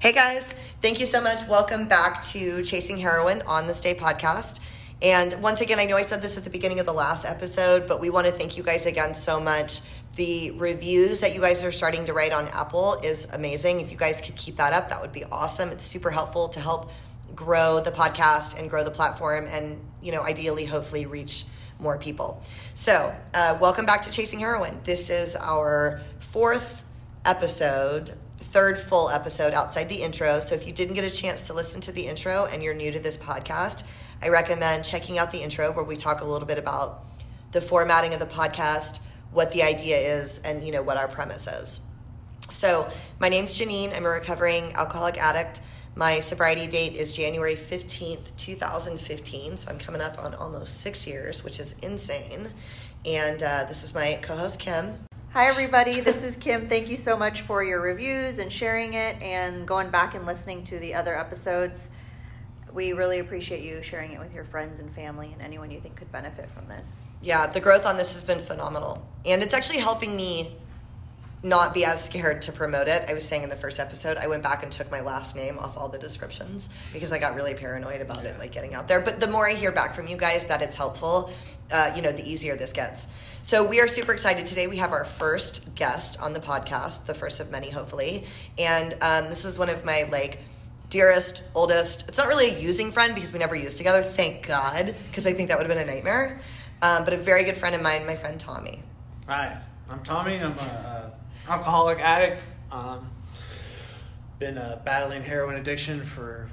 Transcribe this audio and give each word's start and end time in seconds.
Hey 0.00 0.12
guys, 0.12 0.54
thank 0.80 0.98
you 0.98 1.04
so 1.04 1.20
much. 1.20 1.46
Welcome 1.46 1.86
back 1.86 2.22
to 2.28 2.62
Chasing 2.62 2.96
Heroin 2.96 3.42
on 3.42 3.66
this 3.66 3.82
day 3.82 3.92
podcast. 3.92 4.58
And 5.02 5.42
once 5.42 5.60
again, 5.60 5.78
I 5.78 5.84
know 5.84 5.98
I 5.98 6.00
said 6.00 6.22
this 6.22 6.38
at 6.38 6.44
the 6.44 6.48
beginning 6.48 6.80
of 6.80 6.86
the 6.86 6.94
last 6.94 7.26
episode, 7.26 7.86
but 7.86 8.00
we 8.00 8.08
want 8.08 8.26
to 8.26 8.32
thank 8.32 8.56
you 8.56 8.62
guys 8.62 8.86
again 8.86 9.12
so 9.12 9.38
much. 9.38 9.82
The 10.16 10.52
reviews 10.52 11.20
that 11.20 11.34
you 11.34 11.42
guys 11.42 11.62
are 11.64 11.70
starting 11.70 12.06
to 12.06 12.14
write 12.14 12.32
on 12.32 12.48
Apple 12.48 12.94
is 13.04 13.26
amazing. 13.26 13.80
If 13.80 13.92
you 13.92 13.98
guys 13.98 14.22
could 14.22 14.36
keep 14.36 14.56
that 14.56 14.72
up, 14.72 14.88
that 14.88 15.02
would 15.02 15.12
be 15.12 15.24
awesome. 15.24 15.68
It's 15.68 15.84
super 15.84 16.10
helpful 16.10 16.48
to 16.48 16.60
help 16.60 16.90
grow 17.34 17.80
the 17.80 17.90
podcast 17.90 18.58
and 18.58 18.70
grow 18.70 18.82
the 18.82 18.90
platform 18.90 19.48
and, 19.50 19.78
you 20.00 20.12
know, 20.12 20.22
ideally, 20.22 20.64
hopefully 20.64 21.04
reach 21.04 21.44
more 21.78 21.98
people. 21.98 22.42
So, 22.72 23.14
uh, 23.34 23.58
welcome 23.60 23.84
back 23.84 24.00
to 24.04 24.10
Chasing 24.10 24.38
Heroin. 24.38 24.80
This 24.82 25.10
is 25.10 25.36
our 25.36 26.00
fourth 26.20 26.84
episode, 27.26 28.12
third 28.50 28.78
full 28.78 29.10
episode 29.10 29.54
outside 29.54 29.88
the 29.88 30.02
intro. 30.02 30.40
So, 30.40 30.54
if 30.54 30.66
you 30.66 30.72
didn't 30.72 30.94
get 30.94 31.04
a 31.04 31.10
chance 31.10 31.46
to 31.46 31.54
listen 31.54 31.80
to 31.82 31.92
the 31.92 32.08
intro 32.08 32.46
and 32.46 32.62
you're 32.62 32.74
new 32.74 32.90
to 32.90 32.98
this 32.98 33.16
podcast, 33.16 33.84
I 34.22 34.28
recommend 34.28 34.84
checking 34.84 35.18
out 35.18 35.30
the 35.30 35.42
intro 35.42 35.72
where 35.72 35.84
we 35.84 35.96
talk 35.96 36.20
a 36.20 36.24
little 36.24 36.46
bit 36.46 36.58
about 36.58 37.04
the 37.52 37.60
formatting 37.60 38.12
of 38.12 38.20
the 38.20 38.26
podcast, 38.26 39.00
what 39.32 39.52
the 39.52 39.62
idea 39.62 39.96
is, 39.96 40.40
and 40.40 40.64
you 40.64 40.72
know 40.72 40.82
what 40.82 40.96
our 40.96 41.08
premise 41.08 41.46
is. 41.46 41.80
So, 42.50 42.88
my 43.20 43.28
name's 43.28 43.58
Janine. 43.58 43.96
I'm 43.96 44.04
a 44.04 44.08
recovering 44.08 44.72
alcoholic 44.74 45.16
addict. 45.16 45.60
My 45.94 46.20
sobriety 46.20 46.66
date 46.66 46.94
is 46.94 47.12
January 47.12 47.54
15th, 47.54 48.36
2015. 48.36 49.56
So 49.56 49.70
I'm 49.70 49.78
coming 49.78 50.00
up 50.00 50.22
on 50.22 50.34
almost 50.34 50.80
six 50.80 51.06
years, 51.06 51.42
which 51.44 51.58
is 51.58 51.74
insane. 51.82 52.52
And 53.04 53.42
uh, 53.42 53.64
this 53.64 53.82
is 53.82 53.94
my 53.94 54.18
co 54.22 54.36
host, 54.36 54.60
Kim. 54.60 55.09
Hi, 55.32 55.46
everybody. 55.46 56.00
This 56.00 56.24
is 56.24 56.36
Kim. 56.36 56.68
Thank 56.68 56.88
you 56.88 56.96
so 56.96 57.16
much 57.16 57.42
for 57.42 57.62
your 57.62 57.80
reviews 57.80 58.38
and 58.38 58.52
sharing 58.52 58.94
it 58.94 59.14
and 59.22 59.64
going 59.64 59.88
back 59.88 60.16
and 60.16 60.26
listening 60.26 60.64
to 60.64 60.78
the 60.80 60.92
other 60.92 61.16
episodes. 61.16 61.94
We 62.72 62.94
really 62.94 63.20
appreciate 63.20 63.62
you 63.62 63.80
sharing 63.80 64.10
it 64.10 64.18
with 64.18 64.34
your 64.34 64.42
friends 64.42 64.80
and 64.80 64.92
family 64.92 65.30
and 65.32 65.40
anyone 65.40 65.70
you 65.70 65.80
think 65.80 65.94
could 65.94 66.10
benefit 66.10 66.50
from 66.50 66.66
this. 66.66 67.06
Yeah, 67.22 67.46
the 67.46 67.60
growth 67.60 67.86
on 67.86 67.96
this 67.96 68.12
has 68.14 68.24
been 68.24 68.40
phenomenal. 68.40 69.06
And 69.24 69.40
it's 69.40 69.54
actually 69.54 69.78
helping 69.78 70.16
me 70.16 70.56
not 71.44 71.74
be 71.74 71.84
as 71.84 72.04
scared 72.04 72.42
to 72.42 72.52
promote 72.52 72.88
it. 72.88 73.04
I 73.08 73.14
was 73.14 73.24
saying 73.24 73.44
in 73.44 73.50
the 73.50 73.56
first 73.56 73.78
episode, 73.78 74.16
I 74.16 74.26
went 74.26 74.42
back 74.42 74.64
and 74.64 74.72
took 74.72 74.90
my 74.90 75.00
last 75.00 75.36
name 75.36 75.60
off 75.60 75.78
all 75.78 75.88
the 75.88 75.98
descriptions 75.98 76.70
because 76.92 77.12
I 77.12 77.20
got 77.20 77.36
really 77.36 77.54
paranoid 77.54 78.00
about 78.00 78.24
it, 78.24 78.36
like 78.40 78.50
getting 78.50 78.74
out 78.74 78.88
there. 78.88 79.00
But 79.00 79.20
the 79.20 79.28
more 79.28 79.48
I 79.48 79.54
hear 79.54 79.70
back 79.70 79.94
from 79.94 80.08
you 80.08 80.16
guys 80.16 80.46
that 80.46 80.60
it's 80.60 80.76
helpful, 80.76 81.30
uh, 81.70 81.92
you 81.94 82.02
know, 82.02 82.10
the 82.10 82.28
easier 82.28 82.56
this 82.56 82.72
gets. 82.72 83.06
So 83.42 83.66
we 83.66 83.80
are 83.80 83.88
super 83.88 84.12
excited 84.12 84.44
today. 84.44 84.66
We 84.66 84.76
have 84.76 84.92
our 84.92 85.04
first 85.04 85.74
guest 85.74 86.20
on 86.20 86.34
the 86.34 86.40
podcast, 86.40 87.06
the 87.06 87.14
first 87.14 87.40
of 87.40 87.50
many, 87.50 87.70
hopefully. 87.70 88.24
And 88.58 88.92
um, 89.00 89.30
this 89.30 89.46
is 89.46 89.58
one 89.58 89.70
of 89.70 89.82
my 89.84 90.04
like 90.12 90.40
dearest, 90.90 91.42
oldest. 91.54 92.06
It's 92.08 92.18
not 92.18 92.28
really 92.28 92.50
a 92.50 92.58
using 92.58 92.90
friend 92.90 93.14
because 93.14 93.32
we 93.32 93.38
never 93.38 93.56
used 93.56 93.78
together. 93.78 94.02
Thank 94.02 94.46
God, 94.46 94.94
because 95.08 95.26
I 95.26 95.32
think 95.32 95.48
that 95.48 95.58
would 95.58 95.66
have 95.66 95.74
been 95.74 95.88
a 95.88 95.90
nightmare. 95.90 96.38
Um, 96.82 97.04
but 97.04 97.14
a 97.14 97.16
very 97.16 97.44
good 97.44 97.56
friend 97.56 97.74
of 97.74 97.82
mine, 97.82 98.06
my 98.06 98.14
friend 98.14 98.38
Tommy. 98.38 98.82
Hi, 99.26 99.56
I'm 99.88 100.02
Tommy. 100.02 100.36
I'm 100.36 100.52
a, 100.52 101.12
a 101.48 101.50
alcoholic 101.50 101.98
addict. 101.98 102.42
Um, 102.70 103.10
been 104.38 104.58
uh, 104.58 104.80
battling 104.84 105.22
heroin 105.22 105.56
addiction 105.56 106.04
for 106.04 106.46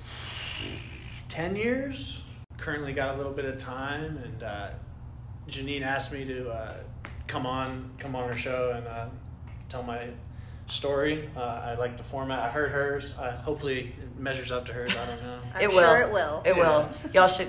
ten 1.27 1.55
years. 1.55 2.23
Currently 2.57 2.93
got 2.93 3.15
a 3.15 3.17
little 3.17 3.33
bit 3.33 3.45
of 3.45 3.57
time, 3.57 4.17
and 4.23 4.43
uh, 4.43 4.69
Janine 5.47 5.81
asked 5.83 6.11
me 6.13 6.25
to 6.25 6.49
uh, 6.49 6.73
come 7.27 7.45
on, 7.45 7.91
come 7.99 8.15
on 8.15 8.27
her 8.29 8.37
show 8.37 8.71
and 8.75 8.87
uh, 8.87 9.05
tell 9.69 9.83
my 9.83 10.07
story. 10.67 11.29
Uh, 11.35 11.39
I 11.39 11.75
like 11.75 11.97
the 11.97 12.03
format. 12.03 12.39
I 12.39 12.49
heard 12.49 12.71
hers. 12.71 13.17
Uh, 13.17 13.31
hopefully, 13.37 13.93
it 14.01 14.19
measures 14.19 14.51
up 14.51 14.65
to 14.65 14.73
hers. 14.73 14.95
I 14.95 15.05
don't 15.05 15.23
know. 15.23 15.39
I'm 15.55 15.61
it 15.61 15.69
will. 15.73 15.87
sure 15.87 16.01
it 16.01 16.11
will. 16.11 16.41
It 16.45 16.57
Yeah. 16.57 16.61
will. 16.79 16.89
Y'all 17.13 17.27
should. 17.27 17.47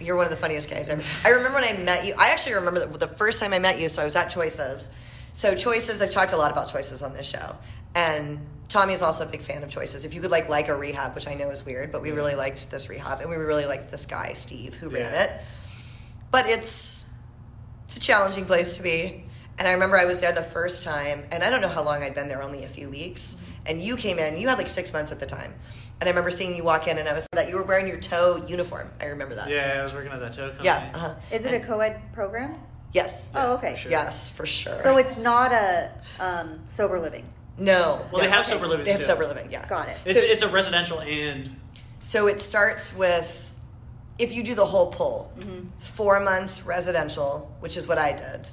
You're 0.00 0.16
one 0.16 0.24
of 0.24 0.30
the 0.30 0.36
funniest 0.36 0.70
guys 0.70 0.88
ever. 0.88 1.02
I 1.24 1.30
remember 1.30 1.60
when 1.60 1.64
I 1.64 1.76
met 1.82 2.06
you. 2.06 2.14
I 2.18 2.28
actually 2.30 2.54
remember 2.54 2.86
the, 2.86 2.98
the 2.98 3.08
first 3.08 3.40
time 3.40 3.52
I 3.52 3.58
met 3.58 3.78
you. 3.78 3.88
So 3.88 4.00
I 4.02 4.04
was 4.04 4.16
at 4.16 4.30
Choices. 4.30 4.90
So 5.32 5.54
Choices. 5.54 6.00
I've 6.00 6.10
talked 6.10 6.32
a 6.32 6.36
lot 6.38 6.50
about 6.50 6.68
Choices 6.70 7.02
on 7.02 7.12
this 7.12 7.28
show, 7.28 7.56
and 7.94 8.40
Tommy 8.68 8.94
is 8.94 9.02
also 9.02 9.24
a 9.24 9.28
big 9.28 9.42
fan 9.42 9.62
of 9.62 9.68
Choices. 9.68 10.06
If 10.06 10.14
you 10.14 10.22
could 10.22 10.30
like 10.30 10.48
like 10.48 10.68
a 10.68 10.76
rehab, 10.76 11.14
which 11.14 11.28
I 11.28 11.34
know 11.34 11.50
is 11.50 11.66
weird, 11.66 11.92
but 11.92 12.00
we 12.00 12.10
really 12.12 12.34
liked 12.34 12.70
this 12.70 12.88
rehab, 12.88 13.20
and 13.20 13.28
we 13.28 13.36
really 13.36 13.66
liked 13.66 13.90
this 13.90 14.06
guy 14.06 14.32
Steve 14.32 14.74
who 14.76 14.88
ran 14.88 15.12
it. 15.12 15.30
But 16.30 16.48
it's 16.48 16.95
it's 17.86 17.96
a 17.96 18.00
challenging 18.00 18.44
place 18.44 18.76
to 18.76 18.82
be. 18.82 19.24
And 19.58 19.66
I 19.66 19.72
remember 19.72 19.96
I 19.96 20.04
was 20.04 20.20
there 20.20 20.32
the 20.32 20.42
first 20.42 20.84
time, 20.84 21.24
and 21.32 21.42
I 21.42 21.48
don't 21.48 21.62
know 21.62 21.68
how 21.68 21.82
long 21.82 22.02
I'd 22.02 22.14
been 22.14 22.28
there, 22.28 22.42
only 22.42 22.64
a 22.64 22.68
few 22.68 22.90
weeks. 22.90 23.40
And 23.64 23.80
you 23.80 23.96
came 23.96 24.18
in, 24.18 24.36
you 24.36 24.48
had 24.48 24.58
like 24.58 24.68
six 24.68 24.92
months 24.92 25.12
at 25.12 25.18
the 25.20 25.26
time. 25.26 25.54
And 25.98 26.06
I 26.06 26.10
remember 26.10 26.30
seeing 26.30 26.54
you 26.54 26.62
walk 26.62 26.88
in, 26.88 26.98
and 26.98 27.08
I 27.08 27.14
was 27.14 27.26
that 27.32 27.48
you 27.48 27.56
were 27.56 27.62
wearing 27.62 27.88
your 27.88 27.96
tow 27.98 28.36
uniform. 28.46 28.90
I 29.00 29.06
remember 29.06 29.34
that. 29.36 29.48
Yeah, 29.48 29.78
I 29.80 29.82
was 29.82 29.94
working 29.94 30.12
at 30.12 30.20
that 30.20 30.34
tow 30.34 30.48
company. 30.48 30.66
Yeah. 30.66 30.90
Uh-huh. 30.94 31.14
Is 31.32 31.46
it 31.46 31.54
a 31.62 31.66
co 31.66 31.80
ed 31.80 32.00
program? 32.12 32.54
Yes. 32.92 33.32
Oh, 33.34 33.54
okay. 33.54 33.72
for 33.72 33.80
sure. 33.80 33.90
Yes, 33.90 34.28
for 34.28 34.46
sure. 34.46 34.80
So 34.82 34.98
it's 34.98 35.16
not 35.18 35.52
a 35.52 35.90
um, 36.20 36.60
sober 36.68 37.00
living. 37.00 37.24
no. 37.58 38.06
Well, 38.12 38.20
they 38.20 38.28
no. 38.28 38.34
have 38.34 38.46
sober 38.46 38.66
living. 38.66 38.84
They 38.84 38.92
have 38.92 39.00
too. 39.00 39.06
sober 39.06 39.26
living. 39.26 39.50
Yeah. 39.50 39.66
Got 39.68 39.88
it. 39.88 39.98
It's, 40.04 40.20
So- 40.20 40.26
it's 40.26 40.42
a 40.42 40.48
residential 40.48 41.00
and 41.00 41.50
So 42.00 42.26
it 42.26 42.40
starts 42.40 42.94
with 42.94 43.45
if 44.18 44.32
you 44.34 44.42
do 44.42 44.54
the 44.54 44.64
whole 44.66 44.86
pull, 44.92 45.32
Mm-hmm. 45.38 45.68
four 45.78 46.20
months 46.20 46.64
residential, 46.64 47.54
which 47.60 47.76
is 47.76 47.86
what 47.86 47.98
I 47.98 48.12
did, 48.12 48.48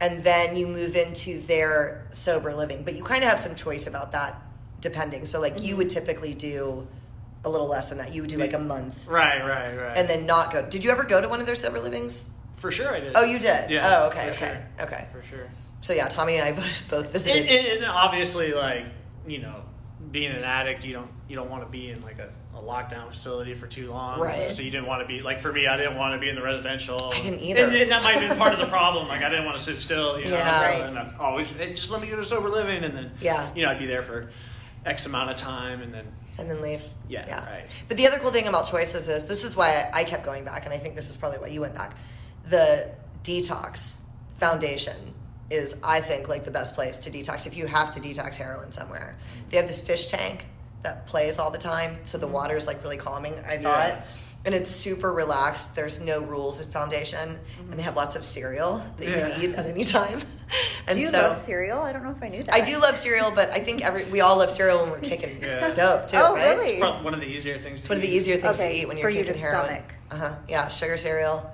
and 0.00 0.22
then 0.22 0.56
you 0.56 0.66
move 0.66 0.94
into 0.96 1.40
their 1.40 2.06
sober 2.12 2.54
living. 2.54 2.84
But 2.84 2.94
you 2.96 3.02
kind 3.04 3.22
of 3.24 3.30
have 3.30 3.40
some 3.40 3.54
choice 3.54 3.86
about 3.86 4.12
that, 4.12 4.36
depending. 4.80 5.24
So 5.24 5.40
like 5.40 5.54
you 5.62 5.70
Mm-hmm. 5.70 5.78
would 5.78 5.90
typically 5.90 6.34
do 6.34 6.86
a 7.44 7.48
little 7.50 7.68
less 7.68 7.88
than 7.88 7.98
that. 7.98 8.12
You 8.14 8.22
would 8.22 8.30
do 8.30 8.36
like 8.38 8.52
a 8.52 8.58
month, 8.58 9.06
right, 9.08 9.40
right, 9.44 9.76
right. 9.76 9.96
and 9.98 10.08
then 10.08 10.26
not 10.26 10.52
go. 10.52 10.68
Did 10.68 10.84
you 10.84 10.90
ever 10.90 11.04
go 11.04 11.20
to 11.20 11.28
one 11.28 11.40
of 11.40 11.46
their 11.46 11.54
sober 11.56 11.80
livings? 11.80 12.28
for 12.56 12.72
sure 12.72 12.92
I 12.92 12.98
did. 12.98 13.12
Oh, 13.14 13.22
you 13.22 13.38
did. 13.38 13.70
Yeah. 13.70 13.86
Oh, 14.02 14.06
okay, 14.08 14.30
okay, 14.30 14.64
Sure. 14.78 14.84
okay. 14.86 15.08
For 15.12 15.22
sure. 15.22 15.48
So 15.80 15.92
yeah, 15.92 16.08
Tommy 16.08 16.38
and 16.38 16.44
I 16.44 16.50
both 16.52 16.90
both 16.90 17.12
visited. 17.12 17.42
And, 17.42 17.48
and, 17.48 17.66
and 17.78 17.84
obviously, 17.84 18.52
like 18.52 18.86
you 19.28 19.38
know, 19.38 19.62
being 20.10 20.32
an 20.32 20.42
addict, 20.42 20.84
you 20.84 20.92
don't 20.92 21.10
you 21.28 21.36
don't 21.36 21.50
want 21.50 21.62
to 21.64 21.68
be 21.70 21.90
in 21.90 22.02
like 22.02 22.18
a, 22.18 22.28
a 22.58 22.62
lockdown 22.62 23.08
facility 23.10 23.54
for 23.54 23.66
too 23.66 23.90
long. 23.90 24.20
Right. 24.20 24.50
So 24.50 24.62
you 24.62 24.70
didn't 24.70 24.86
want 24.86 25.02
to 25.02 25.06
be 25.06 25.20
like 25.22 25.40
for 25.40 25.52
me, 25.52 25.66
I 25.66 25.76
didn't 25.76 25.96
want 25.96 26.14
to 26.14 26.18
be 26.18 26.28
in 26.28 26.34
the 26.34 26.42
residential. 26.42 27.10
I 27.12 27.20
didn't 27.20 27.40
either. 27.40 27.64
And, 27.64 27.74
and 27.74 27.90
that 27.90 28.02
might 28.02 28.16
have 28.16 28.28
been 28.28 28.38
part 28.44 28.52
of 28.52 28.60
the 28.60 28.66
problem. 28.66 29.08
Like 29.08 29.22
I 29.22 29.28
didn't 29.28 29.44
want 29.44 29.56
to 29.56 29.62
sit 29.62 29.78
still. 29.78 30.18
You 30.18 30.26
know. 30.26 30.32
Yeah. 30.32 30.60
So. 30.60 30.82
And 30.82 30.98
I'd 30.98 31.14
always 31.18 31.48
hey, 31.48 31.70
just 31.70 31.90
let 31.90 32.00
me 32.00 32.08
go 32.08 32.16
to 32.16 32.24
sober 32.24 32.48
living, 32.48 32.84
and 32.84 32.96
then 32.96 33.12
Yeah. 33.20 33.52
you 33.54 33.64
know, 33.64 33.70
I'd 33.70 33.78
be 33.78 33.86
there 33.86 34.02
for 34.02 34.30
X 34.84 35.06
amount 35.06 35.30
of 35.30 35.36
time, 35.36 35.82
and 35.82 35.92
then 35.94 36.06
and 36.38 36.50
then 36.50 36.60
leave. 36.62 36.82
Yeah, 37.08 37.44
right. 37.44 37.66
But 37.88 37.96
the 37.96 38.06
other 38.06 38.18
cool 38.18 38.30
thing 38.30 38.46
about 38.46 38.66
choices 38.66 39.08
is 39.08 39.26
this 39.26 39.44
is 39.44 39.56
why 39.56 39.90
I 39.92 40.04
kept 40.04 40.24
going 40.24 40.44
back, 40.44 40.64
and 40.64 40.72
I 40.72 40.76
think 40.78 40.94
this 40.94 41.10
is 41.10 41.16
probably 41.16 41.38
why 41.38 41.48
you 41.48 41.60
went 41.60 41.74
back. 41.74 41.96
The 42.44 42.94
detox 43.24 44.02
foundation 44.34 45.14
is, 45.50 45.74
I 45.84 46.00
think, 46.00 46.28
like 46.28 46.44
the 46.44 46.50
best 46.50 46.74
place 46.74 46.98
to 46.98 47.10
detox 47.10 47.46
if 47.46 47.56
you 47.56 47.66
have 47.66 47.90
to 47.92 48.00
detox 48.00 48.36
heroin 48.36 48.70
somewhere. 48.70 49.16
They 49.50 49.56
have 49.56 49.66
this 49.66 49.80
fish 49.80 50.06
tank 50.06 50.46
that 50.82 51.06
plays 51.06 51.38
all 51.38 51.50
the 51.50 51.58
time, 51.58 51.98
so 52.04 52.18
the 52.18 52.26
water 52.28 52.56
is 52.56 52.66
like 52.66 52.82
really 52.82 52.96
calming. 52.96 53.34
I 53.46 53.56
thought. 53.56 53.88
Yeah. 53.88 54.02
And 54.44 54.54
it's 54.54 54.70
super 54.70 55.12
relaxed. 55.12 55.74
There's 55.74 56.00
no 56.00 56.22
rules 56.22 56.60
at 56.60 56.68
Foundation, 56.68 57.36
and 57.58 57.72
they 57.72 57.82
have 57.82 57.96
lots 57.96 58.14
of 58.14 58.24
cereal 58.24 58.80
that 58.96 59.06
you 59.06 59.12
can 59.12 59.42
eat 59.42 59.54
at 59.56 59.66
any 59.66 59.82
time. 59.82 60.20
and 60.88 60.96
Do 60.96 61.00
you 61.00 61.08
so 61.08 61.20
love 61.20 61.42
cereal? 61.42 61.80
I 61.80 61.92
don't 61.92 62.04
know 62.04 62.12
if 62.12 62.22
I 62.22 62.28
knew 62.28 62.44
that. 62.44 62.54
I 62.54 62.60
do 62.60 62.78
love 62.78 62.96
cereal, 62.96 63.32
but 63.32 63.50
I 63.50 63.58
think 63.58 63.84
every 63.84 64.04
we 64.06 64.20
all 64.20 64.38
love 64.38 64.50
cereal 64.50 64.80
when 64.82 64.90
we're 64.92 65.00
kicking 65.12 65.42
Yeah. 65.42 65.74
dope 65.74 66.06
too. 66.06 66.16
Oh, 66.18 66.34
right? 66.34 66.56
really? 66.56 66.70
it's 66.70 66.80
prob- 66.80 67.04
one 67.04 67.14
of 67.14 67.20
the 67.20 67.26
easier 67.26 67.58
things. 67.58 67.80
It's 67.80 67.88
one 67.88 67.96
of 67.98 68.02
the 68.02 68.08
easier 68.08 68.36
things 68.36 68.60
Okay, 68.60 68.72
to 68.74 68.78
eat 68.82 68.88
when 68.88 68.96
you're 68.96 69.10
for 69.10 69.16
kicking 69.16 69.32
to 69.32 69.38
heroin. 69.38 69.82
Uh 70.12 70.16
huh. 70.16 70.34
Yeah, 70.48 70.68
sugar 70.68 70.96
cereal. 70.96 71.50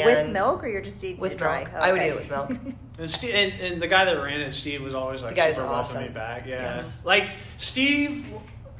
And 0.00 0.28
with 0.28 0.32
milk, 0.32 0.64
or 0.64 0.68
you're 0.68 0.82
just 0.82 1.02
eating 1.04 1.20
With 1.20 1.32
it 1.32 1.38
dry? 1.38 1.58
milk. 1.60 1.72
I 1.74 1.92
would 1.92 2.02
eat 2.02 2.06
it 2.06 2.14
with 2.16 2.30
milk. 2.30 2.50
And, 2.98 3.08
Steve, 3.10 3.34
and, 3.34 3.52
and 3.60 3.82
the 3.82 3.88
guy 3.88 4.04
that 4.04 4.12
ran 4.22 4.40
it, 4.42 4.52
Steve, 4.52 4.82
was 4.82 4.94
always 4.94 5.22
like 5.22 5.30
The 5.34 5.40
guy's 5.40 5.56
super 5.56 5.66
awesome. 5.66 6.02
welcoming 6.02 6.14
back. 6.14 6.46
Yeah, 6.46 6.60
Yes. 6.62 7.04
like 7.06 7.30
Steve. 7.56 8.24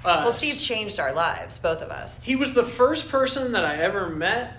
Uh, 0.05 0.21
Well, 0.25 0.33
Steve 0.33 0.61
changed 0.61 1.01
our 1.01 1.13
lives, 1.15 1.59
both 1.59 1.81
of 1.83 1.91
us. 1.91 2.23
he 2.25 2.37
was 2.37 2.53
the 2.55 2.63
first 2.63 3.09
person 3.09 3.53
that 3.53 3.65
I 3.65 3.77
ever 3.79 4.09
met 4.11 4.55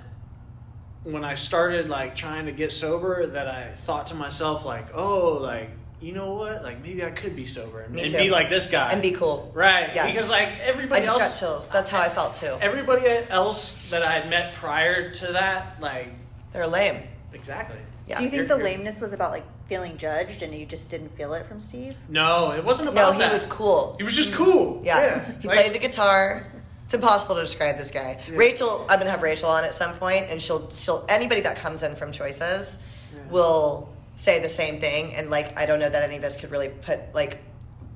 when 1.04 1.24
I 1.24 1.36
started 1.36 1.88
like 1.88 2.16
trying 2.16 2.48
to 2.48 2.52
get 2.52 2.72
sober 2.72 3.26
that 3.28 3.48
I 3.48 3.70
thought 3.72 4.08
to 4.08 4.16
myself 4.16 4.66
like, 4.66 4.88
oh, 4.96 5.34
like 5.40 5.70
you 6.02 6.12
know 6.14 6.34
what, 6.34 6.64
like 6.64 6.82
maybe 6.82 7.04
I 7.06 7.12
could 7.12 7.34
be 7.36 7.46
sober 7.46 7.82
and, 7.82 7.98
and 7.98 8.12
be 8.12 8.30
like 8.30 8.50
this 8.50 8.68
guy 8.68 8.92
And 8.92 9.02
be 9.02 9.12
cool. 9.12 9.52
right? 9.54 9.92
Yes. 9.94 10.14
Because 10.14 10.30
like 10.30 10.48
everybody 10.48 10.64
I 10.64 10.70
everybody 10.70 11.02
just 11.06 11.22
else, 11.22 11.40
got 11.42 11.46
chills. 11.48 11.68
That's 11.68 11.92
how 11.92 12.02
I 12.02 12.10
felt 12.10 12.34
too. 12.34 12.58
everybody 12.60 13.06
else 13.30 13.88
that 13.92 14.02
I 14.04 14.14
had 14.20 14.30
met 14.30 14.54
prior 14.56 15.12
to 15.12 15.28
that, 15.34 15.80
like 15.80 16.10
They're 16.54 16.68
lame. 16.68 17.04
exactly. 17.34 17.78
Yeah. 18.08 18.18
Do 18.18 18.24
you 18.24 18.30
think 18.30 18.38
You're- 18.38 18.48
the 18.48 18.58
you're- 18.58 18.72
lameness 18.78 19.02
was 19.02 19.14
about 19.14 19.32
like 19.32 19.44
feeling 19.68 19.98
judged, 19.98 20.42
and 20.44 20.54
you 20.54 20.66
just 20.66 20.90
didn't 20.92 21.16
feel 21.18 21.34
it 21.34 21.48
from 21.48 21.60
Steve? 21.60 21.96
No, 22.10 22.52
it 22.52 22.64
wasn't 22.64 22.90
about 22.90 22.96
that. 22.96 23.02
No, 23.02 23.08
about 23.10 23.16
he 23.16 23.28
that. 23.28 23.34
was 23.34 23.46
cool. 23.46 23.96
He 23.98 24.04
was 24.04 24.16
just 24.16 24.34
cool. 24.34 24.82
Yeah. 24.84 25.24
He 25.42 25.48
Like- 25.48 25.58
played 25.60 25.74
the 25.74 25.80
guitar. 25.80 26.48
It's 26.86 26.94
impossible 26.94 27.36
to 27.36 27.42
describe 27.42 27.78
this 27.78 27.92
guy. 27.92 28.20
Rachel, 28.32 28.86
I'm 28.90 29.00
gonna 29.00 29.10
have 29.10 29.22
Rachel 29.22 29.50
on 29.50 29.64
at 29.64 29.74
some 29.74 29.94
point, 29.96 30.26
and 30.30 30.42
she'll 30.42 30.70
she'll 30.70 31.06
anybody 31.10 31.42
that 31.42 31.56
comes 31.58 31.82
in 31.82 31.96
from 31.96 32.12
Choices 32.12 32.78
will 33.30 33.90
say 34.16 34.40
the 34.42 34.50
same 34.50 34.80
thing. 34.80 35.16
And 35.16 35.30
like, 35.30 35.58
I 35.60 35.66
don't 35.66 35.80
know 35.80 35.90
that 35.90 36.04
any 36.04 36.18
of 36.18 36.24
us 36.24 36.36
could 36.36 36.52
really 36.52 36.70
put 36.70 37.00
like 37.16 37.40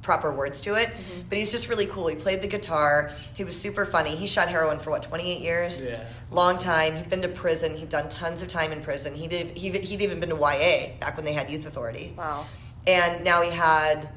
proper 0.08 0.32
words 0.32 0.62
to 0.62 0.74
it. 0.76 0.88
Mm-hmm. 0.88 1.22
But 1.28 1.38
he's 1.38 1.52
just 1.52 1.68
really 1.68 1.86
cool. 1.86 2.08
He 2.08 2.16
played 2.16 2.42
the 2.42 2.48
guitar. 2.48 3.12
He 3.36 3.44
was 3.44 3.60
super 3.60 3.86
funny. 3.86 4.12
He 4.12 4.26
shot 4.26 4.48
heroin 4.48 4.80
for 4.80 4.90
what 4.90 5.04
28 5.04 5.42
years. 5.42 5.86
Yeah. 5.86 6.06
Long 6.32 6.58
time. 6.58 6.96
He'd 6.96 7.10
been 7.10 7.22
to 7.24 7.28
prison. 7.28 7.76
He'd 7.76 7.90
done 7.90 8.08
tons 8.08 8.42
of 8.42 8.48
time 8.48 8.72
in 8.72 8.82
prison. 8.82 9.14
He 9.14 9.28
did. 9.28 9.58
He, 9.58 9.70
he'd 9.70 10.02
even 10.02 10.22
been 10.22 10.30
to 10.30 10.38
YA 10.38 10.94
back 11.02 11.18
when 11.18 11.26
they 11.26 11.34
had 11.34 11.52
youth 11.52 11.68
authority. 11.68 12.14
Wow. 12.18 12.46
And 12.88 13.26
now 13.26 13.42
he 13.42 13.52
had 13.52 14.08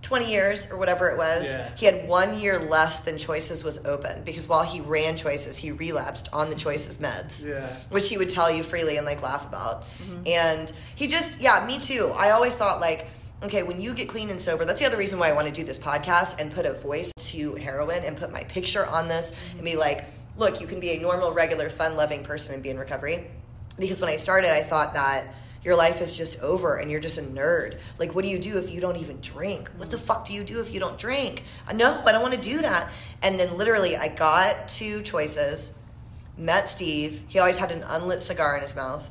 20 0.00 0.30
years 0.32 0.70
or 0.70 0.78
whatever 0.78 1.10
it 1.10 1.18
was. 1.18 1.46
Yeah. 1.46 1.70
He 1.76 1.84
had 1.84 2.08
one 2.08 2.38
year 2.38 2.58
less 2.58 3.00
than 3.00 3.18
Choices 3.18 3.62
was 3.62 3.84
open 3.84 4.24
because 4.24 4.48
while 4.48 4.62
he 4.64 4.80
ran 4.80 5.18
Choices, 5.18 5.58
he 5.58 5.70
relapsed 5.70 6.30
on 6.32 6.48
the 6.48 6.54
Choices 6.54 6.96
meds 6.96 7.44
Yeah. 7.46 7.66
which 7.90 8.08
he 8.08 8.16
would 8.16 8.30
tell 8.30 8.50
you 8.50 8.62
freely 8.62 8.96
and 8.96 9.04
like 9.04 9.20
laugh 9.22 9.46
about. 9.46 9.82
Mm-hmm. 9.82 10.22
And 10.26 10.72
he 10.94 11.08
just, 11.08 11.40
yeah, 11.42 11.62
me 11.66 11.78
too. 11.78 12.12
I 12.16 12.30
always 12.30 12.54
thought 12.54 12.80
like, 12.80 13.08
okay, 13.42 13.62
when 13.62 13.80
you 13.80 13.94
get 13.94 14.08
clean 14.08 14.30
and 14.30 14.40
sober, 14.40 14.64
that's 14.64 14.80
the 14.80 14.86
other 14.86 14.96
reason 14.96 15.18
why 15.18 15.28
I 15.28 15.32
want 15.32 15.46
to 15.46 15.52
do 15.52 15.66
this 15.66 15.78
podcast 15.78 16.40
and 16.40 16.52
put 16.52 16.66
a 16.66 16.72
voice 16.72 17.12
to 17.16 17.54
heroin 17.56 18.02
and 18.04 18.16
put 18.16 18.32
my 18.32 18.44
picture 18.44 18.86
on 18.86 19.08
this 19.08 19.54
and 19.54 19.64
be 19.64 19.76
like, 19.76 20.04
look, 20.36 20.60
you 20.60 20.66
can 20.66 20.80
be 20.80 20.90
a 20.92 21.00
normal, 21.00 21.32
regular, 21.32 21.68
fun-loving 21.68 22.24
person 22.24 22.54
and 22.54 22.62
be 22.62 22.70
in 22.70 22.78
recovery. 22.78 23.26
Because 23.78 24.00
when 24.00 24.10
I 24.10 24.16
started, 24.16 24.50
I 24.50 24.62
thought 24.62 24.94
that 24.94 25.24
your 25.62 25.76
life 25.76 26.00
is 26.00 26.16
just 26.16 26.40
over 26.42 26.76
and 26.76 26.90
you're 26.90 27.00
just 27.00 27.18
a 27.18 27.22
nerd. 27.22 27.78
Like, 27.98 28.14
what 28.14 28.24
do 28.24 28.30
you 28.30 28.38
do 28.38 28.56
if 28.58 28.72
you 28.72 28.80
don't 28.80 28.96
even 28.98 29.20
drink? 29.20 29.68
What 29.76 29.90
the 29.90 29.98
fuck 29.98 30.24
do 30.24 30.32
you 30.32 30.44
do 30.44 30.60
if 30.60 30.72
you 30.72 30.80
don't 30.80 30.98
drink? 30.98 31.42
Uh, 31.68 31.72
No, 31.72 32.02
I 32.06 32.12
don't 32.12 32.22
want 32.22 32.34
to 32.34 32.40
do 32.40 32.58
that. 32.62 32.88
And 33.22 33.38
then 33.38 33.56
literally, 33.58 33.96
I 33.96 34.08
got 34.08 34.68
to 34.68 35.02
choices 35.02 35.76
met 36.38 36.70
Steve. 36.70 37.22
He 37.28 37.38
always 37.38 37.58
had 37.58 37.72
an 37.72 37.82
unlit 37.86 38.20
cigar 38.20 38.56
in 38.56 38.62
his 38.62 38.76
mouth. 38.76 39.10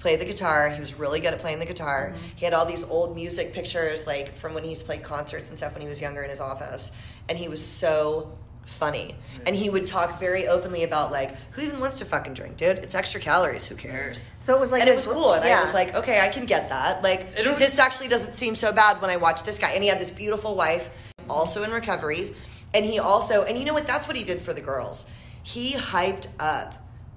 He 0.00 0.02
played 0.02 0.20
the 0.20 0.24
guitar. 0.24 0.70
He 0.70 0.80
was 0.80 0.94
really 0.94 1.20
good 1.20 1.34
at 1.34 1.40
playing 1.40 1.58
the 1.58 1.66
guitar. 1.66 2.14
Mm-hmm. 2.14 2.36
He 2.36 2.44
had 2.46 2.54
all 2.54 2.64
these 2.64 2.84
old 2.84 3.14
music 3.14 3.52
pictures, 3.52 4.06
like 4.06 4.34
from 4.34 4.54
when 4.54 4.64
he 4.64 4.70
used 4.70 4.80
to 4.80 4.86
play 4.86 4.96
concerts 4.96 5.50
and 5.50 5.58
stuff 5.58 5.74
when 5.74 5.82
he 5.82 5.88
was 5.88 6.00
younger 6.00 6.22
in 6.22 6.30
his 6.30 6.40
office. 6.40 6.90
And 7.28 7.36
he 7.36 7.48
was 7.48 7.62
so 7.62 8.32
funny. 8.64 9.14
And 9.46 9.54
he 9.54 9.68
would 9.68 9.84
talk 9.84 10.18
very 10.18 10.48
openly 10.48 10.84
about 10.84 11.12
like, 11.12 11.36
who 11.50 11.60
even 11.62 11.80
wants 11.80 11.98
to 11.98 12.06
fucking 12.06 12.32
drink, 12.32 12.56
dude? 12.56 12.78
It's 12.78 12.94
extra 12.94 13.20
calories. 13.20 13.66
Who 13.66 13.74
cares? 13.74 14.26
So 14.40 14.56
it 14.56 14.60
was 14.60 14.70
like 14.70 14.80
and 14.80 14.88
it 14.88 14.96
was 14.96 15.06
cool. 15.06 15.34
And 15.34 15.44
I 15.44 15.60
was 15.60 15.74
like, 15.74 15.94
okay, 15.94 16.20
I 16.20 16.28
can 16.28 16.46
get 16.46 16.70
that. 16.70 17.02
Like, 17.02 17.28
It 17.36 17.58
this 17.58 17.78
actually 17.78 18.08
doesn't 18.08 18.32
seem 18.32 18.54
so 18.54 18.72
bad 18.72 19.02
when 19.02 19.10
I 19.10 19.18
watch 19.18 19.42
this 19.42 19.58
guy. 19.58 19.72
And 19.72 19.82
he 19.82 19.90
had 19.90 20.00
this 20.00 20.10
beautiful 20.10 20.54
wife, 20.54 21.12
also 21.28 21.62
in 21.62 21.72
recovery. 21.72 22.34
And 22.72 22.86
he 22.86 22.98
also, 22.98 23.44
and 23.44 23.58
you 23.58 23.66
know 23.66 23.74
what? 23.74 23.86
That's 23.86 24.08
what 24.08 24.16
he 24.16 24.24
did 24.24 24.40
for 24.40 24.54
the 24.54 24.62
girls. 24.62 25.10
He 25.42 25.74
hyped 25.74 26.26
up 26.38 26.74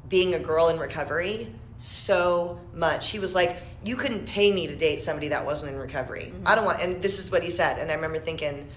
being 0.10 0.34
a 0.34 0.40
girl 0.40 0.68
in 0.68 0.80
recovery 0.80 1.48
so 1.78 2.60
much. 2.74 3.10
He 3.10 3.20
was 3.20 3.36
like, 3.36 3.58
you 3.84 3.96
couldn't 3.96 4.26
pay 4.26 4.52
me 4.52 4.68
to 4.68 4.76
date 4.76 5.02
somebody 5.02 5.30
that 5.30 5.46
wasn't 5.46 5.74
in 5.74 5.78
recovery. 5.78 6.32
Mm-hmm. 6.34 6.48
I 6.48 6.56
don't 6.56 6.66
want, 6.66 6.82
and 6.82 7.02
this 7.02 7.20
is 7.20 7.32
what 7.32 7.44
he 7.44 7.50
said. 7.50 7.80
And 7.80 7.92
I 7.92 7.96
remember 7.96 8.20
thinking, 8.20 8.68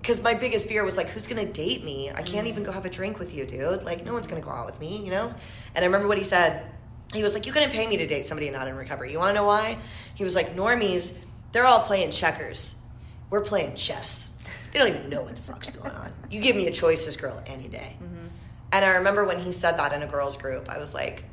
because 0.00 0.22
my 0.22 0.34
biggest 0.34 0.68
fear 0.68 0.84
was 0.84 0.96
like, 0.96 1.08
who's 1.08 1.26
gonna 1.26 1.46
date 1.46 1.84
me? 1.84 2.10
I 2.10 2.14
can't 2.14 2.28
mm-hmm. 2.28 2.46
even 2.48 2.62
go 2.64 2.72
have 2.72 2.84
a 2.84 2.90
drink 2.90 3.18
with 3.18 3.34
you, 3.34 3.46
dude. 3.46 3.82
Like, 3.82 4.04
no 4.04 4.12
one's 4.12 4.26
gonna 4.26 4.40
go 4.40 4.50
out 4.50 4.66
with 4.66 4.80
me, 4.80 5.02
you 5.04 5.10
know? 5.10 5.34
And 5.74 5.82
I 5.82 5.86
remember 5.86 6.08
what 6.08 6.18
he 6.18 6.24
said. 6.24 6.66
He 7.14 7.22
was 7.22 7.34
like, 7.34 7.46
you 7.46 7.52
couldn't 7.52 7.72
pay 7.72 7.86
me 7.86 7.98
to 7.98 8.06
date 8.06 8.26
somebody 8.26 8.50
not 8.50 8.68
in 8.68 8.74
recovery. 8.74 9.12
You 9.12 9.18
wanna 9.18 9.34
know 9.34 9.46
why? 9.46 9.78
He 10.14 10.24
was 10.24 10.34
like, 10.34 10.56
normies, 10.56 11.22
they're 11.52 11.66
all 11.66 11.80
playing 11.80 12.10
checkers. 12.10 12.80
We're 13.30 13.42
playing 13.42 13.76
chess. 13.76 14.38
They 14.72 14.78
don't 14.78 14.88
even 14.88 15.10
know 15.10 15.22
what 15.22 15.36
the 15.36 15.42
fuck's 15.42 15.70
going 15.70 15.94
on. 15.94 16.12
You 16.30 16.40
give 16.40 16.56
me 16.56 16.66
a 16.66 16.72
choices 16.72 17.16
girl 17.16 17.42
any 17.46 17.68
day. 17.68 17.96
Mm-hmm. 18.02 18.26
And 18.72 18.84
I 18.84 18.96
remember 18.96 19.24
when 19.24 19.38
he 19.38 19.52
said 19.52 19.72
that 19.78 19.92
in 19.92 20.02
a 20.02 20.06
girls' 20.06 20.38
group, 20.38 20.70
I 20.70 20.78
was 20.78 20.94
like, 20.94 21.24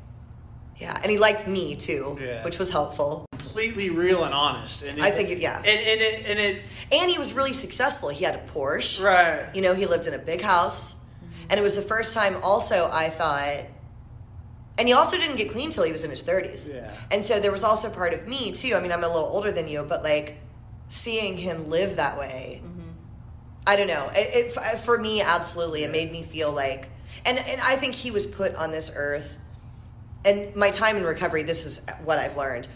yeah. 0.79 0.97
And 1.01 1.11
he 1.11 1.17
liked 1.17 1.47
me 1.47 1.75
too, 1.75 2.17
Yeah. 2.21 2.43
which 2.43 2.57
was 2.59 2.71
helpful. 2.71 3.25
Completely 3.37 3.89
real 3.89 4.23
and 4.23 4.33
honest. 4.33 4.83
And 4.83 5.01
I 5.01 5.11
think 5.11 5.29
it- 5.29 5.39
yeah. 5.39 5.57
And, 5.57 5.67
and 5.67 6.01
it 6.01 6.25
and 6.25 6.39
it 6.39 6.61
And 6.91 7.09
he 7.11 7.17
was 7.17 7.33
really 7.33 7.53
successful. 7.53 8.09
He 8.09 8.23
had 8.25 8.35
a 8.35 8.43
Porsche. 8.51 9.03
right. 9.03 9.55
You 9.55 9.61
know, 9.61 9.73
he 9.73 9.85
lived 9.85 10.07
in 10.07 10.13
a 10.13 10.19
big 10.19 10.41
house. 10.41 10.95
And 11.49 11.59
it 11.59 11.63
was 11.63 11.75
the 11.75 11.81
first 11.81 12.13
time 12.13 12.37
also 12.43 12.89
I 12.91 13.09
thought 13.09 13.63
and 14.77 14.87
he 14.87 14.93
also 14.93 15.17
didn't 15.17 15.35
get 15.35 15.51
clean 15.51 15.71
till 15.71 15.83
he 15.83 15.91
was 15.91 16.05
in 16.05 16.09
his 16.09 16.23
30s. 16.23 16.73
Yeah. 16.73 16.89
And 17.11 17.25
so 17.25 17.37
there 17.39 17.51
was 17.51 17.65
also 17.65 17.89
part 17.89 18.13
of 18.13 18.27
me 18.29 18.53
too. 18.53 18.75
I 18.75 18.79
mean, 18.79 18.93
I'm 18.93 19.03
a 19.03 19.07
little 19.09 19.27
older 19.27 19.51
than 19.51 19.67
you, 19.67 19.83
but 19.83 20.03
like 20.03 20.37
seeing 20.87 21.35
him 21.37 21.67
live 21.69 21.97
that 21.97 22.17
way. 22.17 22.61
I 23.67 23.75
don't 23.75 23.87
know. 23.87 24.09
It, 24.15 24.53
it 24.55 24.79
for 24.79 24.97
me 24.97 25.21
absolutely 25.21 25.83
it 25.83 25.91
made 25.91 26.11
me 26.11 26.23
feel 26.23 26.51
like 26.51 26.89
and 27.25 27.37
and 27.37 27.59
I 27.61 27.75
think 27.75 27.93
he 27.93 28.09
was 28.09 28.25
put 28.25 28.55
on 28.55 28.71
this 28.71 28.89
earth 28.95 29.37
and 30.25 30.55
my 30.55 30.69
time 30.69 30.97
in 30.97 31.03
recovery 31.03 31.43
this 31.43 31.65
is 31.65 31.81
what 32.03 32.17
I've 32.17 32.37
learned. 32.37 32.67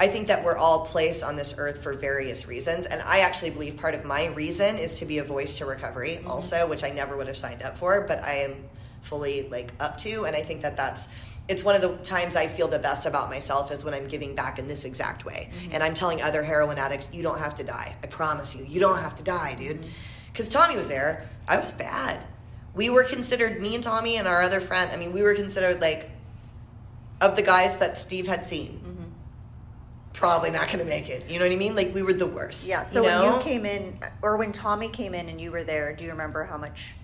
I 0.00 0.08
think 0.08 0.28
that 0.28 0.44
we're 0.44 0.56
all 0.56 0.84
placed 0.84 1.22
on 1.22 1.36
this 1.36 1.54
earth 1.58 1.82
for 1.82 1.92
various 1.92 2.48
reasons 2.48 2.86
and 2.86 3.00
I 3.02 3.20
actually 3.20 3.50
believe 3.50 3.76
part 3.76 3.94
of 3.94 4.04
my 4.04 4.28
reason 4.28 4.76
is 4.76 4.98
to 4.98 5.04
be 5.04 5.18
a 5.18 5.24
voice 5.24 5.58
to 5.58 5.66
recovery 5.66 6.18
mm-hmm. 6.18 6.28
also, 6.28 6.68
which 6.68 6.82
I 6.82 6.90
never 6.90 7.16
would 7.16 7.26
have 7.26 7.36
signed 7.36 7.62
up 7.62 7.76
for, 7.76 8.00
but 8.02 8.22
I 8.24 8.38
am 8.38 8.64
fully 9.00 9.48
like 9.48 9.72
up 9.80 9.98
to 9.98 10.24
and 10.24 10.34
I 10.34 10.40
think 10.40 10.62
that 10.62 10.76
that's 10.76 11.08
it's 11.48 11.64
one 11.64 11.74
of 11.74 11.82
the 11.82 11.96
times 11.98 12.36
I 12.36 12.46
feel 12.46 12.68
the 12.68 12.78
best 12.78 13.06
about 13.06 13.28
myself 13.28 13.72
is 13.72 13.84
when 13.84 13.94
I'm 13.94 14.06
giving 14.06 14.34
back 14.34 14.58
in 14.58 14.68
this 14.68 14.84
exact 14.84 15.24
way. 15.24 15.50
Mm-hmm. 15.50 15.74
And 15.74 15.82
I'm 15.82 15.94
telling 15.94 16.22
other 16.22 16.42
heroin 16.42 16.78
addicts, 16.78 17.12
you 17.12 17.22
don't 17.22 17.38
have 17.38 17.54
to 17.56 17.64
die. 17.64 17.96
I 18.02 18.06
promise 18.06 18.54
you. 18.54 18.64
You 18.64 18.80
don't 18.80 18.98
have 18.98 19.14
to 19.16 19.24
die, 19.24 19.54
dude. 19.54 19.80
Mm-hmm. 19.80 19.90
Because 20.32 20.48
Tommy 20.48 20.76
was 20.76 20.88
there. 20.88 21.28
I 21.48 21.58
was 21.58 21.72
bad. 21.72 22.24
We 22.74 22.88
were 22.88 23.04
considered, 23.04 23.60
me 23.60 23.74
and 23.74 23.84
Tommy 23.84 24.16
and 24.16 24.26
our 24.26 24.40
other 24.40 24.60
friend, 24.60 24.90
I 24.92 24.96
mean, 24.96 25.12
we 25.12 25.20
were 25.20 25.34
considered 25.34 25.82
like, 25.82 26.08
of 27.22 27.36
the 27.36 27.42
guys 27.42 27.76
that 27.76 27.96
Steve 27.96 28.26
had 28.26 28.44
seen, 28.44 28.80
probably 30.12 30.50
not 30.50 30.66
going 30.66 30.80
to 30.80 30.84
make 30.84 31.08
it. 31.08 31.30
You 31.30 31.38
know 31.38 31.46
what 31.46 31.52
I 31.52 31.56
mean? 31.56 31.74
Like, 31.74 31.94
we 31.94 32.02
were 32.02 32.12
the 32.12 32.26
worst. 32.26 32.68
Yeah. 32.68 32.84
So 32.84 33.02
you 33.02 33.08
know? 33.08 33.22
when 33.30 33.34
you 33.38 33.42
came 33.42 33.64
in, 33.64 33.98
or 34.20 34.36
when 34.36 34.52
Tommy 34.52 34.88
came 34.88 35.14
in 35.14 35.28
and 35.28 35.40
you 35.40 35.50
were 35.50 35.64
there, 35.64 35.94
do 35.94 36.04
you 36.04 36.10
remember 36.10 36.44
how 36.44 36.58
much 36.58 36.94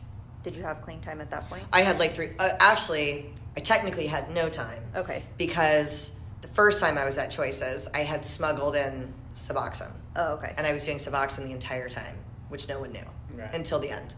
did 0.42 0.56
you 0.56 0.62
have 0.64 0.82
clean 0.82 1.00
time 1.00 1.20
at 1.20 1.30
that 1.30 1.48
point? 1.48 1.62
I 1.72 1.80
had 1.82 1.98
like 1.98 2.12
three, 2.12 2.30
uh, 2.38 2.50
actually, 2.60 3.30
I 3.56 3.60
technically 3.60 4.06
had 4.08 4.30
no 4.32 4.48
time. 4.48 4.82
Okay. 4.94 5.22
Because 5.38 6.12
the 6.42 6.48
first 6.48 6.80
time 6.80 6.98
I 6.98 7.04
was 7.04 7.16
at 7.16 7.30
Choices, 7.30 7.88
I 7.94 7.98
had 8.00 8.26
smuggled 8.26 8.74
in 8.76 9.12
Suboxone. 9.34 9.92
Oh, 10.16 10.32
okay. 10.32 10.52
and 10.58 10.66
I 10.66 10.72
was 10.72 10.84
doing 10.84 10.98
Suboxone 10.98 11.44
the 11.44 11.52
entire 11.52 11.88
time, 11.88 12.16
which 12.48 12.68
no 12.68 12.80
one 12.80 12.92
knew 12.92 13.04
Right. 13.36 13.54
until 13.54 13.78
the 13.78 13.90
end. 13.90 14.16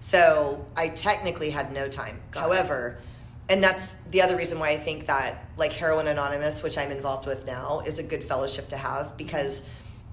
So 0.00 0.66
I 0.76 0.88
technically 0.88 1.50
had 1.50 1.72
no 1.72 1.88
time. 1.88 2.20
Got 2.32 2.46
it. 2.46 2.48
And 3.48 3.62
that's 3.62 3.94
the 3.94 4.22
other 4.22 4.36
reason 4.36 4.58
why 4.58 4.70
I 4.70 4.76
think 4.76 5.06
that 5.06 5.36
like 5.56 5.72
Heroin 5.72 6.08
Anonymous, 6.08 6.62
which 6.62 6.76
I'm 6.76 6.90
involved 6.90 7.26
with 7.26 7.46
now, 7.46 7.80
is 7.86 7.98
a 7.98 8.02
good 8.02 8.22
fellowship 8.22 8.68
to 8.68 8.76
have 8.76 9.16
because 9.16 9.62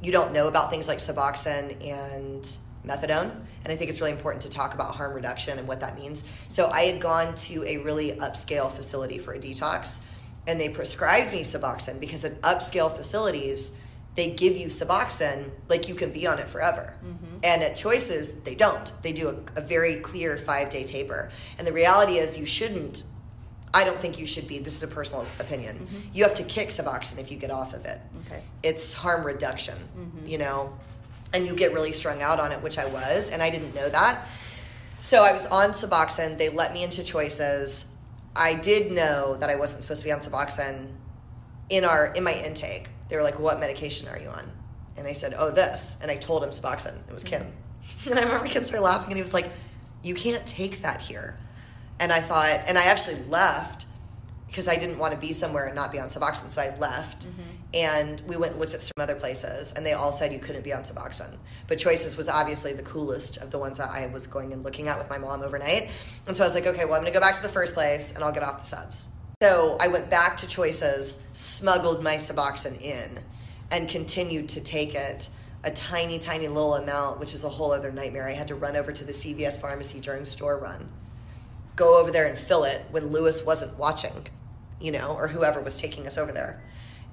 you 0.01 0.11
don't 0.11 0.33
know 0.33 0.47
about 0.47 0.69
things 0.69 0.87
like 0.87 0.99
Suboxone 0.99 1.83
and 1.83 2.43
methadone. 2.85 3.31
And 3.63 3.71
I 3.71 3.75
think 3.75 3.89
it's 3.89 4.01
really 4.01 4.11
important 4.11 4.43
to 4.43 4.49
talk 4.49 4.73
about 4.73 4.95
harm 4.95 5.13
reduction 5.13 5.57
and 5.57 5.67
what 5.67 5.79
that 5.79 5.97
means. 5.97 6.23
So 6.47 6.67
I 6.67 6.81
had 6.81 7.01
gone 7.01 7.33
to 7.35 7.63
a 7.65 7.77
really 7.77 8.11
upscale 8.11 8.69
facility 8.69 9.17
for 9.17 9.33
a 9.33 9.39
detox 9.39 10.03
and 10.45 10.59
they 10.59 10.69
prescribed 10.69 11.31
me 11.31 11.41
Suboxone 11.41 11.99
because 11.99 12.25
at 12.25 12.41
upscale 12.41 12.91
facilities, 12.91 13.77
they 14.15 14.31
give 14.31 14.57
you 14.57 14.67
Suboxone 14.67 15.51
like 15.69 15.87
you 15.87 15.95
can 15.95 16.11
be 16.11 16.27
on 16.27 16.39
it 16.39 16.49
forever. 16.49 16.97
Mm-hmm. 17.03 17.37
And 17.43 17.63
at 17.63 17.75
Choices, 17.75 18.41
they 18.41 18.55
don't. 18.55 18.91
They 19.01 19.13
do 19.13 19.29
a, 19.29 19.59
a 19.59 19.61
very 19.61 19.95
clear 19.95 20.37
five 20.37 20.69
day 20.69 20.83
taper. 20.83 21.29
And 21.57 21.65
the 21.65 21.73
reality 21.73 22.13
is, 22.13 22.37
you 22.37 22.45
shouldn't. 22.45 23.05
I 23.73 23.83
don't 23.83 23.97
think 23.97 24.19
you 24.19 24.25
should 24.25 24.47
be. 24.47 24.59
This 24.59 24.75
is 24.77 24.83
a 24.83 24.87
personal 24.87 25.25
opinion. 25.39 25.79
Mm-hmm. 25.79 26.09
You 26.13 26.23
have 26.23 26.35
to 26.35 26.43
kick 26.43 26.69
Suboxone 26.69 27.17
if 27.17 27.31
you 27.31 27.37
get 27.37 27.49
off 27.49 27.73
of 27.73 27.85
it. 27.85 27.99
Okay. 28.25 28.41
It's 28.61 28.93
harm 28.93 29.25
reduction, 29.25 29.75
mm-hmm. 29.75 30.27
you 30.27 30.37
know, 30.37 30.77
and 31.33 31.47
you 31.47 31.55
get 31.55 31.73
really 31.73 31.91
strung 31.91 32.21
out 32.21 32.39
on 32.39 32.51
it, 32.51 32.61
which 32.61 32.77
I 32.77 32.85
was, 32.85 33.29
and 33.29 33.41
I 33.41 33.49
didn't 33.49 33.73
know 33.73 33.89
that. 33.89 34.27
So 34.99 35.23
I 35.23 35.33
was 35.33 35.45
on 35.47 35.71
Suboxone. 35.71 36.37
They 36.37 36.49
let 36.49 36.71
me 36.71 36.83
into 36.83 37.03
Choices. 37.03 37.93
I 38.35 38.53
did 38.53 38.91
know 38.91 39.35
that 39.35 39.49
I 39.49 39.55
wasn't 39.55 39.81
supposed 39.81 40.01
to 40.01 40.05
be 40.05 40.11
on 40.11 40.19
Suboxone 40.19 40.91
in 41.69 41.83
our 41.83 42.07
in 42.13 42.23
my 42.23 42.33
intake. 42.33 42.89
They 43.09 43.15
were 43.15 43.23
like, 43.23 43.39
"What 43.39 43.59
medication 43.59 44.07
are 44.07 44.19
you 44.19 44.29
on?" 44.29 44.51
And 44.95 45.07
I 45.07 45.13
said, 45.13 45.33
"Oh, 45.37 45.51
this." 45.51 45.97
And 46.01 46.09
I 46.09 46.15
told 46.15 46.43
him 46.43 46.51
Suboxone. 46.51 47.07
It 47.07 47.13
was 47.13 47.23
Kim. 47.23 47.41
Mm-hmm. 47.41 47.49
And 48.11 48.17
I 48.17 48.23
remember 48.23 48.47
Kim 48.47 48.63
started 48.63 48.83
laughing, 48.83 49.07
and 49.07 49.15
he 49.15 49.21
was 49.21 49.33
like, 49.33 49.51
"You 50.03 50.15
can't 50.15 50.45
take 50.45 50.81
that 50.83 51.01
here." 51.01 51.37
And 52.03 52.11
I 52.11 52.19
thought, 52.19 52.65
and 52.67 52.77
I 52.77 52.87
actually 52.87 53.15
left 53.29 53.85
because 54.47 54.67
I 54.67 54.75
didn't 54.75 54.97
want 54.97 55.13
to 55.13 55.19
be 55.19 55.31
somewhere 55.31 55.67
and 55.67 55.73
not 55.73 55.89
be 55.89 55.99
on 55.99 56.09
Suboxone. 56.09 56.49
So 56.49 56.61
I 56.61 56.77
left, 56.77 57.25
mm-hmm. 57.25 57.41
and 57.73 58.21
we 58.27 58.35
went 58.35 58.51
and 58.51 58.59
looked 58.59 58.73
at 58.73 58.81
some 58.81 58.91
other 58.99 59.15
places, 59.15 59.71
and 59.71 59.85
they 59.85 59.93
all 59.93 60.11
said 60.11 60.33
you 60.33 60.37
couldn't 60.37 60.65
be 60.65 60.73
on 60.73 60.81
Suboxone. 60.81 61.37
But 61.69 61.79
Choices 61.79 62.17
was 62.17 62.27
obviously 62.27 62.73
the 62.73 62.83
coolest 62.83 63.37
of 63.37 63.51
the 63.51 63.57
ones 63.57 63.77
that 63.77 63.89
I 63.89 64.07
was 64.07 64.27
going 64.27 64.51
and 64.51 64.65
looking 64.65 64.89
at 64.89 64.97
with 64.97 65.09
my 65.09 65.17
mom 65.17 65.43
overnight. 65.43 65.91
And 66.27 66.35
so 66.35 66.43
I 66.43 66.47
was 66.47 66.55
like, 66.55 66.67
okay, 66.67 66.83
well, 66.83 66.95
I'm 66.95 67.03
going 67.03 67.13
to 67.13 67.17
go 67.17 67.21
back 67.21 67.35
to 67.35 67.41
the 67.41 67.47
first 67.47 67.73
place, 67.73 68.11
and 68.11 68.21
I'll 68.21 68.33
get 68.33 68.43
off 68.43 68.59
the 68.59 68.65
subs. 68.65 69.07
So 69.41 69.77
I 69.79 69.87
went 69.87 70.09
back 70.09 70.35
to 70.37 70.47
Choices, 70.47 71.25
smuggled 71.31 72.03
my 72.03 72.17
Suboxone 72.17 72.81
in, 72.81 73.19
and 73.71 73.87
continued 73.87 74.49
to 74.49 74.61
take 74.61 74.93
it 74.93 75.29
a 75.63 75.71
tiny, 75.71 76.19
tiny 76.19 76.49
little 76.49 76.75
amount, 76.75 77.21
which 77.21 77.33
is 77.33 77.45
a 77.45 77.49
whole 77.49 77.71
other 77.71 77.93
nightmare. 77.93 78.27
I 78.27 78.33
had 78.33 78.49
to 78.49 78.55
run 78.55 78.75
over 78.75 78.91
to 78.91 79.05
the 79.05 79.13
CVS 79.13 79.57
pharmacy 79.59 80.01
during 80.01 80.25
store 80.25 80.59
run, 80.59 80.89
go 81.75 81.99
over 82.01 82.11
there 82.11 82.27
and 82.27 82.37
fill 82.37 82.63
it 82.63 82.81
when 82.91 83.07
Lewis 83.07 83.43
wasn't 83.45 83.77
watching, 83.77 84.27
you 84.79 84.91
know, 84.91 85.13
or 85.15 85.27
whoever 85.27 85.61
was 85.61 85.79
taking 85.79 86.05
us 86.07 86.17
over 86.17 86.31
there. 86.31 86.61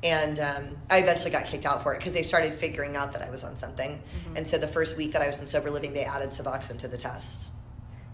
And 0.02 0.38
um, 0.38 0.76
I 0.90 0.98
eventually 0.98 1.30
got 1.30 1.46
kicked 1.46 1.66
out 1.66 1.82
for 1.82 1.94
it 1.94 1.98
because 1.98 2.14
they 2.14 2.22
started 2.22 2.54
figuring 2.54 2.96
out 2.96 3.12
that 3.12 3.22
I 3.22 3.30
was 3.30 3.44
on 3.44 3.56
something. 3.56 3.98
Mm-hmm. 3.98 4.36
And 4.36 4.48
so 4.48 4.56
the 4.56 4.66
first 4.66 4.96
week 4.96 5.12
that 5.12 5.20
I 5.22 5.26
was 5.26 5.40
in 5.40 5.46
sober 5.46 5.70
living, 5.70 5.92
they 5.92 6.04
added 6.04 6.30
Suboxone 6.30 6.78
to 6.78 6.88
the 6.88 6.96
test. 6.96 7.52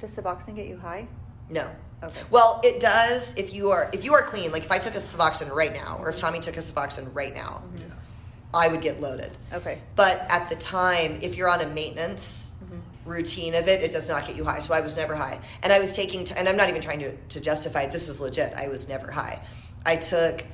Does 0.00 0.16
Suboxone 0.16 0.56
get 0.56 0.66
you 0.66 0.78
high? 0.78 1.06
No. 1.48 1.70
Okay. 2.02 2.20
Well, 2.30 2.60
it 2.64 2.80
does 2.80 3.34
if 3.38 3.54
you 3.54 3.70
are 3.70 3.88
if 3.92 4.04
you 4.04 4.14
are 4.14 4.22
clean. 4.22 4.50
Like 4.50 4.64
if 4.64 4.72
I 4.72 4.78
took 4.78 4.94
a 4.94 4.98
Suboxone 4.98 5.52
right 5.54 5.72
now, 5.72 5.96
or 6.00 6.10
if 6.10 6.16
Tommy 6.16 6.40
took 6.40 6.56
a 6.56 6.60
Suboxone 6.60 7.14
right 7.14 7.34
now, 7.34 7.62
Mm-hmm. 7.74 7.92
I 8.54 8.68
would 8.68 8.80
get 8.80 9.00
loaded. 9.00 9.36
Okay. 9.52 9.78
But 9.96 10.24
at 10.30 10.48
the 10.48 10.56
time, 10.56 11.18
if 11.20 11.36
you're 11.36 11.48
on 11.48 11.60
a 11.60 11.66
maintenance 11.66 12.52
routine 13.06 13.54
of 13.54 13.68
it, 13.68 13.82
it 13.82 13.92
does 13.92 14.08
not 14.08 14.26
get 14.26 14.36
you 14.36 14.44
high. 14.44 14.58
So 14.58 14.74
I 14.74 14.80
was 14.80 14.96
never 14.96 15.14
high. 15.14 15.40
And 15.62 15.72
I 15.72 15.78
was 15.78 15.94
taking, 15.94 16.24
t- 16.24 16.34
and 16.36 16.48
I'm 16.48 16.56
not 16.56 16.68
even 16.68 16.80
trying 16.82 17.00
to, 17.00 17.16
to 17.16 17.40
justify 17.40 17.82
it. 17.82 17.92
This 17.92 18.08
is 18.08 18.20
legit. 18.20 18.52
I 18.54 18.68
was 18.68 18.88
never 18.88 19.10
high. 19.10 19.40
I 19.84 19.96
took, 19.96 20.44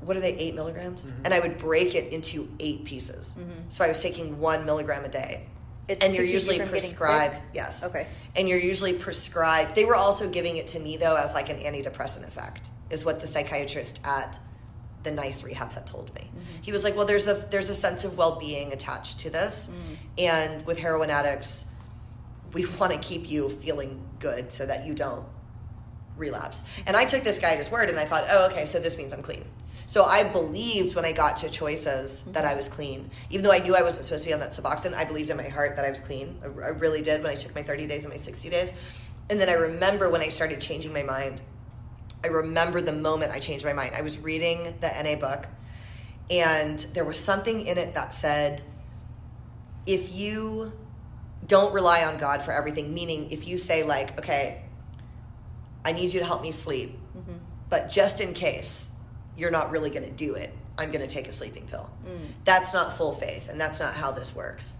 what 0.00 0.16
are 0.16 0.20
they, 0.20 0.34
eight 0.34 0.54
milligrams? 0.54 1.12
And 1.24 1.32
I 1.34 1.40
would 1.40 1.58
break 1.58 1.94
it 1.94 2.12
into 2.12 2.48
eight 2.60 2.84
pieces. 2.84 3.36
So 3.68 3.84
I 3.84 3.88
was 3.88 4.02
taking 4.02 4.38
one 4.38 4.64
milligram 4.66 5.04
a 5.04 5.08
day. 5.08 5.46
It's 5.88 6.04
and 6.06 6.14
you're 6.14 6.24
usually 6.24 6.60
prescribed, 6.60 7.40
yes. 7.52 7.84
Okay. 7.90 8.06
And 8.36 8.48
you're 8.48 8.60
usually 8.60 8.92
prescribed. 8.92 9.74
They 9.74 9.84
were 9.84 9.96
also 9.96 10.30
giving 10.30 10.56
it 10.56 10.68
to 10.68 10.78
me 10.78 10.96
though 10.96 11.16
as 11.16 11.34
like 11.34 11.48
an 11.50 11.56
antidepressant 11.56 12.28
effect, 12.28 12.70
is 12.90 13.04
what 13.04 13.20
the 13.20 13.26
psychiatrist 13.26 14.00
at 14.06 14.38
the 15.02 15.10
nice 15.10 15.42
rehab 15.42 15.72
had 15.72 15.86
told 15.88 16.14
me. 16.14 16.20
Mm-hmm. 16.20 16.62
He 16.62 16.70
was 16.72 16.84
like, 16.84 16.94
"Well, 16.94 17.06
there's 17.06 17.26
a 17.26 17.34
there's 17.50 17.70
a 17.70 17.74
sense 17.74 18.04
of 18.04 18.16
well 18.18 18.38
being 18.38 18.72
attached 18.72 19.20
to 19.20 19.30
this, 19.30 19.68
Mm. 19.68 19.96
and 20.18 20.66
with 20.66 20.78
heroin 20.78 21.08
addicts, 21.10 21.64
we 22.52 22.66
want 22.78 22.92
to 22.92 22.98
keep 22.98 23.30
you 23.30 23.48
feeling 23.48 24.02
good 24.18 24.52
so 24.52 24.66
that 24.66 24.86
you 24.86 24.94
don't 24.94 25.26
relapse." 26.16 26.64
And 26.86 26.96
I 26.96 27.04
took 27.04 27.24
this 27.24 27.38
guy 27.38 27.52
at 27.52 27.58
his 27.58 27.70
word, 27.70 27.88
and 27.88 27.98
I 27.98 28.04
thought, 28.04 28.24
"Oh, 28.30 28.46
okay, 28.46 28.64
so 28.64 28.78
this 28.78 28.96
means 28.96 29.12
I'm 29.12 29.22
clean." 29.22 29.44
So 29.90 30.04
I 30.04 30.22
believed 30.22 30.94
when 30.94 31.04
I 31.04 31.10
got 31.10 31.36
to 31.38 31.50
choices 31.50 32.22
that 32.28 32.44
I 32.44 32.54
was 32.54 32.68
clean, 32.68 33.10
even 33.28 33.44
though 33.44 33.50
I 33.50 33.58
knew 33.58 33.74
I 33.74 33.82
wasn't 33.82 34.04
supposed 34.04 34.22
to 34.22 34.30
be 34.30 34.34
on 34.34 34.38
that 34.38 34.50
Suboxone. 34.50 34.94
I 34.94 35.02
believed 35.02 35.30
in 35.30 35.36
my 35.36 35.48
heart 35.48 35.74
that 35.74 35.84
I 35.84 35.90
was 35.90 35.98
clean. 35.98 36.38
I, 36.44 36.68
really 36.68 37.02
did 37.02 37.24
when 37.24 37.32
I 37.32 37.34
took 37.34 37.56
my 37.56 37.62
30 37.62 37.88
days 37.88 38.04
and 38.04 38.12
my 38.12 38.16
60 38.16 38.48
days. 38.50 38.72
And 39.28 39.40
then 39.40 39.48
I 39.48 39.54
remember 39.54 40.08
when 40.08 40.20
I 40.20 40.28
started 40.28 40.60
changing 40.60 40.92
my 40.92 41.02
mind. 41.02 41.42
I 42.22 42.28
remember 42.28 42.80
the 42.80 42.92
moment 42.92 43.32
I 43.32 43.40
changed 43.40 43.64
my 43.64 43.72
mind. 43.72 43.96
I 43.96 44.02
was 44.02 44.16
reading 44.20 44.76
the 44.78 44.92
NA 45.02 45.16
book, 45.16 45.48
and 46.30 46.78
there 46.94 47.04
was 47.04 47.18
something 47.18 47.66
in 47.66 47.76
it 47.76 47.94
that 47.94 48.14
said, 48.14 48.62
if 49.86 50.14
you 50.14 50.72
don't 51.50 51.74
rely 51.74 52.04
on 52.04 52.16
God 52.16 52.42
for 52.42 52.52
everything, 52.52 52.94
meaning 52.94 53.28
if 53.32 53.48
you 53.48 53.58
say, 53.58 53.82
like, 53.82 54.16
okay, 54.20 54.62
I 55.84 55.90
need 55.90 56.14
you 56.14 56.20
to 56.20 56.26
help 56.26 56.42
me 56.42 56.52
sleep, 56.52 56.96
mm-hmm. 57.16 57.38
but 57.68 57.90
just 57.90 58.20
in 58.20 58.34
case 58.34 58.92
you're 59.36 59.50
not 59.50 59.72
really 59.72 59.90
going 59.90 60.04
to 60.04 60.12
do 60.12 60.36
it, 60.36 60.54
I'm 60.78 60.92
going 60.92 61.04
to 61.04 61.12
take 61.12 61.26
a 61.26 61.32
sleeping 61.32 61.66
pill. 61.66 61.90
Mm. 62.06 62.20
That's 62.44 62.72
not 62.72 62.92
full 62.92 63.12
faith, 63.12 63.50
and 63.50 63.60
that's 63.60 63.80
not 63.80 63.94
how 63.94 64.12
this 64.12 64.32
works. 64.32 64.76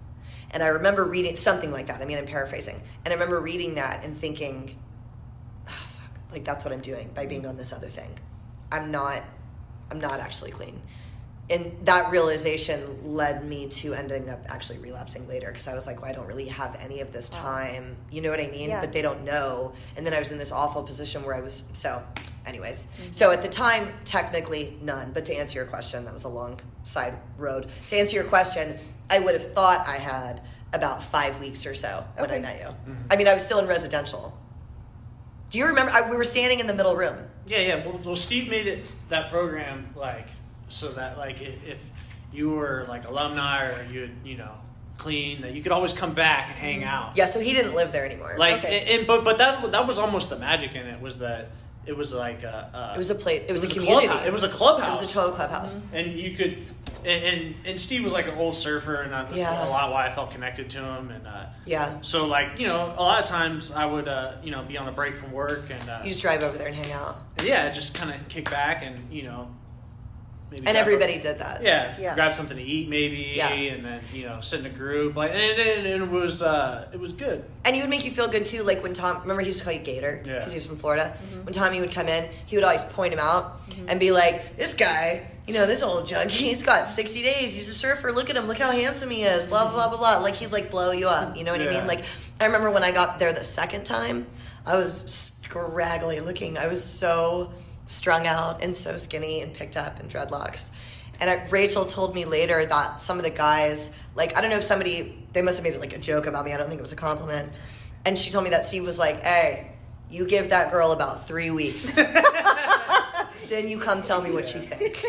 And 0.53 0.63
I 0.63 0.69
remember 0.69 1.05
reading 1.05 1.37
something 1.37 1.73
like 1.73 1.89
that. 1.89 2.01
I 2.03 2.05
mean, 2.05 2.19
I'm 2.19 2.27
paraphrasing. 2.27 2.81
And 3.05 3.09
I 3.09 3.15
remember 3.15 3.41
reading 3.41 3.75
that 3.75 4.05
and 4.05 4.17
thinking, 4.17 4.79
oh, 5.67 5.71
fuck, 5.71 6.11
like 6.31 6.45
that's 6.45 6.65
what 6.65 6.73
I'm 6.73 6.81
doing 6.81 7.11
by 7.15 7.27
being 7.27 7.43
mm. 7.43 7.49
on 7.49 7.57
this 7.57 7.73
other 7.73 7.89
thing. 7.89 8.11
I'm 8.71 8.93
not, 8.93 9.23
I'm 9.91 9.99
not 9.99 10.21
actually 10.21 10.53
clean. 10.53 10.81
And 11.51 11.77
that 11.85 12.13
realization 12.13 12.81
led 13.03 13.45
me 13.45 13.67
to 13.67 13.93
ending 13.93 14.31
up 14.31 14.45
actually 14.49 14.79
relapsing 14.79 15.27
later 15.27 15.49
because 15.49 15.67
I 15.67 15.75
was 15.75 15.85
like, 15.87 16.01
well, 16.01 16.11
I 16.11 16.15
don't 16.15 16.29
really 16.29 16.47
have 16.47 16.79
any 16.81 17.01
of 17.01 17.11
this 17.11 17.29
time. 17.29 17.97
You 18.13 18.23
know 18.23 18.31
what 18.31 18.41
I 18.41 18.47
mean? 18.47 18.69
Yeah. 18.69 18.81
But 18.81 18.93
they 18.93 19.03
don't 19.03 19.25
know. 19.25 19.73
And 19.97 20.07
then 20.07 20.15
I 20.15 20.21
was 20.21 20.31
in 20.31 20.39
this 20.39 20.53
awful 20.53 20.85
position 20.85 21.25
where 21.25 21.35
I 21.35 21.41
was, 21.41 21.65
so, 21.73 22.05
anyways. 22.47 22.87
Mm-hmm. 22.87 23.13
So 23.13 23.33
at 23.33 23.43
the 23.43 23.49
time, 23.49 23.89
technically 24.05 24.79
none. 24.81 25.11
But 25.13 25.25
to 25.27 25.35
answer 25.35 25.59
your 25.59 25.67
question, 25.67 26.05
that 26.05 26.15
was 26.15 26.25
a 26.25 26.29
long 26.29 26.61
side 26.85 27.15
road. 27.37 27.69
To 27.89 27.97
answer 27.97 28.15
your 28.15 28.27
question, 28.27 28.79
I 29.11 29.19
would 29.19 29.35
have 29.35 29.53
thought 29.53 29.87
I 29.89 29.97
had 29.97 30.43
about 30.73 31.03
five 31.03 31.41
weeks 31.41 31.67
or 31.67 31.75
so 31.75 32.05
when 32.17 32.31
I 32.31 32.39
met 32.39 32.61
you. 32.61 32.67
Mm-hmm. 32.67 32.95
I 33.11 33.17
mean, 33.17 33.27
I 33.27 33.35
was 33.35 33.45
still 33.45 33.59
in 33.59 33.67
residential. 33.67 34.39
Do 35.51 35.59
you 35.59 35.67
remember? 35.67 35.91
I, 35.93 36.09
we 36.09 36.17
were 36.17 36.23
standing 36.23 36.61
in 36.61 36.69
the 36.69 36.75
middle 36.75 36.95
room. 36.95 37.17
Yeah, 37.47 37.59
yeah. 37.59 37.85
Well, 37.85 38.01
well, 38.05 38.17
Steve 38.17 38.49
made 38.49 38.69
it 38.69 38.95
that 39.09 39.31
program 39.31 39.93
like 39.97 40.29
so 40.71 40.89
that 40.93 41.19
like 41.19 41.41
if, 41.41 41.91
you 42.33 42.51
were 42.51 42.87
like 42.89 43.09
alumni 43.09 43.67
or 43.67 43.85
you 43.91 44.09
you 44.25 44.37
know 44.37 44.53
clean 44.99 45.41
that 45.43 45.53
you 45.55 45.63
could 45.63 45.73
always 45.73 45.93
come 45.93 46.15
back 46.15 46.49
and 46.49 46.57
hang 46.59 46.85
out. 46.85 47.17
Yeah, 47.17 47.25
so 47.25 47.41
he 47.41 47.53
didn't 47.55 47.75
live 47.75 47.91
there 47.91 48.05
anymore. 48.07 48.37
Like 48.39 48.59
Okay. 48.65 48.81
and, 48.81 48.89
and- 49.01 49.07
but 49.07 49.25
but 49.25 49.39
that 49.39 49.71
that 49.73 49.87
was 49.87 49.99
almost 49.99 50.31
the 50.31 50.39
magic 50.39 50.75
in 50.75 50.87
it 50.87 51.01
was 51.01 51.19
that 51.21 51.51
it 51.87 51.97
was 51.97 52.13
like 52.15 52.43
a, 52.45 52.71
a 52.93 52.95
it 52.95 52.99
was 52.99 53.11
a 53.11 53.15
place. 53.17 53.43
It 53.49 53.53
was, 53.53 53.65
a 53.65 53.67
clubhouse. 53.67 53.85
community. 54.03 54.27
It 54.29 54.33
was 54.33 54.43
a 54.45 54.49
clubhouse 54.49 54.99
It 54.99 55.01
was 55.01 55.11
a 55.11 55.15
total 55.15 55.33
clubhouse. 55.33 55.83
and 55.93 56.13
you 56.19 56.37
could 56.37 56.59
and, 57.05 57.25
and 57.25 57.55
and 57.65 57.81
Steve 57.81 58.05
was 58.05 58.13
like 58.13 58.29
an 58.29 58.35
old 58.35 58.55
surfer 58.55 58.97
and 59.03 59.13
that's 59.13 59.35
Yeah. 59.37 59.67
a 59.67 59.71
lot 59.71 59.91
why 59.91 60.07
I 60.07 60.11
felt 60.11 60.31
connected 60.31 60.69
to 60.71 60.79
him 60.85 61.11
and 61.11 61.27
uh, 61.27 61.47
Yeah. 61.67 62.01
so 62.03 62.27
like 62.29 62.59
you 62.61 62.67
know 62.69 62.93
a 62.97 63.03
lot 63.03 63.21
of 63.23 63.29
times 63.29 63.73
I 63.73 63.87
would 63.87 64.07
uh, 64.07 64.35
you 64.45 64.51
know 64.53 64.63
be 64.63 64.77
on 64.79 64.87
a 64.87 64.93
break 64.93 65.17
from 65.17 65.33
work 65.33 65.71
and 65.71 65.89
uh, 65.89 66.01
You 66.05 66.11
just 66.11 66.23
drive 66.23 66.43
over 66.45 66.57
there 66.59 66.69
and 66.69 66.77
hang 66.77 66.93
out. 66.93 67.17
and 67.39 67.47
yeah 67.49 67.71
just 67.71 67.95
kind 67.95 68.11
of 68.15 68.29
kick 68.29 68.49
back 68.51 68.83
and 68.85 68.97
you 69.11 69.23
know 69.25 69.49
maybe 70.51 70.59
And 70.59 70.65
grab 70.67 70.77
a- 70.77 70.79
everybody 70.81 71.19
did 71.19 71.39
that. 71.39 71.63
yeah, 71.63 71.95
Yeah. 71.99 72.15
grab 72.15 72.35
something 72.35 72.57
to 72.57 72.63
eat 72.63 72.89
maybe 72.89 73.33
Yeah. 73.37 73.49
and 73.49 73.85
then 73.85 74.01
you 74.13 74.27
know 74.27 74.41
sit 74.41 74.61
in 74.61 74.67
a 74.67 74.71
group 74.71 75.17
like 75.17 75.31
and, 75.33 75.41
and, 75.41 75.87
and 75.87 76.03
it 76.05 76.11
was 76.11 76.43
uh, 76.43 76.89
it 76.93 76.99
was 77.01 77.13
good 77.13 77.45
And 77.65 77.75
he 77.77 77.83
would 77.83 77.91
make 77.91 78.05
you 78.05 78.11
feel 78.11 78.29
good 78.29 78.45
too. 78.45 78.63
Like 78.63 78.83
when 78.83 78.93
Tom, 78.95 79.21
remember 79.23 79.43
he 79.43 79.49
used 79.49 79.59
to 79.61 79.65
call 79.65 79.75
you 79.75 79.81
Gator 79.81 80.23
Yeah. 80.25 80.39
because 80.39 80.53
he 80.53 80.57
was 80.57 80.67
from 80.67 80.77
Florida. 80.77 81.09
When 81.45 81.53
Tommy 81.53 81.81
would 81.81 81.93
come 81.93 82.09
in, 82.09 82.25
he 82.47 82.57
would 82.57 82.65
always 82.65 82.83
point 82.85 83.13
him 83.13 83.21
out 83.21 83.61
and 83.89 83.99
be 84.01 84.11
like, 84.13 84.57
"This 84.57 84.75
guy, 84.75 85.27
you 85.47 85.55
know, 85.55 85.67
this 85.67 85.83
old 85.83 86.07
junkie, 86.09 86.45
he's 86.51 86.63
got 86.63 86.87
sixty 86.89 87.23
days. 87.23 87.53
He's 87.55 87.69
a 87.69 87.75
surfer. 87.75 88.13
Look 88.13 88.29
at 88.31 88.37
him. 88.37 88.47
Look 88.47 88.59
how 88.59 88.73
handsome 88.73 89.11
he 89.11 89.23
is. 89.23 89.47
Blah 89.47 89.65
blah 89.71 89.73
blah 89.75 89.89
blah 89.89 89.99
blah." 89.99 90.19
Like 90.23 90.35
he'd 90.35 90.53
like 90.53 90.71
blow 90.71 90.91
you 90.93 91.09
up. 91.09 91.37
You 91.37 91.45
know 91.45 91.53
what 91.53 91.61
I 91.63 91.71
mean? 91.71 91.87
Like 91.87 92.05
I 92.41 92.47
remember 92.47 92.71
when 92.71 92.83
I 92.83 92.91
got 92.93 93.19
there 93.19 93.33
the 93.33 93.45
second 93.45 93.85
time, 93.85 94.27
I 94.67 94.77
was 94.77 94.93
scraggly 95.45 96.21
looking. 96.21 96.57
I 96.59 96.67
was 96.69 96.83
so 96.83 97.53
strung 97.91 98.27
out 98.27 98.63
and 98.63 98.75
so 98.75 98.97
skinny 98.97 99.43
and 99.43 99.53
picked 99.53 99.77
up 99.77 99.99
and 99.99 100.09
dreadlocks. 100.09 100.71
And 101.21 101.29
I, 101.29 101.47
Rachel 101.51 101.85
told 101.85 102.15
me 102.15 102.25
later 102.25 102.65
that 102.65 103.01
some 103.01 103.19
of 103.19 103.25
the 103.25 103.31
guys, 103.31 103.97
like, 104.15 104.39
I 104.39 104.41
don't 104.41 104.49
know 104.49 104.57
if 104.57 104.63
somebody, 104.63 105.27
they 105.33 105.43
must 105.43 105.59
have 105.59 105.65
made 105.65 105.75
it 105.75 105.81
like 105.81 105.95
a 105.95 105.99
joke 105.99 106.27
about 106.27 106.45
me. 106.45 106.53
I 106.53 106.57
don't 106.57 106.69
think 106.69 106.79
it 106.79 106.83
was 106.83 106.93
a 106.93 106.97
compliment. 106.97 107.53
And 108.07 108.17
she 108.17 108.31
told 108.31 108.45
me 108.45 108.51
that 108.51 108.65
Steve 108.65 108.87
was 108.87 108.99
like, 108.99 109.23
hey, 109.23 109.73
you 110.09 110.27
give 110.27 110.51
that 110.51 110.73
girl 110.73 110.93
about 110.93 111.27
three 111.27 111.51
weeks. 111.51 111.95
then 113.49 113.69
you 113.69 113.79
come 113.79 114.01
tell 114.03 114.23
me 114.23 114.31
what 114.31 114.55
you 114.55 114.61
think. 114.61 115.05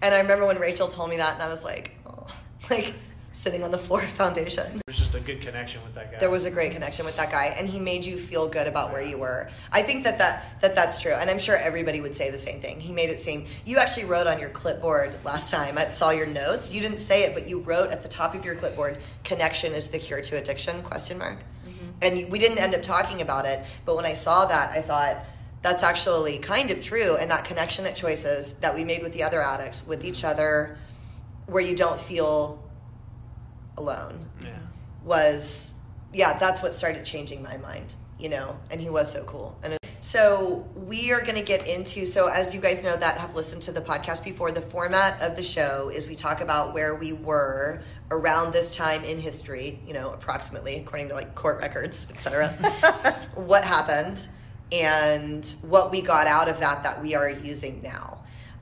And 0.00 0.14
I 0.14 0.20
remember 0.20 0.46
when 0.46 0.58
Rachel 0.58 0.88
told 0.88 1.10
me 1.10 1.18
that, 1.18 1.34
and 1.34 1.42
I 1.42 1.48
was 1.48 1.64
like, 1.64 1.96
oh, 2.06 2.26
like 2.70 2.94
sitting 3.34 3.64
on 3.64 3.72
the 3.72 3.78
floor 3.78 4.00
of 4.00 4.08
foundation. 4.08 4.76
it 4.76 4.82
was 4.86 4.96
just 4.96 5.14
a 5.14 5.20
good 5.20 5.40
connection 5.40 5.82
with 5.82 5.92
that 5.94 6.12
guy 6.12 6.18
There 6.18 6.30
was 6.30 6.44
a 6.44 6.50
great 6.50 6.72
connection 6.72 7.04
with 7.04 7.16
that 7.16 7.30
guy, 7.30 7.54
and 7.58 7.68
he 7.68 7.80
made 7.80 8.04
you 8.04 8.16
feel 8.16 8.48
good 8.48 8.68
about 8.68 8.92
where 8.92 9.02
you 9.02 9.18
were. 9.18 9.48
I 9.72 9.82
think 9.82 10.04
that, 10.04 10.18
that, 10.18 10.60
that 10.60 10.74
that's 10.74 11.02
true, 11.02 11.12
and 11.12 11.28
I'm 11.28 11.40
sure 11.40 11.56
everybody 11.56 12.00
would 12.00 12.14
say 12.14 12.30
the 12.30 12.38
same 12.38 12.60
thing. 12.60 12.80
He 12.80 12.92
made 12.92 13.10
it 13.10 13.20
seem. 13.20 13.46
You 13.64 13.78
actually 13.78 14.06
wrote 14.06 14.28
on 14.28 14.38
your 14.38 14.50
clipboard 14.50 15.18
last 15.24 15.50
time. 15.50 15.76
I 15.76 15.88
saw 15.88 16.10
your 16.10 16.26
notes. 16.26 16.72
You 16.72 16.80
didn't 16.80 16.98
say 16.98 17.24
it, 17.24 17.34
but 17.34 17.48
you 17.48 17.60
wrote 17.60 17.90
at 17.90 18.02
the 18.02 18.08
top 18.08 18.34
of 18.34 18.44
your 18.44 18.54
clipboard, 18.54 18.98
"Connection 19.24 19.72
is 19.72 19.88
the 19.88 19.98
cure 19.98 20.20
to 20.20 20.36
addiction?" 20.36 20.82
Question 20.82 21.18
mark. 21.18 21.40
Mm-hmm. 21.40 21.86
And 22.02 22.30
we 22.30 22.38
didn't 22.38 22.58
end 22.58 22.74
up 22.74 22.82
talking 22.82 23.20
about 23.20 23.46
it, 23.46 23.64
but 23.84 23.96
when 23.96 24.04
I 24.04 24.14
saw 24.14 24.46
that, 24.46 24.70
I 24.70 24.80
thought 24.80 25.24
that's 25.62 25.82
actually 25.82 26.38
kind 26.38 26.70
of 26.70 26.82
true. 26.82 27.16
And 27.16 27.30
that 27.30 27.44
connection 27.44 27.84
at 27.86 27.96
choices 27.96 28.54
that 28.54 28.74
we 28.74 28.84
made 28.84 29.02
with 29.02 29.12
the 29.12 29.24
other 29.24 29.42
addicts, 29.42 29.86
with 29.86 30.04
each 30.04 30.22
other, 30.22 30.78
where 31.46 31.62
you 31.62 31.74
don't 31.74 31.98
feel 31.98 32.63
alone 33.76 34.28
yeah. 34.42 34.50
was 35.04 35.74
yeah 36.12 36.38
that's 36.38 36.62
what 36.62 36.72
started 36.72 37.04
changing 37.04 37.42
my 37.42 37.56
mind 37.58 37.94
you 38.18 38.28
know 38.28 38.58
and 38.70 38.80
he 38.80 38.88
was 38.88 39.12
so 39.12 39.24
cool. 39.24 39.56
And 39.62 39.76
so 40.00 40.68
we 40.74 41.12
are 41.12 41.20
going 41.22 41.36
to 41.36 41.42
get 41.42 41.66
into 41.66 42.04
so 42.04 42.28
as 42.28 42.54
you 42.54 42.60
guys 42.60 42.84
know 42.84 42.94
that 42.94 43.16
have 43.18 43.34
listened 43.34 43.62
to 43.62 43.72
the 43.72 43.80
podcast 43.80 44.22
before 44.22 44.52
the 44.52 44.60
format 44.60 45.20
of 45.22 45.36
the 45.36 45.42
show 45.42 45.90
is 45.92 46.06
we 46.06 46.14
talk 46.14 46.42
about 46.42 46.74
where 46.74 46.94
we 46.94 47.14
were 47.14 47.82
around 48.10 48.52
this 48.52 48.76
time 48.76 49.02
in 49.04 49.18
history 49.18 49.80
you 49.86 49.94
know 49.94 50.12
approximately 50.12 50.76
according 50.76 51.08
to 51.08 51.14
like 51.14 51.34
court 51.34 51.58
records 51.58 52.06
etc 52.10 52.48
what 53.34 53.64
happened 53.64 54.28
and 54.70 55.56
what 55.62 55.90
we 55.90 56.02
got 56.02 56.26
out 56.26 56.50
of 56.50 56.60
that 56.60 56.82
that 56.82 57.00
we 57.02 57.14
are 57.14 57.30
using 57.30 57.80
now 57.82 58.13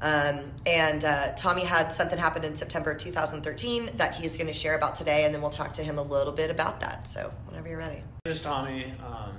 um, 0.02 0.52
and 0.66 1.04
uh, 1.04 1.32
Tommy 1.36 1.64
had 1.64 1.92
something 1.92 2.18
happen 2.18 2.44
in 2.44 2.56
September 2.56 2.90
of 2.90 2.98
2013 2.98 3.90
that 3.96 4.14
he's 4.14 4.36
going 4.36 4.48
to 4.48 4.52
share 4.52 4.76
about 4.76 4.96
today, 4.96 5.24
and 5.24 5.32
then 5.32 5.40
we'll 5.40 5.50
talk 5.50 5.72
to 5.74 5.82
him 5.82 5.96
a 5.96 6.02
little 6.02 6.32
bit 6.32 6.50
about 6.50 6.80
that. 6.80 7.06
So, 7.06 7.32
whenever 7.46 7.68
you're 7.68 7.78
ready. 7.78 7.96
My 7.96 8.02
name 8.24 8.32
is 8.32 8.42
Tommy. 8.42 8.94
Um, 9.04 9.36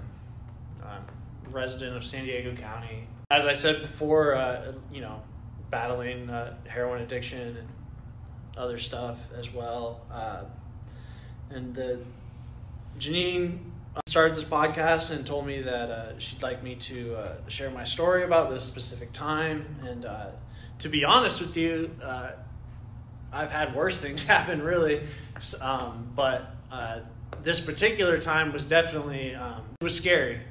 I'm 0.86 1.05
resident 1.51 1.98
of 1.98 2.05
San 2.05 2.24
Diego 2.24 2.55
County. 2.55 3.08
As 3.29 3.46
I 3.46 3.53
said 3.53 3.82
before, 3.82 4.36
uh, 4.36 4.72
you 4.91 5.01
know, 5.01 5.22
battling 5.70 6.29
uh, 6.29 6.55
heroin 6.67 7.01
addiction 7.01 7.58
and 7.58 7.67
other 8.55 8.77
stuff 8.77 9.20
as 9.38 9.53
well. 9.53 10.01
Uh, 10.12 10.43
and 11.50 11.77
uh, 11.77 11.96
Janine 12.98 13.60
started 14.08 14.38
this 14.38 14.43
podcast 14.43 15.12
and 15.12 15.25
told 15.25 15.46
me 15.46 15.62
that 15.62 15.89
uh, 15.89 16.20
she'd 16.20 16.41
like 16.41 16.63
me 16.63 16.75
to 16.75 17.15
uh, 17.15 17.36
share 17.48 17.70
my 17.70 17.84
story 17.84 18.24
about 18.24 18.50
this 18.50 18.63
specific 18.63 19.12
time 19.12 19.65
and 19.84 20.05
uh, 20.05 20.27
to 20.80 20.89
be 20.89 21.06
honest 21.06 21.42
with 21.42 21.58
you, 21.58 21.92
uh, 22.01 22.32
I've 23.32 23.51
had 23.51 23.75
worse 23.75 24.00
things 24.00 24.24
happen, 24.27 24.62
really. 24.62 25.01
Um, 25.62 26.10
but 26.15 26.56
uh, 26.72 27.00
this 27.42 27.60
particular 27.60 28.18
time 28.18 28.53
was 28.53 28.63
definitely 28.63 29.36
um, 29.36 29.63
was 29.82 29.96
scary. 29.96 30.42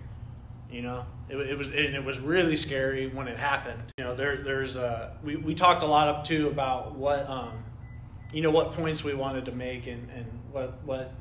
You 0.70 0.82
know, 0.82 1.04
it, 1.28 1.36
it 1.36 1.58
was 1.58 1.68
and 1.68 1.94
it 1.94 2.04
was 2.04 2.18
really 2.18 2.56
scary 2.56 3.08
when 3.08 3.28
it 3.28 3.38
happened. 3.38 3.82
You 3.98 4.04
know, 4.04 4.14
there 4.14 4.38
there's 4.38 4.76
uh, 4.76 5.14
we 5.22 5.36
we 5.36 5.54
talked 5.54 5.82
a 5.82 5.86
lot 5.86 6.08
up 6.08 6.24
too 6.24 6.48
about 6.48 6.94
what 6.96 7.28
um, 7.28 7.64
you 8.32 8.42
know 8.42 8.50
what 8.50 8.72
points 8.72 9.04
we 9.04 9.14
wanted 9.14 9.46
to 9.46 9.52
make 9.52 9.86
and 9.86 10.10
and 10.10 10.26
what 10.50 10.82
what 10.84 11.12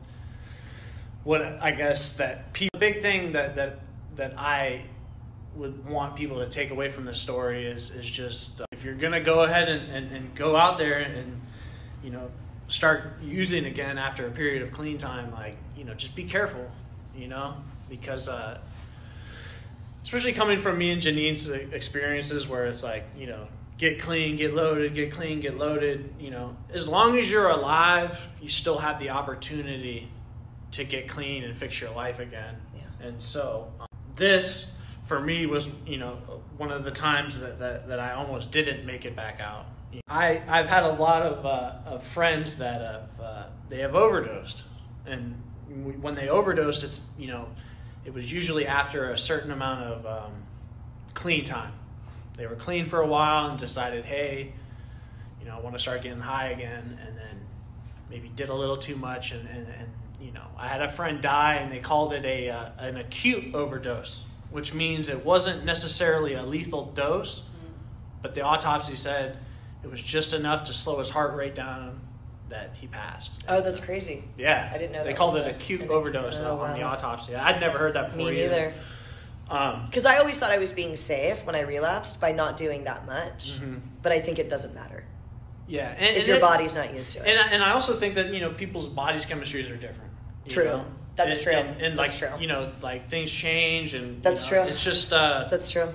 what 1.24 1.42
I 1.42 1.72
guess 1.72 2.18
that 2.18 2.54
big 2.80 3.02
thing 3.02 3.34
that 3.34 3.56
that 3.56 3.80
that 4.16 4.34
I 4.38 4.84
would 5.56 5.86
want 5.86 6.16
people 6.16 6.40
to 6.40 6.50
take 6.50 6.72
away 6.72 6.90
from 6.90 7.06
this 7.06 7.20
story 7.20 7.66
is 7.66 7.92
is 7.92 8.06
just 8.06 8.62
uh, 8.62 8.66
if 8.82 8.86
you're 8.86 8.96
gonna 8.96 9.22
go 9.22 9.44
ahead 9.44 9.70
and, 9.70 9.92
and, 9.92 10.12
and 10.12 10.34
go 10.34 10.56
out 10.56 10.80
there 10.80 10.98
and 10.98 11.40
you 12.04 12.10
know 12.10 12.32
start 12.68 13.04
using 13.22 13.66
again 13.66 14.00
after 14.00 14.26
a 14.26 14.32
period 14.32 14.64
of 14.64 14.72
clean 14.72 14.98
time 14.98 15.32
like 15.32 15.56
you 15.78 15.84
know 15.84 15.94
just 15.94 16.16
be 16.16 16.24
careful 16.24 16.68
you 17.16 17.28
know? 17.28 17.56
Because 17.90 18.28
uh, 18.28 18.58
especially 20.04 20.34
coming 20.34 20.58
from 20.58 20.78
me 20.78 20.92
and 20.92 21.02
Janine's 21.02 21.48
experiences 21.50 22.48
where 22.48 22.66
it's 22.66 22.84
like 22.84 23.06
you 23.18 23.28
know 23.28 23.48
get 23.78 24.00
clean 24.00 24.36
get 24.36 24.54
loaded 24.54 24.96
get 24.96 25.12
clean 25.12 25.40
get 25.40 25.58
loaded 25.58 26.14
you 26.20 26.32
know? 26.32 26.56
As 26.74 26.90
long 26.90 27.18
as 27.18 27.30
you're 27.30 27.50
alive 27.50 28.20
you 28.42 28.50
still 28.50 28.80
have 28.80 29.00
the 29.00 29.12
opportunity 29.12 30.08
to 30.72 30.84
get 30.84 31.08
clean 31.08 31.44
and 31.44 31.56
fix 31.56 31.80
your 31.80 31.92
life 31.92 32.20
again. 32.20 32.56
Yeah. 32.74 33.08
and 33.08 33.22
so 33.22 33.72
um, 33.80 33.88
this 34.16 34.81
for 35.12 35.20
me 35.20 35.46
was 35.46 35.70
you 35.86 35.98
know 35.98 36.14
one 36.56 36.72
of 36.72 36.86
the 36.86 36.92
times 36.92 37.42
that, 37.42 37.60
that, 37.60 37.90
that 37.90 38.00
I 38.00 38.14
almost 38.14 38.50
didn't 38.50 38.86
make 38.86 39.04
it 39.04 39.14
back 39.14 39.42
out. 39.42 39.66
I, 40.08 40.42
I've 40.48 40.70
had 40.70 40.84
a 40.84 40.94
lot 40.94 41.24
of, 41.24 41.46
uh, 41.46 41.74
of 41.86 42.02
friends 42.08 42.60
that 42.60 42.80
have 42.80 43.20
uh, 43.22 43.44
they 43.68 43.80
have 43.80 43.94
overdosed. 43.94 44.64
And 45.06 45.36
when 46.02 46.16
they 46.16 46.30
overdosed 46.30 46.86
it's 46.86 47.12
you 47.20 47.28
know 47.28 47.50
it 48.06 48.14
was 48.14 48.32
usually 48.32 48.66
after 48.66 49.12
a 49.12 49.18
certain 49.18 49.52
amount 49.52 49.84
of 49.84 50.06
um, 50.06 50.32
clean 51.14 51.44
time. 51.44 51.74
They 52.38 52.48
were 52.48 52.56
clean 52.56 52.86
for 52.86 53.02
a 53.02 53.08
while 53.08 53.50
and 53.50 53.60
decided 53.60 54.06
hey 54.06 54.54
you 55.42 55.46
know 55.46 55.58
i 55.58 55.60
want 55.60 55.76
to 55.76 55.80
start 55.80 56.02
getting 56.04 56.22
high 56.22 56.50
again 56.50 56.98
and 57.06 57.18
then 57.18 57.36
maybe 58.10 58.30
did 58.30 58.50
a 58.50 58.56
little 58.56 58.78
too 58.78 58.96
much 58.96 59.32
and, 59.32 59.48
and, 59.50 59.68
and 59.68 59.90
you 60.22 60.32
know 60.32 60.46
i 60.58 60.68
had 60.68 60.82
a 60.82 60.90
friend 60.90 61.22
die 61.22 61.56
and 61.56 61.72
they 61.72 61.80
called 61.80 62.14
it 62.14 62.24
a 62.26 62.50
uh, 62.50 62.70
an 62.80 62.98
acute 62.98 63.54
overdose 63.54 64.26
which 64.52 64.74
means 64.74 65.10
it 65.10 65.26
wasn't 65.26 65.66
necessarily 65.66 66.34
a 66.34 66.44
lethal 66.44 66.86
dose 66.94 67.44
but 68.22 68.34
the 68.34 68.42
autopsy 68.42 68.96
said 68.96 69.38
it 69.84 69.90
was 69.90 70.02
just 70.02 70.34
enough 70.34 70.66
to 70.66 70.74
slow 70.74 71.00
his 71.00 71.10
heart 71.10 71.36
rate 71.36 71.56
down 71.56 72.00
that 72.50 72.72
he 72.80 72.86
passed 72.88 73.44
Oh, 73.48 73.62
that's 73.62 73.80
crazy. 73.80 74.24
yeah, 74.38 74.70
I 74.74 74.78
didn't 74.78 74.92
know 74.92 75.00
that. 75.00 75.06
they 75.06 75.14
called 75.14 75.36
it 75.38 75.46
the- 75.46 75.52
acute 75.52 75.90
overdose 75.90 76.40
oh, 76.42 76.60
on 76.60 76.78
the 76.78 76.84
autopsy. 76.84 77.34
I'd 77.34 77.60
never 77.62 77.78
heard 77.78 77.94
that 77.94 78.12
before. 78.14 78.32
Me 78.32 78.44
either. 78.44 78.50
neither. 78.50 78.74
Um, 79.50 79.84
Because 79.86 80.06
I 80.06 80.18
always 80.18 80.38
thought 80.40 80.52
I 80.52 80.58
was 80.60 80.72
being 80.72 80.96
safe 80.96 81.46
when 81.46 81.56
I 81.56 81.62
relapsed 81.62 82.20
by 82.22 82.32
not 82.34 82.58
doing 82.58 82.84
that 82.84 83.06
much. 83.06 83.56
Mm-hmm. 83.60 83.78
But 84.02 84.12
I 84.12 84.20
think 84.20 84.38
it 84.38 84.50
doesn't 84.50 84.76
matter 84.76 85.06
yeah, 85.72 85.96
and, 85.98 86.10
if 86.10 86.18
and 86.20 86.28
your 86.28 86.38
it- 86.38 86.42
body's 86.42 86.76
not 86.76 86.94
used 86.94 87.14
to 87.14 87.20
it. 87.20 87.28
And 87.28 87.40
I, 87.40 87.48
and 87.54 87.64
I 87.64 87.72
also 87.72 87.94
think 87.94 88.16
that 88.16 88.34
you 88.34 88.42
know 88.42 88.52
people's 88.52 88.88
bodies 88.88 89.26
chemistries 89.26 89.72
are 89.72 89.78
different. 89.78 90.12
True. 90.50 90.66
know? 90.66 90.86
That's 91.16 91.38
And- 91.38 91.44
true. 91.44 91.54
And, 91.54 91.82
and 91.82 91.98
That's 91.98 92.22
like 92.22 92.32
true. 92.32 92.42
you 92.42 92.48
know, 92.48 92.72
like 92.82 93.10
things 93.10 93.32
change, 93.32 93.94
and 93.94 94.16
you 94.16 94.22
That's 94.22 94.50
know, 94.52 94.62
true. 94.64 94.70
It's 94.70 94.84
just 94.84 95.12
uh, 95.14 95.48
That's 95.50 95.70
true. 95.72 95.90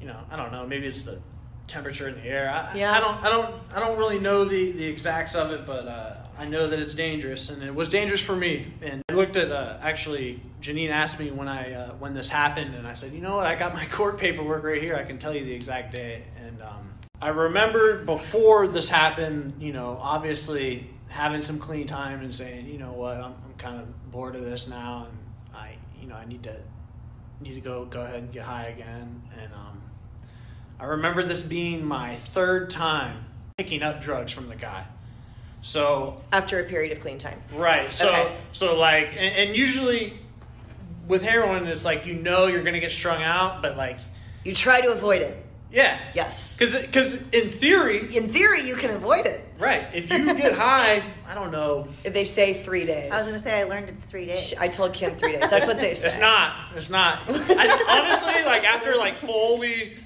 you 0.00 0.06
know, 0.06 0.18
I 0.30 0.36
don't 0.36 0.52
know. 0.52 0.66
Maybe 0.66 0.86
it's 0.86 1.02
the 1.02 1.20
temperature 1.66 2.08
in 2.08 2.14
the 2.16 2.24
air. 2.24 2.50
I, 2.50 2.76
Yeah. 2.76 2.92
I 2.92 3.00
don't, 3.00 3.24
I 3.24 3.30
don't, 3.30 3.54
I 3.74 3.80
don't 3.80 3.96
really 3.98 4.18
know 4.18 4.44
the 4.44 4.72
the 4.72 4.84
exacts 4.84 5.34
of 5.34 5.50
it, 5.50 5.64
but 5.66 5.86
uh, 5.88 6.16
I 6.38 6.44
know 6.44 6.66
that 6.66 6.78
it's 6.78 6.94
dangerous, 6.94 7.48
and 7.50 7.62
it 7.62 7.74
was 7.74 7.88
dangerous 7.88 8.20
for 8.20 8.36
me. 8.36 8.66
And 8.82 9.02
I 9.08 9.14
looked 9.14 9.36
at 9.36 9.50
uh, 9.50 9.78
actually, 9.80 10.40
Janine 10.60 10.90
asked 10.90 11.18
me 11.18 11.30
when 11.30 11.48
I 11.48 11.72
uh, 11.72 11.90
when 11.94 12.12
this 12.14 12.28
happened, 12.28 12.74
and 12.74 12.86
I 12.86 12.92
said, 12.94 13.12
you 13.12 13.22
know 13.22 13.36
what, 13.36 13.46
I 13.46 13.54
got 13.56 13.72
my 13.74 13.84
court 13.92 14.18
paperwork 14.18 14.62
right 14.62 14.82
here. 14.82 14.94
I 14.96 15.04
can 15.04 15.16
tell 15.18 15.34
you 15.34 15.44
the 15.44 15.52
exact 15.54 15.92
day. 15.94 16.24
And 16.44 16.60
um, 16.60 16.90
I 17.24 17.28
remember 17.28 18.04
before 18.04 18.68
this 18.68 18.90
happened, 18.90 19.54
you 19.58 19.72
know, 19.72 19.98
obviously 19.98 20.90
having 21.08 21.40
some 21.40 21.58
clean 21.58 21.86
time 21.86 22.20
and 22.20 22.34
saying, 22.34 22.66
you 22.66 22.76
know 22.76 22.92
what, 22.92 23.16
I'm, 23.16 23.34
I'm 23.46 23.54
kind 23.56 23.80
of 23.80 24.10
bored 24.12 24.36
of 24.36 24.44
this 24.44 24.68
now, 24.68 25.06
and 25.08 25.18
I, 25.54 25.76
you 25.98 26.06
know, 26.06 26.16
I 26.16 26.26
need 26.26 26.42
to 26.42 26.54
need 27.40 27.54
to 27.54 27.62
go 27.62 27.86
go 27.86 28.02
ahead 28.02 28.16
and 28.18 28.30
get 28.30 28.42
high 28.42 28.64
again. 28.66 29.22
And 29.40 29.54
um, 29.54 29.80
I 30.78 30.84
remember 30.84 31.22
this 31.22 31.40
being 31.40 31.82
my 31.82 32.16
third 32.16 32.68
time 32.68 33.24
picking 33.56 33.82
up 33.82 34.02
drugs 34.02 34.30
from 34.30 34.50
the 34.50 34.56
guy. 34.56 34.84
So 35.62 36.20
After 36.30 36.60
a 36.60 36.64
period 36.64 36.92
of 36.92 37.00
clean 37.00 37.16
time. 37.16 37.40
right, 37.54 37.90
so 37.90 38.10
Okay. 38.12 38.36
so 38.52 38.78
like, 38.78 39.12
and, 39.16 39.34
and 39.48 39.56
usually 39.56 40.18
with 41.08 41.22
heroin, 41.22 41.68
it's 41.68 41.86
like 41.86 42.04
you 42.04 42.12
know 42.16 42.48
you're 42.48 42.62
gonna 42.64 42.80
get 42.80 42.92
strung 42.92 43.22
out, 43.22 43.62
but 43.62 43.78
like, 43.78 43.98
You 44.44 44.52
try 44.52 44.82
to 44.82 44.92
avoid 44.92 45.22
it. 45.22 45.38
Yeah, 45.74 45.98
Yes. 46.14 46.56
because 46.56 46.74
because 46.80 47.28
in 47.30 47.50
theory, 47.50 47.98
In 48.16 48.28
theory, 48.28 48.66
you 48.66 48.76
can 48.76 48.90
avoid 48.90 49.26
it. 49.26 49.44
right, 49.58 49.86
if 49.92 50.10
you 50.12 50.24
get 50.36 50.52
high, 50.54 51.02
I 51.28 51.34
don't 51.34 51.50
know, 51.50 51.86
They 52.04 52.24
say 52.24 52.54
three 52.54 52.84
days. 52.86 53.10
I 53.10 53.14
was 53.16 53.24
going 53.24 53.34
to 53.34 53.42
say 53.42 53.60
I 53.60 53.64
learned 53.64 53.88
it's 53.88 54.02
three 54.04 54.26
days. 54.26 54.54
I 54.60 54.68
told 54.68 54.94
Kim 54.94 55.16
three 55.16 55.32
days. 55.32 55.50
That's 55.50 55.66
what 55.66 55.78
they 55.80 55.94
say. 55.94 56.06
It's 56.06 56.20
not. 56.20 56.54
It's 56.76 56.90
not. 56.90 57.22
I, 57.28 58.02
honestly, 58.02 58.44
like 58.44 58.64
after 58.64 58.96
like 58.96 59.16
fully 59.16 59.96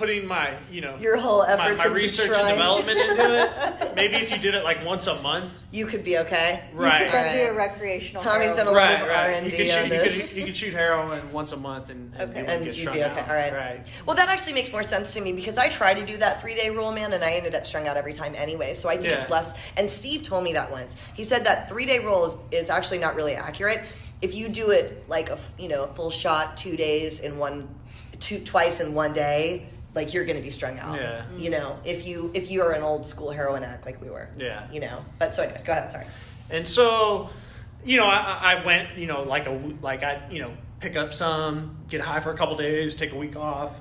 putting 0.00 0.26
my, 0.26 0.54
you 0.72 0.80
know, 0.80 0.96
Your 0.98 1.18
whole 1.18 1.40
my, 1.46 1.52
efforts 1.52 1.78
my 1.78 1.84
into 1.88 2.00
research 2.00 2.28
trying. 2.28 2.40
and 2.46 2.48
development 2.54 2.98
into 2.98 3.42
it. 3.44 3.92
Maybe 3.96 4.14
if 4.16 4.30
you 4.30 4.38
did 4.38 4.54
it 4.54 4.64
like 4.64 4.82
once 4.84 5.06
a 5.06 5.20
month, 5.20 5.52
You 5.70 5.84
could 5.84 6.02
be 6.02 6.16
okay. 6.18 6.64
right? 6.72 7.00
You 7.02 7.06
could 7.06 7.12
then 7.14 7.36
be 7.36 7.42
a 7.42 7.52
recreational. 7.54 8.22
Tommy's 8.22 8.56
done 8.56 8.66
a 8.66 8.70
lot 8.70 8.76
Right, 8.76 9.00
of 9.02 9.06
right. 9.08 9.34
R&D 9.34 9.44
You 9.44 9.50
could, 9.58 9.66
shoot, 9.66 9.76
on 9.78 9.82
you, 9.84 9.88
this. 9.90 10.28
could, 10.30 10.38
you 10.38 10.46
could 10.46 10.56
shoot 10.56 10.72
heroin 10.72 11.30
once 11.32 11.52
a 11.52 11.58
month 11.58 11.90
and, 11.90 12.14
and 12.14 12.30
Okay. 12.30 12.40
you 12.40 12.46
And 12.46 12.60
would 12.60 12.64
get 12.64 12.76
you'd 12.76 12.80
strung 12.80 12.94
be 12.96 13.02
out. 13.02 13.12
okay. 13.12 13.20
All 13.20 13.36
right. 13.36 13.52
Right. 13.52 14.02
Well, 14.06 14.16
that 14.16 14.30
actually 14.30 14.54
makes 14.54 14.72
more 14.72 14.82
sense 14.82 15.12
to 15.14 15.20
me 15.20 15.32
because 15.34 15.58
I 15.58 15.68
tried 15.68 15.94
to 15.98 16.06
do 16.06 16.16
that 16.16 16.40
three 16.40 16.54
day 16.54 16.70
rule, 16.70 16.92
man, 16.92 17.12
and 17.12 17.22
I 17.22 17.32
ended 17.32 17.54
up 17.54 17.66
strung 17.66 17.86
out 17.86 17.98
every 17.98 18.14
time 18.14 18.32
anyway. 18.36 18.72
So 18.72 18.88
I 18.88 18.96
think 18.96 19.12
it's 19.12 19.28
less. 19.28 19.70
And 19.76 19.90
Steve 19.90 20.22
told 20.22 20.44
me 20.44 20.54
that 20.54 20.72
once. 20.72 20.96
He 21.14 21.24
said 21.24 21.44
that 21.44 21.68
three 21.68 21.84
day 21.84 21.98
rule 21.98 22.24
is, 22.24 22.34
is 22.62 22.70
actually 22.70 22.98
not 23.00 23.14
really 23.16 23.34
accurate. 23.34 23.84
If 24.22 24.34
you 24.34 24.48
do 24.48 24.70
it 24.70 25.04
like 25.08 25.28
a 25.28 25.32
f- 25.34 25.52
you 25.58 25.68
know 25.68 25.84
a 25.84 25.86
full 25.86 26.10
shot 26.10 26.56
two 26.56 26.76
days 26.76 27.20
in 27.20 27.38
one, 27.38 27.68
two 28.18 28.38
twice 28.38 28.80
in 28.80 28.92
one 28.94 29.12
day, 29.14 29.66
like 29.94 30.14
you're 30.14 30.24
to 30.24 30.34
be 30.34 30.50
strung 30.50 30.78
out. 30.78 30.98
Yeah. 30.98 31.24
You 31.36 31.50
know, 31.50 31.78
if 31.84 32.06
you 32.06 32.30
if 32.34 32.50
you 32.50 32.62
are 32.62 32.72
an 32.72 32.82
old 32.82 33.04
school 33.04 33.30
heroin 33.30 33.62
addict 33.64 33.86
like 33.86 34.00
we 34.00 34.10
were. 34.10 34.28
Yeah. 34.36 34.66
You 34.70 34.80
know. 34.80 35.04
But 35.18 35.34
so 35.34 35.42
anyways, 35.42 35.64
go 35.64 35.72
ahead. 35.72 35.90
Sorry. 35.90 36.06
And 36.50 36.66
so, 36.66 37.30
you 37.84 37.96
know, 37.96 38.06
I, 38.06 38.54
I 38.56 38.64
went, 38.64 38.96
you 38.96 39.06
know, 39.06 39.22
like 39.22 39.46
a 39.46 39.60
like 39.82 40.02
I, 40.02 40.22
you 40.30 40.40
know, 40.40 40.52
pick 40.80 40.96
up 40.96 41.14
some, 41.14 41.76
get 41.88 42.00
high 42.00 42.20
for 42.20 42.30
a 42.32 42.36
couple 42.36 42.56
days, 42.56 42.94
take 42.94 43.12
a 43.12 43.16
week 43.16 43.36
off, 43.36 43.78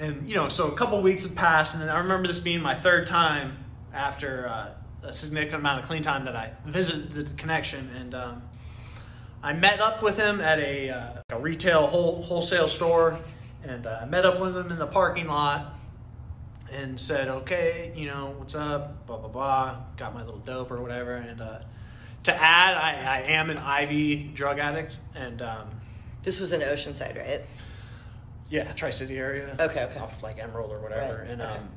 and 0.00 0.28
you 0.28 0.34
know, 0.34 0.48
so 0.48 0.68
a 0.68 0.76
couple 0.76 1.00
weeks 1.02 1.24
had 1.24 1.36
passed, 1.36 1.74
and 1.74 1.82
then 1.82 1.88
I 1.88 1.98
remember 1.98 2.26
this 2.26 2.40
being 2.40 2.60
my 2.60 2.74
third 2.74 3.06
time 3.06 3.58
after 3.92 4.48
uh, 4.48 4.70
a 5.02 5.12
significant 5.12 5.60
amount 5.60 5.80
of 5.80 5.86
clean 5.86 6.02
time 6.02 6.24
that 6.24 6.36
I 6.36 6.52
visited 6.66 7.14
the 7.14 7.34
connection, 7.34 7.90
and 7.98 8.14
um, 8.14 8.42
I 9.42 9.52
met 9.52 9.80
up 9.80 10.02
with 10.02 10.16
him 10.16 10.40
at 10.40 10.58
a, 10.60 10.90
uh, 10.90 11.12
a 11.30 11.38
retail 11.38 11.86
whole, 11.86 12.22
wholesale 12.22 12.68
store, 12.68 13.18
and 13.64 13.86
uh, 13.86 14.00
I 14.02 14.04
met 14.06 14.24
up 14.24 14.40
with 14.40 14.56
him 14.56 14.66
in 14.68 14.78
the 14.78 14.86
parking 14.86 15.26
lot 15.28 15.74
and 16.70 17.00
said, 17.00 17.28
okay, 17.28 17.92
you 17.94 18.06
know, 18.06 18.34
what's 18.38 18.54
up, 18.54 19.06
blah, 19.06 19.18
blah, 19.18 19.28
blah, 19.28 19.76
got 19.96 20.14
my 20.14 20.22
little 20.22 20.40
dope 20.40 20.70
or 20.70 20.80
whatever. 20.80 21.14
And 21.14 21.40
uh, 21.40 21.58
to 22.24 22.34
add, 22.34 22.74
I, 22.76 23.18
I 23.18 23.30
am 23.32 23.50
an 23.50 23.58
IV 23.58 24.34
drug 24.34 24.58
addict, 24.58 24.96
and 25.14 25.42
um, 25.42 25.68
This 26.22 26.40
was 26.40 26.52
in 26.52 26.60
Oceanside, 26.60 27.18
right? 27.18 27.40
yeah, 28.48 28.70
Tri 28.72 28.90
City 28.90 29.18
area. 29.18 29.56
Okay, 29.58 29.84
okay. 29.84 29.98
Off 29.98 30.22
like 30.22 30.38
Emerald 30.38 30.76
or 30.76 30.80
whatever. 30.80 31.20
Right, 31.20 31.30
And 31.30 31.40
okay. 31.42 31.52
um, 31.52 31.68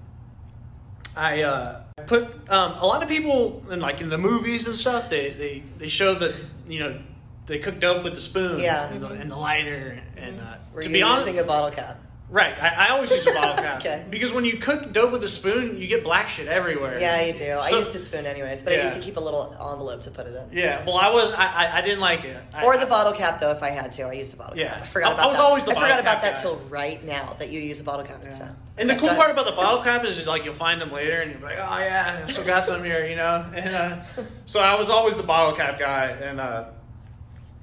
I 1.17 1.41
uh, 1.43 1.81
put 2.07 2.23
um, 2.49 2.73
a 2.73 2.85
lot 2.85 3.01
of 3.01 3.07
people 3.07 3.63
in 3.69 3.79
like 3.79 4.01
in 4.01 4.09
the 4.09 4.17
movies 4.17 4.67
and 4.67 4.75
stuff. 4.75 5.09
They 5.09 5.29
they 5.29 5.63
they 5.77 5.87
show 5.87 6.13
that 6.15 6.35
you 6.67 6.79
know 6.79 6.99
they 7.45 7.59
cook 7.59 7.79
dope 7.79 8.03
with 8.03 8.15
the 8.15 8.21
spoon 8.21 8.59
Yeah. 8.59 8.87
and, 8.91 9.01
the, 9.01 9.07
and 9.07 9.29
the 9.31 9.35
lighter. 9.35 10.01
And 10.17 10.39
uh, 10.39 10.55
Were 10.73 10.81
to 10.81 10.87
you 10.89 10.93
be 10.93 11.01
honest, 11.01 11.25
using 11.27 11.39
a 11.39 11.43
bottle 11.43 11.69
cap? 11.71 11.99
right, 12.27 12.57
I, 12.59 12.87
I 12.87 12.89
always 12.89 13.11
use 13.11 13.25
a 13.29 13.33
bottle 13.33 13.53
cap 13.55 13.75
Okay. 13.85 14.03
because 14.09 14.33
when 14.33 14.45
you 14.45 14.57
cook 14.57 14.91
dope 14.91 15.11
with 15.11 15.23
a 15.23 15.27
spoon, 15.29 15.77
you 15.77 15.85
get 15.87 16.03
black 16.03 16.27
shit 16.27 16.47
everywhere. 16.47 16.99
Yeah, 16.99 17.23
you 17.23 17.33
do. 17.33 17.45
I 17.51 17.69
used 17.69 17.91
to 17.91 17.99
spoon 17.99 18.25
anyways, 18.25 18.63
but 18.63 18.73
I 18.73 18.77
used 18.77 18.93
to 18.93 18.99
keep 18.99 19.17
a 19.17 19.19
little 19.19 19.51
envelope 19.53 20.01
to 20.01 20.11
put 20.11 20.25
it 20.25 20.35
in. 20.35 20.57
Yeah, 20.57 20.83
well, 20.85 20.97
I 20.97 21.11
was 21.11 21.31
I, 21.31 21.45
I, 21.45 21.77
I 21.77 21.81
didn't 21.81 21.99
like 21.99 22.23
it. 22.23 22.35
I, 22.51 22.65
Or 22.65 22.77
the 22.79 22.87
bottle 22.87 23.13
cap, 23.13 23.39
though, 23.39 23.51
if 23.51 23.61
I 23.61 23.69
had 23.69 23.91
to. 23.93 24.03
I 24.07 24.13
used 24.13 24.33
a 24.33 24.37
bottle 24.37 24.57
Yeah. 24.57 24.69
cap. 24.73 24.81
I 24.81 24.85
forgot 24.85 25.13
about 25.13 25.23
I 25.23 25.27
was 25.27 25.37
that. 25.37 25.43
always 25.43 25.65
the 25.65 25.71
I 25.71 25.75
forgot 25.75 25.99
about 25.99 26.21
that 26.23 26.33
guy. 26.35 26.41
till 26.41 26.55
right 26.67 27.01
now 27.05 27.35
that 27.37 27.49
you 27.51 27.59
use 27.59 27.79
a 27.79 27.83
bottle 27.83 28.03
cap 28.03 28.17
Yeah. 28.21 28.27
instead. 28.29 28.55
And 28.77 28.89
the 28.89 28.95
cool 28.95 29.09
part 29.09 29.29
about 29.29 29.45
the 29.45 29.51
bottle 29.51 29.83
cap 29.83 30.03
is 30.03 30.15
just 30.15 30.27
like 30.27 30.43
you'll 30.45 30.53
find 30.55 30.81
them 30.81 30.91
later 30.91 31.21
and 31.21 31.29
you'll 31.31 31.39
be 31.41 31.45
like, 31.45 31.57
oh 31.59 31.77
yeah, 31.77 32.23
I 32.27 32.29
still 32.29 32.43
got 32.43 32.65
some 32.65 32.83
here, 32.83 33.05
you 33.05 33.15
know. 33.15 33.45
And 33.55 33.67
uh, 33.75 34.03
so 34.47 34.59
I 34.61 34.73
was 34.75 34.89
always 34.89 35.15
the 35.15 35.23
bottle 35.23 35.55
cap 35.55 35.77
guy, 35.79 36.07
and 36.07 36.41
uh, 36.41 36.65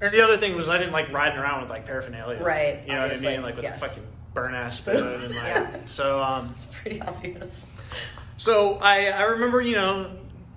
and 0.03 0.13
the 0.13 0.21
other 0.21 0.37
thing 0.37 0.55
was 0.55 0.69
I 0.69 0.77
didn't 0.77 0.93
like 0.93 1.11
riding 1.11 1.37
around 1.39 1.61
with 1.61 1.69
like 1.69 1.85
paraphernalia, 1.85 2.43
Right, 2.43 2.81
You 2.85 2.93
know 2.93 3.01
obviously, 3.01 3.27
what 3.27 3.31
I 3.31 3.35
mean? 3.37 3.43
Like 3.43 3.55
with 3.55 3.63
yes. 3.65 3.79
the 3.79 3.87
fucking 3.87 4.13
burn 4.33 4.53
ass 4.55 4.79
spoon. 4.79 4.97
And 5.23 5.35
like, 5.35 5.35
Yeah. 5.35 5.77
So 5.85 6.21
um, 6.21 6.49
It's 6.53 6.65
pretty 6.65 7.01
obvious. 7.01 7.65
so 8.37 8.75
I, 8.75 9.07
I 9.07 9.21
remember, 9.23 9.61
you 9.61 9.75
know, 9.75 10.11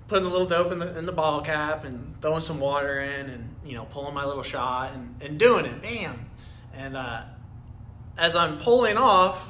putting 0.07 0.25
a 0.25 0.29
little 0.29 0.47
dope 0.47 0.71
in 0.71 0.79
the 0.79 0.97
in 0.97 1.05
the 1.05 1.11
bottle 1.11 1.41
cap 1.41 1.83
and 1.85 2.15
throwing 2.21 2.41
some 2.41 2.59
water 2.59 2.99
in 3.01 3.29
and, 3.29 3.55
you 3.65 3.75
know, 3.75 3.85
pulling 3.85 4.13
my 4.13 4.25
little 4.25 4.43
shot 4.43 4.93
and, 4.93 5.15
and 5.21 5.39
doing 5.39 5.65
it. 5.65 5.81
Bam. 5.81 6.25
And 6.73 6.95
uh, 6.95 7.23
as 8.17 8.35
I'm 8.35 8.57
pulling 8.57 8.97
off 8.97 9.49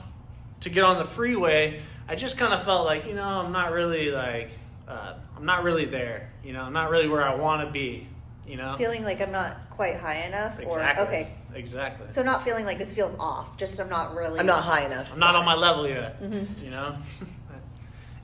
to 0.62 0.70
get 0.70 0.84
on 0.84 0.98
the 0.98 1.06
freeway, 1.06 1.82
I 2.08 2.16
just 2.16 2.38
kind 2.38 2.54
of 2.54 2.64
felt 2.64 2.86
like, 2.86 3.06
you 3.06 3.14
know, 3.14 3.24
I'm 3.24 3.52
not 3.52 3.72
really 3.72 4.12
like, 4.12 4.52
uh, 4.88 5.14
I'm 5.36 5.46
not 5.46 5.64
really 5.64 5.86
there. 5.86 6.32
You 6.44 6.54
know, 6.54 6.62
I'm 6.62 6.74
not 6.74 6.90
really 6.90 7.08
where 7.08 7.24
I 7.24 7.36
want 7.36 7.66
to 7.68 7.72
be. 7.72 8.08
You 8.48 8.56
know? 8.56 8.76
Feeling 8.78 9.04
like 9.04 9.20
I'm 9.22 9.32
not 9.32 9.58
quite 9.72 9.98
high 9.98 10.24
enough, 10.26 10.58
exactly. 10.60 11.04
or 11.04 11.08
okay, 11.08 11.32
Exactly. 11.54 12.08
so 12.08 12.24
not 12.24 12.44
feeling 12.44 12.64
like 12.66 12.78
this 12.78 12.94
feels 12.94 13.16
off. 13.20 13.58
Just 13.58 13.80
I'm 13.82 13.90
not 13.90 14.16
really. 14.16 14.40
I'm 14.40 14.46
not 14.46 14.64
high 14.64 14.86
enough. 14.86 15.12
I'm 15.14 15.20
not 15.20 15.36
on 15.36 15.44
my 15.46 15.56
level 15.56 15.88
yet. 15.88 16.16
You 16.22 16.70
know, 16.72 16.96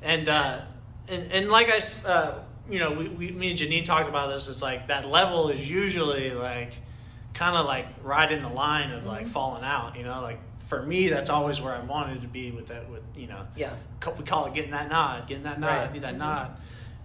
and 0.02 0.30
uh, 0.30 0.60
and 1.08 1.32
and 1.32 1.50
like 1.50 1.70
I, 1.70 1.78
s- 1.78 2.06
uh, 2.06 2.40
you 2.70 2.80
know, 2.80 2.92
we, 2.94 3.08
we 3.10 3.32
me 3.32 3.50
and 3.52 3.60
Janine 3.60 3.86
talked 3.86 4.08
about 4.08 4.30
this. 4.32 4.48
It's 4.48 4.62
like 4.62 4.88
that 4.88 5.08
level 5.10 5.50
is 5.50 5.70
usually 5.70 6.32
like 6.32 6.74
kind 7.34 7.58
of 7.58 7.66
like 7.66 7.88
right 8.04 8.32
in 8.32 8.40
the 8.42 8.50
line 8.50 8.92
of 8.92 9.06
like 9.06 9.28
falling 9.28 9.64
out. 9.64 9.98
You 9.98 10.04
know, 10.04 10.22
like 10.22 10.40
for 10.68 10.82
me, 10.84 11.10
that's 11.10 11.30
always 11.30 11.60
where 11.62 11.74
I 11.74 11.82
wanted 11.82 12.22
to 12.22 12.28
be 12.28 12.52
with 12.52 12.68
that. 12.68 12.90
With 12.90 13.04
you 13.16 13.28
know, 13.28 13.42
Yeah. 13.56 13.74
co- 14.00 14.12
we 14.18 14.24
call 14.24 14.46
it 14.46 14.54
getting 14.54 14.72
that 14.72 14.90
nod, 14.90 15.28
getting 15.28 15.44
that 15.44 15.60
nod, 15.60 15.68
Right. 15.68 15.94
need 15.94 16.04
that 16.04 16.18
nod. 16.18 16.56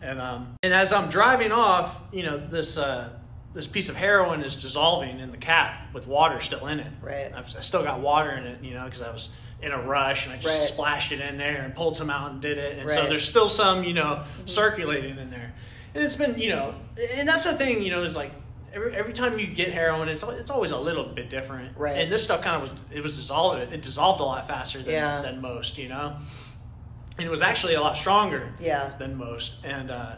And 0.00 0.20
um, 0.20 0.54
and 0.62 0.72
as 0.72 0.92
I'm 0.92 1.08
driving 1.10 1.52
off, 1.52 2.00
you 2.12 2.22
know, 2.22 2.36
this 2.38 2.78
uh, 2.78 3.08
this 3.54 3.66
piece 3.66 3.88
of 3.88 3.96
heroin 3.96 4.42
is 4.42 4.54
dissolving 4.56 5.18
in 5.20 5.30
the 5.32 5.36
cap 5.36 5.92
with 5.92 6.06
water 6.06 6.38
still 6.40 6.66
in 6.68 6.80
it. 6.80 6.92
Right. 7.02 7.32
I've, 7.34 7.54
I 7.56 7.60
still 7.60 7.82
got 7.82 8.00
water 8.00 8.30
in 8.30 8.46
it, 8.46 8.62
you 8.62 8.74
know, 8.74 8.84
because 8.84 9.02
I 9.02 9.10
was 9.10 9.30
in 9.60 9.72
a 9.72 9.80
rush 9.80 10.24
and 10.26 10.32
I 10.34 10.38
just 10.38 10.46
Right. 10.46 10.68
splashed 10.68 11.10
it 11.12 11.20
in 11.20 11.36
there 11.36 11.62
and 11.62 11.74
pulled 11.74 11.96
some 11.96 12.10
out 12.10 12.30
and 12.30 12.40
did 12.40 12.58
it. 12.58 12.78
And 12.78 12.88
so 12.88 13.06
there's 13.06 13.28
still 13.28 13.48
some, 13.48 13.82
you 13.82 13.92
know, 13.94 14.22
circulating 14.46 15.18
in 15.18 15.30
there. 15.30 15.52
And 15.94 16.04
it's 16.04 16.14
been, 16.14 16.38
you 16.38 16.50
know, 16.50 16.74
and 17.16 17.28
that's 17.28 17.42
the 17.44 17.54
thing, 17.54 17.82
you 17.82 17.90
know, 17.90 18.02
is 18.02 18.14
like 18.16 18.30
every, 18.72 18.94
every 18.94 19.12
time 19.14 19.36
you 19.38 19.48
get 19.48 19.72
heroin, 19.72 20.08
it's 20.08 20.22
it's 20.22 20.50
always 20.50 20.70
a 20.70 20.78
little 20.78 21.04
bit 21.06 21.28
different. 21.28 21.76
Right. 21.76 21.98
And 21.98 22.12
this 22.12 22.22
stuff 22.22 22.42
kind 22.42 22.54
of 22.62 22.70
was 22.70 22.80
it 22.92 23.02
was 23.02 23.16
dissolved. 23.16 23.72
It 23.72 23.82
dissolved 23.82 24.20
a 24.20 24.24
lot 24.24 24.46
faster 24.46 24.78
than, 24.78 24.92
Yeah. 24.92 25.22
than 25.22 25.40
most, 25.40 25.76
you 25.78 25.88
know. 25.88 26.16
And 27.18 27.26
it 27.26 27.30
was 27.30 27.42
actually 27.42 27.74
a 27.74 27.80
lot 27.80 27.96
stronger 27.96 28.52
Yeah. 28.60 28.92
than 28.98 29.16
most. 29.16 29.56
And 29.64 29.90
uh, 29.90 30.14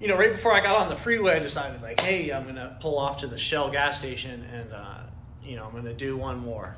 you 0.00 0.06
know, 0.08 0.16
right 0.16 0.30
before 0.30 0.52
I 0.52 0.60
got 0.60 0.76
on 0.76 0.88
the 0.88 0.94
freeway, 0.96 1.34
I 1.36 1.38
decided 1.40 1.82
like, 1.82 2.00
hey, 2.00 2.30
I'm 2.30 2.46
gonna 2.46 2.76
pull 2.80 2.98
off 2.98 3.18
to 3.18 3.26
the 3.26 3.38
Shell 3.38 3.70
gas 3.70 3.98
station, 3.98 4.44
and 4.52 4.72
uh, 4.72 4.98
you 5.42 5.56
know, 5.56 5.64
I'm 5.66 5.72
gonna 5.72 5.92
do 5.94 6.16
one 6.16 6.38
more. 6.38 6.76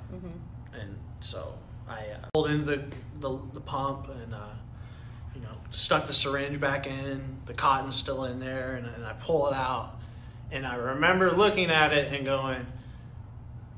And 0.73 0.97
so 1.21 1.55
I 1.88 2.07
uh, 2.14 2.29
pulled 2.33 2.51
in 2.51 2.64
the, 2.64 2.85
the 3.21 3.38
the 3.53 3.61
pump 3.61 4.09
and 4.09 4.35
uh, 4.35 4.38
you 5.35 5.41
know 5.43 5.51
stuck 5.71 6.07
the 6.07 6.12
syringe 6.14 6.59
back 6.61 6.87
in. 6.87 7.38
The 7.47 7.55
cotton's 7.55 7.97
still 7.97 8.25
in 8.25 8.41
there, 8.41 8.75
and, 8.77 8.87
and 8.87 9.05
I 9.05 9.12
pull 9.14 9.49
it 9.49 9.55
out. 9.55 9.97
And 10.51 10.67
I 10.67 10.77
remember 10.77 11.31
looking 11.33 11.71
at 11.71 11.93
it 11.93 12.11
and 12.12 12.25
going, 12.25 12.64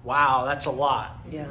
"Wow, 0.05 0.45
that's 0.45 0.67
a 0.67 0.71
lot. 0.71 1.19
Yeah. 1.29 1.49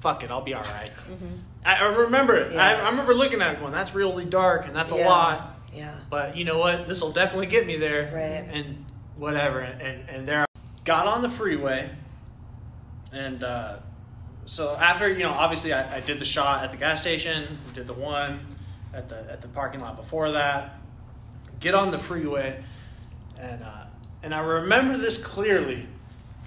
Fuck 0.00 0.22
it, 0.22 0.30
I'll 0.30 0.40
be 0.42 0.54
all 0.54 0.62
right." 0.62 0.92
I, 1.08 1.12
I 1.64 1.82
remember 1.82 2.36
it. 2.36 2.52
I, 2.52 2.72
Yeah. 2.72 2.82
I 2.82 2.90
remember 2.90 3.14
looking 3.14 3.42
at 3.42 3.54
it 3.54 3.60
going, 3.60 3.72
"That's 3.72 3.94
really 3.94 4.24
dark, 4.24 4.66
and 4.66 4.74
that's 4.74 4.92
a 4.92 4.96
yeah. 4.96 5.08
lot." 5.08 5.56
Yeah. 5.72 5.94
but 6.08 6.36
you 6.36 6.44
know 6.44 6.58
what? 6.58 6.88
This 6.88 7.00
will 7.00 7.12
definitely 7.12 7.46
get 7.46 7.66
me 7.66 7.76
there. 7.76 8.10
Right. 8.12 8.44
And 8.52 8.84
whatever. 9.16 9.60
And, 9.60 9.80
and, 9.80 10.08
and 10.08 10.28
there, 10.28 10.42
I 10.42 10.60
got 10.84 11.06
on 11.06 11.22
the 11.22 11.28
freeway. 11.28 11.90
And 13.12 13.44
uh, 13.44 13.76
so 14.46 14.74
after, 14.74 15.08
you 15.10 15.20
know, 15.20 15.30
obviously 15.30 15.72
I, 15.72 15.96
I 15.96 16.00
did 16.00 16.18
the 16.18 16.24
shot 16.24 16.64
at 16.64 16.70
the 16.70 16.76
gas 16.76 17.00
station, 17.00 17.58
did 17.74 17.86
the 17.86 17.94
one 17.94 18.56
at 18.92 19.08
the, 19.08 19.18
at 19.30 19.42
the 19.42 19.48
parking 19.48 19.80
lot 19.80 19.96
before 19.96 20.32
that, 20.32 20.78
get 21.60 21.74
on 21.74 21.90
the 21.90 21.98
freeway. 21.98 22.62
And, 23.38 23.62
uh, 23.62 23.84
and 24.22 24.34
I 24.34 24.40
remember 24.40 24.96
this 24.96 25.22
clearly. 25.22 25.86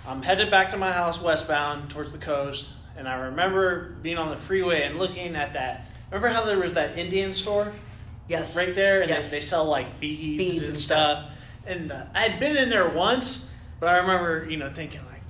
I'm 0.08 0.22
headed 0.22 0.52
back 0.52 0.72
to 0.72 0.78
my 0.78 0.92
house 0.92 1.22
westbound 1.22 1.90
towards 1.90 2.12
the 2.12 2.18
coast. 2.18 2.72
And 2.98 3.08
I 3.08 3.16
remember 3.26 3.96
being 4.02 4.18
on 4.18 4.30
the 4.30 4.38
freeway 4.38 4.84
and 4.84 4.98
looking 5.00 5.36
at 5.36 5.54
that. 5.54 5.90
Remember 6.12 6.28
how 6.30 6.46
there 6.46 6.60
was 6.60 6.76
that 6.76 6.98
Indian 6.98 7.34
store? 7.34 7.74
Yes. 8.30 8.56
right 8.56 8.74
there, 8.74 9.02
and 9.02 9.10
yes. 9.10 9.32
they, 9.32 9.38
they 9.38 9.42
sell 9.42 9.66
like 9.66 10.00
beads, 10.00 10.38
Beads 10.38 10.60
and, 10.60 10.70
and 10.70 10.78
stuff. 10.78 11.18
stuff. 11.18 11.32
And 11.66 11.92
uh, 11.92 12.06
I 12.14 12.22
had 12.22 12.40
been 12.40 12.56
in 12.56 12.70
there 12.70 12.88
once, 12.88 13.52
but 13.80 13.90
I 13.90 13.98
remember, 13.98 14.48
you 14.50 14.56
know, 14.58 14.70
thinking 14.70 15.02
like, 15.12 15.22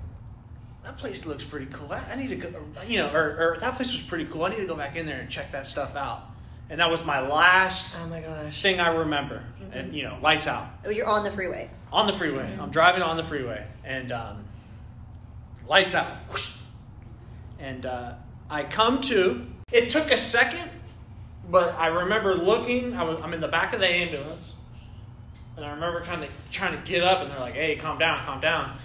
that 0.83 0.97
place 0.97 1.25
looks 1.25 1.43
pretty 1.43 1.67
cool. 1.67 1.91
I, 1.91 2.01
I 2.11 2.15
need 2.15 2.29
to 2.29 2.35
go, 2.35 2.49
you 2.87 2.99
know, 2.99 3.11
or, 3.13 3.53
or 3.53 3.57
that 3.61 3.75
place 3.77 3.91
was 3.93 4.01
pretty 4.01 4.25
cool. 4.25 4.43
I 4.43 4.49
need 4.49 4.57
to 4.57 4.67
go 4.67 4.75
back 4.75 4.95
in 4.95 5.05
there 5.05 5.19
and 5.19 5.29
check 5.29 5.51
that 5.53 5.65
stuff 5.67 5.95
out. 5.95 6.23
And 6.69 6.79
that 6.79 6.89
was 6.91 7.05
my 7.05 7.19
last 7.27 7.95
Oh 8.03 8.07
my 8.07 8.21
gosh. 8.21 8.61
thing 8.61 8.79
I 8.79 8.89
remember. 8.89 9.43
And 9.71 9.93
you 9.95 10.03
know, 10.03 10.17
lights 10.21 10.47
out 10.47 10.67
Oh, 10.85 10.89
you're 10.91 11.07
on 11.07 11.23
the 11.23 11.31
freeway. 11.31 11.69
on 11.91 12.05
the 12.07 12.13
freeway. 12.13 12.55
I'm 12.61 12.69
driving 12.69 13.01
on 13.01 13.17
the 13.17 13.23
freeway, 13.23 13.65
and 13.83 14.11
um, 14.11 14.43
lights 15.67 15.95
out. 15.95 16.07
Whoosh. 16.29 16.57
And 17.63 17.85
uh, 17.85 18.15
I 18.49 18.63
come 18.63 18.99
to. 19.01 19.47
It 19.71 19.87
took 19.87 20.11
a 20.11 20.17
second, 20.17 20.69
but 21.49 21.73
I 21.75 21.87
remember 21.87 22.35
looking. 22.35 22.93
I 22.93 23.03
was, 23.03 23.21
I'm 23.21 23.33
in 23.33 23.39
the 23.39 23.47
back 23.47 23.73
of 23.73 23.79
the 23.79 23.87
ambulance, 23.87 24.57
and 25.55 25.65
I 25.65 25.71
remember 25.71 26.01
kind 26.01 26.25
of 26.25 26.29
trying 26.51 26.77
to 26.77 26.85
get 26.85 27.05
up, 27.05 27.21
and 27.21 27.31
they're 27.31 27.39
like, 27.39 27.53
"Hey, 27.53 27.77
calm 27.77 27.97
down, 27.97 28.21
calm 28.25 28.41
down." 28.41 28.75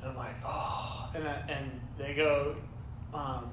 And 0.00 0.12
I'm 0.12 0.16
like, 0.16 0.34
"Oh," 0.46 1.10
and 1.14 1.28
I, 1.28 1.44
and 1.46 1.78
they 1.98 2.14
go, 2.14 2.56
um, 3.12 3.50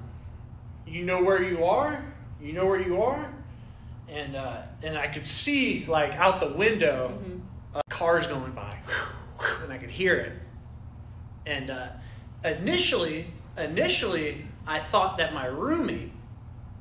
"You 0.86 1.04
know 1.04 1.22
where 1.22 1.42
you 1.42 1.66
are? 1.66 2.02
You 2.40 2.54
know 2.54 2.64
where 2.64 2.80
you 2.80 3.02
are?" 3.02 3.30
And 4.08 4.34
uh, 4.34 4.62
and 4.82 4.96
I 4.96 5.08
could 5.08 5.26
see 5.26 5.84
like 5.84 6.14
out 6.14 6.40
the 6.40 6.54
window 6.54 7.20
uh, 7.74 7.82
cars 7.90 8.26
going 8.26 8.52
by, 8.52 8.78
and 9.62 9.70
I 9.70 9.76
could 9.76 9.90
hear 9.90 10.16
it. 10.16 10.32
And 11.44 11.68
uh, 11.68 11.88
initially, 12.42 13.26
initially, 13.60 14.44
I 14.66 14.78
thought 14.78 15.16
that 15.18 15.32
my 15.34 15.46
roommate 15.46 16.12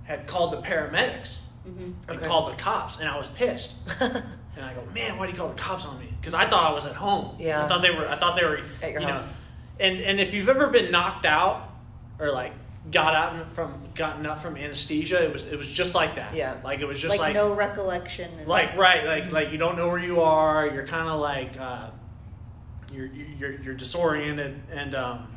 had 0.03 0.27
called 0.27 0.53
the 0.53 0.57
paramedics 0.61 1.39
and 1.65 1.95
Okay. 2.09 2.25
called 2.25 2.51
the 2.53 2.55
cops, 2.61 2.99
and 2.99 3.09
I 3.09 3.17
was 3.17 3.27
pissed. 3.27 3.75
and 3.99 4.23
I 4.63 4.73
go, 4.73 4.83
man, 4.93 5.17
why 5.17 5.25
do 5.25 5.33
you 5.33 5.37
call 5.37 5.49
the 5.49 5.55
cops 5.61 5.85
on 5.85 5.99
me? 5.99 6.07
Because 6.19 6.33
I 6.33 6.45
thought 6.45 6.71
I 6.71 6.73
was 6.73 6.85
at 6.85 6.95
home. 6.95 7.35
Yeah. 7.39 7.63
I 7.63 7.67
thought 7.67 7.81
they 7.81 7.91
were. 7.91 8.07
I 8.07 8.15
thought 8.17 8.35
they 8.39 8.45
were 8.45 8.61
At 8.81 8.91
your 8.91 9.01
you 9.01 9.07
know, 9.07 9.13
house. 9.13 9.29
and 9.79 9.99
and 9.99 10.19
if 10.21 10.33
you've 10.33 10.47
ever 10.49 10.67
been 10.67 10.91
knocked 10.91 11.25
out 11.25 11.69
or 12.19 12.31
like 12.31 12.53
got 12.89 13.13
out 13.13 13.51
from 13.51 13.73
gotten 13.95 14.25
up 14.25 14.39
from 14.39 14.55
anesthesia, 14.55 15.21
it 15.25 15.33
was 15.33 15.51
it 15.51 15.57
was 15.57 15.67
just 15.67 15.93
like 15.93 16.15
that. 16.15 16.33
Yeah. 16.33 16.55
Like 16.63 16.79
it 16.79 16.85
was 16.85 16.99
just 16.99 17.17
like, 17.19 17.35
like 17.35 17.35
no 17.35 17.53
recollection. 17.53 18.31
And 18.39 18.47
like 18.47 18.77
right, 18.77 19.05
like 19.05 19.31
like 19.33 19.51
you 19.51 19.57
don't 19.57 19.75
know 19.77 19.89
where 19.89 19.99
you 19.99 20.21
are. 20.21 20.67
You're 20.67 20.87
kind 20.87 21.09
of 21.09 21.19
like 21.19 21.59
uh, 21.59 21.89
you're 22.93 23.07
you're 23.07 23.61
you're 23.61 23.75
disoriented, 23.75 24.61
and 24.71 24.95
um, 24.95 25.27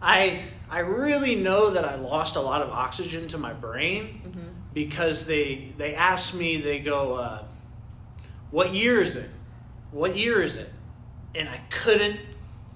I 0.00 0.44
I 0.70 0.80
really 0.80 1.34
know 1.34 1.70
that 1.70 1.84
I 1.84 1.96
lost 1.96 2.36
a 2.36 2.40
lot 2.40 2.62
of 2.62 2.70
oxygen 2.70 3.26
to 3.28 3.38
my 3.38 3.52
brain 3.52 4.20
because 4.74 5.26
they 5.26 5.72
they 5.76 5.94
asked 5.94 6.34
me. 6.38 6.60
They 6.60 6.78
go, 6.80 7.14
uh, 7.14 7.44
"What 8.50 8.74
year 8.74 9.00
is 9.00 9.16
it? 9.16 9.30
What 9.90 10.16
year 10.16 10.42
is 10.42 10.56
it?" 10.56 10.70
And 11.34 11.48
I 11.48 11.60
couldn't 11.70 12.20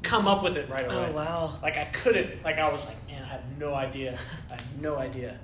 come 0.02 0.26
up 0.26 0.42
with 0.42 0.56
it 0.56 0.68
right 0.68 0.80
away. 0.84 1.08
Oh 1.10 1.12
wow. 1.12 1.58
Like 1.62 1.76
I 1.76 1.84
couldn't. 1.86 2.42
Like 2.42 2.58
I 2.58 2.70
was 2.72 2.86
like, 2.86 2.96
man, 3.08 3.22
I 3.22 3.28
have 3.28 3.58
no 3.58 3.74
idea. 3.74 4.16
I 4.50 4.54
have 4.54 4.80
no 4.80 4.96
idea. 4.96 5.38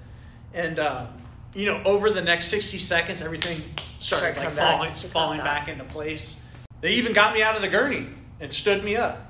And 0.53 0.79
um, 0.79 1.09
you 1.55 1.67
know, 1.67 1.83
over 1.85 2.11
the 2.11 2.23
next 2.23 2.47
sixty 2.47 2.79
seconds, 2.79 3.23
everything 3.23 3.63
started 4.01 4.35
Start 4.35 4.37
like 4.37 4.47
come 4.47 4.57
back. 4.57 4.77
falling, 4.77 4.91
falling 4.91 5.39
back. 5.39 5.67
back 5.67 5.69
into 5.69 5.85
place. 5.85 6.47
They 6.81 6.93
even 6.93 7.13
got 7.13 7.35
me 7.35 7.43
out 7.43 7.57
of 7.57 7.63
the 7.63 7.69
gurney 7.69 8.07
and 8.41 8.53
stood 8.53 8.85
me 8.85 8.97
up 8.97 9.28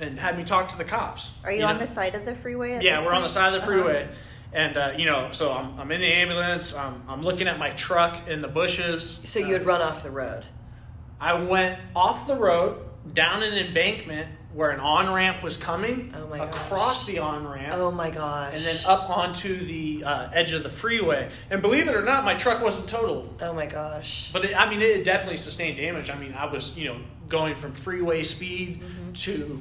and 0.00 0.18
had 0.18 0.36
me 0.36 0.44
talk 0.44 0.68
to 0.70 0.76
the 0.78 0.84
cops. 0.84 1.36
Are 1.44 1.52
you, 1.52 1.60
know? 1.60 1.66
on 1.68 1.78
the 1.78 1.86
side 1.86 2.14
of 2.14 2.24
the 2.24 2.34
freeway? 2.34 2.72
at 2.74 2.82
Yeah, 2.82 3.04
we're 3.04 3.12
on 3.12 3.22
the 3.22 3.28
side 3.28 3.46
of 3.48 3.52
the 3.54 3.58
Uh-huh. 3.58 3.66
freeway. 3.84 4.08
And 4.52 4.76
uh, 4.76 4.92
you 4.96 5.04
know, 5.06 5.28
so 5.32 5.52
I'm, 5.52 5.78
I'm 5.78 5.90
in 5.92 6.00
the 6.00 6.06
ambulance. 6.12 6.74
I'm, 6.76 7.02
I'm 7.08 7.22
looking 7.22 7.48
at 7.48 7.58
my 7.58 7.70
truck 7.70 8.28
in 8.28 8.40
the 8.42 8.48
bushes. 8.48 9.20
So 9.24 9.38
you 9.40 9.52
had 9.54 9.66
run 9.66 9.82
off 9.82 10.02
the 10.02 10.10
road. 10.10 10.46
I 11.20 11.34
went 11.34 11.78
off 11.94 12.26
the 12.26 12.36
road 12.36 12.82
down 13.12 13.42
an 13.42 13.54
embankment 13.54 14.28
where 14.52 14.70
an 14.70 14.80
on 14.80 15.12
ramp 15.12 15.42
was 15.42 15.58
coming, 15.58 16.10
Oh 16.16 16.28
my 16.28 16.38
across 16.38 17.04
gosh. 17.04 17.06
the 17.06 17.18
on 17.18 17.46
ramp, 17.46 17.74
Oh 17.76 17.90
my 17.90 18.10
gosh. 18.10 18.54
and 18.54 18.60
then 18.62 18.76
up 18.88 19.10
onto 19.10 19.62
the 19.62 20.02
uh, 20.04 20.30
edge 20.32 20.52
of 20.52 20.62
the 20.62 20.70
freeway. 20.70 21.28
And 21.50 21.60
believe 21.60 21.88
it 21.88 21.94
or 21.94 22.02
not, 22.02 22.24
my 22.24 22.34
truck 22.34 22.62
wasn't 22.62 22.88
totaled. 22.88 23.42
Oh 23.42 23.52
my 23.52 23.66
gosh. 23.66 24.32
But 24.32 24.46
it, 24.46 24.58
I 24.58 24.68
mean, 24.70 24.80
it 24.80 25.04
definitely 25.04 25.36
sustained 25.36 25.76
damage. 25.76 26.08
I 26.08 26.18
mean, 26.18 26.32
I 26.32 26.46
was, 26.46 26.78
you 26.78 26.88
know, 26.88 26.98
going 27.28 27.54
from 27.54 27.72
freeway 27.72 28.22
speed 28.22 28.80
Mm-hmm. 28.80 29.12
to, 29.12 29.60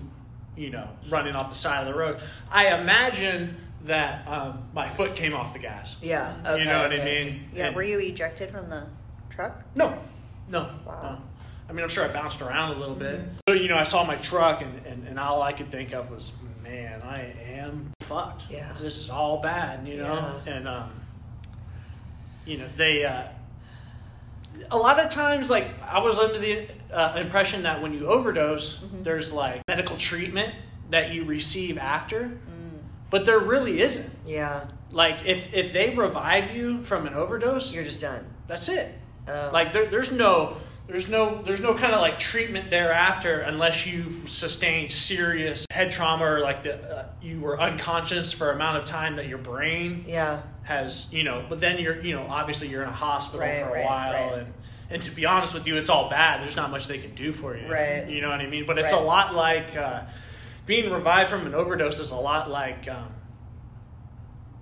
you 0.58 0.70
know, 0.70 0.88
running 1.12 1.36
off 1.36 1.50
the 1.50 1.56
side 1.56 1.82
of 1.82 1.94
the 1.94 1.98
road. 2.00 2.20
I 2.52 2.78
imagine 2.80 3.58
that 3.84 4.28
um, 4.28 4.64
my 4.74 4.88
foot 4.88 5.16
came 5.16 5.34
off 5.34 5.54
the 5.54 5.60
gas. 5.60 5.98
Yeah. 6.02 6.36
Okay. 6.46 6.60
you 6.60 6.66
know 6.66 6.82
what 6.84 6.92
I 6.94 6.98
mean? 6.98 7.06
okay. 7.06 7.42
Yeah, 7.54 7.68
And- 7.68 7.76
were 7.76 7.84
you 7.84 8.00
ejected 8.00 8.52
from 8.52 8.70
the 8.70 8.86
truck? 9.30 9.62
no, 9.76 9.98
no, 10.50 10.70
Wow. 10.86 11.02
no. 11.04 11.22
I 11.68 11.74
mean, 11.74 11.84
I'm 11.84 11.90
sure 11.90 12.06
I 12.08 12.14
bounced 12.14 12.42
around 12.44 12.76
a 12.76 12.80
little 12.80 12.96
bit. 12.96 13.20
Mm-hmm. 13.20 13.36
So, 13.50 13.56
you 13.56 13.68
know, 13.68 13.78
I 13.78 13.84
saw 13.84 14.04
my 14.06 14.16
truck, 14.18 14.62
and, 14.62 14.86
and, 14.86 15.08
and 15.08 15.20
all 15.20 15.42
I 15.42 15.52
could 15.52 15.72
think 15.72 15.94
of 15.94 16.12
was, 16.12 16.32
man, 16.64 17.02
I 17.02 17.34
am 17.56 17.92
fucked. 18.02 18.46
Yeah. 18.52 18.72
This 18.80 18.98
is 18.98 19.10
all 19.10 19.42
bad, 19.42 19.88
you 19.88 19.98
know? 19.98 20.42
Yeah. 20.46 20.54
And, 20.54 20.68
um, 20.68 20.92
you 22.46 22.60
know, 22.60 22.68
they, 22.78 23.04
uh, 23.04 23.24
a 24.72 24.78
lot 24.78 25.00
of 25.00 25.10
times, 25.10 25.50
like, 25.50 25.68
I 25.84 26.00
was 26.00 26.18
under 26.18 26.40
the 26.40 26.68
uh, 26.92 27.18
impression 27.18 27.64
that 27.64 27.82
when 27.82 27.94
you 27.94 28.08
overdose, 28.08 28.80
Mm-hmm. 28.84 29.04
there's 29.04 29.34
like 29.34 29.62
medical 29.68 29.98
treatment 29.98 30.54
that 30.90 31.12
you 31.12 31.24
receive 31.26 31.78
after, 31.78 32.20
Mm. 32.30 32.80
but 33.10 33.26
there 33.26 33.40
really 33.40 33.82
isn't. 33.82 34.14
Yeah. 34.26 34.66
Like, 34.92 35.26
if, 35.26 35.54
if 35.54 35.74
they 35.74 35.94
revive 35.96 36.56
you 36.56 36.82
from 36.82 37.06
an 37.08 37.14
overdose, 37.14 37.74
You're 37.76 37.84
just 37.84 38.02
done. 38.02 38.26
that's 38.48 38.70
it. 38.70 38.94
Oh. 39.28 39.50
Like 39.52 39.74
there, 39.74 39.88
there's 39.88 40.12
no 40.12 40.58
there's 40.88 41.10
no 41.10 41.42
there's 41.42 41.62
no 41.62 41.74
kind 41.74 41.94
of 41.94 42.02
like 42.02 42.20
treatment 42.20 42.70
thereafter 42.70 43.40
unless 43.40 43.88
you've 43.88 44.30
sustained 44.30 44.92
serious 44.92 45.66
head 45.72 45.92
trauma 45.92 46.24
or 46.26 46.40
like 46.42 46.64
the 46.64 46.76
uh, 46.76 47.06
you 47.22 47.40
were 47.40 47.60
unconscious 47.60 48.32
for 48.32 48.52
amount 48.52 48.78
of 48.78 48.86
time 48.86 49.16
that 49.16 49.28
your 49.28 49.40
brain 49.40 50.04
yeah. 50.08 50.42
has 50.64 51.12
you 51.14 51.24
know 51.24 51.44
but 51.50 51.60
then 51.60 51.80
you're 51.80 52.00
you 52.02 52.14
know 52.14 52.26
obviously 52.30 52.68
you're 52.68 52.84
in 52.84 52.90
a 52.90 52.92
hospital 52.92 53.46
Right, 53.46 53.64
for 53.64 53.70
a 53.70 53.74
right, 53.74 53.86
while 53.86 54.14
right. 54.14 54.40
and 54.40 54.54
and 54.92 55.02
to 55.02 55.12
be 55.16 55.26
honest 55.26 55.56
with 55.56 55.66
you 55.66 55.76
it's 55.78 55.90
all 55.90 56.08
bad 56.10 56.44
there's 56.44 56.56
not 56.56 56.70
much 56.70 56.88
they 56.88 57.00
can 57.00 57.16
do 57.16 57.34
for 57.34 57.58
you 57.58 57.68
Right. 57.68 58.08
you 58.08 58.22
know 58.22 58.30
what 58.30 58.40
I 58.42 58.48
mean 58.48 58.68
but 58.68 58.78
it's 58.78 58.94
a 58.94 59.00
lot 59.00 59.34
like 59.34 59.76
uh, 59.76 60.02
being 60.68 60.92
revived 60.92 61.32
from 61.32 61.48
an 61.48 61.56
overdose 61.56 62.00
is 62.00 62.12
a 62.12 62.16
lot 62.16 62.50
like 62.52 62.88
um, 62.88 63.08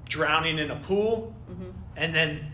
drowning 0.08 0.58
in 0.60 0.72
a 0.72 0.78
pool 0.78 1.36
and 1.98 2.16
then 2.16 2.53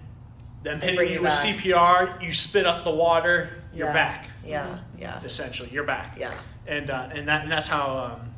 them 0.63 0.79
They 0.79 0.85
hitting 0.87 0.95
bring 0.97 1.11
you 1.13 1.21
with 1.21 1.31
back. 1.31 1.55
CPR, 1.55 2.21
you 2.23 2.33
spit 2.33 2.65
up 2.65 2.83
the 2.83 2.91
water, 2.91 3.49
you're 3.73 3.93
back. 3.93 4.29
Yeah. 4.43 4.79
Yeah. 4.97 5.21
Essentially, 5.23 5.69
you're 5.71 5.83
back. 5.85 6.15
Yeah. 6.17 6.33
And 6.67 6.89
uh, 6.89 7.09
and 7.11 7.27
that 7.27 7.43
and 7.43 7.51
that's 7.51 7.67
how 7.67 8.19
um, 8.19 8.33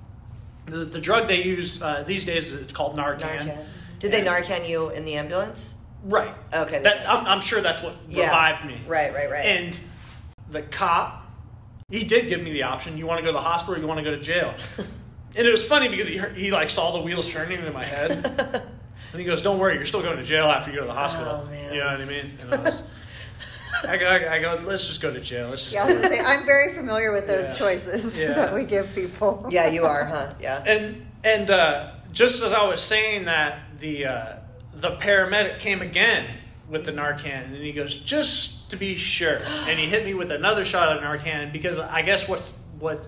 the 0.66 0.86
the 0.86 1.00
drug 1.00 1.28
they 1.28 1.44
use 1.44 1.82
uh, 1.82 2.04
these 2.06 2.24
days 2.26 2.54
is 2.54 2.62
it's 2.62 2.74
called 2.74 2.96
Narcan. 2.96 3.20
Narcan. 3.40 3.66
Did 4.00 4.12
they 4.12 4.22
Narcan 4.22 4.68
you 4.68 4.90
in 4.90 5.06
the 5.06 5.16
ambulance? 5.16 5.76
Right. 6.04 6.34
Okay, 6.54 6.82
That. 6.82 7.08
I'm, 7.08 7.26
I'm 7.28 7.42
sure 7.42 7.62
that's 7.62 7.84
what 7.84 7.94
Yeah. 8.10 8.26
revived 8.26 8.66
me. 8.66 8.82
Right. 8.88 9.14
Right. 9.14 9.30
Right. 9.30 9.46
And 9.46 9.80
the 10.50 10.64
cop, 10.64 11.24
he 11.90 12.04
did 12.04 12.28
give 12.28 12.42
me 12.42 12.52
the 12.52 12.64
option. 12.64 12.98
You 12.98 13.06
want 13.06 13.20
to 13.20 13.22
go 13.24 13.28
to 13.28 13.34
the 13.34 13.42
hospital? 13.42 13.76
or 13.76 13.80
You 13.80 13.88
want 13.88 14.00
to 14.00 14.04
go 14.04 14.12
to 14.12 14.20
jail? 14.20 14.56
and 15.36 15.48
it 15.48 15.52
was 15.52 15.64
funny 15.64 15.88
because 15.90 16.08
he 16.08 16.18
he 16.36 16.52
like 16.52 16.70
saw 16.72 16.92
the 16.92 17.02
wheels 17.02 17.30
turning 17.32 17.64
in 17.64 17.72
my 17.74 17.84
head, 17.86 18.64
and 19.12 19.20
he 19.20 19.26
goes, 19.26 19.42
"Don't 19.42 19.60
worry, 19.60 19.76
you're 19.76 19.86
still 19.86 20.02
going 20.02 20.18
to 20.18 20.24
jail 20.24 20.46
after 20.46 20.72
you 20.72 20.78
go 20.78 20.82
to 20.84 20.88
the 20.88 20.94
hospital." 21.00 21.44
Oh, 21.46 21.50
man. 21.50 21.74
You 21.74 21.80
know 21.82 21.88
what 21.88 22.02
I 22.02 22.06
mean? 22.06 22.32
I, 22.52 22.58
was, 22.58 22.88
I, 23.88 23.98
go, 23.98 24.10
I 24.10 24.40
go, 24.42 24.62
let's 24.64 24.88
just 24.88 25.02
go 25.02 25.14
to 25.14 25.20
jail. 25.20 25.50
Let's 25.50 25.64
just 25.64 25.74
Yeah, 25.74 25.84
I 25.84 25.88
do 25.88 25.96
was 25.98 26.06
it." 26.06 26.10
gonna 26.10 26.22
say, 26.22 26.26
I'm 26.28 26.46
very 26.46 26.74
familiar 26.76 27.12
with 27.12 27.28
those 27.28 27.50
Yeah. 27.50 27.56
choices 27.58 28.18
Yeah. 28.20 28.34
that 28.34 28.54
we 28.54 28.64
give 28.66 28.94
people. 28.96 29.48
yeah, 29.52 29.68
you 29.70 29.86
are, 29.86 30.06
huh? 30.06 30.34
Yeah. 30.40 30.64
and 30.66 31.06
and 31.24 31.50
uh, 31.50 31.92
just 32.12 32.42
as 32.44 32.54
I 32.54 32.66
was 32.68 32.82
saying 32.82 33.26
that, 33.26 33.60
the 33.80 34.06
uh, 34.06 34.34
the 34.76 34.92
paramedic 34.98 35.60
came 35.60 35.82
again 35.82 36.26
with 36.70 36.86
the 36.86 36.92
Narcan, 36.94 37.46
and 37.46 37.56
he 37.58 37.74
goes, 37.74 37.96
"Just 38.00 38.72
to 38.72 38.78
be 38.78 38.96
sure," 38.96 39.36
and 39.68 39.78
he 39.80 39.88
hit 39.88 40.06
me 40.06 40.14
with 40.14 40.32
another 40.32 40.64
shot 40.66 40.96
of 40.96 41.04
Narcan 41.04 41.52
because 41.52 41.78
I 41.80 42.02
guess 42.02 42.30
what's 42.30 42.64
what 42.80 43.08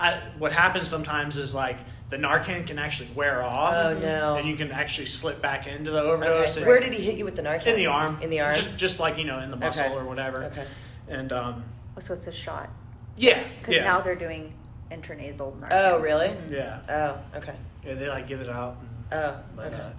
I, 0.00 0.18
what 0.38 0.52
happens 0.52 0.88
sometimes 0.88 1.36
is 1.36 1.54
like 1.54 1.76
the 2.12 2.18
Narcan 2.18 2.66
can 2.66 2.78
actually 2.78 3.08
wear 3.16 3.42
off. 3.42 3.72
Oh, 3.74 3.98
no. 3.98 4.36
And 4.36 4.46
you 4.46 4.54
can 4.54 4.70
actually 4.70 5.06
slip 5.06 5.40
back 5.42 5.66
into 5.66 5.90
the 5.90 6.00
overdose. 6.00 6.56
Okay. 6.58 6.66
Where 6.66 6.78
did 6.78 6.92
he 6.92 7.02
hit 7.02 7.16
you 7.16 7.24
with 7.24 7.34
the 7.36 7.42
Narcan? 7.42 7.68
in 7.68 7.76
the 7.76 7.86
arm? 7.86 8.18
In 8.22 8.28
the 8.30 8.40
arm. 8.40 8.54
just 8.54 8.76
just 8.76 9.00
like 9.00 9.16
you 9.18 9.24
know 9.24 9.38
in 9.40 9.50
the 9.50 9.56
muscle 9.56 9.86
Okay. 9.86 9.94
or 9.94 10.04
whatever. 10.04 10.44
Okay. 10.44 10.66
And 11.08 11.32
um, 11.32 11.64
So 12.00 12.14
it's 12.14 12.26
a 12.26 12.32
shot. 12.32 12.68
yes, 13.16 13.60
Because 13.60 13.74
yeah, 13.76 13.84
now 13.84 14.00
they're 14.00 14.14
doing 14.14 14.52
intranasal 14.90 15.58
Narcan. 15.58 15.68
Oh, 15.72 16.00
really? 16.00 16.30
yeah, 16.50 16.80
Oh, 16.88 17.18
okay. 17.38 17.54
yeah. 17.84 17.94
They 17.94 18.08
like 18.08 18.26
give 18.26 18.40
it 18.40 18.48
out. 18.48 18.76
And, 19.10 19.20
Oh, 19.24 19.40
But, 19.56 19.66
okay. 19.74 19.82
uh, 19.82 19.90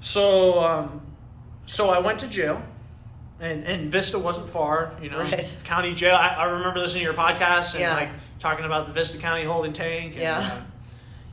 so, 0.00 0.64
um, 0.64 1.00
so 1.66 1.90
I 1.90 1.98
went 2.00 2.18
to 2.20 2.28
jail, 2.28 2.62
and 3.38 3.64
and 3.64 3.92
Vista 3.92 4.18
wasn't 4.18 4.48
far, 4.50 4.92
you 5.02 5.10
know, 5.10 5.18
Right. 5.20 5.56
county 5.64 5.92
jail. 5.94 6.14
I, 6.16 6.28
I 6.28 6.44
remember 6.44 6.80
listening 6.80 7.00
to 7.04 7.10
your 7.12 7.14
podcast 7.14 7.72
and 7.74 7.80
Yeah. 7.82 7.94
like 7.94 8.08
talking 8.38 8.64
about 8.64 8.86
the 8.86 8.92
Vista 8.94 9.18
County 9.18 9.44
holding 9.44 9.72
tank. 9.74 10.12
And, 10.14 10.22
Yeah. 10.22 10.38
uh, 10.42 10.60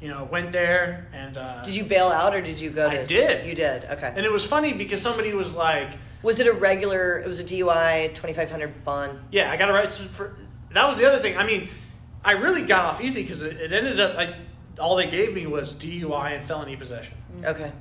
you 0.02 0.08
know, 0.08 0.26
went 0.26 0.52
there 0.52 1.08
and 1.14 1.38
uh, 1.38 1.62
Did 1.64 1.76
you 1.76 1.84
bail 1.84 2.08
out 2.08 2.36
or 2.36 2.42
did 2.42 2.60
you 2.60 2.70
go 2.70 2.90
to? 2.90 3.02
I 3.02 3.06
did. 3.06 3.46
You 3.46 3.56
did. 3.56 3.86
Okay. 3.86 4.14
and 4.16 4.26
it 4.26 4.32
was 4.32 4.46
funny 4.46 4.74
because 4.74 5.02
somebody 5.02 5.34
was 5.34 5.56
like, 5.56 5.90
Was 6.24 6.40
it 6.40 6.48
a 6.48 6.54
regular? 6.54 7.20
It 7.20 7.28
was 7.28 7.40
a 7.40 7.44
DUI, 7.44 8.14
twenty 8.14 8.34
five 8.34 8.50
hundred 8.50 8.84
bond. 8.84 9.20
"Yeah, 9.32 9.52
I 9.52 9.58
got 9.58 9.88
some 9.90 10.08
for." 10.08 10.38
That 10.72 10.88
was 10.88 10.98
the 10.98 11.08
other 11.08 11.20
thing. 11.20 11.38
I 11.38 11.46
mean, 11.46 11.70
I 12.24 12.34
really 12.34 12.64
got 12.64 12.86
off 12.86 13.02
easy 13.02 13.22
because 13.24 13.42
it, 13.42 13.58
it 13.58 13.74
ended 13.74 14.00
up 14.00 14.16
like 14.16 14.36
all 14.80 14.96
they 14.96 15.10
gave 15.10 15.34
me 15.34 15.48
was 15.48 15.74
DUI 15.74 16.36
and 16.36 16.44
felony 16.44 16.76
possession. 16.76 17.16
Okay. 17.44 17.72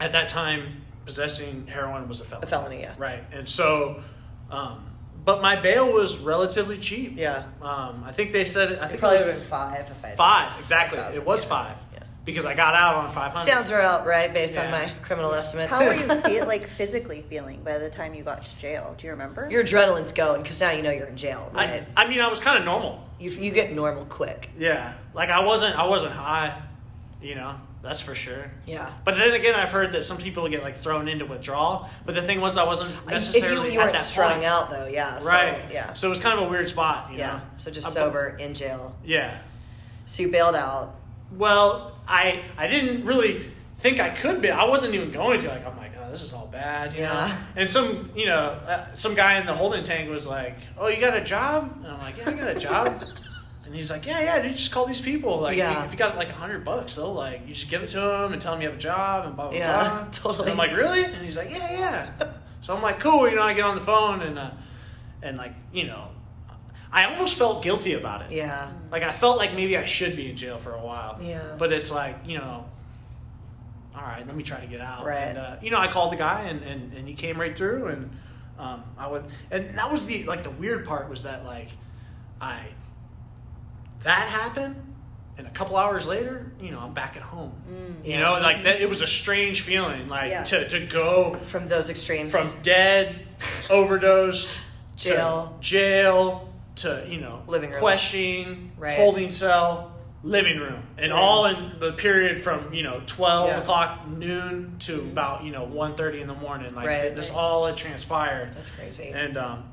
At 0.00 0.12
that 0.12 0.28
time, 0.28 0.82
possessing 1.04 1.66
heroin 1.66 2.08
was 2.08 2.20
a 2.20 2.24
felony. 2.24 2.44
A 2.44 2.46
felony. 2.46 2.80
Yeah. 2.80 2.94
Right. 2.98 3.22
And 3.32 3.48
so, 3.48 4.02
um, 4.50 4.89
but 5.24 5.42
my 5.42 5.56
bail 5.60 5.92
was 5.92 6.18
relatively 6.18 6.78
cheap. 6.78 7.14
Yeah. 7.16 7.44
Um, 7.62 8.02
I 8.06 8.12
think 8.12 8.32
they 8.32 8.44
said 8.44 8.72
it. 8.72 8.80
I 8.80 8.86
It 8.86 8.88
think 8.88 8.94
it 8.94 9.00
probably 9.00 9.18
was 9.18 9.26
been 9.28 9.40
five 9.40 9.80
if 9.90 10.04
I 10.04 10.08
had 10.08 10.16
five. 10.16 10.44
guessed. 10.48 10.60
Exactly. 10.62 10.98
5,000, 10.98 11.22
It 11.22 11.26
was 11.26 11.42
yeah. 11.44 11.48
five 11.50 11.76
Yeah. 11.94 11.98
because 12.24 12.46
I 12.46 12.54
got 12.54 12.74
out 12.74 12.94
on 12.96 13.10
five 13.10 13.32
hundred. 13.32 13.50
Sounds 13.50 13.68
about 13.68 14.06
right 14.06 14.32
based 14.32 14.56
on 14.58 14.70
my 14.70 14.88
criminal 15.02 15.32
estimate. 15.34 15.68
How 15.68 15.84
were 15.84 15.94
you 15.94 16.08
feel, 16.22 16.46
like 16.46 16.66
physically 16.68 17.22
feeling 17.28 17.62
by 17.62 17.78
the 17.78 17.90
time 17.90 18.14
you 18.14 18.22
got 18.22 18.42
to 18.42 18.58
jail? 18.58 18.94
Do 18.98 19.06
you 19.06 19.12
remember? 19.12 19.48
Your 19.50 19.62
adrenaline's 19.64 20.12
going 20.12 20.42
because 20.42 20.60
now 20.60 20.70
you 20.72 20.82
know 20.82 20.90
you're 20.90 21.06
in 21.08 21.16
jail, 21.16 21.50
right? 21.54 21.84
I, 21.96 22.04
I 22.04 22.08
mean, 22.08 22.20
I 22.20 22.28
was 22.28 22.40
kind 22.40 22.58
of 22.58 22.64
normal. 22.64 23.06
you 23.18 23.30
you 23.30 23.52
get 23.52 23.72
normal 23.72 24.04
quick. 24.06 24.50
Yeah. 24.58 24.94
Like 25.14 25.28
I 25.30 25.40
wasn't. 25.40 25.76
I 25.78 25.86
wasn't 25.86 26.12
high. 26.12 26.54
You 27.20 27.34
know. 27.34 27.56
That's 27.82 28.00
for 28.00 28.14
sure. 28.14 28.50
Yeah. 28.66 28.90
But 29.04 29.16
then 29.16 29.32
again, 29.32 29.54
I've 29.54 29.72
heard 29.72 29.92
that 29.92 30.04
some 30.04 30.18
people 30.18 30.46
get 30.50 30.62
like 30.62 30.76
thrown 30.76 31.08
into 31.08 31.24
withdrawal. 31.24 31.88
But 32.04 32.14
the 32.14 32.20
thing 32.20 32.40
was, 32.42 32.58
I 32.58 32.64
wasn't 32.64 32.90
If 32.90 33.06
necessarily 33.06 33.68
you, 33.68 33.74
you 33.76 33.80
at 33.80 33.86
weren't 33.86 33.98
strung 33.98 34.32
point. 34.32 34.44
out 34.44 34.68
though, 34.70 34.86
yeah. 34.86 35.18
So, 35.18 35.28
right. 35.30 35.64
Yeah. 35.72 35.94
So 35.94 36.06
it 36.06 36.10
was 36.10 36.20
kind 36.20 36.38
of 36.38 36.46
a 36.46 36.50
weird 36.50 36.68
spot. 36.68 37.08
You 37.10 37.18
yeah. 37.18 37.32
Know? 37.32 37.40
So 37.56 37.70
just 37.70 37.86
Uh, 37.86 37.90
sober 37.90 38.36
in 38.38 38.52
jail. 38.52 38.96
Yeah. 39.04 39.38
So 40.06 40.22
you 40.24 40.30
bailed 40.30 40.56
out. 40.56 40.94
Well, 41.32 41.96
I 42.06 42.42
I 42.58 42.66
didn't 42.66 43.04
really 43.06 43.46
think 43.76 43.98
I 43.98 44.10
could 44.10 44.42
be. 44.42 44.50
I 44.50 44.64
wasn't 44.64 44.94
even 44.94 45.10
going 45.10 45.40
to. 45.40 45.48
Like 45.48 45.64
I'm 45.66 45.76
like, 45.78 45.92
oh, 45.98 46.10
this 46.10 46.22
is 46.22 46.34
all 46.34 46.48
bad, 46.48 46.92
you 46.92 47.00
know. 47.00 47.04
Yeah. 47.12 47.38
And 47.56 47.70
some 47.70 48.10
you 48.14 48.26
know 48.26 48.58
uh, 48.66 48.92
some 48.92 49.14
guy 49.14 49.38
in 49.38 49.46
the 49.46 49.54
holding 49.54 49.84
tank 49.84 50.10
was 50.10 50.26
like, 50.26 50.56
oh, 50.76 50.88
you 50.88 51.00
got 51.00 51.16
a 51.16 51.24
job? 51.24 51.72
And 51.82 51.92
I'm 51.92 52.00
like, 52.00 52.18
yeah, 52.18 52.28
I 52.28 52.32
got 52.34 52.48
a 52.56 52.60
job. 52.60 53.02
and 53.70 53.76
he's 53.76 53.88
like, 53.88 54.04
yeah, 54.04 54.18
yeah, 54.20 54.42
dude, 54.42 54.50
just 54.56 54.72
call 54.72 54.84
these 54.84 55.00
people. 55.00 55.38
Like, 55.38 55.56
Yeah. 55.56 55.84
if 55.84 55.92
you 55.92 55.96
got 55.98 56.16
like 56.16 56.28
a 56.28 56.32
hundred 56.32 56.64
bucks, 56.64 56.96
they'll 56.96 57.14
like 57.14 57.42
you 57.46 57.54
just 57.54 57.70
give 57.70 57.84
it 57.84 57.88
to 57.90 58.00
them 58.00 58.32
and 58.32 58.42
tell 58.42 58.52
them 58.54 58.62
you 58.62 58.68
have 58.68 58.76
a 58.76 58.80
job 58.80 59.26
and 59.26 59.36
blah 59.36 59.48
blah 59.48 59.56
Yeah, 59.56 59.76
blah. 59.78 60.08
totally. 60.12 60.50
And 60.50 60.52
I'm 60.52 60.56
like, 60.58 60.76
really? 60.76 61.04
And 61.04 61.14
he's 61.24 61.36
like, 61.36 61.50
yeah, 61.52 61.70
yeah. 61.70 62.10
so 62.62 62.74
I'm 62.74 62.82
like, 62.82 62.98
cool. 62.98 63.28
You 63.30 63.36
know, 63.36 63.42
I 63.42 63.54
get 63.54 63.64
on 63.64 63.76
the 63.76 63.80
phone 63.80 64.22
and 64.22 64.38
uh, 64.40 64.50
and 65.22 65.36
like 65.38 65.54
you 65.72 65.86
know. 65.86 66.10
I 66.92 67.04
almost 67.04 67.36
felt 67.36 67.62
guilty 67.62 67.92
about 67.92 68.22
it. 68.22 68.32
Yeah. 68.32 68.68
Like 68.90 69.04
I 69.04 69.12
felt 69.12 69.38
like 69.38 69.54
maybe 69.54 69.76
I 69.76 69.84
should 69.84 70.16
be 70.16 70.28
in 70.28 70.36
jail 70.36 70.58
for 70.58 70.74
a 70.74 70.80
while. 70.84 71.18
Yeah. 71.22 71.40
But 71.56 71.70
it's 71.72 71.92
like 71.92 72.16
you 72.26 72.38
know, 72.38 72.64
all 73.94 74.02
right, 74.02 74.26
let 74.26 74.34
me 74.34 74.42
try 74.42 74.58
to 74.58 74.66
get 74.66 74.80
out. 74.80 75.04
Right. 75.04 75.16
And 75.18 75.38
uh, 75.38 75.56
you 75.62 75.70
know, 75.70 75.78
I 75.78 75.86
called 75.86 76.10
the 76.10 76.16
guy 76.16 76.48
and, 76.48 76.62
and, 76.64 76.92
and 76.94 77.06
he 77.06 77.14
came 77.14 77.40
right 77.40 77.56
through 77.56 77.86
and 77.86 78.10
um, 78.58 78.82
I 78.98 79.06
would 79.06 79.24
and 79.52 79.78
that 79.78 79.90
was 79.92 80.06
the 80.06 80.24
like 80.24 80.42
the 80.42 80.50
weird 80.50 80.84
part 80.84 81.08
was 81.08 81.22
that 81.22 81.44
like 81.44 81.68
I 82.40 82.66
that 84.02 84.28
happened 84.28 84.76
and 85.38 85.46
a 85.46 85.50
couple 85.50 85.76
hours 85.76 86.06
later, 86.06 86.52
you 86.60 86.70
know, 86.70 86.80
I'm 86.80 86.92
back 86.92 87.16
at 87.16 87.22
home. 87.22 87.52
You 88.04 88.12
Yeah. 88.12 88.20
know, 88.20 88.32
like 88.34 88.64
that 88.64 88.80
it 88.80 88.88
was 88.88 89.00
a 89.00 89.06
strange 89.06 89.62
feeling 89.62 90.06
like 90.08 90.30
Yeah. 90.30 90.42
to 90.44 90.68
to 90.68 90.80
go 90.86 91.34
From 91.44 91.66
those 91.68 91.88
extremes. 91.90 92.30
from 92.32 92.62
dead, 92.62 93.26
overdosed, 93.70 94.66
Jail. 94.96 95.56
to 95.60 95.66
jail, 95.66 96.52
to 96.76 97.06
you 97.08 97.20
know, 97.20 97.42
Living 97.46 97.70
room. 97.70 97.78
questioning, 97.80 98.72
Right. 98.76 98.96
holding 98.96 99.30
cell, 99.30 99.92
living 100.22 100.58
room, 100.58 100.82
and 100.98 101.10
Right. 101.12 101.18
all 101.18 101.46
in 101.46 101.78
the 101.80 101.92
period 101.92 102.42
from 102.42 102.74
you 102.74 102.82
know 102.82 103.00
twelve 103.06 103.48
Yeah. 103.48 103.60
o'clock 103.60 104.06
noon 104.08 104.76
to 104.80 104.96
about 105.00 105.44
you 105.44 105.52
know 105.52 105.64
1.30 105.64 106.20
in 106.20 106.26
the 106.28 106.34
morning. 106.34 106.74
Like 106.74 106.86
Right. 106.86 107.16
this 107.16 107.30
all 107.30 107.64
had 107.66 107.76
transpired, 107.78 108.52
That's 108.52 108.70
crazy. 108.70 109.08
and 109.14 109.38
um, 109.38 109.64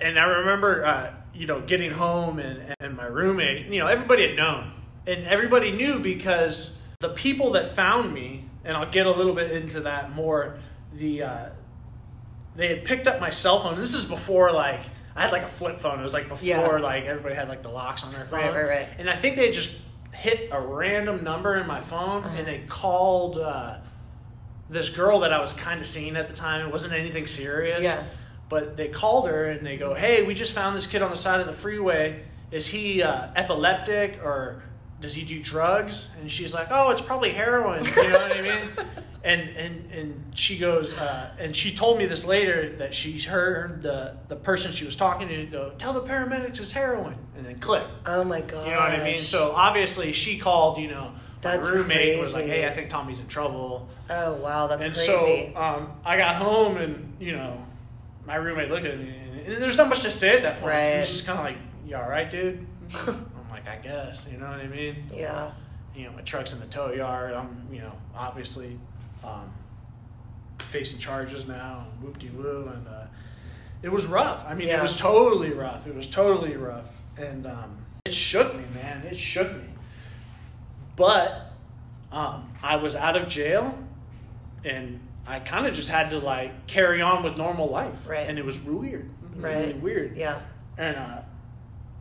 and 0.00 0.18
I 0.18 0.24
remember 0.24 0.84
uh, 0.84 1.10
you 1.36 1.46
know 1.46 1.60
getting 1.60 1.90
home 1.92 2.38
and 2.38 2.74
and 2.80 2.96
my 2.96 3.06
roommate, 3.06 3.66
you 3.66 3.78
know, 3.80 3.86
everybody 3.86 4.26
had 4.28 4.36
known, 4.36 4.72
and 5.06 5.24
everybody 5.26 5.70
knew 5.72 5.98
because 5.98 6.82
the 7.00 7.10
people 7.10 7.50
that 7.52 7.72
found 7.72 8.12
me, 8.14 8.44
and 8.64 8.76
I'll 8.76 8.90
get 8.90 9.06
a 9.06 9.10
little 9.10 9.34
bit 9.34 9.50
into 9.52 9.80
that 9.80 10.14
more. 10.14 10.58
The 10.94 11.22
uh, 11.22 11.48
they 12.54 12.68
had 12.68 12.84
picked 12.84 13.06
up 13.06 13.20
my 13.20 13.30
cell 13.30 13.60
phone. 13.60 13.78
This 13.78 13.94
is 13.94 14.06
before 14.06 14.50
like 14.52 14.80
I 15.14 15.22
had 15.22 15.32
like 15.32 15.42
a 15.42 15.46
flip 15.48 15.78
phone. 15.78 16.00
It 16.00 16.02
was 16.02 16.14
like 16.14 16.28
before 16.28 16.46
Yeah. 16.46 16.66
like 16.78 17.04
everybody 17.04 17.34
had 17.34 17.48
like 17.48 17.62
the 17.62 17.68
locks 17.70 18.02
on 18.04 18.12
their 18.12 18.24
phone. 18.24 18.40
Right, 18.40 18.54
right, 18.54 18.68
right. 18.68 18.88
And 18.98 19.10
I 19.10 19.14
think 19.16 19.36
they 19.36 19.50
just 19.50 19.80
hit 20.14 20.48
a 20.52 20.60
random 20.60 21.22
number 21.22 21.56
in 21.56 21.66
my 21.66 21.80
phone 21.80 22.22
Uh-huh. 22.22 22.34
and 22.38 22.46
they 22.46 22.60
called 22.68 23.36
uh, 23.36 23.76
this 24.70 24.88
girl 24.90 25.20
that 25.20 25.32
I 25.32 25.40
was 25.40 25.52
kind 25.52 25.80
of 25.80 25.86
seeing 25.86 26.16
at 26.16 26.28
the 26.28 26.34
time. 26.34 26.66
It 26.66 26.72
wasn't 26.72 26.94
anything 26.94 27.26
serious. 27.26 27.82
Yeah. 27.84 28.02
But 28.48 28.76
they 28.76 28.88
called 28.88 29.28
her 29.28 29.46
and 29.46 29.66
they 29.66 29.76
go, 29.76 29.94
"Hey, 29.94 30.22
we 30.22 30.34
just 30.34 30.52
found 30.52 30.76
this 30.76 30.86
kid 30.86 31.02
on 31.02 31.10
the 31.10 31.16
side 31.16 31.40
of 31.40 31.46
the 31.46 31.52
freeway. 31.52 32.22
Is 32.50 32.68
he 32.68 33.02
uh, 33.02 33.28
epileptic 33.34 34.20
or 34.22 34.62
does 35.00 35.14
he 35.14 35.24
do 35.24 35.42
drugs? 35.42 36.08
And 36.20 36.30
she's 36.30 36.54
like, 36.54 36.68
oh, 36.70 36.90
it's 36.90 37.00
probably 37.00 37.30
heroin. 37.30 37.84
You 37.84 38.02
know 38.02 38.18
what 38.18 38.36
I 38.36 38.42
mean? 38.42 38.68
And 39.24 39.40
and 39.56 39.90
and 39.90 40.38
she 40.38 40.56
goes, 40.56 41.00
uh, 41.00 41.30
and 41.40 41.56
she 41.56 41.74
told 41.74 41.98
me 41.98 42.06
this 42.06 42.24
later 42.24 42.76
that 42.76 42.94
she 42.94 43.18
heard 43.18 43.82
the 43.82 44.16
the 44.28 44.36
person 44.36 44.70
she 44.70 44.84
was 44.84 44.94
talking 44.94 45.26
to 45.26 45.46
go, 45.46 45.72
tell 45.78 45.92
the 45.92 46.02
paramedics 46.02 46.60
it's 46.60 46.70
heroin, 46.70 47.16
and 47.36 47.44
then 47.44 47.58
click. 47.58 47.82
Oh 48.06 48.22
my 48.22 48.42
god. 48.42 48.64
You 48.64 48.74
know 48.74 48.78
what 48.78 49.00
I 49.00 49.02
mean? 49.02 49.18
So 49.18 49.50
obviously 49.50 50.12
she 50.12 50.38
called, 50.38 50.78
you 50.78 50.86
know, 50.86 51.10
That's 51.40 51.68
my 51.68 51.74
roommate 51.74 52.20
was 52.20 52.34
like, 52.34 52.44
hey, 52.44 52.68
I 52.68 52.70
think 52.70 52.88
Tommy's 52.88 53.18
in 53.18 53.26
trouble. 53.26 53.88
Oh 54.08 54.34
wow, 54.34 54.68
that's 54.68 54.84
and 54.84 54.94
crazy. 54.94 55.52
so 55.52 55.60
um, 55.60 55.90
I 56.04 56.16
got 56.18 56.36
home 56.36 56.76
and, 56.76 57.16
you 57.18 57.32
know, 57.32 57.60
my 58.26 58.34
roommate 58.36 58.70
looked 58.70 58.86
at 58.86 58.98
me 58.98 59.14
and 59.46 59.62
there's 59.62 59.76
not 59.76 59.88
much 59.88 60.00
to 60.02 60.10
say 60.10 60.36
at 60.36 60.42
that 60.42 60.60
point. 60.60 60.72
He 60.74 60.78
Right. 60.78 61.00
was 61.00 61.10
just 61.12 61.26
kind 61.26 61.38
of 61.38 61.44
like, 61.44 61.56
you 61.86 61.96
all 61.96 62.08
right, 62.08 62.28
dude? 62.28 62.66
I'm 63.06 63.50
like, 63.50 63.68
I 63.68 63.76
guess, 63.76 64.26
you 64.30 64.38
know 64.38 64.46
what 64.50 64.60
I 64.60 64.66
mean? 64.66 65.04
yeah. 65.12 65.52
You 65.94 66.04
know, 66.04 66.12
my 66.12 66.20
truck's 66.22 66.52
in 66.52 66.60
the 66.60 66.66
tow 66.66 66.92
yard. 66.92 67.32
I'm, 67.32 67.68
you 67.72 67.78
know, 67.80 67.92
obviously 68.14 68.78
um, 69.24 69.50
facing 70.58 70.98
charges 70.98 71.48
now, 71.48 71.86
whoop 72.02 72.18
de 72.18 72.28
woo. 72.28 72.68
And 72.74 72.86
uh, 72.86 73.04
it 73.82 73.90
was 73.90 74.04
rough. 74.06 74.44
I 74.46 74.52
mean, 74.54 74.68
Yeah. 74.68 74.80
it 74.80 74.82
was 74.82 74.94
totally 74.96 75.52
rough. 75.52 75.86
It 75.86 75.94
was 75.94 76.06
totally 76.06 76.54
rough. 76.56 77.00
And 77.16 77.46
um, 77.46 77.78
it 78.04 78.12
shook 78.12 78.54
me, 78.56 78.64
man. 78.74 79.04
It 79.06 79.16
shook 79.16 79.50
me. 79.54 79.64
But 80.96 81.52
um, 82.12 82.52
I 82.62 82.76
was 82.76 82.94
out 82.94 83.16
of 83.16 83.26
jail 83.28 83.78
and 84.64 85.00
I 85.26 85.40
kind 85.40 85.66
of 85.66 85.74
just 85.74 85.90
had 85.90 86.10
to 86.10 86.18
like 86.18 86.66
carry 86.66 87.02
on 87.02 87.22
with 87.22 87.36
normal 87.36 87.68
life. 87.68 88.06
Right. 88.08 88.28
And 88.28 88.38
it 88.38 88.44
was 88.44 88.60
weird. 88.60 89.06
It 89.10 89.34
was 89.36 89.42
Right. 89.42 89.56
Really 89.68 89.74
weird. 89.74 90.16
Yeah. 90.16 90.40
And 90.78 90.96
uh, 90.96 91.18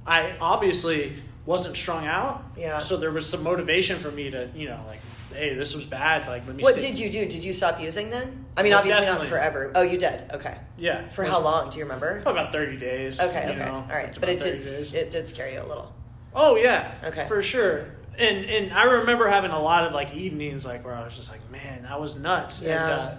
I 0.05 0.35
obviously 0.39 1.13
wasn't 1.45 1.75
strung 1.75 2.05
out. 2.05 2.43
Yeah. 2.57 2.79
So 2.79 2.97
there 2.97 3.11
was 3.11 3.27
some 3.29 3.43
motivation 3.43 3.97
for 3.97 4.11
me 4.11 4.29
to, 4.31 4.49
you 4.55 4.67
know, 4.69 4.79
like, 4.87 4.99
hey, 5.33 5.53
this 5.55 5.75
was 5.75 5.85
bad. 5.85 6.27
Like, 6.27 6.45
let 6.47 6.55
me. 6.55 6.63
What 6.63 6.75
stay- 6.75 6.87
did 6.91 6.99
you 6.99 7.09
do? 7.09 7.27
Did 7.27 7.43
you 7.43 7.53
stop 7.53 7.79
using 7.81 8.09
then? 8.09 8.45
I 8.57 8.63
mean, 8.63 8.71
Well, 8.71 8.79
obviously 8.79 9.05
definitely. 9.05 9.27
not 9.27 9.29
forever. 9.37 9.71
Oh, 9.75 9.81
you 9.81 9.97
did. 9.97 10.31
Okay. 10.33 10.55
Yeah. 10.77 11.07
For 11.09 11.23
how 11.25 11.41
long? 11.41 11.69
Do 11.69 11.77
you 11.79 11.83
remember? 11.85 12.21
Probably 12.21 12.39
about 12.41 12.51
thirty 12.51 12.77
days. 12.77 13.19
Okay. 13.19 13.45
you 13.47 13.53
Okay. 13.61 13.65
know, 13.65 13.75
All 13.89 13.95
right. 13.95 14.15
But 14.19 14.29
it 14.29 14.39
did. 14.39 14.53
days. 14.61 14.93
It 14.93 15.11
did 15.11 15.27
scare 15.27 15.51
you 15.51 15.61
a 15.61 15.67
little. 15.67 15.93
Oh 16.33 16.55
yeah. 16.57 16.91
Okay. 17.03 17.25
For 17.27 17.41
sure. 17.41 17.94
And 18.17 18.45
and 18.45 18.73
I 18.73 18.83
remember 18.83 19.27
having 19.27 19.51
a 19.51 19.61
lot 19.61 19.85
of 19.85 19.93
like 19.93 20.13
evenings 20.15 20.65
like 20.65 20.85
where 20.85 20.95
I 20.95 21.03
was 21.03 21.15
just 21.15 21.31
like, 21.31 21.41
man, 21.51 21.83
that 21.83 21.99
was 21.99 22.15
nuts. 22.15 22.61
Yeah. 22.63 23.17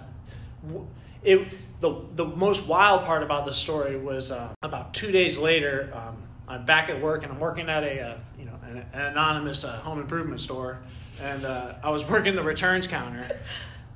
And, 0.63 0.75
uh, 0.75 0.79
it 1.23 1.47
the 1.81 2.01
the 2.15 2.25
most 2.25 2.67
wild 2.67 3.05
part 3.05 3.23
about 3.23 3.45
the 3.45 3.53
story 3.53 3.97
was 3.97 4.31
uh, 4.31 4.53
about 4.63 4.93
two 4.93 5.11
days 5.11 5.37
later. 5.37 5.91
Um, 5.93 6.17
I'm 6.47 6.65
back 6.65 6.89
at 6.89 7.01
work 7.01 7.23
and 7.23 7.31
I'm 7.31 7.39
working 7.39 7.69
at 7.69 7.83
a 7.83 8.01
uh, 8.01 8.17
you 8.39 8.45
know 8.45 8.53
an, 8.63 8.77
an 8.93 9.01
anonymous 9.01 9.63
uh, 9.63 9.77
home 9.79 9.99
improvement 9.99 10.41
store, 10.41 10.79
and 11.21 11.45
uh, 11.45 11.73
I 11.83 11.89
was 11.91 12.09
working 12.09 12.35
the 12.35 12.43
returns 12.43 12.87
counter. 12.87 13.27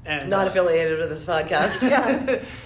And 0.03 0.31
Not 0.31 0.47
uh, 0.47 0.49
affiliated 0.49 0.97
with 0.97 1.09
this 1.09 1.23
podcast. 1.23 1.91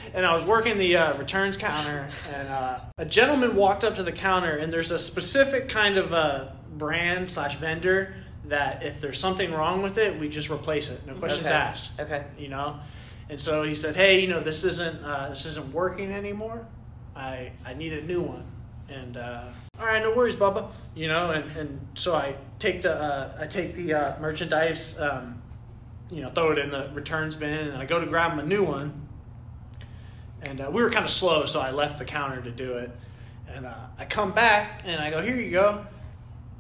and 0.14 0.26
I 0.26 0.32
was 0.32 0.46
working 0.46 0.78
the 0.78 0.96
uh, 0.96 1.18
returns 1.18 1.58
counter, 1.58 2.08
and 2.34 2.48
uh, 2.48 2.80
a 2.98 3.06
gentleman 3.06 3.58
walked 3.58 3.84
up 3.84 3.96
to 3.96 4.04
the 4.04 4.14
counter, 4.14 4.56
and 4.56 4.72
there's 4.72 4.92
a 4.92 5.00
specific 5.00 5.68
kind 5.68 5.98
of 5.98 6.14
uh, 6.14 6.46
brand 6.78 7.30
slash 7.30 7.58
vendor 7.58 8.16
that 8.50 8.84
if 8.84 9.02
there's 9.02 9.20
something 9.20 9.52
wrong 9.52 9.82
with 9.82 9.98
it, 9.98 10.20
we 10.20 10.30
just 10.30 10.50
replace 10.50 10.90
it, 10.90 11.06
no 11.08 11.14
questions 11.16 11.48
Okay. 11.48 11.56
asked. 11.56 12.00
Okay. 12.00 12.24
You 12.38 12.50
know, 12.50 12.80
and 13.30 13.40
so 13.42 13.64
he 13.64 13.74
said, 13.76 13.96
"Hey, 13.96 14.20
you 14.22 14.28
know, 14.28 14.40
this 14.40 14.64
isn't 14.64 15.04
uh, 15.04 15.30
this 15.30 15.46
isn't 15.46 15.74
working 15.74 16.12
anymore. 16.12 16.66
I 17.16 17.52
I 17.66 17.74
need 17.74 17.94
a 17.94 18.02
new 18.04 18.22
one." 18.22 18.44
And 18.90 19.18
uh, 19.18 19.46
all 19.80 19.86
right, 19.88 20.02
no 20.02 20.12
worries, 20.14 20.36
Bubba. 20.36 20.68
You 20.96 21.08
know, 21.08 21.32
and, 21.32 21.58
and 21.58 21.88
so 21.96 22.14
I 22.16 22.36
take 22.60 22.84
the 22.84 22.94
uh, 22.94 23.38
I 23.40 23.48
take 23.48 23.76
the 23.76 23.94
uh, 23.94 24.20
merchandise. 24.20 25.00
Um, 25.00 25.42
you 26.12 26.22
know, 26.22 26.30
throw 26.30 26.52
it 26.52 26.60
in 26.60 26.70
the 26.70 26.88
returns 26.94 27.36
bin, 27.36 27.52
and 27.52 27.78
I 27.78 27.86
go 27.86 28.00
to 28.00 28.06
grab 28.06 28.34
him 28.34 28.40
a 28.40 28.46
new 28.46 28.64
one. 28.64 29.08
And 30.44 30.62
uh, 30.62 30.70
we 30.72 30.84
were 30.84 30.92
kind 30.92 31.04
of 31.04 31.10
slow, 31.10 31.46
so 31.46 31.60
I 31.60 31.72
left 31.72 31.98
the 31.98 32.06
counter 32.06 32.40
to 32.44 32.52
do 32.52 32.74
it. 32.78 32.92
And 33.48 33.66
uh, 33.66 33.74
I 33.98 34.06
come 34.06 34.32
back, 34.32 34.84
and 34.86 35.02
I 35.02 35.10
go, 35.10 35.22
"Here 35.22 35.36
you 35.36 35.50
go." 35.50 35.86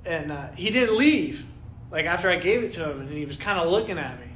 And 0.03 0.31
uh, 0.31 0.47
he 0.55 0.71
didn't 0.71 0.97
leave. 0.97 1.45
Like 1.91 2.05
after 2.05 2.29
I 2.29 2.35
gave 2.37 2.63
it 2.63 2.71
to 2.71 2.89
him, 2.89 3.01
and 3.01 3.09
he 3.09 3.25
was 3.25 3.37
kind 3.37 3.59
of 3.59 3.71
looking 3.71 3.97
at 3.97 4.19
me. 4.19 4.27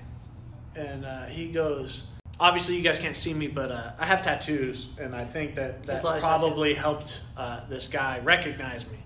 And 0.76 1.06
uh, 1.06 1.26
he 1.26 1.52
goes, 1.52 2.08
"Obviously, 2.40 2.78
you 2.78 2.84
guys 2.84 3.00
can't 3.00 3.18
see 3.18 3.34
me, 3.34 3.48
but 3.48 3.72
uh, 3.72 3.92
I 4.00 4.06
have 4.06 4.22
tattoos, 4.22 4.90
and 5.00 5.16
I 5.16 5.26
think 5.26 5.56
that 5.56 5.86
that 5.86 6.04
a 6.04 6.06
lot 6.06 6.18
of 6.18 6.24
probably 6.24 6.74
helped 6.74 7.20
uh, 7.36 7.62
this 7.70 7.88
guy 7.88 8.20
recognize 8.20 8.90
me." 8.90 8.98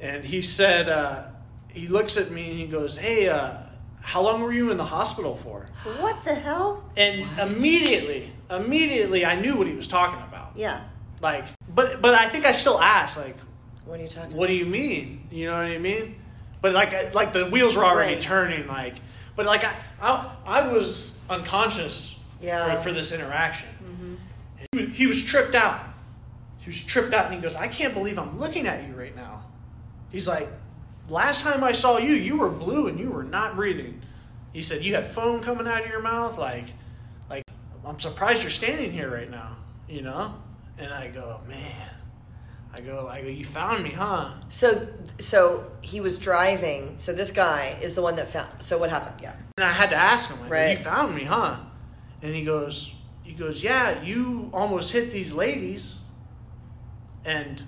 And 0.00 0.24
he 0.24 0.42
said, 0.42 0.90
uh, 0.90 1.24
he 1.72 1.88
looks 1.88 2.16
at 2.16 2.30
me 2.30 2.50
and 2.50 2.58
he 2.58 2.66
goes, 2.66 2.96
"Hey, 2.96 3.28
uh, 3.28 3.58
how 4.00 4.22
long 4.22 4.40
were 4.40 4.52
you 4.52 4.70
in 4.70 4.78
the 4.78 4.84
hospital 4.84 5.36
for?" 5.36 5.66
What 6.00 6.24
the 6.24 6.34
hell? 6.34 6.84
And 6.96 7.24
immediately, 7.38 8.32
immediately, 8.50 9.24
I 9.24 9.38
knew 9.38 9.56
what 9.56 9.66
he 9.66 9.74
was 9.74 9.86
talking 9.86 10.20
about. 10.22 10.52
Yeah. 10.56 10.84
Like, 11.20 11.44
but 11.74 12.02
but 12.02 12.14
I 12.14 12.28
think 12.28 12.44
I 12.46 12.52
still 12.52 12.80
asked, 12.80 13.16
like, 13.16 13.36
What 13.84 14.00
are 14.00 14.02
you 14.02 14.08
talking 14.08 14.36
what 14.36 14.48
do 14.48 14.54
you 14.54 14.66
mean? 14.66 15.28
You 15.30 15.46
know 15.46 15.52
what 15.52 15.66
I 15.66 15.78
mean? 15.78 16.16
But 16.60 16.72
like, 16.72 17.14
like 17.14 17.32
the 17.32 17.46
wheels 17.46 17.76
were 17.76 17.84
already 17.84 18.14
Right. 18.14 18.20
turning. 18.22 18.66
Like, 18.66 18.94
but 19.36 19.46
like 19.46 19.64
I 19.64 19.74
I, 20.00 20.30
I 20.46 20.68
was 20.72 21.20
unconscious 21.28 22.22
Yeah. 22.40 22.76
for, 22.76 22.84
for 22.88 22.92
this 22.92 23.12
interaction. 23.12 23.68
Mm-hmm. 23.82 24.14
And 24.60 24.68
He, 24.72 24.86
was, 24.86 24.96
he 24.96 25.06
was 25.06 25.24
tripped 25.24 25.54
out. 25.54 25.80
He 26.58 26.66
was 26.70 26.82
tripped 26.84 27.12
out, 27.14 27.26
and 27.26 27.34
he 27.34 27.40
goes, 27.40 27.54
"I 27.56 27.68
can't 27.68 27.94
believe 27.94 28.18
I'm 28.18 28.40
looking 28.40 28.66
at 28.66 28.86
you 28.88 28.94
right 28.94 29.14
now." 29.14 29.44
He's 30.10 30.26
like, 30.26 30.48
"Last 31.08 31.42
time 31.44 31.62
I 31.62 31.72
saw 31.72 31.98
you, 31.98 32.12
you 32.14 32.38
were 32.38 32.48
blue 32.48 32.88
and 32.88 32.98
you 32.98 33.10
were 33.10 33.22
not 33.22 33.54
breathing." 33.54 34.02
He 34.52 34.62
said, 34.62 34.82
"You 34.82 34.94
had 34.96 35.06
foam 35.06 35.40
coming 35.42 35.68
out 35.68 35.82
of 35.84 35.90
your 35.90 36.00
mouth, 36.02 36.38
like, 36.38 36.64
like 37.30 37.44
I'm 37.84 37.98
surprised 38.00 38.42
you're 38.42 38.50
standing 38.50 38.90
here 38.90 39.08
right 39.10 39.30
now." 39.30 39.56
You 39.88 40.02
know? 40.02 40.34
And 40.78 40.92
I 40.92 41.08
go, 41.08 41.40
"Man." 41.48 41.90
I 42.76 42.80
go, 42.82 43.08
I 43.08 43.22
go, 43.22 43.28
you 43.28 43.44
found 43.44 43.82
me, 43.82 43.90
huh? 43.90 44.32
So, 44.48 44.86
so 45.18 45.70
he 45.82 46.00
was 46.02 46.18
driving. 46.18 46.98
So 46.98 47.14
this 47.14 47.30
guy 47.30 47.74
is 47.82 47.94
the 47.94 48.02
one 48.02 48.16
that 48.16 48.28
found. 48.28 48.60
So 48.60 48.76
what 48.76 48.90
happened? 48.90 49.18
Yeah. 49.22 49.34
And 49.56 49.64
I 49.64 49.72
had 49.72 49.88
to 49.90 49.96
ask 49.96 50.30
him, 50.30 50.38
like, 50.42 50.50
Right. 50.50 50.70
you 50.78 50.84
found 50.84 51.14
me, 51.14 51.24
huh? 51.24 51.56
And 52.20 52.34
he 52.34 52.44
goes, 52.44 52.94
he 53.22 53.32
goes, 53.32 53.64
yeah, 53.64 54.02
you 54.02 54.50
almost 54.52 54.92
hit 54.92 55.10
these 55.10 55.32
ladies. 55.32 55.98
And 57.24 57.62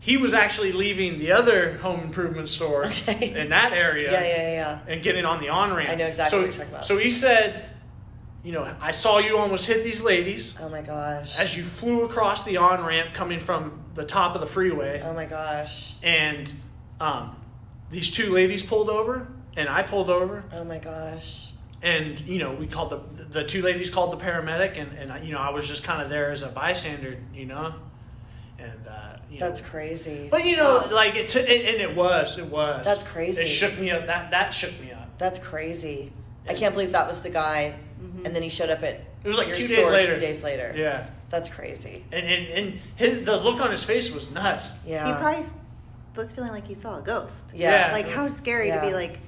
he 0.00 0.16
was 0.16 0.34
actually 0.34 0.72
leaving 0.72 1.18
the 1.20 1.30
other 1.32 1.78
home 1.78 2.00
improvement 2.00 2.48
store 2.48 2.86
Okay. 3.08 3.40
in 3.40 3.50
that 3.50 3.72
area 3.72 4.10
Yeah, 4.10 4.24
yeah, 4.24 4.52
yeah. 4.86 4.92
and 4.92 5.02
getting 5.02 5.24
on 5.24 5.40
the 5.40 5.50
on 5.50 5.72
ramp. 5.72 5.88
I 5.88 5.94
know 5.94 6.06
exactly 6.06 6.30
so, 6.30 6.38
what 6.38 6.44
you're 6.46 6.52
talking 6.52 6.68
about. 6.72 6.84
So 6.84 6.98
he 6.98 7.12
said, 7.12 7.64
you 8.48 8.54
know, 8.54 8.66
I 8.80 8.92
saw 8.92 9.18
you 9.18 9.36
almost 9.36 9.66
hit 9.66 9.84
these 9.84 10.02
ladies 10.02 10.56
Oh 10.58 10.70
my 10.70 10.80
gosh. 10.80 11.38
as 11.38 11.54
you 11.54 11.62
flew 11.62 12.04
across 12.04 12.44
the 12.44 12.56
on 12.56 12.82
ramp 12.82 13.12
coming 13.12 13.40
from 13.40 13.78
the 13.94 14.06
top 14.06 14.34
of 14.34 14.40
the 14.40 14.46
freeway. 14.46 15.02
Oh 15.04 15.12
my 15.12 15.26
gosh. 15.26 15.96
And 16.02 16.50
um, 16.98 17.36
these 17.90 18.10
two 18.10 18.32
ladies 18.32 18.62
pulled 18.62 18.88
over, 18.88 19.28
and 19.54 19.68
I 19.68 19.82
pulled 19.82 20.08
over. 20.08 20.44
Oh 20.50 20.64
my 20.64 20.78
gosh. 20.78 21.52
and 21.82 22.18
you 22.20 22.38
know 22.38 22.52
we 22.54 22.66
called 22.66 22.88
the 22.90 23.24
the 23.38 23.44
two 23.44 23.60
ladies 23.60 23.90
called 23.90 24.10
the 24.18 24.24
paramedic 24.24 24.78
and 24.80 24.90
and 24.98 25.24
you 25.26 25.32
know 25.34 25.40
I 25.40 25.50
was 25.50 25.68
just 25.68 25.84
kind 25.84 26.00
of 26.02 26.08
there 26.08 26.30
as 26.32 26.42
a 26.42 26.48
bystander 26.48 27.18
you 27.34 27.44
know 27.44 27.74
and 28.58 28.80
uh 28.88 29.16
you 29.30 29.38
That's 29.38 29.60
know, 29.62 29.68
crazy. 29.68 30.28
but 30.30 30.44
you 30.46 30.56
know 30.56 30.88
like 30.90 31.14
it 31.16 31.28
t- 31.28 31.40
and, 31.40 31.68
and 31.70 31.80
it 31.86 31.94
was 31.94 32.38
it 32.38 32.46
was 32.46 32.82
That's 32.84 33.02
crazy. 33.04 33.42
it 33.42 33.46
shook 33.46 33.78
me 33.78 33.90
up 33.90 34.06
that 34.06 34.30
that 34.30 34.54
shook 34.54 34.74
me 34.80 34.90
up 34.92 35.18
That's 35.18 35.38
crazy. 35.38 36.12
I 36.48 36.54
can't 36.54 36.72
believe 36.72 36.92
that 36.92 37.06
was 37.06 37.20
the 37.20 37.28
guy, 37.30 37.74
and 38.28 38.36
then 38.36 38.42
he 38.42 38.48
showed 38.50 38.70
up 38.70 38.82
at 38.82 38.94
It 39.24 39.28
was 39.28 39.38
like 39.38 39.48
your 39.48 39.56
two 39.56 39.66
days 39.66 39.78
store 39.78 39.90
later. 39.92 40.14
two 40.14 40.20
days 40.20 40.44
later. 40.44 40.74
yeah 40.76 41.06
That's 41.30 41.48
crazy. 41.48 42.04
and 42.12 42.24
and, 42.26 42.46
and 42.48 42.80
his, 42.96 43.24
the 43.24 43.36
look 43.36 43.60
on 43.60 43.70
his 43.70 43.82
face 43.84 44.14
was 44.14 44.30
nuts 44.32 44.78
Yeah. 44.86 45.06
He 45.08 45.12
probably 45.20 45.46
was 46.16 46.32
feeling 46.32 46.50
like 46.52 46.66
he 46.66 46.74
saw 46.74 46.98
a 46.98 47.02
ghost. 47.02 47.46
yeah. 47.54 47.88
Yeah. 47.88 47.92
Like 47.92 48.08
how 48.08 48.28
scary 48.28 48.70
to 48.70 48.80
be 48.80 48.92
like, 48.92 49.18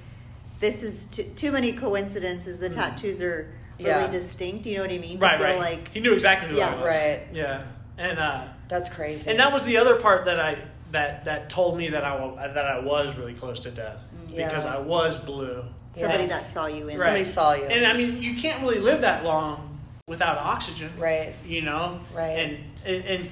this 0.59 0.83
is 0.83 1.05
too, 1.07 1.23
too 1.35 1.51
many 1.51 1.71
coincidences. 1.73 2.59
The 2.59 2.69
tattoos 2.69 3.21
are 3.21 3.47
really 3.79 3.89
Yeah. 3.91 4.11
distinct. 4.11 4.65
You 4.67 4.75
know 4.77 4.81
what 4.83 4.91
I 4.91 4.97
mean? 4.99 5.17
To 5.19 5.25
right 5.25 5.37
feel 5.37 5.47
right 5.47 5.59
Like 5.59 5.87
he 5.93 5.99
knew 6.01 6.13
exactly 6.13 6.49
who 6.49 6.57
Yeah. 6.57 6.71
I 6.71 6.75
was 6.75 6.85
Right. 6.85 7.21
yeah 7.33 7.63
and 7.97 8.19
uh 8.19 8.47
That's 8.67 8.89
crazy. 8.89 9.29
and 9.29 9.39
that 9.39 9.51
was 9.53 9.65
the 9.65 9.77
other 9.77 9.95
part 9.95 10.25
that 10.25 10.39
I 10.39 10.57
that 10.91 11.25
that 11.25 11.49
told 11.49 11.77
me 11.77 11.89
that 11.89 12.03
I 12.03 12.47
that 12.53 12.65
I 12.65 12.79
was 12.79 13.17
really 13.17 13.33
close 13.33 13.61
to 13.61 13.71
death 13.71 14.05
mm. 14.13 14.37
Yeah. 14.37 14.47
because 14.47 14.65
I 14.65 14.79
was 14.79 15.17
blue 15.17 15.63
somebody 15.93 16.23
Yeah. 16.23 16.29
that 16.29 16.51
saw 16.51 16.65
you 16.67 16.87
in. 16.87 16.97
Right. 16.97 16.99
Somebody 16.99 17.25
saw 17.25 17.53
you. 17.53 17.65
And 17.65 17.85
I 17.85 17.93
mean, 17.93 18.21
you 18.21 18.35
can't 18.35 18.61
really 18.61 18.79
live 18.79 19.01
that 19.01 19.23
long 19.23 19.79
without 20.07 20.37
oxygen, 20.37 20.91
Right. 20.97 21.33
you 21.45 21.61
know? 21.61 22.01
Right. 22.13 22.37
And, 22.37 22.57
and, 22.85 23.05
and 23.05 23.29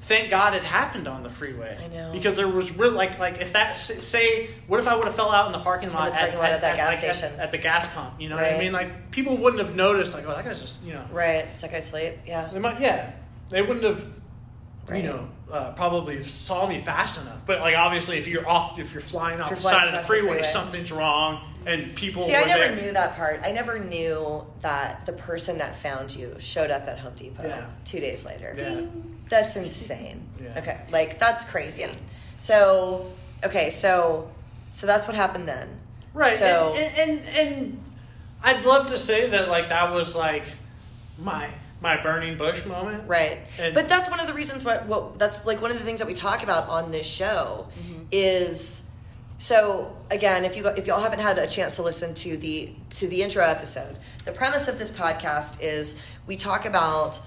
thank 0.00 0.30
God 0.30 0.54
it 0.54 0.64
happened 0.64 1.06
on 1.08 1.22
the 1.22 1.30
freeway. 1.30 1.76
I 1.82 1.88
know. 1.88 2.12
Because 2.12 2.36
there 2.36 2.48
was 2.48 2.76
real, 2.76 2.92
like, 2.92 3.18
like 3.18 3.40
if 3.40 3.52
that, 3.52 3.76
say, 3.76 4.50
what 4.66 4.80
if 4.80 4.88
I 4.88 4.96
would 4.96 5.04
have 5.04 5.14
fell 5.14 5.30
out 5.30 5.46
in 5.46 5.52
the 5.52 5.58
parking 5.58 5.92
lot, 5.92 6.12
parking 6.12 6.38
lot 6.38 6.50
at 6.50 6.60
that 6.62 6.76
gas 6.76 6.88
like, 6.88 7.14
station. 7.14 7.38
At, 7.40 7.50
the 7.50 7.58
gas 7.58 7.92
pump, 7.92 8.20
you 8.20 8.28
know 8.28 8.36
what 8.36 8.44
I 8.44 8.58
mean? 8.58 8.72
Like, 8.72 9.10
people 9.10 9.36
wouldn't 9.36 9.62
have 9.64 9.74
noticed, 9.74 10.14
like, 10.14 10.26
oh, 10.26 10.34
that 10.34 10.44
guy's 10.44 10.60
just, 10.60 10.84
you 10.84 10.94
know. 10.94 11.04
right. 11.12 11.44
It's 11.50 11.62
like 11.62 11.74
I 11.74 11.80
sleep. 11.80 12.14
Yeah. 12.26 12.50
They 12.52 12.58
might, 12.58 12.80
yeah. 12.80 13.12
They 13.50 13.62
wouldn't 13.62 13.84
have 13.84 14.06
Right. 14.90 15.04
you 15.04 15.08
know, 15.10 15.28
uh, 15.52 15.72
probably 15.72 16.22
saw 16.22 16.66
me 16.66 16.80
fast 16.80 17.20
enough. 17.20 17.46
But 17.46 17.60
like 17.60 17.76
obviously, 17.76 18.18
if 18.18 18.26
you're 18.26 18.48
off, 18.48 18.78
if 18.78 18.92
you're 18.92 19.00
flying 19.00 19.40
off 19.40 19.50
you're 19.50 19.56
the 19.56 19.62
flying 19.62 19.76
side 19.78 19.86
of 19.86 19.92
the 19.92 19.98
across 19.98 20.08
the 20.08 20.14
freeway, 20.14 20.28
freeway. 20.32 20.42
something's 20.42 20.92
wrong, 20.92 21.40
and 21.66 21.94
people. 21.94 22.22
See, 22.22 22.34
I 22.34 22.44
never 22.44 22.74
there. 22.74 22.76
knew 22.84 22.92
that 22.92 23.16
part. 23.16 23.40
I 23.44 23.52
never 23.52 23.78
knew 23.78 24.44
that 24.60 25.06
the 25.06 25.12
person 25.12 25.58
that 25.58 25.74
found 25.74 26.14
you 26.14 26.34
showed 26.38 26.70
up 26.70 26.86
at 26.88 26.98
Home 26.98 27.14
Depot 27.14 27.44
Yeah. 27.46 27.66
two 27.84 28.00
days 28.00 28.24
later. 28.24 28.54
Yeah. 28.56 28.82
That's 29.28 29.56
insane. 29.56 30.26
Yeah. 30.42 30.58
Okay, 30.58 30.86
like 30.90 31.18
that's 31.18 31.44
crazy. 31.44 31.82
Yeah. 31.82 31.92
So, 32.38 33.12
okay, 33.44 33.68
so 33.68 34.30
so 34.70 34.86
that's 34.86 35.06
what 35.06 35.14
happened 35.14 35.46
then. 35.46 35.68
Right. 36.14 36.34
So 36.36 36.74
and, 36.76 36.98
and, 36.98 37.20
and 37.28 37.48
and 37.48 37.82
I'd 38.42 38.64
love 38.64 38.86
to 38.88 38.96
say 38.96 39.28
that 39.28 39.48
like 39.50 39.68
that 39.68 39.92
was 39.92 40.16
like 40.16 40.44
my 41.18 41.50
my 41.80 41.96
burning 42.00 42.36
bush 42.36 42.64
moment. 42.66 43.08
right, 43.08 43.38
And- 43.58 43.74
but 43.74 43.88
that's 43.88 44.10
one 44.10 44.20
of 44.20 44.26
the 44.26 44.34
reasons 44.34 44.64
why. 44.64 44.78
Well, 44.86 45.14
that's 45.18 45.46
like 45.46 45.60
one 45.62 45.70
of 45.70 45.78
the 45.78 45.84
things 45.84 45.98
that 46.00 46.06
we 46.06 46.14
talk 46.14 46.42
about 46.42 46.68
on 46.68 46.90
this 46.92 47.06
show 47.06 47.68
Mm-hmm. 47.80 48.02
is. 48.12 48.84
So 49.38 49.96
again, 50.10 50.44
if 50.44 50.54
you 50.56 50.66
if 50.68 50.86
y'all 50.86 51.00
haven't 51.00 51.20
had 51.20 51.38
a 51.38 51.46
chance 51.46 51.76
to 51.76 51.82
listen 51.82 52.12
to 52.14 52.36
the 52.36 52.72
to 52.90 53.08
the 53.08 53.22
intro 53.22 53.42
episode, 53.42 53.96
the 54.26 54.32
premise 54.32 54.68
of 54.68 54.78
this 54.78 54.90
podcast 54.90 55.56
is 55.62 55.96
we 56.26 56.36
talk 56.36 56.66
about 56.66 57.20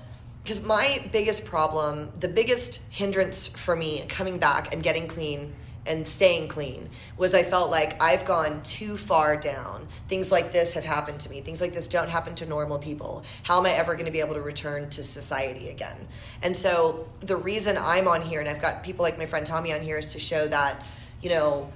because 0.43 0.61
my 0.63 1.03
biggest 1.11 1.45
problem, 1.45 2.11
the 2.19 2.27
biggest 2.27 2.81
hindrance 2.91 3.47
for 3.47 3.75
me 3.75 4.03
coming 4.09 4.37
back 4.37 4.71
and 4.73 4.83
getting 4.83 5.07
clean 5.07 5.53
and 5.85 6.07
staying 6.07 6.47
clean 6.47 6.89
was 7.17 7.33
I 7.33 7.43
felt 7.43 7.69
like 7.69 8.01
I've 8.01 8.25
gone 8.25 8.61
too 8.63 8.97
far 8.97 9.35
down. 9.35 9.87
Things 10.07 10.31
like 10.31 10.51
this 10.53 10.73
have 10.73 10.85
happened 10.85 11.19
to 11.21 11.29
me. 11.29 11.41
Things 11.41 11.61
like 11.61 11.73
this 11.73 11.87
don't 11.87 12.09
happen 12.09 12.35
to 12.35 12.45
normal 12.45 12.79
people. 12.79 13.23
How 13.43 13.59
am 13.59 13.65
I 13.65 13.71
ever 13.71 13.93
going 13.93 14.05
to 14.05 14.11
be 14.11 14.19
able 14.19 14.35
to 14.35 14.41
return 14.41 14.89
to 14.91 15.03
society 15.03 15.69
again? 15.69 16.07
And 16.41 16.55
so 16.55 17.07
the 17.21 17.35
reason 17.35 17.77
I'm 17.79 18.07
on 18.07 18.21
here 18.21 18.39
and 18.39 18.49
I've 18.49 18.61
got 18.61 18.83
people 18.83 19.03
like 19.03 19.17
my 19.17 19.25
friend 19.25 19.45
Tommy 19.45 19.73
on 19.73 19.81
here 19.81 19.97
is 19.97 20.13
to 20.13 20.19
show 20.19 20.47
that, 20.47 20.85
you 21.21 21.29
know, 21.29 21.69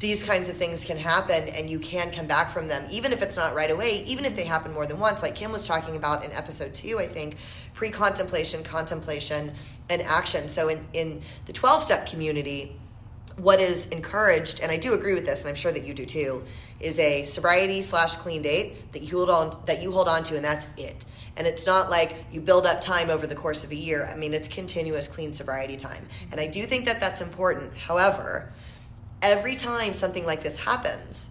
these 0.00 0.22
kinds 0.22 0.48
of 0.48 0.56
things 0.56 0.84
can 0.84 0.98
happen 0.98 1.48
and 1.54 1.70
you 1.70 1.78
can 1.78 2.10
come 2.10 2.26
back 2.26 2.50
from 2.50 2.68
them 2.68 2.84
even 2.90 3.12
if 3.12 3.22
it's 3.22 3.38
not 3.38 3.54
right 3.54 3.70
away 3.70 4.02
even 4.06 4.24
if 4.24 4.36
they 4.36 4.44
happen 4.44 4.70
more 4.72 4.86
than 4.86 4.98
once 4.98 5.22
like 5.22 5.34
kim 5.34 5.50
was 5.50 5.66
talking 5.66 5.96
about 5.96 6.24
in 6.24 6.32
episode 6.32 6.74
two 6.74 6.98
i 6.98 7.06
think 7.06 7.36
pre-contemplation 7.72 8.62
contemplation 8.62 9.52
and 9.88 10.02
action 10.02 10.46
so 10.48 10.68
in, 10.68 10.84
in 10.92 11.22
the 11.46 11.54
12-step 11.54 12.06
community 12.06 12.76
what 13.36 13.60
is 13.60 13.86
encouraged 13.86 14.60
and 14.60 14.70
i 14.70 14.76
do 14.76 14.94
agree 14.94 15.14
with 15.14 15.26
this 15.26 15.42
and 15.42 15.48
i'm 15.48 15.54
sure 15.54 15.72
that 15.72 15.84
you 15.84 15.92
do 15.94 16.06
too 16.06 16.44
is 16.80 16.98
a 16.98 17.24
sobriety 17.24 17.82
slash 17.82 18.16
clean 18.16 18.42
date 18.42 18.92
that 18.92 19.02
you 19.02 19.16
hold 19.16 19.30
on 19.30 19.64
that 19.66 19.82
you 19.82 19.90
hold 19.90 20.08
on 20.08 20.22
to 20.22 20.36
and 20.36 20.44
that's 20.44 20.66
it 20.76 21.04
and 21.36 21.48
it's 21.48 21.66
not 21.66 21.90
like 21.90 22.14
you 22.30 22.40
build 22.40 22.64
up 22.64 22.80
time 22.80 23.10
over 23.10 23.26
the 23.26 23.34
course 23.34 23.64
of 23.64 23.70
a 23.70 23.76
year 23.76 24.08
i 24.12 24.16
mean 24.16 24.32
it's 24.32 24.48
continuous 24.48 25.08
clean 25.08 25.32
sobriety 25.32 25.76
time 25.76 26.06
and 26.30 26.40
i 26.40 26.46
do 26.46 26.62
think 26.62 26.84
that 26.84 27.00
that's 27.00 27.20
important 27.20 27.74
however 27.76 28.52
every 29.24 29.54
time 29.54 29.94
something 29.94 30.26
like 30.26 30.42
this 30.42 30.58
happens, 30.58 31.30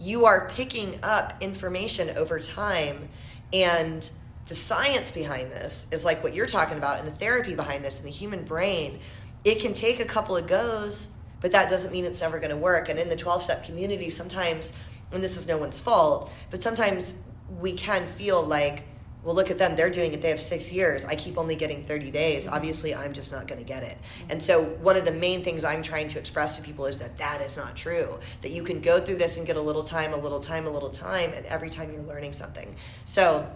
you 0.00 0.24
are 0.24 0.48
picking 0.48 0.98
up 1.04 1.34
information 1.40 2.10
over 2.16 2.40
time. 2.40 3.08
And 3.52 4.10
the 4.48 4.54
science 4.56 5.12
behind 5.12 5.52
this 5.52 5.86
is 5.92 6.04
like 6.04 6.22
what 6.24 6.34
you're 6.34 6.46
talking 6.46 6.76
about, 6.76 6.98
and 6.98 7.06
the 7.06 7.12
therapy 7.12 7.54
behind 7.54 7.84
this, 7.84 7.98
and 7.98 8.06
the 8.06 8.12
human 8.12 8.44
brain. 8.44 8.98
It 9.44 9.60
can 9.60 9.72
take 9.72 10.00
a 10.00 10.04
couple 10.04 10.36
of 10.36 10.48
goes, 10.48 11.10
but 11.42 11.52
that 11.52 11.68
doesn't 11.68 11.92
mean 11.92 12.04
it's 12.04 12.22
never 12.22 12.38
going 12.38 12.50
to 12.50 12.56
work. 12.56 12.88
And 12.88 12.98
in 12.98 13.08
the 13.08 13.16
12 13.16 13.42
step 13.42 13.64
community, 13.64 14.08
sometimes, 14.08 14.72
and 15.12 15.22
this 15.22 15.36
is 15.36 15.46
no 15.46 15.58
one's 15.58 15.78
fault, 15.78 16.32
but 16.50 16.62
sometimes 16.62 17.14
we 17.60 17.74
can 17.74 18.06
feel 18.06 18.42
like, 18.42 18.84
well, 19.22 19.36
look 19.36 19.52
at 19.52 19.58
them. 19.58 19.76
They're 19.76 19.90
doing 19.90 20.12
it. 20.12 20.20
They 20.20 20.30
have 20.30 20.40
six 20.40 20.72
years. 20.72 21.04
I 21.04 21.14
keep 21.14 21.38
only 21.38 21.54
getting 21.54 21.80
30 21.80 22.10
days. 22.10 22.46
Mm-hmm. 22.46 22.54
Obviously, 22.54 22.94
I'm 22.94 23.12
just 23.12 23.30
not 23.30 23.46
going 23.46 23.60
to 23.60 23.64
get 23.66 23.84
it. 23.84 23.96
Mm-hmm. 23.96 24.30
And 24.32 24.42
so, 24.42 24.64
one 24.64 24.96
of 24.96 25.04
the 25.04 25.12
main 25.12 25.44
things 25.44 25.64
I'm 25.64 25.82
trying 25.82 26.08
to 26.08 26.18
express 26.18 26.56
to 26.56 26.62
people 26.62 26.86
is 26.86 26.98
that 26.98 27.18
that 27.18 27.40
is 27.40 27.56
not 27.56 27.76
true. 27.76 28.18
That 28.40 28.50
you 28.50 28.64
can 28.64 28.80
go 28.80 28.98
through 28.98 29.16
this 29.16 29.36
and 29.36 29.46
get 29.46 29.56
a 29.56 29.60
little 29.60 29.84
time, 29.84 30.12
a 30.12 30.16
little 30.16 30.40
time, 30.40 30.66
a 30.66 30.70
little 30.70 30.90
time, 30.90 31.32
and 31.34 31.46
every 31.46 31.70
time 31.70 31.92
you're 31.92 32.02
learning 32.02 32.32
something. 32.32 32.74
So, 33.04 33.48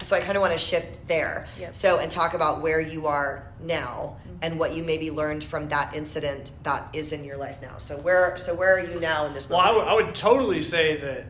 so 0.00 0.16
I 0.16 0.20
kind 0.20 0.36
of 0.36 0.40
want 0.40 0.52
to 0.52 0.58
shift 0.58 1.06
there. 1.06 1.46
Yep. 1.60 1.74
So, 1.74 1.98
and 1.98 2.10
talk 2.10 2.34
about 2.34 2.60
where 2.62 2.80
you 2.80 3.06
are 3.06 3.52
now 3.60 4.16
mm-hmm. 4.26 4.36
and 4.42 4.58
what 4.58 4.74
you 4.74 4.82
maybe 4.82 5.10
learned 5.10 5.44
from 5.44 5.68
that 5.68 5.94
incident 5.94 6.52
that 6.64 6.88
is 6.94 7.12
in 7.12 7.24
your 7.24 7.36
life 7.36 7.60
now. 7.62 7.76
So, 7.78 7.96
where 7.98 8.36
so 8.36 8.54
where 8.54 8.76
are 8.76 8.84
you 8.84 8.98
now 8.98 9.26
in 9.26 9.34
this 9.34 9.48
Well, 9.48 9.60
I 9.60 9.66
moment? 9.66 9.86
would 9.86 9.90
I 9.90 9.94
would 10.06 10.14
totally 10.14 10.62
say 10.62 10.96
that, 10.96 11.26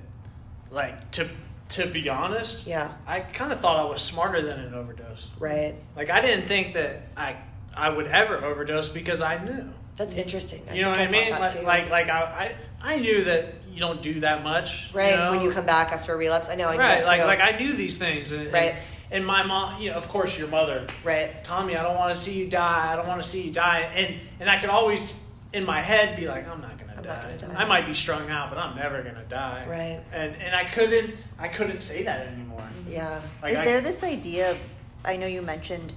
like 0.70 1.10
to 1.12 1.28
to 1.70 1.86
be 1.86 2.08
honest, 2.08 2.66
Yeah. 2.66 2.92
I 3.06 3.20
kind 3.20 3.50
of 3.52 3.60
thought 3.60 3.78
I 3.80 3.84
was 3.88 4.02
smarter 4.02 4.42
than 4.42 4.60
an 4.60 4.74
overdose. 4.74 5.30
right. 5.38 5.74
Like 5.96 6.10
I 6.10 6.20
didn't 6.20 6.46
think 6.46 6.74
that 6.74 7.02
I 7.16 7.36
I 7.74 7.88
would 7.88 8.06
ever 8.06 8.44
overdose 8.44 8.88
because 8.88 9.20
I 9.22 9.42
knew. 9.42 9.72
That's 9.96 10.14
interesting. 10.14 10.62
I 10.70 10.74
You 10.74 10.82
know 10.82 10.88
what 10.88 10.98
think 10.98 11.10
I 11.10 11.12
mean? 11.12 11.30
Like 11.30 11.64
like 11.64 11.90
like 11.90 12.08
I, 12.10 12.54
I 12.82 12.94
I 12.94 12.98
knew 12.98 13.24
that 13.24 13.54
you 13.72 13.80
don't 13.80 14.02
do 14.02 14.20
that 14.20 14.44
much. 14.44 14.92
right 14.94 15.16
know? 15.16 15.30
when 15.30 15.40
you 15.40 15.50
come 15.50 15.66
back 15.66 15.92
after 15.92 16.14
a 16.14 16.16
relapse. 16.16 16.48
I 16.48 16.54
know. 16.54 16.68
I 16.68 16.72
knew 16.72 16.80
right, 16.80 17.04
like 17.04 17.24
like 17.24 17.40
I 17.40 17.58
knew 17.58 17.72
these 17.72 17.98
things, 17.98 18.32
and, 18.32 18.42
and- 18.42 18.52
Right. 18.52 18.74
And 19.10 19.26
my 19.26 19.42
mom, 19.42 19.82
you 19.82 19.90
know, 19.90 19.98
of 19.98 20.08
course, 20.08 20.38
your 20.38 20.48
mother, 20.48 20.86
right. 21.04 21.44
Tommy, 21.44 21.76
I 21.76 21.82
don't 21.82 21.96
want 21.96 22.14
to 22.14 22.18
see 22.18 22.42
you 22.42 22.48
die. 22.48 22.90
I 22.90 22.96
don't 22.96 23.06
want 23.06 23.20
to 23.22 23.28
see 23.28 23.42
you 23.42 23.52
die. 23.52 23.80
And 23.94 24.18
and 24.40 24.48
I 24.48 24.58
could 24.58 24.70
always, 24.70 25.04
in 25.52 25.66
my 25.66 25.82
head, 25.82 26.16
be 26.16 26.26
like, 26.26 26.48
I'm 26.48 26.62
not 26.62 26.78
gonna, 26.78 26.94
I'm 26.96 27.02
die. 27.02 27.08
not 27.10 27.22
gonna 27.40 27.54
die. 27.54 27.62
I 27.62 27.66
might 27.66 27.86
be 27.86 27.92
strung 27.92 28.30
out, 28.30 28.48
but 28.48 28.56
I'm 28.56 28.74
never 28.74 29.02
gonna 29.02 29.26
die. 29.28 29.66
Right. 29.68 30.00
And 30.12 30.34
and 30.40 30.56
I 30.56 30.64
couldn't 30.64 31.14
I 31.38 31.48
couldn't 31.48 31.82
say 31.82 32.04
that 32.04 32.26
anymore. 32.26 32.66
Yeah. 32.88 33.20
Like 33.42 33.52
Is 33.52 33.58
I, 33.58 33.64
there 33.66 33.80
this 33.82 34.02
idea 34.02 34.52
of, 34.52 34.58
I 35.04 35.16
know 35.16 35.26
you 35.26 35.42
mentioned 35.42 35.92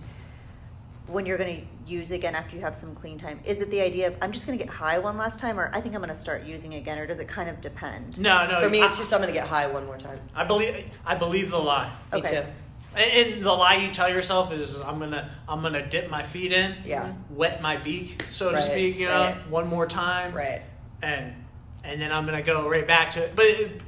when 1.07 1.25
you're 1.25 1.37
going 1.37 1.61
to 1.61 1.67
use 1.87 2.11
again 2.11 2.35
after 2.35 2.55
you 2.55 2.61
have 2.61 2.75
some 2.75 2.95
clean 2.95 3.17
time, 3.17 3.39
is 3.45 3.61
it 3.61 3.69
the 3.71 3.81
idea 3.81 4.07
of, 4.07 4.15
I'm 4.21 4.31
just 4.31 4.45
going 4.47 4.57
to 4.57 4.63
get 4.63 4.73
high 4.73 4.97
one 4.99 5.17
last 5.17 5.39
time, 5.39 5.59
or 5.59 5.69
I 5.73 5.81
think 5.81 5.95
I'm 5.95 6.01
going 6.01 6.09
to 6.13 6.19
start 6.19 6.43
using 6.45 6.75
again, 6.75 6.97
or 6.97 7.05
does 7.05 7.19
it 7.19 7.27
kind 7.27 7.49
of 7.49 7.61
depend? 7.61 8.19
no 8.19 8.45
no. 8.47 8.59
For 8.59 8.69
me, 8.69 8.81
I, 8.81 8.87
it's 8.87 8.97
just 8.97 9.13
I'm 9.13 9.21
going 9.21 9.31
to 9.33 9.37
get 9.39 9.47
high 9.47 9.67
one 9.67 9.85
more 9.85 9.97
time. 9.97 10.19
I 10.35 10.43
believe 10.43 10.89
I 11.05 11.15
believe 11.15 11.51
the 11.51 11.57
lie. 11.59 11.91
Me 12.13 12.19
Okay. 12.19 12.29
too. 12.41 12.43
And, 12.95 13.33
and 13.33 13.43
the 13.43 13.51
lie 13.51 13.75
you 13.75 13.91
tell 13.91 14.09
yourself 14.09 14.51
is 14.53 14.79
I'm 14.79 14.99
gonna 14.99 15.29
I'm 15.49 15.61
gonna 15.61 15.85
dip 15.85 16.09
my 16.09 16.23
feet 16.23 16.53
in, 16.53 16.75
Yeah. 16.85 17.11
wet 17.29 17.61
my 17.61 17.75
beak, 17.77 18.23
so 18.29 18.53
Right, 18.53 18.55
to 18.55 18.61
speak. 18.61 18.95
You 18.97 19.07
know, 19.09 19.23
right. 19.23 19.49
one 19.49 19.67
more 19.67 19.85
time, 19.85 20.33
Right. 20.33 20.61
and 21.01 21.33
and 21.83 21.99
then 22.01 22.11
I'm 22.13 22.25
gonna 22.25 22.41
go 22.41 22.69
right 22.69 22.87
back 22.87 23.11
to 23.11 23.23
it. 23.23 23.35
But 23.35 23.45
it, 23.47 23.81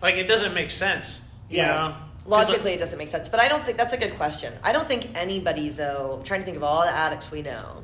like 0.00 0.14
it 0.14 0.28
doesn't 0.28 0.54
make 0.54 0.70
sense. 0.70 1.28
You 1.48 1.58
Yeah. 1.58 1.74
know? 1.74 1.94
'Cause, 2.30 2.48
Logically, 2.50 2.72
it 2.72 2.78
doesn't 2.78 2.98
make 2.98 3.08
sense. 3.08 3.28
But 3.28 3.40
I 3.40 3.48
don't 3.48 3.64
think 3.64 3.76
that's 3.76 3.92
a 3.92 3.98
good 3.98 4.14
question. 4.16 4.52
I 4.64 4.72
don't 4.72 4.86
think 4.86 5.08
anybody, 5.18 5.68
though, 5.68 6.16
I'm 6.18 6.22
trying 6.24 6.40
to 6.40 6.44
think 6.46 6.56
of 6.56 6.62
all 6.62 6.84
the 6.86 6.92
addicts 6.92 7.30
we 7.30 7.42
know. 7.42 7.82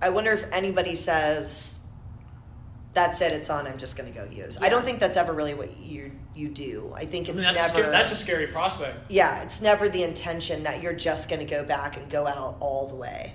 I 0.00 0.08
wonder 0.10 0.30
if 0.32 0.44
anybody 0.52 0.94
says, 0.94 1.80
that's 2.92 3.20
it, 3.20 3.32
it's 3.32 3.50
on, 3.50 3.66
I'm 3.66 3.78
just 3.78 3.96
going 3.96 4.12
to 4.12 4.16
go 4.18 4.24
use. 4.30 4.58
I 4.62 4.68
don't 4.68 4.84
think 4.84 5.00
that's 5.00 5.16
ever 5.16 5.32
really 5.32 5.54
what 5.54 5.76
you 5.78 6.12
you 6.34 6.48
do. 6.48 6.92
I 6.94 7.04
think 7.04 7.28
I 7.28 7.32
it's 7.32 7.42
mean, 7.42 7.52
that's, 7.52 7.58
a 7.58 7.62
never. 7.62 7.68
scary, 7.80 7.90
that's 7.90 8.12
a 8.12 8.16
scary 8.16 8.46
prospect. 8.46 9.10
yeah, 9.10 9.42
it's 9.42 9.60
never 9.60 9.88
the 9.88 10.04
intention 10.04 10.62
that 10.62 10.80
you're 10.82 10.94
just 10.94 11.28
going 11.28 11.40
to 11.40 11.44
go 11.44 11.64
back 11.64 11.96
and 11.96 12.08
go 12.08 12.28
out 12.28 12.56
all 12.60 12.86
the 12.86 12.94
way. 12.94 13.34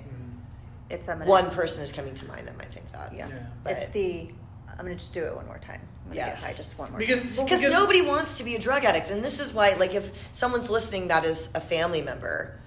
It's, 0.89 1.09
I'm 1.09 1.17
gonna, 1.19 1.29
One 1.29 1.49
person 1.49 1.83
is 1.83 1.91
coming 1.91 2.13
to 2.15 2.25
mind 2.27 2.47
that 2.47 2.57
might 2.57 2.67
think 2.67 2.89
that. 2.93 3.13
Yeah. 3.13 3.27
Yeah. 3.27 3.39
It's 3.65 3.87
the, 3.89 4.29
I'm 4.69 4.85
going 4.85 4.91
to 4.91 4.95
just 4.95 5.13
do 5.13 5.25
it 5.25 5.35
one 5.35 5.45
more 5.47 5.59
time. 5.59 5.81
I'm 6.09 6.15
Yes. 6.15 6.41
get 6.41 6.49
high 6.49 6.57
just 6.57 6.79
one 6.79 6.91
more 6.91 6.99
Because, 6.99 7.17
well, 7.17 7.45
because 7.45 7.61
because- 7.61 7.73
nobody 7.73 8.01
wants 8.01 8.37
to 8.37 8.43
be 8.43 8.55
a 8.55 8.59
drug 8.59 8.83
addict 8.83 9.09
and 9.09 9.23
this 9.23 9.39
is 9.39 9.53
why 9.53 9.73
like 9.73 9.93
if 9.93 10.29
someone's 10.31 10.69
listening 10.69 11.07
that 11.07 11.23
is 11.23 11.49
a 11.55 11.61
family 11.61 12.01
member 12.01 12.59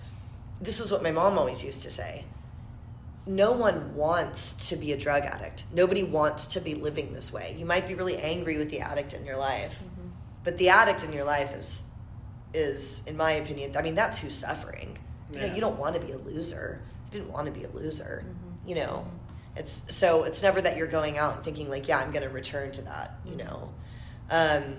this 0.61 0.81
is 0.81 0.91
what 0.91 1.03
my 1.03 1.11
mom 1.11 1.37
always 1.39 1.63
used 1.65 1.83
to 1.83 1.91
say. 1.91 2.25
No 3.27 3.53
one 3.53 3.95
wants 3.95 4.69
to 4.71 4.77
be 4.77 4.93
a 4.93 4.97
drug 4.97 5.25
addict. 5.25 5.65
Nobody 5.73 6.03
wants 6.03 6.47
to 6.49 6.61
be 6.61 6.75
living 6.75 7.13
this 7.13 7.33
way. 7.33 7.55
You 7.59 7.67
might 7.67 7.87
be 7.89 7.95
really 7.95 8.17
angry 8.17 8.57
with 8.57 8.71
the 8.71 8.81
addict 8.81 9.13
in 9.13 9.25
your 9.27 9.37
life 9.37 9.83
mm-hmm. 9.83 10.09
but 10.45 10.57
the 10.59 10.69
addict 10.69 11.05
in 11.05 11.13
your 11.13 11.25
life 11.25 11.55
is 11.55 11.91
is 12.55 13.03
in 13.07 13.17
my 13.19 13.33
opinion 13.33 13.77
i 13.77 13.83
mean 13.83 13.95
that's 13.95 14.19
who's 14.19 14.35
suffering. 14.35 14.97
You 15.33 15.41
know 15.41 15.47
you 15.47 15.61
don't 15.61 15.79
want 15.79 16.01
to 16.01 16.07
be 16.07 16.13
a 16.13 16.19
loser. 16.19 16.81
You 17.07 17.19
didn't 17.19 17.33
want 17.33 17.47
to 17.47 17.53
be 17.53 17.65
a 17.65 17.69
loser 17.69 18.25
mm-hmm. 18.25 18.69
you 18.69 18.77
know 18.77 19.05
mm-hmm. 19.07 19.26
It's 19.57 19.95
so 19.95 20.25
it's 20.25 20.43
never 20.43 20.61
that 20.61 20.77
you're 20.77 20.87
going 20.87 21.19
out 21.19 21.35
and 21.37 21.45
thinking 21.45 21.69
like 21.71 21.89
yeah 21.89 21.99
i'm 21.99 22.11
going 22.11 22.23
to 22.23 22.29
return 22.29 22.71
to 22.73 22.83
that 22.83 23.13
you 23.25 23.37
know 23.37 23.73
um, 24.31 24.75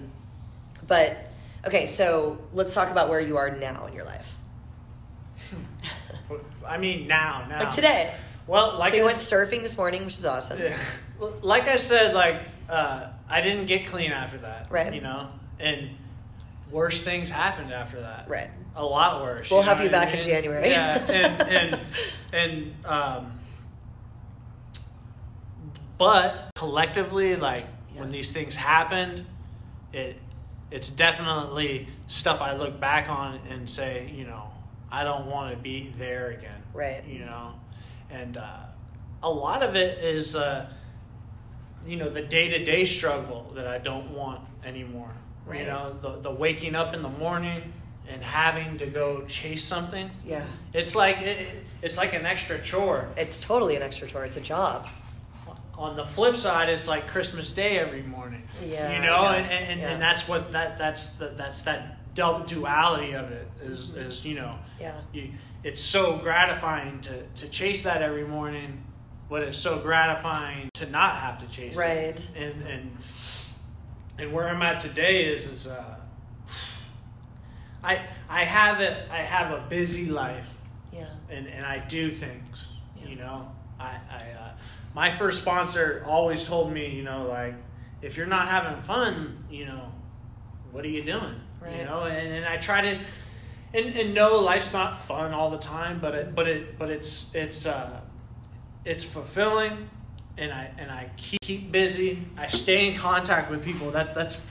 but 0.87 1.17
okay 1.65 1.85
so 1.85 2.37
let's 2.53 2.73
talk 2.73 2.89
about 2.91 3.09
where 3.09 3.19
you 3.21 3.37
are 3.37 3.49
now 3.51 3.85
in 3.85 3.93
your 3.93 4.05
life 4.05 4.37
I 6.67 6.77
mean, 6.77 7.07
now, 7.07 7.45
now, 7.47 7.59
like 7.59 7.71
today 7.71 8.13
Well, 8.45 8.77
like 8.77 8.91
so 8.91 8.97
you 8.97 9.03
I 9.03 9.05
went 9.05 9.17
s- 9.17 9.31
surfing 9.31 9.63
this 9.63 9.77
morning 9.77 10.03
which 10.03 10.15
is 10.15 10.25
awesome 10.25 10.59
Yeah. 10.59 10.77
Like 11.41 11.67
I 11.67 11.77
said, 11.77 12.13
like 12.13 12.41
uh, 12.69 13.07
I 13.29 13.41
didn't 13.41 13.65
get 13.65 13.87
clean 13.87 14.11
after 14.11 14.37
that. 14.39 14.67
Right. 14.69 14.93
You 14.93 15.01
know, 15.01 15.29
and 15.59 15.89
worse 16.69 17.01
things 17.01 17.29
happened 17.29 17.73
after 17.73 18.01
that. 18.01 18.29
Right. 18.29 18.49
A 18.75 18.85
lot 18.85 19.21
worse. 19.23 19.49
We'll 19.49 19.61
know 19.61 19.69
have 19.69 19.79
you 19.79 19.85
what 19.89 19.95
I 19.95 20.05
back 20.05 20.13
in? 20.13 20.21
January. 20.21 20.69
Yeah, 20.69 21.03
and 21.09 21.41
and 21.49 21.79
and 22.33 22.85
um, 22.85 23.36
but 25.97 26.51
collectively, 26.55 27.35
like 27.35 27.65
when 27.95 28.11
these 28.11 28.31
things 28.31 28.55
happened, 28.55 29.25
it 29.93 30.17
it's 30.69 30.89
definitely 30.89 31.87
stuff 32.07 32.41
I 32.41 32.55
look 32.55 32.79
back 32.79 33.09
on 33.09 33.39
and 33.49 33.69
say, 33.69 34.11
you 34.13 34.25
know, 34.25 34.51
I 34.91 35.03
don't 35.03 35.27
want 35.27 35.55
to 35.55 35.57
be 35.57 35.91
there 35.97 36.31
again. 36.31 36.61
Right. 36.73 37.03
You 37.05 37.19
know, 37.19 37.53
and 38.09 38.37
uh, 38.37 38.57
a 39.23 39.29
lot 39.29 39.63
of 39.63 39.75
it 39.75 39.99
is, 39.99 40.35
uh, 40.35 40.69
you 41.85 41.95
know, 41.95 42.09
the 42.09 42.21
day 42.21 42.49
to 42.49 42.63
day 42.63 42.85
struggle 42.85 43.51
that 43.55 43.67
I 43.67 43.77
don't 43.77 44.11
want 44.11 44.41
anymore. 44.65 45.11
Right. 45.45 45.61
You 45.61 45.67
know, 45.67 45.95
the 46.01 46.17
the 46.17 46.31
waking 46.31 46.75
up 46.75 46.93
in 46.93 47.01
the 47.01 47.09
morning 47.09 47.73
and 48.09 48.21
having 48.21 48.77
to 48.77 48.85
go 48.85 49.23
chase 49.27 49.63
something. 49.63 50.09
Yeah. 50.25 50.45
It's 50.73 50.95
like 50.95 51.21
it, 51.21 51.65
it's 51.81 51.97
like 51.97 52.13
an 52.13 52.25
extra 52.25 52.61
chore. 52.61 53.09
It's 53.17 53.43
totally 53.43 53.75
an 53.75 53.81
extra 53.81 54.07
chore. 54.07 54.25
It's 54.25 54.37
a 54.37 54.41
job. 54.41 54.87
On 55.77 55.95
the 55.95 56.05
flip 56.05 56.35
side, 56.35 56.69
it's 56.69 56.87
like 56.87 57.05
Christmas 57.07 57.51
Day 57.51 57.77
every 57.77 58.01
morning. 58.01 58.41
Yeah, 58.65 58.95
you 58.95 59.01
know, 59.05 59.27
and, 59.27 59.47
and, 59.69 59.79
yeah. 59.79 59.89
and 59.91 60.01
that's 60.01 60.27
what 60.27 60.51
that 60.53 60.77
that's 60.79 61.17
the, 61.17 61.27
that's 61.29 61.61
that 61.61 62.13
double 62.15 62.45
duality 62.45 63.13
of 63.13 63.29
it 63.31 63.47
is 63.61 63.95
is 63.95 64.25
you 64.25 64.33
know 64.35 64.55
Yeah. 64.79 64.95
you, 65.13 65.29
it's 65.63 65.79
so 65.79 66.17
gratifying 66.17 66.99
to 67.01 67.21
to 67.35 67.49
chase 67.49 67.83
that 67.83 68.01
every 68.01 68.25
morning, 68.25 68.83
but 69.29 69.43
it's 69.43 69.57
so 69.57 69.77
gratifying 69.79 70.69
to 70.75 70.89
not 70.89 71.17
have 71.17 71.37
to 71.39 71.47
chase 71.55 71.75
Right. 71.77 71.97
it. 72.09 72.27
And 72.35 72.63
and 72.63 72.97
and 74.17 74.33
where 74.33 74.47
I'm 74.49 74.61
at 74.63 74.79
today 74.79 75.31
is 75.31 75.45
is 75.45 75.67
uh, 75.67 75.95
I 77.83 78.01
I 78.29 78.45
have 78.45 78.81
it 78.81 78.97
I 79.11 79.17
have 79.17 79.51
a 79.51 79.63
busy 79.69 80.07
life 80.07 80.49
Yeah. 80.91 81.05
and, 81.29 81.45
and 81.47 81.63
I 81.65 81.79
do 81.79 82.09
things. 82.09 82.71
Yeah. 82.99 83.09
You 83.09 83.15
know, 83.17 83.51
I, 83.79 83.97
I 84.09 84.21
uh, 84.39 84.51
my 84.97 85.11
first 85.11 85.43
sponsor 85.43 86.03
always 86.07 86.43
told 86.43 86.73
me, 86.73 86.89
you 86.89 87.03
know, 87.03 87.27
like 87.27 87.53
if 88.01 88.17
you're 88.17 88.25
not 88.25 88.47
having 88.47 88.81
fun, 88.81 89.43
you 89.47 89.63
know, 89.63 89.91
what 90.71 90.83
are 90.83 90.89
you 90.89 91.03
doing? 91.03 91.39
Right. 91.61 91.77
You 91.77 91.85
know, 91.85 92.05
and, 92.05 92.33
and 92.33 92.45
I 92.45 92.57
try 92.57 92.81
to, 92.81 92.97
and, 93.75 93.85
and 93.95 94.15
no, 94.15 94.39
life's 94.39 94.73
not 94.73 94.97
fun 94.99 95.33
all 95.35 95.51
the 95.51 95.59
time, 95.59 95.99
but 95.99 96.15
it 96.15 96.33
but 96.33 96.47
it 96.47 96.79
but 96.79 96.89
it's 96.89 97.35
it's 97.35 97.67
uh, 97.67 97.99
it's 98.85 99.03
fulfilling, 99.03 99.87
and 100.35 100.51
I 100.51 100.71
and 100.79 100.89
I 100.89 101.11
keep, 101.15 101.41
keep 101.41 101.71
busy. 101.71 102.17
I 102.35 102.47
stay 102.47 102.89
in 102.89 102.97
contact 102.97 103.51
with 103.51 103.63
people. 103.63 103.91
That's 103.91 104.13
that's 104.13 104.43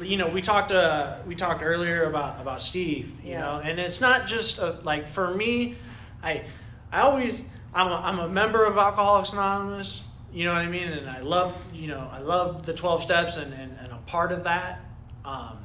you 0.00 0.16
know 0.16 0.28
we 0.28 0.40
talked 0.40 0.72
uh, 0.72 1.18
we 1.26 1.34
talked 1.34 1.62
earlier 1.62 2.04
about 2.04 2.40
about 2.40 2.62
Steve 2.62 3.12
you 3.22 3.32
Yeah. 3.32 3.40
know 3.40 3.60
and 3.62 3.78
it's 3.78 4.00
not 4.00 4.26
just 4.26 4.58
a, 4.58 4.78
like 4.82 5.06
for 5.08 5.32
me 5.34 5.76
I 6.22 6.42
I 6.90 7.02
always 7.02 7.54
I'm 7.74 7.88
a, 7.90 7.94
I'm 7.96 8.18
a 8.20 8.28
member 8.28 8.64
of 8.64 8.76
Alcoholics 8.78 9.32
Anonymous 9.32 10.08
you 10.32 10.44
know 10.44 10.52
what 10.52 10.62
I 10.62 10.66
mean 10.68 10.88
and 10.88 11.08
I 11.08 11.20
love 11.20 11.54
you 11.72 11.88
know 11.88 12.08
I 12.12 12.18
love 12.18 12.66
the 12.66 12.74
12 12.74 13.02
steps 13.02 13.36
and 13.36 13.52
and, 13.52 13.76
and 13.80 13.92
I'm 13.92 14.02
part 14.02 14.32
of 14.32 14.44
that 14.44 14.80
um, 15.24 15.58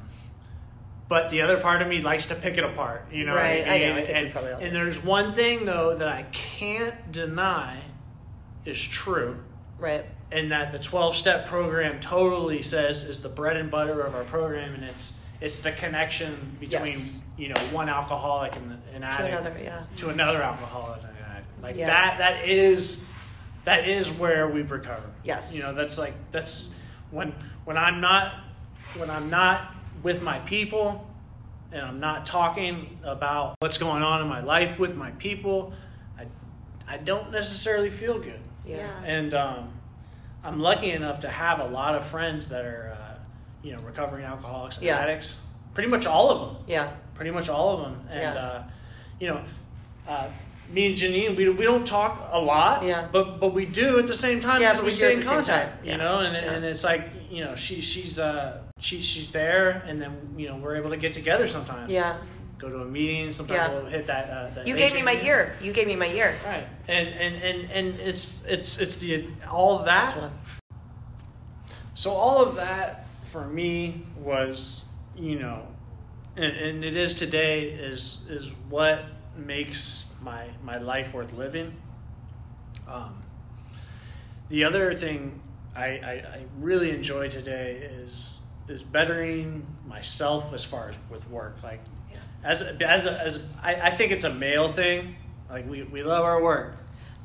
but 1.08 1.28
the 1.30 1.42
other 1.42 1.58
part 1.58 1.82
of 1.82 1.88
me 1.88 2.00
likes 2.02 2.26
to 2.26 2.34
pick 2.36 2.56
it 2.56 2.64
apart 2.64 3.06
you 3.12 3.24
know 3.24 3.34
Right, 3.34 3.64
I 3.66 3.78
know, 3.78 3.84
and, 3.84 3.98
I 3.98 4.02
think 4.02 4.16
and, 4.16 4.32
probably 4.32 4.52
all 4.52 4.60
and 4.60 4.74
there's 4.74 5.04
one 5.04 5.32
thing 5.32 5.64
though 5.66 5.96
that 5.96 6.08
I 6.08 6.22
can't 6.32 7.10
deny 7.12 7.78
is 8.64 8.80
true 8.80 9.42
Right. 9.78 10.04
and 10.30 10.52
that 10.52 10.70
the 10.72 10.78
12 10.78 11.16
step 11.16 11.46
program 11.46 11.98
totally 12.00 12.62
says 12.62 13.04
is 13.04 13.22
the 13.22 13.28
bread 13.30 13.56
and 13.56 13.70
butter 13.70 14.00
of 14.02 14.14
our 14.14 14.24
program 14.24 14.74
and 14.74 14.84
it's 14.84 15.24
it's 15.40 15.60
the 15.60 15.72
connection 15.72 16.56
between 16.60 16.82
Yes. 16.82 17.24
you 17.38 17.48
know 17.48 17.60
one 17.72 17.88
alcoholic 17.88 18.54
and 18.56 18.78
an 18.94 19.02
addict 19.02 19.16
To 19.18 19.26
another. 19.26 19.56
Yeah. 19.62 19.82
to 19.96 20.08
another 20.10 20.42
alcoholic 20.42 21.02
and. 21.02 21.09
Like 21.62 21.76
Yeah. 21.76 21.86
that 21.86 22.18
that 22.18 22.48
is 22.48 23.06
that 23.64 23.88
is 23.88 24.10
where 24.10 24.48
we 24.48 24.62
recover 24.62 25.02
Yes. 25.24 25.54
you 25.56 25.62
know 25.62 25.72
that's 25.74 25.98
like 25.98 26.14
that's 26.30 26.74
when 27.10 27.34
when 27.64 27.76
i'm 27.76 28.00
not 28.00 28.34
when 28.96 29.10
i'm 29.10 29.28
not 29.30 29.74
with 30.02 30.22
my 30.22 30.38
people 30.40 31.06
and 31.72 31.82
i'm 31.82 32.00
not 32.00 32.24
talking 32.26 32.98
about 33.04 33.54
what's 33.60 33.78
going 33.78 34.02
on 34.02 34.22
in 34.22 34.28
my 34.28 34.40
life 34.42 34.78
with 34.78 34.96
my 34.96 35.10
people 35.12 35.72
i 36.18 36.24
i 36.88 36.96
don't 36.96 37.30
necessarily 37.30 37.90
feel 37.90 38.18
good 38.18 38.40
Yeah. 38.66 38.88
and 39.04 39.34
um, 39.34 39.72
I'm 40.42 40.58
lucky 40.58 40.90
enough 40.92 41.20
to 41.20 41.28
have 41.28 41.60
a 41.60 41.66
lot 41.66 41.94
of 41.96 42.06
friends 42.06 42.48
that 42.48 42.64
are, 42.64 42.96
uh, 42.98 43.14
you 43.62 43.72
know, 43.76 43.80
recovering 43.82 44.24
alcoholics 44.24 44.78
and 44.78 44.86
Yeah. 44.86 44.96
addicts. 44.96 45.38
Pretty 45.74 45.90
much 45.90 46.06
all 46.06 46.30
of 46.30 46.38
them. 46.40 46.64
Yeah. 46.66 46.88
Pretty 47.12 47.30
much 47.30 47.50
all 47.50 47.74
of 47.76 47.80
them. 47.82 48.06
And, 48.08 48.20
Yeah. 48.22 48.42
uh, 48.42 48.62
you 49.20 49.28
know, 49.28 49.40
uh, 50.08 50.28
me 50.72 50.86
and 50.86 50.96
Janine, 50.96 51.36
we, 51.36 51.48
we 51.48 51.64
don't 51.64 51.86
talk 51.86 52.28
a 52.32 52.38
lot, 52.40 52.82
Yeah. 52.84 53.08
but 53.12 53.40
but 53.40 53.52
we 53.54 53.66
do 53.66 53.98
at 53.98 54.06
the 54.06 54.14
same 54.14 54.40
time. 54.40 54.60
Yeah, 54.60 54.72
because 54.72 54.84
we 54.84 54.90
stay 54.90 55.12
in 55.12 55.18
the 55.18 55.24
same 55.24 55.34
contact. 55.34 55.84
time. 55.84 55.90
You 55.92 55.96
know, 55.98 56.20
and 56.20 56.34
Yeah. 56.34 56.52
and 56.52 56.64
it's 56.64 56.84
like 56.84 57.02
you 57.30 57.44
know 57.44 57.54
she 57.56 57.80
she's 57.80 58.18
uh 58.18 58.62
she 58.78 59.02
she's 59.02 59.30
there, 59.32 59.82
and 59.86 60.00
then 60.00 60.34
you 60.36 60.48
know 60.48 60.56
we're 60.56 60.76
able 60.76 60.90
to 60.90 60.96
get 60.96 61.12
together 61.12 61.48
sometimes. 61.48 61.92
Yeah. 61.92 62.16
Go 62.58 62.68
to 62.68 62.82
a 62.82 62.84
meeting. 62.84 63.32
Sometimes 63.32 63.58
Yeah. 63.60 63.74
we'll 63.74 63.86
hit 63.90 64.06
that. 64.08 64.28
Uh, 64.30 64.54
that 64.54 64.66
You 64.68 64.76
gave 64.76 64.92
me 64.94 65.00
my 65.02 65.12
meeting. 65.12 65.26
year. 65.26 65.56
You 65.62 65.72
gave 65.72 65.86
me 65.86 65.96
my 65.96 66.06
year. 66.06 66.34
Right, 66.44 66.66
and 66.88 67.08
and 67.08 67.34
and 67.42 67.70
and 67.70 68.00
it's 68.00 68.44
it's 68.46 68.78
it's 68.80 68.96
the 68.98 69.24
all 69.50 69.78
that. 69.84 70.30
So 71.94 72.12
all 72.12 72.42
of 72.44 72.56
that 72.56 73.06
for 73.24 73.46
me 73.46 74.02
was, 74.16 74.84
you 75.16 75.38
know, 75.38 75.62
and, 76.36 76.52
and 76.56 76.84
it 76.84 76.96
is 76.96 77.14
today 77.14 77.70
is 77.70 78.26
is 78.30 78.52
what 78.68 79.04
makes 79.36 80.06
my 80.22 80.46
my 80.62 80.78
life 80.78 81.12
worth 81.14 81.32
living. 81.32 81.74
Um, 82.88 83.14
the 84.48 84.64
other 84.64 84.94
thing 84.94 85.40
I, 85.76 85.84
I, 85.84 86.10
I 86.12 86.44
really 86.58 86.90
enjoy 86.90 87.28
today 87.28 87.88
is 88.02 88.38
is 88.68 88.82
bettering 88.82 89.66
myself 89.86 90.52
as 90.54 90.64
far 90.64 90.90
as 90.90 90.96
with 91.10 91.28
work. 91.30 91.56
Like 91.62 91.80
Yeah. 92.10 92.18
as 92.44 92.62
a, 92.62 92.88
as 92.88 93.06
a, 93.06 93.20
as 93.20 93.42
I, 93.62 93.74
I 93.74 93.90
think 93.90 94.12
it's 94.12 94.24
a 94.24 94.32
male 94.32 94.68
thing. 94.68 95.16
Like 95.48 95.68
we, 95.68 95.82
we 95.82 96.02
love 96.02 96.24
our 96.24 96.40
work. 96.42 96.76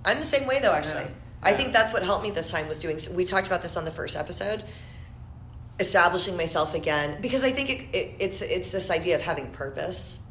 I'm 0.04 0.20
the 0.20 0.26
same 0.26 0.48
way 0.48 0.60
though. 0.60 0.72
Actually, 0.74 1.04
Yeah. 1.04 1.10
I 1.44 1.50
Yeah. 1.52 1.58
think 1.58 1.74
that's 1.74 1.94
what 1.94 2.04
helped 2.04 2.24
me 2.24 2.32
this 2.32 2.50
time 2.52 2.68
was 2.68 2.80
doing. 2.80 2.98
We 3.16 3.26
talked 3.26 3.48
about 3.48 3.62
this 3.62 3.78
on 3.78 3.86
the 3.86 3.92
first 3.92 4.16
episode. 4.16 4.64
Establishing 5.80 6.38
myself 6.38 6.74
again 6.74 7.20
because 7.22 7.44
I 7.44 7.52
think 7.52 7.70
it, 7.70 7.80
it, 7.96 8.16
it's 8.22 8.42
it's 8.42 8.72
this 8.72 8.90
idea 8.90 9.16
of 9.16 9.22
having 9.22 9.52
purpose, 9.52 10.25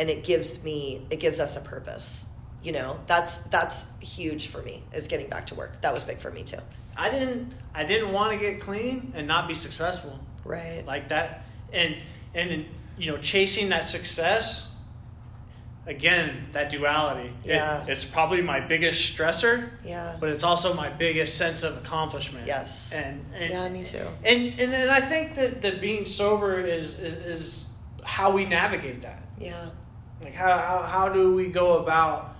and 0.00 0.08
it 0.10 0.24
gives 0.24 0.64
me 0.64 1.06
it 1.10 1.20
gives 1.20 1.38
us 1.38 1.56
a 1.56 1.60
purpose. 1.60 2.26
You 2.62 2.72
know, 2.72 2.98
that's 3.06 3.38
that's 3.54 3.86
huge 4.16 4.48
for 4.48 4.60
me. 4.62 4.82
Is 4.92 5.06
getting 5.08 5.28
back 5.30 5.46
to 5.48 5.54
work. 5.54 5.80
That 5.82 5.94
was 5.94 6.02
big 6.04 6.18
for 6.18 6.30
me 6.30 6.42
too. 6.42 6.58
I 6.96 7.08
didn't 7.10 7.52
I 7.74 7.84
didn't 7.84 8.12
want 8.12 8.32
to 8.32 8.38
get 8.38 8.60
clean 8.60 9.12
and 9.14 9.26
not 9.28 9.46
be 9.46 9.54
successful. 9.54 10.18
Right. 10.44 10.82
like 10.86 11.10
that 11.10 11.44
and 11.72 11.94
and 12.34 12.64
you 12.98 13.10
know 13.12 13.18
chasing 13.18 13.68
that 13.68 13.84
success 13.86 14.74
again 15.86 16.46
that 16.52 16.70
duality 16.70 17.28
It- 17.44 17.48
Yeah. 17.56 17.84
it's 17.88 18.04
probably 18.04 18.42
my 18.42 18.60
biggest 18.60 19.16
stressor 19.16 19.70
Yeah. 19.84 20.16
but 20.20 20.28
it's 20.30 20.44
also 20.44 20.74
my 20.74 20.88
biggest 20.88 21.36
sense 21.36 21.62
of 21.62 21.76
accomplishment 21.78 22.46
Yes. 22.46 22.94
and, 22.94 23.24
and 23.34 23.50
Yeah, 23.50 23.68
me 23.68 23.82
too. 23.84 24.06
and 24.24 24.58
and 24.60 24.72
then 24.72 24.88
i 24.88 25.00
think 25.00 25.34
that, 25.36 25.62
that 25.62 25.80
being 25.80 26.04
sober 26.06 26.58
is, 26.58 26.98
is 26.98 27.14
is 27.26 27.72
how 28.04 28.30
we 28.30 28.44
navigate 28.44 29.02
that 29.02 29.22
Yeah. 29.38 29.70
Like 30.22 30.34
how, 30.34 30.56
how 30.58 30.82
how 30.82 31.08
do 31.08 31.34
we 31.34 31.48
go 31.48 31.78
about 31.78 32.34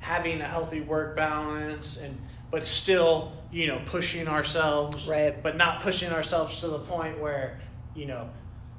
having 0.00 0.40
a 0.40 0.46
healthy 0.46 0.80
work 0.80 1.16
balance 1.16 2.00
and 2.00 2.18
but 2.50 2.64
still 2.64 3.32
you 3.52 3.66
know 3.66 3.80
pushing 3.86 4.28
ourselves 4.28 5.08
Right. 5.08 5.40
but 5.42 5.56
not 5.56 5.80
pushing 5.80 6.12
ourselves 6.12 6.60
to 6.60 6.68
the 6.68 6.78
point 6.78 7.20
where 7.20 7.58
you 7.94 8.06
know 8.06 8.28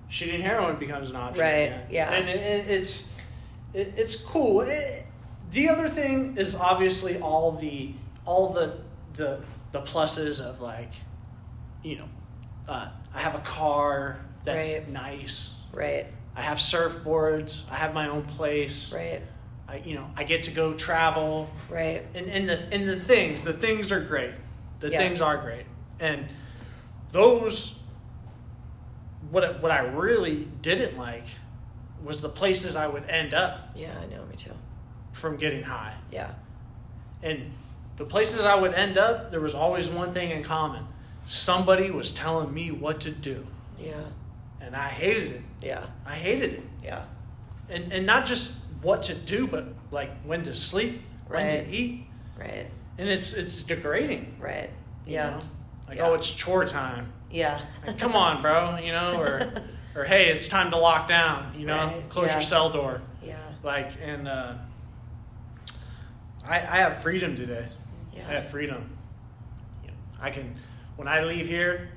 shooting 0.08 0.42
heroin 0.42 0.78
becomes 0.78 1.10
an 1.10 1.16
option 1.16 1.42
Right, 1.44 1.52
again. 1.68 1.88
yeah. 1.90 2.12
and 2.14 2.30
it, 2.30 2.36
it, 2.40 2.70
it's 2.70 3.14
it, 3.74 3.94
it's 3.98 4.16
cool 4.16 4.62
It- 4.62 5.04
the 5.52 5.70
other 5.70 5.90
thing 5.90 6.38
is 6.38 6.56
obviously 6.56 7.20
all 7.20 7.52
the 7.52 7.94
all 8.26 8.52
the 8.54 8.78
the 9.14 9.40
the 9.72 9.82
pluses 9.82 10.42
of 10.42 10.60
like 10.62 10.92
you 11.84 11.98
know 11.98 12.06
uh, 12.68 12.90
i 13.14 13.20
have 13.20 13.36
a 13.36 13.40
car 13.40 14.20
that's 14.44 14.74
Right. 14.74 14.90
nice 14.90 15.54
Right. 15.74 16.08
I 16.36 16.42
have 16.42 16.58
surfboards. 16.58 17.70
I 17.72 17.76
have 17.76 17.94
my 17.94 18.08
own 18.10 18.24
place. 18.24 18.94
Right. 18.94 19.22
I, 19.68 19.78
you 19.78 19.96
know, 19.96 20.10
I 20.16 20.24
get 20.24 20.44
to 20.44 20.52
go 20.52 20.74
travel, 20.74 21.50
Right. 21.70 22.04
and 22.14 22.28
and 22.28 22.48
the 22.50 22.58
and 22.72 22.88
the 22.88 22.96
things, 23.00 23.44
the 23.44 23.54
things 23.54 23.92
are 23.92 24.00
great. 24.02 24.34
The 24.80 24.90
Yeah. 24.90 24.98
things 25.00 25.22
are 25.22 25.38
great, 25.38 25.66
and 26.00 26.28
those. 27.12 27.82
What 29.32 29.62
what 29.62 29.72
I 29.72 29.80
really 29.80 30.48
didn't 30.62 30.98
like 30.98 31.26
was 32.04 32.22
the 32.22 32.30
places 32.30 32.76
I 32.76 32.86
would 32.88 33.10
end 33.10 33.34
up 33.34 33.72
Yeah, 33.76 33.96
I 34.00 34.06
know. 34.06 34.24
Me 34.26 34.36
too. 34.36 34.52
from 35.14 35.38
getting 35.38 35.64
high, 35.64 35.94
Yeah. 36.12 36.34
and 37.24 37.52
the 37.98 38.06
places 38.06 38.42
I 38.42 38.54
would 38.54 38.74
end 38.76 38.98
up, 38.98 39.32
there 39.32 39.40
was 39.40 39.56
always 39.56 39.90
one 39.90 40.14
thing 40.14 40.30
in 40.30 40.44
common: 40.44 40.86
somebody 41.26 41.90
was 41.90 42.12
telling 42.12 42.54
me 42.54 42.70
what 42.70 43.00
to 43.02 43.10
do, 43.12 43.48
Yeah. 43.80 44.04
and 44.62 44.76
I 44.76 44.90
hated 44.90 45.32
it. 45.32 45.42
Yeah. 45.66 45.86
I 46.06 46.14
hated 46.16 46.54
it. 46.54 46.64
Yeah. 46.84 47.04
and 47.70 47.92
and 47.92 48.06
not 48.06 48.26
just 48.28 48.66
what 48.84 49.04
to 49.04 49.16
do, 49.16 49.48
but 49.48 49.66
like 49.92 50.12
when 50.24 50.44
to 50.44 50.54
sleep, 50.54 51.02
when 51.28 51.66
to 51.66 51.72
eat, 51.72 52.06
Right. 52.38 52.68
and 53.00 53.10
it's 53.10 53.34
it's 53.34 53.64
degrading. 53.64 54.36
Right. 54.40 54.70
you 55.06 55.14
Yeah. 55.16 55.30
know? 55.32 55.42
like 55.88 55.98
Yeah. 55.98 56.08
oh, 56.10 56.14
it's 56.14 56.32
chore 56.32 56.66
time. 56.66 57.12
Yeah. 57.32 57.60
Like, 57.86 57.98
come 57.98 58.16
on, 58.16 58.42
bro, 58.42 58.78
you 58.78 58.92
know, 58.92 59.20
or 59.20 59.42
or 59.96 60.04
hey, 60.04 60.30
it's 60.30 60.48
time 60.48 60.70
to 60.72 60.78
lock 60.78 61.08
down, 61.08 61.56
you 61.60 61.66
know, 61.66 61.78
Right, 61.88 62.04
close 62.10 62.28
yeah. 62.28 62.34
your 62.34 62.42
cell 62.44 62.70
door. 62.70 63.02
Yeah. 63.24 63.38
Like, 63.64 63.94
and 64.04 64.28
uh, 64.28 64.54
I, 66.48 66.58
I 66.60 66.78
have 66.86 67.02
freedom 67.02 67.36
today. 67.36 67.66
Yeah. 68.14 68.28
I 68.30 68.34
have 68.34 68.48
freedom. 68.50 68.90
You 69.84 69.90
know, 69.90 69.96
I 70.22 70.30
can, 70.30 70.56
when 70.96 71.08
I 71.08 71.24
leave 71.24 71.48
here, 71.48 71.90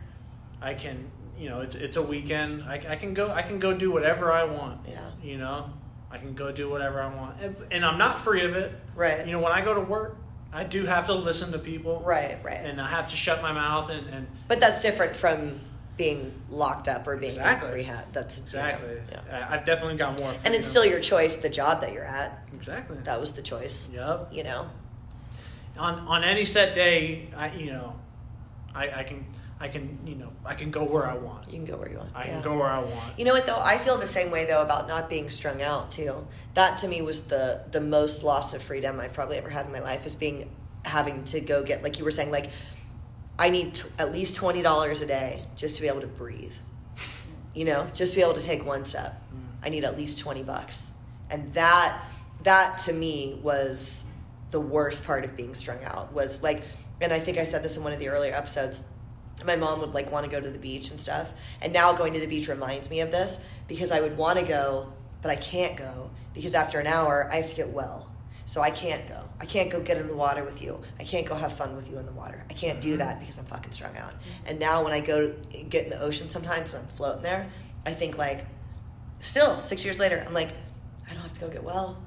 I 0.63 0.73
can, 0.75 1.11
you 1.39 1.49
know, 1.49 1.61
it's 1.61 1.75
it's 1.77 1.97
a 1.97 2.03
weekend. 2.03 2.65
I, 2.65 2.75
I 2.89 2.97
can 2.97 3.15
go. 3.15 3.31
I 3.31 3.43
can 3.43 3.59
go 3.59 3.73
do 3.75 3.91
whatever 3.91 4.33
I 4.33 4.45
want. 4.45 4.81
Yeah. 4.89 5.11
You 5.23 5.39
know, 5.39 5.71
I 6.11 6.19
can 6.19 6.35
go 6.35 6.51
do 6.53 6.69
whatever 6.69 7.01
I 7.01 7.15
want, 7.15 7.41
and, 7.41 7.57
and 7.71 7.85
I'm 7.85 7.99
not 7.99 8.19
free 8.19 8.45
of 8.45 8.55
it. 8.57 8.73
Right. 8.95 9.25
You 9.27 9.33
know, 9.33 9.41
when 9.41 9.53
I 9.53 9.63
go 9.65 9.75
to 9.75 9.81
work, 9.81 10.17
I 10.53 10.65
do 10.65 10.85
have 10.87 11.07
to 11.07 11.15
listen 11.15 11.53
to 11.53 11.59
people. 11.59 12.03
Right, 12.05 12.39
right. 12.43 12.57
And 12.57 12.81
I 12.81 12.89
have 12.89 13.09
to 13.11 13.17
shut 13.17 13.43
my 13.43 13.53
mouth 13.53 13.91
and, 13.91 14.07
and 14.09 14.27
But 14.49 14.61
that's 14.61 14.83
different 14.83 15.15
from 15.15 15.61
being 15.97 16.33
locked 16.49 16.87
up 16.89 17.07
or 17.09 17.17
being 17.17 17.31
Exactly. 17.33 17.69
in 17.71 17.75
rehab. 17.75 18.13
That's 18.13 18.39
you 18.39 18.59
know, 18.59 18.65
exactly. 18.67 18.97
yeah. 19.13 19.49
I've 19.51 19.65
definitely 19.65 19.97
got 19.97 20.19
more. 20.19 20.33
And 20.45 20.55
it's 20.55 20.69
still 20.69 20.85
your 20.87 21.01
choice, 21.01 21.37
the 21.37 21.49
job 21.49 21.81
that 21.83 21.93
you're 21.93 22.05
at. 22.05 22.39
exactly. 22.55 22.97
That 23.05 23.19
was 23.21 23.33
the 23.33 23.43
choice. 23.43 23.91
Yep. 23.93 24.29
You 24.33 24.45
know. 24.45 24.71
on 25.77 25.99
on 26.07 26.25
any 26.25 26.45
set 26.45 26.75
day, 26.75 27.29
I 27.37 27.53
you 27.53 27.73
know, 27.73 27.97
I, 28.75 29.01
I 29.01 29.03
can 29.03 29.27
I 29.61 29.69
can 29.69 29.99
you 30.05 30.15
know 30.15 30.33
I 30.45 30.55
can 30.55 30.71
go 30.71 30.85
where 30.85 31.07
I 31.07 31.17
want. 31.17 31.47
You 31.47 31.55
can 31.55 31.65
go 31.65 31.77
where 31.77 31.91
you 31.91 31.99
want. 31.99 32.11
I 32.15 32.27
yeah. 32.27 32.35
can 32.35 32.43
go 32.43 32.57
where 32.57 32.69
I 32.69 32.79
want. 32.79 33.19
You 33.19 33.25
know 33.25 33.33
what 33.33 33.47
though? 33.47 33.61
I 33.61 33.77
feel 33.77 33.99
the 33.99 34.07
same 34.07 34.31
way 34.31 34.45
though 34.45 34.63
about 34.63 34.87
not 34.87 35.11
being 35.11 35.29
strung 35.31 35.63
out 35.63 35.91
too. 35.91 36.27
That 36.55 36.79
to 36.79 36.89
me 36.89 37.03
was 37.03 37.23
the 37.23 37.65
the 37.71 37.81
most 37.81 38.23
loss 38.23 38.55
of 38.55 38.63
freedom 38.63 39.01
I've 39.01 39.15
probably 39.15 39.37
ever 39.37 39.51
had 39.51 39.67
in 39.67 39.73
my 39.73 39.81
life 39.81 40.07
is 40.07 40.15
being 40.15 40.55
having 40.85 41.25
to 41.25 41.41
go 41.41 41.65
get 41.65 41.83
like 41.83 41.99
you 41.99 42.05
were 42.05 42.13
saying 42.13 42.31
like 42.31 42.51
I 43.39 43.51
need 43.51 43.75
t- 43.75 43.89
at 43.99 44.13
least 44.13 44.37
twenty 44.37 44.63
dollars 44.63 45.01
a 45.01 45.07
day 45.07 45.45
just 45.57 45.77
to 45.77 45.83
be 45.83 45.89
able 45.89 46.03
to 46.03 46.07
breathe. 46.07 46.55
You 47.55 47.65
know, 47.65 47.89
just 47.95 48.13
to 48.13 48.19
be 48.19 48.23
able 48.23 48.35
to 48.35 48.45
take 48.45 48.65
one 48.65 48.85
step. 48.85 49.21
Mm. 49.35 49.67
I 49.67 49.69
need 49.71 49.83
at 49.83 49.97
least 49.97 50.21
twenty 50.21 50.45
bucks, 50.45 50.93
and 51.31 51.53
that 51.55 51.99
that 52.45 52.79
to 52.87 52.93
me 52.93 53.41
was 53.43 54.05
the 54.53 54.61
worst 54.61 55.05
part 55.05 55.25
of 55.25 55.37
being 55.37 55.55
strung 55.55 55.83
out. 55.85 56.13
Was 56.13 56.43
like, 56.45 56.63
and 57.01 57.13
I 57.13 57.19
think 57.19 57.39
I 57.39 57.45
said 57.45 57.65
this 57.65 57.77
in 57.77 57.83
one 57.83 57.93
of 57.93 57.99
the 57.99 58.09
earlier 58.09 58.35
episodes 58.35 58.85
my 59.45 59.57
mom 59.57 59.81
would 59.81 59.95
like 59.95 60.11
want 60.11 60.25
to 60.25 60.31
go 60.31 60.41
to 60.41 60.51
the 60.51 60.59
beach 60.59 60.91
and 60.91 61.01
stuff 61.01 61.33
and 61.63 61.73
now 61.73 61.93
going 61.93 62.13
to 62.13 62.21
the 62.21 62.27
beach 62.27 62.49
reminds 62.49 62.91
me 62.91 63.01
of 63.01 63.11
this 63.11 63.47
because 63.69 63.93
i 63.93 64.01
would 64.01 64.17
want 64.17 64.39
to 64.39 64.45
go 64.45 64.93
but 65.23 65.31
i 65.31 65.37
can't 65.37 65.77
go 65.77 66.11
because 66.35 66.55
after 66.55 66.79
an 66.81 66.87
hour 66.87 67.29
i 67.33 67.37
have 67.37 67.49
to 67.49 67.57
get 67.57 67.69
well. 67.69 68.05
So 68.45 68.63
i 68.63 68.71
can't 68.71 69.07
go. 69.07 69.21
I 69.41 69.45
can't 69.45 69.71
go 69.71 69.81
get 69.83 69.99
in 69.99 70.07
the 70.09 70.17
water 70.17 70.43
with 70.43 70.63
you. 70.63 70.81
I 70.99 71.05
can't 71.05 71.27
go 71.27 71.35
have 71.35 71.53
fun 71.53 71.75
with 71.77 71.91
you 71.91 71.99
in 71.99 72.07
the 72.07 72.13
water. 72.13 72.45
I 72.49 72.55
can't 72.55 72.81
do 72.81 72.91
mm-hmm. 72.91 72.99
that 72.99 73.21
because 73.21 73.39
i'm 73.39 73.45
fucking 73.45 73.73
strung 73.73 73.97
out. 73.99 74.13
Mm-hmm. 74.13 74.47
And 74.49 74.59
now 74.59 74.83
when 74.85 74.93
i 74.93 75.01
go 75.01 75.31
to 75.31 75.63
get 75.65 75.85
in 75.85 75.91
the 75.91 76.01
ocean 76.01 76.29
sometimes 76.31 76.73
and 76.73 76.83
i'm 76.83 76.89
floating 76.89 77.23
there 77.23 77.47
i 77.85 77.91
think 77.91 78.17
like 78.17 78.47
still 79.21 79.59
six 79.59 79.85
years 79.85 79.99
later 79.99 80.25
i'm 80.27 80.33
like 80.33 80.53
i 81.09 81.13
don't 81.13 81.23
have 81.23 81.33
to 81.35 81.41
go 81.41 81.49
get 81.49 81.63
well. 81.63 82.03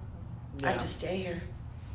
I 0.58 0.64
Yeah. 0.64 0.72
have 0.72 0.82
to 0.82 0.88
stay 0.88 1.18
here. 1.18 1.42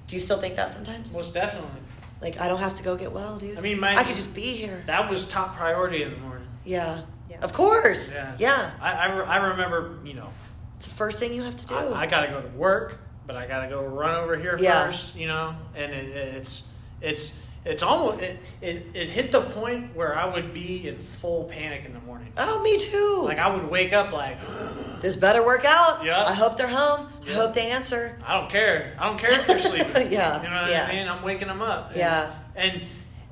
Do 0.07 0.15
you 0.15 0.21
still 0.21 0.39
think 0.39 0.55
that 0.57 0.71
sometimes? 0.71 1.13
Most 1.13 1.35
definitely. 1.35 1.81
Like 2.21 2.41
i 2.41 2.49
don't 2.49 2.61
have 2.61 2.75
to 2.75 2.83
go 2.83 2.97
get 2.97 3.13
well 3.13 3.37
dude 3.39 3.59
I 3.59 3.61
mean, 3.61 3.79
my- 3.81 3.97
i 3.97 4.03
could 4.05 4.17
just 4.17 4.35
be 4.35 4.57
here 4.57 4.83
That 4.87 5.11
was 5.11 5.29
top 5.29 5.57
priority 5.57 6.03
in 6.03 6.11
the 6.13 6.19
morning. 6.19 6.47
yeah. 6.65 7.03
Yeah. 7.29 7.39
Of 7.43 7.53
course. 7.53 8.15
Yeah. 8.15 8.35
Yeah. 8.39 8.71
I, 8.81 8.93
I, 8.93 9.07
re- 9.17 9.25
I 9.27 9.37
remember, 9.49 9.99
you 10.05 10.15
know, 10.15 10.29
It's 10.77 10.87
the 10.87 10.95
first 10.95 11.19
thing 11.19 11.35
you 11.35 11.43
have 11.43 11.57
to 11.57 11.67
do. 11.67 11.75
I, 11.75 12.03
I 12.03 12.07
got 12.07 12.21
to 12.25 12.29
go 12.29 12.41
to 12.41 12.49
work, 12.51 13.01
but 13.27 13.35
I 13.37 13.47
got 13.49 13.63
to 13.63 13.69
go 13.69 13.83
run 13.85 14.15
over 14.15 14.37
here 14.37 14.57
Yeah. 14.61 14.87
first, 14.87 15.17
you 15.17 15.27
know, 15.27 15.55
and 15.75 15.93
it, 15.93 16.07
it's 16.17 16.77
it's 17.01 17.45
it's 17.67 17.83
almost 17.83 18.23
it, 18.23 18.39
it 18.63 18.87
it 18.95 19.09
hit 19.09 19.33
the 19.33 19.41
point 19.43 19.95
where 19.97 20.17
I 20.17 20.25
would 20.33 20.55
be 20.55 20.89
in 20.89 20.97
full 20.99 21.45
panic 21.45 21.85
in 21.85 21.93
the 21.93 22.01
morning. 22.01 22.33
oh, 22.39 22.63
me 22.63 22.79
too. 22.79 23.23
Like 23.25 23.39
I 23.39 23.55
would 23.55 23.69
wake 23.69 23.93
up 23.93 24.13
like 24.13 24.39
this 25.03 25.17
better 25.17 25.45
work 25.45 25.65
out. 25.67 26.05
Yeah. 26.05 26.23
I 26.25 26.33
hope 26.33 26.57
they're 26.57 26.69
home. 26.69 27.09
I 27.29 27.33
hope 27.33 27.55
they 27.55 27.71
answer. 27.71 28.19
I 28.27 28.39
don't 28.41 28.49
care. 28.51 28.97
I 28.99 29.07
don't 29.09 29.19
care 29.19 29.33
if 29.33 29.47
they're 29.47 29.59
sleeping. 29.71 30.13
Yeah, 30.13 30.43
You 30.43 30.49
know 30.49 30.63
what 30.63 30.71
yeah. 30.71 30.87
I 30.91 30.95
mean? 30.97 31.09
I'm 31.09 31.23
waking 31.23 31.49
them 31.49 31.61
up. 31.63 31.89
And, 31.91 31.99
Yeah. 31.99 32.33
And 32.55 32.83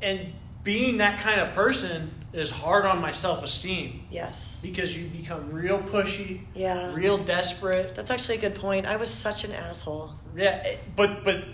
and 0.02 0.32
being 0.64 0.98
that 0.98 1.20
kind 1.20 1.40
of 1.40 1.54
person 1.54 2.10
is 2.32 2.50
hard 2.50 2.84
on 2.84 3.00
my 3.00 3.12
self 3.12 3.44
esteem 3.44 4.02
Yes. 4.10 4.60
because 4.62 4.96
you 4.96 5.06
become 5.06 5.52
real 5.52 5.78
pushy, 5.78 6.40
Yeah. 6.54 6.92
real 6.94 7.18
desperate. 7.18 7.94
That's 7.94 8.10
actually 8.10 8.38
a 8.38 8.40
good 8.40 8.56
point. 8.56 8.86
I 8.86 8.96
was 8.96 9.08
such 9.10 9.44
an 9.44 9.52
asshole. 9.52 10.14
Yeah, 10.36 10.74
but 10.96 11.22
but 11.24 11.44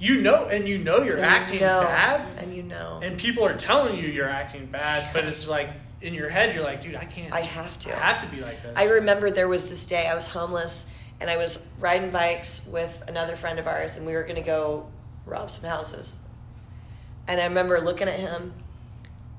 you 0.00 0.20
know, 0.22 0.46
and 0.46 0.66
you 0.66 0.78
know 0.78 1.02
you're 1.02 1.16
And 1.16 1.24
acting 1.26 1.60
you 1.60 1.66
know, 1.66 1.82
bad, 1.82 2.38
And 2.38 2.52
you 2.54 2.62
know. 2.62 3.00
and 3.02 3.18
people 3.18 3.44
are 3.44 3.56
telling 3.56 3.98
you 3.98 4.08
you're 4.08 4.28
acting 4.28 4.66
bad, 4.66 5.12
but 5.12 5.24
it's 5.24 5.48
like 5.48 5.68
in 6.00 6.14
your 6.14 6.30
head 6.30 6.54
you're 6.54 6.64
like, 6.64 6.80
dude, 6.80 6.96
I 6.96 7.04
can't. 7.04 7.32
I 7.32 7.40
have 7.40 7.78
to. 7.80 7.94
I 7.94 8.12
have 8.12 8.22
to 8.28 8.34
be 8.34 8.42
like 8.42 8.60
this. 8.62 8.72
I 8.76 8.84
remember 8.84 9.30
there 9.30 9.48
was 9.48 9.68
this 9.68 9.84
day 9.84 10.08
I 10.10 10.14
was 10.14 10.26
homeless 10.26 10.86
and 11.20 11.28
I 11.28 11.36
was 11.36 11.64
riding 11.78 12.10
bikes 12.10 12.66
with 12.66 13.04
another 13.08 13.36
friend 13.36 13.58
of 13.58 13.66
ours 13.66 13.96
and 13.98 14.06
we 14.06 14.14
were 14.14 14.22
going 14.22 14.36
to 14.36 14.42
go 14.42 14.88
rob 15.26 15.50
some 15.50 15.68
houses. 15.68 16.20
And 17.28 17.38
I 17.40 17.46
remember 17.46 17.78
looking 17.78 18.08
at 18.08 18.18
him 18.18 18.54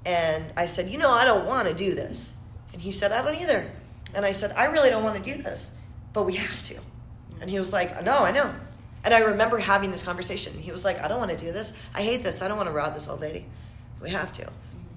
and 0.06 0.54
I 0.56 0.68
said, 0.68 0.90
You 0.90 1.00
know, 1.00 1.10
I 1.12 1.26
don't 1.26 1.48
want 1.48 1.68
to 1.68 1.74
do 1.74 1.96
this. 1.96 2.36
And 2.72 2.82
he 2.82 2.92
said, 2.92 3.12
I 3.12 3.24
don't 3.24 3.36
either. 3.36 3.70
And 4.14 4.26
I 4.26 4.32
said, 4.32 4.52
I 4.56 4.66
really 4.66 4.90
don't 4.92 5.04
want 5.04 5.22
to 5.22 5.36
do 5.36 5.42
this, 5.42 5.74
but 6.14 6.26
we 6.26 6.36
have 6.36 6.62
to. 6.64 6.78
And 7.42 7.50
he 7.50 7.58
was 7.58 7.74
like, 7.74 8.04
No, 8.04 8.20
I 8.20 8.32
know. 8.32 8.54
And 9.04 9.14
I 9.14 9.20
remember 9.22 9.58
having 9.58 9.92
this 9.92 10.04
conversation. 10.04 10.54
He 10.54 10.72
was 10.72 10.86
like, 10.86 11.04
I 11.04 11.08
don't 11.08 11.18
want 11.20 11.32
to 11.32 11.38
do 11.38 11.52
this. 11.52 11.74
I 11.96 12.02
hate 12.02 12.24
this. 12.24 12.42
I 12.42 12.48
don't 12.48 12.58
want 12.58 12.68
to 12.70 12.74
rob 12.74 12.94
this 12.94 13.08
old 13.08 13.22
lady. 13.22 13.46
We 14.02 14.12
have 14.12 14.32
to. 14.34 14.48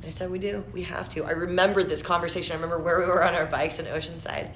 I 0.04 0.10
said, 0.10 0.30
We 0.30 0.38
do. 0.38 0.64
We 0.72 0.82
have 0.82 1.08
to. 1.10 1.24
I 1.24 1.30
remember 1.30 1.82
this 1.82 2.02
conversation. 2.02 2.52
I 2.52 2.56
remember 2.56 2.78
where 2.78 3.00
we 3.00 3.06
were 3.06 3.24
on 3.24 3.34
our 3.34 3.46
bikes 3.46 3.78
in 3.78 3.86
Oceanside. 3.86 4.50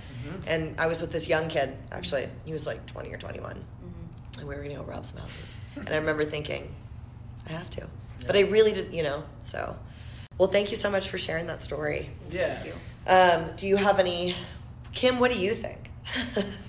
And 0.47 0.79
I 0.79 0.87
was 0.87 1.01
with 1.01 1.11
this 1.13 1.29
young 1.29 1.49
kid, 1.49 1.75
actually. 1.91 2.29
He 2.45 2.53
was 2.53 2.67
like 2.67 2.85
20 2.87 3.13
or 3.13 3.17
21. 3.17 3.53
And 4.39 4.47
we 4.49 4.55
were 4.55 4.63
going 4.63 4.77
to 4.77 4.83
go 4.83 4.83
rob 4.85 5.07
some 5.07 5.19
houses. 5.19 5.57
and 5.77 5.89
I 5.89 5.97
remember 5.97 6.25
thinking, 6.25 6.75
I 7.49 7.53
have 7.53 7.71
to. 7.71 7.87
But 8.27 8.37
I 8.37 8.41
really 8.43 8.73
didn't, 8.73 8.93
you 8.93 9.03
know, 9.03 9.25
so. 9.41 9.77
Well, 10.37 10.49
thank 10.49 10.71
you 10.71 10.77
so 10.77 10.91
much 10.91 11.09
for 11.09 11.17
sharing 11.19 11.47
that 11.47 11.63
story. 11.63 12.11
yeah. 12.31 12.63
Um, 13.09 13.57
do 13.57 13.67
you 13.67 13.77
have 13.77 13.99
any, 13.99 14.35
Kim, 14.93 15.19
what 15.19 15.33
do 15.33 15.39
you 15.39 15.53
think? 15.53 15.91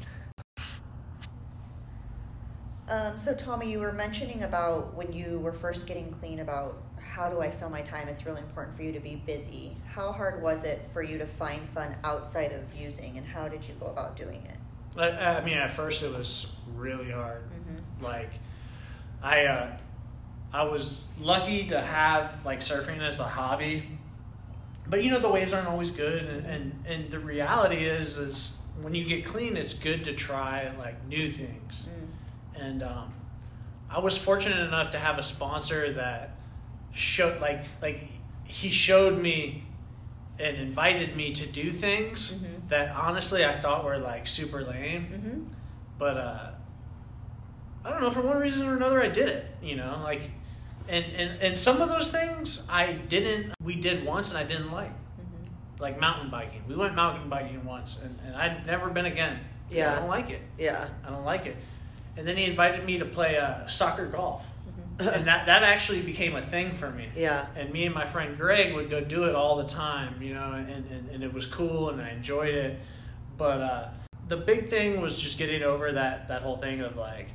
Um, 2.89 3.17
so 3.17 3.35
Tommy, 3.35 3.71
you 3.71 3.79
were 3.79 3.93
mentioning 3.93 4.43
about 4.43 4.95
when 4.95 5.13
you 5.13 5.39
were 5.39 5.53
first 5.53 5.85
getting 5.85 6.11
clean 6.11 6.39
about 6.39 6.81
how 6.99 7.29
do 7.29 7.39
I 7.39 7.51
fill 7.51 7.69
my 7.69 7.81
time? 7.81 8.07
It's 8.07 8.25
really 8.25 8.41
important 8.41 8.75
for 8.75 8.83
you 8.83 8.91
to 8.93 8.99
be 8.99 9.15
busy. 9.15 9.77
How 9.87 10.11
hard 10.11 10.41
was 10.41 10.63
it 10.63 10.89
for 10.91 11.03
you 11.03 11.17
to 11.19 11.25
find 11.25 11.67
fun 11.69 11.95
outside 12.03 12.51
of 12.51 12.75
using, 12.75 13.17
and 13.17 13.27
how 13.27 13.47
did 13.47 13.67
you 13.67 13.75
go 13.79 13.87
about 13.87 14.15
doing 14.15 14.41
it? 14.45 14.99
I, 14.99 15.37
I 15.37 15.45
mean, 15.45 15.57
at 15.57 15.71
first 15.71 16.01
it 16.01 16.11
was 16.17 16.57
really 16.75 17.11
hard. 17.11 17.43
Mm-hmm. 17.43 18.03
Like, 18.03 18.31
I 19.21 19.45
uh, 19.45 19.77
I 20.51 20.63
was 20.63 21.13
lucky 21.19 21.67
to 21.67 21.79
have 21.79 22.43
like 22.43 22.61
surfing 22.61 22.99
as 23.01 23.19
a 23.19 23.23
hobby, 23.23 23.83
but 24.87 25.03
you 25.03 25.11
know 25.11 25.19
the 25.19 25.29
waves 25.29 25.53
aren't 25.53 25.67
always 25.67 25.91
good, 25.91 26.23
and 26.23 26.45
and, 26.45 26.85
and 26.87 27.11
the 27.11 27.19
reality 27.19 27.85
is 27.85 28.17
is 28.17 28.59
when 28.81 28.95
you 28.95 29.05
get 29.05 29.25
clean, 29.25 29.57
it's 29.57 29.73
good 29.73 30.03
to 30.05 30.13
try 30.13 30.71
like 30.79 31.05
new 31.05 31.29
things. 31.29 31.87
Mm. 31.87 31.98
And 32.59 32.83
um, 32.83 33.13
I 33.89 33.99
was 33.99 34.17
fortunate 34.17 34.59
enough 34.67 34.91
to 34.91 34.99
have 34.99 35.17
a 35.17 35.23
sponsor 35.23 35.93
that 35.93 36.35
showed 36.91 37.39
like 37.41 37.63
like 37.81 38.09
he 38.45 38.69
showed 38.69 39.17
me 39.21 39.63
and 40.39 40.57
invited 40.57 41.15
me 41.15 41.33
to 41.33 41.47
do 41.47 41.69
things 41.71 42.41
Mhm. 42.43 42.69
that 42.69 42.95
honestly 42.95 43.45
I 43.45 43.59
thought 43.59 43.83
were 43.83 43.97
like 43.97 44.25
super 44.27 44.61
lame, 44.63 45.05
Mm-hmm. 45.05 45.43
but 45.97 46.17
uh, 46.17 46.51
I 47.85 47.89
don't 47.91 48.01
know 48.01 48.11
for 48.11 48.21
one 48.21 48.37
reason 48.39 48.67
or 48.67 48.75
another 48.75 49.01
I 49.01 49.07
did 49.07 49.29
it. 49.29 49.45
You 49.61 49.75
know, 49.75 49.99
like 50.03 50.21
and 50.87 51.05
and 51.05 51.41
and 51.41 51.57
some 51.57 51.81
of 51.81 51.89
those 51.89 52.11
things 52.11 52.67
I 52.71 52.93
didn't. 52.93 53.53
We 53.63 53.75
did 53.75 54.05
once 54.05 54.29
and 54.29 54.37
I 54.37 54.43
didn't 54.43 54.71
like. 54.71 54.91
Mm-hmm. 54.91 55.81
Like 55.83 55.99
mountain 55.99 56.29
biking, 56.29 56.63
we 56.67 56.75
went 56.75 56.95
mountain 56.95 57.29
biking 57.29 57.63
once, 57.65 58.01
and, 58.03 58.17
and 58.25 58.35
I'd 58.35 58.65
never 58.65 58.89
been 58.89 59.05
again. 59.05 59.39
Yeah. 59.69 59.93
I 59.93 59.99
don't 59.99 60.09
like 60.09 60.29
it. 60.31 60.41
yeah. 60.57 60.87
I 61.05 61.09
don't 61.11 61.25
like 61.25 61.45
it. 61.45 61.55
And 62.19 62.27
then 62.27 62.35
he 62.35 62.43
invited 62.43 62.83
me 62.83 62.97
to 62.97 63.05
play 63.05 63.37
uh, 63.37 63.65
soccer 63.65 64.05
golf. 64.05 64.45
Mm-hmm. 64.97 65.15
And 65.15 65.27
that, 65.27 65.45
that 65.45 65.63
actually 65.63 66.01
became 66.01 66.35
a 66.35 66.41
thing 66.41 66.73
for 66.73 66.91
me. 66.91 67.07
Yeah. 67.15 67.45
And 67.55 67.71
me 67.71 67.85
and 67.85 67.95
my 67.95 68.05
friend 68.05 68.35
Greg 68.35 68.75
would 68.75 68.89
go 68.89 68.99
do 68.99 69.23
it 69.23 69.35
all 69.35 69.55
the 69.55 69.63
time, 69.63 70.21
you 70.21 70.33
know, 70.33 70.51
and, 70.51 70.85
and, 70.91 71.09
and 71.09 71.23
it 71.23 71.33
was 71.33 71.45
cool 71.45 71.89
and 71.89 72.01
I 72.01 72.09
enjoyed 72.09 72.53
it. 72.53 72.77
But 73.37 73.61
uh, 73.61 73.87
the 74.27 74.35
big 74.35 74.69
thing 74.69 74.99
was 74.99 75.17
just 75.17 75.37
getting 75.37 75.63
over 75.63 75.93
that, 75.93 76.27
that 76.27 76.41
whole 76.41 76.57
thing 76.57 76.81
of 76.81 76.97
like, 76.97 77.29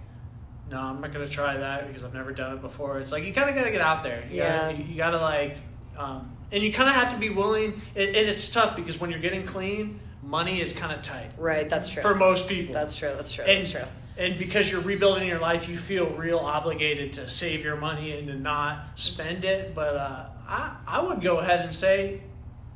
no, 0.70 0.78
I'm 0.78 1.00
not 1.00 1.14
going 1.14 1.24
to 1.26 1.32
try 1.32 1.56
that 1.56 1.86
because 1.86 2.04
I've 2.04 2.12
never 2.12 2.32
done 2.32 2.52
it 2.58 2.60
before. 2.60 2.98
It's 2.98 3.10
like 3.10 3.24
you 3.24 3.32
kind 3.32 3.48
of 3.48 3.56
got 3.56 3.64
to 3.64 3.70
get 3.70 3.80
out 3.80 4.02
there. 4.02 4.22
You 4.30 4.36
Yeah. 4.36 4.70
Gotta, 4.70 4.76
you, 4.76 4.84
you 4.84 4.96
got 4.98 5.10
to 5.12 5.20
like, 5.20 5.56
um, 5.96 6.33
and 6.54 6.62
you 6.62 6.72
kind 6.72 6.88
of 6.88 6.94
have 6.94 7.12
to 7.12 7.18
be 7.18 7.28
willing. 7.30 7.80
And, 7.96 8.14
it's 8.14 8.50
tough 8.52 8.76
because 8.76 9.00
when 9.00 9.10
you're 9.10 9.20
getting 9.20 9.44
clean, 9.44 9.98
money 10.22 10.60
is 10.60 10.72
kind 10.72 10.92
of 10.92 11.02
tight 11.02 11.32
Right. 11.36 11.68
That's 11.68 11.88
true. 11.88 12.00
for 12.00 12.14
most 12.14 12.48
people. 12.48 12.72
That's 12.72 12.96
true. 12.96 13.12
That's 13.14 13.32
true. 13.32 13.44
And, 13.44 13.58
That's 13.58 13.72
true. 13.72 13.82
and 14.16 14.38
because 14.38 14.70
you're 14.70 14.80
rebuilding 14.80 15.28
your 15.28 15.40
life, 15.40 15.68
you 15.68 15.76
feel 15.76 16.06
real 16.10 16.38
obligated 16.38 17.12
to 17.14 17.28
save 17.28 17.64
your 17.64 17.76
money 17.76 18.16
and 18.16 18.28
to 18.28 18.34
not 18.34 18.86
spend 18.94 19.44
it. 19.44 19.74
But 19.74 19.96
uh, 19.96 20.26
I, 20.46 20.76
I 20.86 21.02
would 21.02 21.20
go 21.20 21.38
ahead 21.38 21.60
and 21.60 21.74
say 21.74 22.20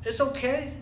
it's 0.03 0.19
okay. 0.21 0.73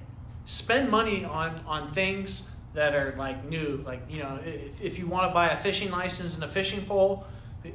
Spend 0.46 0.90
money 0.90 1.24
on, 1.24 1.62
on 1.68 1.94
things 1.94 2.56
that 2.74 2.96
are 2.96 3.14
like 3.18 3.48
new. 3.48 3.84
Like 3.86 4.02
you 4.10 4.24
know, 4.24 4.40
if, 4.44 4.82
if 4.82 5.00
you 5.00 5.06
want 5.08 5.30
to 5.30 5.34
buy 5.34 5.50
a 5.50 5.58
fishing 5.58 5.92
license 5.92 6.36
and 6.36 6.44
a 6.44 6.48
fishing 6.48 6.84
pole, 6.86 7.26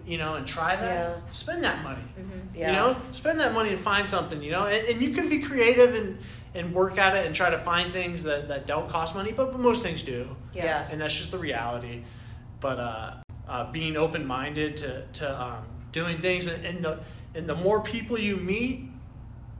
you 0.06 0.18
know, 0.18 0.34
and 0.34 0.46
try 0.46 0.76
that, 0.76 0.82
Yeah. 0.84 1.32
spend 1.32 1.62
that 1.64 1.82
money. 1.82 2.02
Yeah. 2.54 2.66
You 2.68 2.72
know, 2.72 2.96
spend 3.12 3.40
that 3.40 3.52
money 3.54 3.70
and 3.70 3.78
find 3.80 4.08
something. 4.08 4.42
You 4.42 4.50
know, 4.52 4.66
and, 4.66 4.86
and 4.88 5.00
you 5.02 5.10
can 5.10 5.28
be 5.28 5.40
creative 5.40 5.94
and 5.94 6.18
and 6.54 6.74
work 6.74 6.98
at 6.98 7.16
it 7.16 7.24
and 7.26 7.34
try 7.34 7.48
to 7.50 7.58
find 7.58 7.90
things 7.92 8.24
that, 8.24 8.48
that 8.48 8.66
don't 8.66 8.88
cost 8.90 9.14
money, 9.14 9.32
but, 9.32 9.52
but 9.52 9.58
most 9.60 9.82
things 9.82 10.02
do 10.02 10.28
Yeah. 10.52 10.86
and 10.90 11.00
that's 11.00 11.16
just 11.16 11.30
the 11.32 11.38
reality. 11.38 12.02
But 12.60 12.78
uh, 12.78 13.14
uh, 13.48 13.72
being 13.72 13.96
open 13.96 14.26
minded 14.26 14.76
to 14.78 15.02
to 15.14 15.42
um, 15.42 15.64
doing 15.92 16.20
things, 16.20 16.46
and, 16.46 16.64
and 16.64 16.84
the 16.84 17.00
and 17.34 17.48
the 17.48 17.54
more 17.54 17.80
people 17.80 18.18
you 18.18 18.36
meet, 18.36 18.88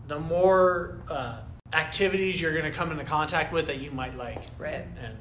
the 0.09 0.19
more 0.21 0.99
uh, 1.09 1.39
activities 1.73 2.41
you're 2.41 2.53
going 2.53 2.71
to 2.71 2.71
come 2.71 2.91
into 2.93 3.05
contact 3.05 3.53
with 3.53 3.67
that 3.69 3.79
you 3.81 3.91
might 3.91 4.17
like. 4.17 4.43
Right. 4.59 4.75
And, 4.75 4.99
and 5.03 5.17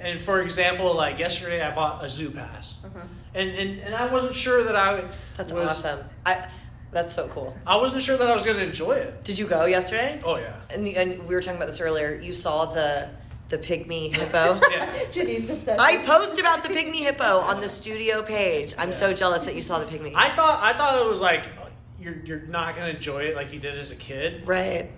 and 0.00 0.20
for 0.20 0.40
example, 0.42 0.94
like 0.94 1.18
yesterday, 1.18 1.62
I 1.62 1.74
bought 1.74 2.04
a 2.04 2.08
zoo 2.08 2.30
pass, 2.30 2.78
mm-hmm. 2.84 2.98
and, 3.34 3.50
and 3.50 3.80
and 3.80 3.94
I 3.94 4.06
wasn't 4.06 4.34
sure 4.34 4.64
that 4.64 4.76
I 4.76 5.04
That's 5.36 5.52
was, 5.52 5.68
awesome. 5.68 6.04
I 6.26 6.48
that's 6.92 7.12
so 7.12 7.28
cool. 7.28 7.56
I 7.66 7.76
wasn't 7.76 8.02
sure 8.02 8.16
that 8.16 8.28
I 8.28 8.34
was 8.34 8.44
going 8.44 8.56
to 8.56 8.64
enjoy 8.64 8.92
it. 8.92 9.22
Did 9.22 9.38
you 9.38 9.46
go 9.46 9.64
yesterday? 9.66 10.20
Oh 10.24 10.36
yeah. 10.36 10.56
And, 10.74 10.86
and 10.88 11.26
we 11.28 11.34
were 11.34 11.40
talking 11.40 11.56
about 11.56 11.68
this 11.68 11.80
earlier. 11.80 12.18
You 12.20 12.32
saw 12.32 12.64
the 12.66 13.10
the 13.48 13.58
pygmy 13.58 14.14
hippo. 14.14 14.60
Yeah. 14.70 14.90
Janine's 15.12 15.50
obsession. 15.50 15.80
I 15.80 15.98
post 16.04 16.38
about 16.40 16.62
the 16.64 16.68
pygmy 16.70 16.96
hippo 17.02 17.40
on 17.40 17.60
the 17.60 17.68
studio 17.68 18.22
page. 18.22 18.74
I'm 18.78 18.88
Yeah. 18.88 18.94
so 18.94 19.14
jealous 19.14 19.44
that 19.44 19.54
you 19.54 19.62
saw 19.62 19.78
the 19.78 19.86
pygmy. 19.86 20.12
I 20.16 20.28
thought 20.30 20.62
I 20.62 20.72
thought 20.72 21.00
it 21.00 21.06
was 21.08 21.20
like 21.20 21.48
you're 22.00 22.16
you're 22.24 22.40
not 22.42 22.74
going 22.76 22.88
to 22.90 22.96
enjoy 22.96 23.24
it 23.24 23.36
like 23.36 23.52
you 23.52 23.60
did 23.60 23.78
as 23.78 23.92
a 23.92 23.96
kid. 23.96 24.46
right. 24.48 24.90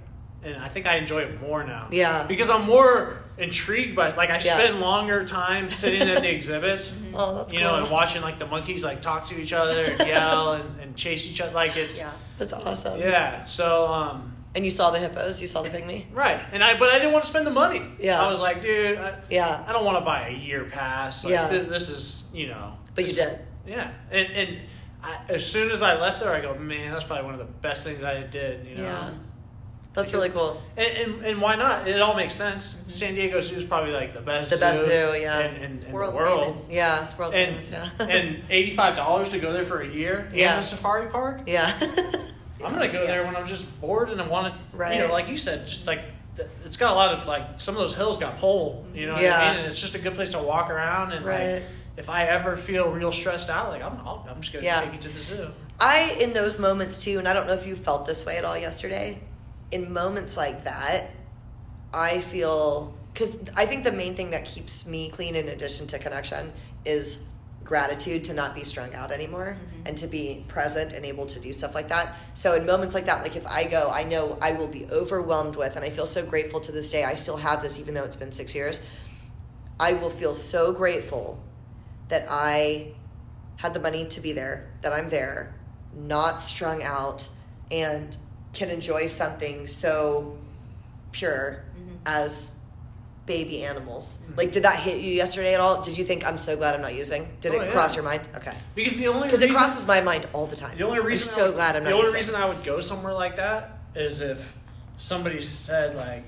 And 0.45 0.57
I 0.57 0.69
think 0.69 0.87
I 0.87 0.97
enjoy 0.97 1.23
it 1.23 1.41
more 1.41 1.63
now. 1.65 1.89
Yeah. 1.91 2.25
Because 2.27 2.51
I'm 2.51 2.65
more 2.67 3.19
intrigued 3.39 3.95
by 3.97 4.11
like 4.15 4.31
I 4.31 4.35
Yeah. 4.35 4.39
spend 4.41 4.81
longer 4.81 5.25
time 5.25 5.69
sitting 5.69 6.09
at 6.09 6.21
the 6.23 6.33
exhibits. 6.35 6.93
Oh, 7.15 7.37
that's 7.37 7.53
you 7.53 7.61
cool. 7.61 7.69
know, 7.69 7.75
and 7.83 7.91
watching 7.91 8.23
like 8.23 8.39
the 8.39 8.47
monkeys 8.47 8.85
like 8.85 9.01
talk 9.01 9.27
to 9.29 9.41
each 9.41 9.53
other 9.53 9.83
and 9.83 10.07
yell 10.07 10.55
and, 10.55 10.81
and 10.81 10.97
chase 10.97 11.31
each 11.31 11.41
other. 11.41 11.53
Like 11.53 11.77
it's 11.77 11.99
Yeah. 11.99 12.11
That's 12.39 12.53
awesome. 12.53 13.01
yeah. 13.01 13.45
So 13.45 13.87
um, 13.87 14.35
And 14.55 14.65
you 14.65 14.71
saw 14.71 14.91
the 14.91 14.99
hippos. 14.99 15.41
You 15.41 15.47
saw 15.47 15.63
the 15.63 15.71
pygmy. 15.71 16.05
right, 16.13 16.41
and 16.53 16.63
I 16.63 16.79
but 16.79 16.89
I 16.91 16.99
didn't 16.99 17.13
want 17.13 17.25
to 17.25 17.31
spend 17.31 17.47
the 17.47 17.51
money. 17.53 17.83
Yeah. 18.01 18.21
I 18.23 18.29
was 18.29 18.41
like, 18.41 18.61
dude, 18.63 18.99
I, 18.99 19.15
Yeah. 19.31 19.65
I 19.67 19.73
don't 19.73 19.85
want 19.85 19.99
to 19.99 20.05
buy 20.05 20.29
a 20.29 20.33
year 20.33 20.65
pass. 20.65 21.25
Like, 21.25 21.33
Yeah. 21.33 21.49
th- 21.49 21.69
this 21.69 21.89
is 21.89 22.31
you 22.35 22.49
know. 22.49 22.75
But 22.95 23.07
you 23.09 23.15
did. 23.15 23.39
Yeah, 23.67 23.91
and 24.11 24.29
and 24.33 24.59
I, 25.05 25.19
as 25.31 25.47
soon 25.51 25.71
as 25.71 25.83
I 25.83 25.99
left 26.01 26.21
there, 26.21 26.33
I 26.35 26.41
go, 26.41 26.55
man, 26.59 26.93
that's 26.93 27.05
probably 27.05 27.25
one 27.25 27.35
of 27.35 27.39
the 27.41 27.53
best 27.61 27.87
things 27.87 28.03
I 28.03 28.23
did. 28.25 28.67
You 28.67 28.75
know. 28.77 28.83
Yeah. 28.83 29.11
That's 29.95 30.15
really 30.15 30.31
cool. 30.31 30.61
And, 30.77 30.97
and, 30.97 31.27
and 31.27 31.41
why 31.43 31.55
not? 31.57 31.87
It 31.87 32.01
all 32.01 32.15
makes 32.15 32.33
sense. 32.35 32.75
Mm-hmm. 32.75 32.89
San 32.91 33.15
Diego 33.15 33.41
Zoo 33.41 33.57
is 33.57 33.65
probably 33.65 33.93
like 33.93 34.15
the 34.15 34.21
best 34.23 34.51
The 34.51 34.57
best 34.57 34.85
zoo 34.85 34.91
zoo, 34.91 35.21
yeah. 35.21 35.41
in, 35.41 35.57
in, 35.57 35.85
in 35.85 35.93
world 35.93 36.13
the 36.15 36.17
world. 36.17 36.47
famous. 36.55 36.71
Yeah, 36.71 37.05
it's 37.05 37.19
world 37.19 37.35
And, 37.35 37.63
famous. 37.63 37.71
Yeah. 37.71 38.07
and 38.07 38.43
eighty 38.49 38.75
five 38.75 38.97
dollars 38.97 39.29
to 39.31 39.39
go 39.39 39.53
there 39.53 39.65
for 39.67 39.83
a 39.83 39.89
year 39.89 40.31
Yeah. 40.33 40.55
in 40.55 40.61
a 40.61 40.63
safari 40.63 41.09
park. 41.11 41.43
yeah. 41.47 41.71
I'm 42.65 42.73
gonna 42.73 42.89
go 42.93 43.07
there 43.07 43.25
when 43.25 43.37
I'm 43.37 43.47
just 43.47 43.67
bored 43.81 44.09
and 44.11 44.21
I 44.23 44.27
want 44.27 44.55
to, 44.55 44.77
Right. 44.77 44.97
you 44.97 45.03
know, 45.07 45.13
like 45.13 45.29
you 45.29 45.37
said, 45.37 45.67
just 45.67 45.87
like 45.87 46.01
it's 46.65 46.79
got 46.79 46.93
a 46.93 46.95
lot 46.95 47.13
of 47.13 47.27
like 47.27 47.61
some 47.61 47.75
of 47.75 47.83
those 47.83 47.95
hills 47.95 48.19
got 48.19 48.39
pole, 48.39 48.87
you 48.95 49.05
know 49.07 49.13
what 49.13 49.23
Yeah. 49.23 49.37
I 49.39 49.51
mean? 49.51 49.59
And 49.59 49.67
it's 49.67 49.81
just 49.81 49.95
a 49.95 49.99
good 49.99 50.15
place 50.15 50.31
to 50.31 50.39
walk 50.39 50.71
around 50.71 51.13
and 51.13 51.27
Right. 51.27 51.55
like 51.55 51.63
if 51.99 52.09
I 52.09 52.25
ever 52.25 52.57
feel 52.57 52.89
real 52.91 53.13
stressed 53.13 53.51
out, 53.51 53.69
like 53.69 53.83
I'm, 53.83 53.99
I'll, 54.07 54.27
I'm 54.31 54.41
just 54.41 54.53
gonna 54.55 54.65
Yeah. 54.65 54.81
take 54.81 54.95
you 54.95 54.99
to 55.01 55.09
the 55.09 55.19
zoo. 55.19 55.49
I, 55.79 56.17
in 56.21 56.33
those 56.33 56.59
moments 56.59 57.05
too, 57.05 57.19
and 57.19 57.29
I 57.29 57.33
don't 57.35 57.47
know 57.47 57.53
if 57.55 57.67
you 57.67 57.75
felt 57.77 58.07
this 58.07 58.25
way 58.25 58.39
at 58.39 58.45
all 58.47 58.57
yesterday, 58.57 59.19
in 59.73 59.93
moments 59.93 60.37
like 60.37 60.65
that, 60.65 61.07
I 61.93 62.21
feel, 62.21 62.95
because 63.13 63.39
I 63.57 63.67
think 63.67 63.85
the 63.85 63.93
main 63.93 64.15
thing 64.15 64.31
that 64.31 64.45
keeps 64.45 64.87
me 64.87 65.11
clean 65.11 65.35
in 65.35 65.49
addition 65.49 65.87
to 65.89 65.99
connection 65.99 66.53
is 66.85 67.25
gratitude 67.65 68.25
to 68.25 68.35
not 68.35 68.55
be 68.55 68.65
strung 68.65 68.95
out 68.95 69.11
anymore 69.11 69.57
mm-hmm. 69.57 69.83
and 69.87 69.97
to 69.97 70.07
be 70.07 70.45
present 70.49 70.93
and 70.93 71.05
able 71.05 71.27
to 71.27 71.41
do 71.41 71.53
stuff 71.53 71.75
like 71.75 71.89
that. 71.89 72.15
So 72.35 72.55
in 72.55 72.67
moments 72.67 72.95
like 72.95 73.07
that, 73.07 73.23
like 73.23 73.37
if 73.37 73.47
I 73.47 73.65
go, 73.65 73.91
I 73.91 74.05
know 74.05 74.37
I 74.43 74.53
will 74.53 74.69
be 74.69 74.87
overwhelmed 74.87 75.57
with, 75.57 75.77
and 75.77 75.85
I 75.85 75.91
feel 75.91 76.07
so 76.07 76.25
grateful 76.25 76.61
to 76.61 76.73
this 76.73 76.91
day. 76.91 77.05
I 77.05 77.15
still 77.15 77.39
have 77.39 77.63
this, 77.63 77.79
even 77.79 77.95
though 77.95 78.05
it's 78.05 78.17
been 78.17 78.33
six 78.33 78.55
years. 78.55 78.83
I 79.81 79.95
will 79.95 80.11
feel 80.11 80.35
so 80.35 80.73
grateful 80.73 81.43
that 82.09 82.27
I 82.29 82.93
had 83.57 83.75
the 83.75 83.81
money 83.81 84.07
to 84.09 84.21
be 84.21 84.33
there, 84.33 84.71
that 84.83 84.93
I'm 84.93 85.09
there, 85.09 85.55
not 85.95 86.41
strung 86.41 86.83
out, 86.83 87.29
and 87.71 88.17
can 88.53 88.69
enjoy 88.71 89.07
something 89.07 89.67
so 89.67 90.37
pure 91.13 91.65
mm-hmm. 91.79 91.95
as 92.07 92.59
baby 93.27 93.65
animals. 93.65 94.19
Mm-hmm. 94.19 94.35
Like, 94.39 94.53
did 94.53 94.65
that 94.65 94.81
hit 94.81 95.01
you 95.01 95.13
yesterday 95.13 95.55
at 95.55 95.61
all? 95.61 95.81
Did 95.81 95.97
you 95.97 96.05
think 96.05 96.27
I'm 96.27 96.39
so 96.39 96.57
glad 96.57 96.75
I'm 96.75 96.83
not 96.83 96.95
using? 96.95 97.29
Did 97.41 97.53
Oh, 97.53 97.61
it 97.61 97.67
yeah. 97.67 97.71
cross 97.73 97.95
your 97.95 98.05
mind? 98.05 98.29
Okay, 98.37 98.53
Because 98.75 98.97
the 98.97 99.09
only 99.09 99.23
because 99.29 99.43
it 99.43 99.51
crosses 99.51 99.87
my 99.87 100.01
mind 100.01 100.27
all 100.33 100.47
the 100.47 100.57
time. 100.57 100.77
The 100.77 100.85
only 100.85 101.01
reason 101.01 101.31
I'm 101.31 101.45
so 101.45 101.47
would, 101.47 101.55
glad 101.55 101.77
I'm 101.77 101.85
not. 101.85 101.91
Using 101.91 101.91
The 101.91 101.95
only 101.97 102.03
using. 102.19 102.19
reason 102.19 102.35
I 102.35 102.47
would 102.47 102.65
go 102.65 102.81
somewhere 102.81 103.15
like 103.15 103.37
that 103.37 103.79
is 103.95 104.21
if 104.21 104.59
somebody 104.97 105.41
said 105.41 105.95
like, 105.97 106.25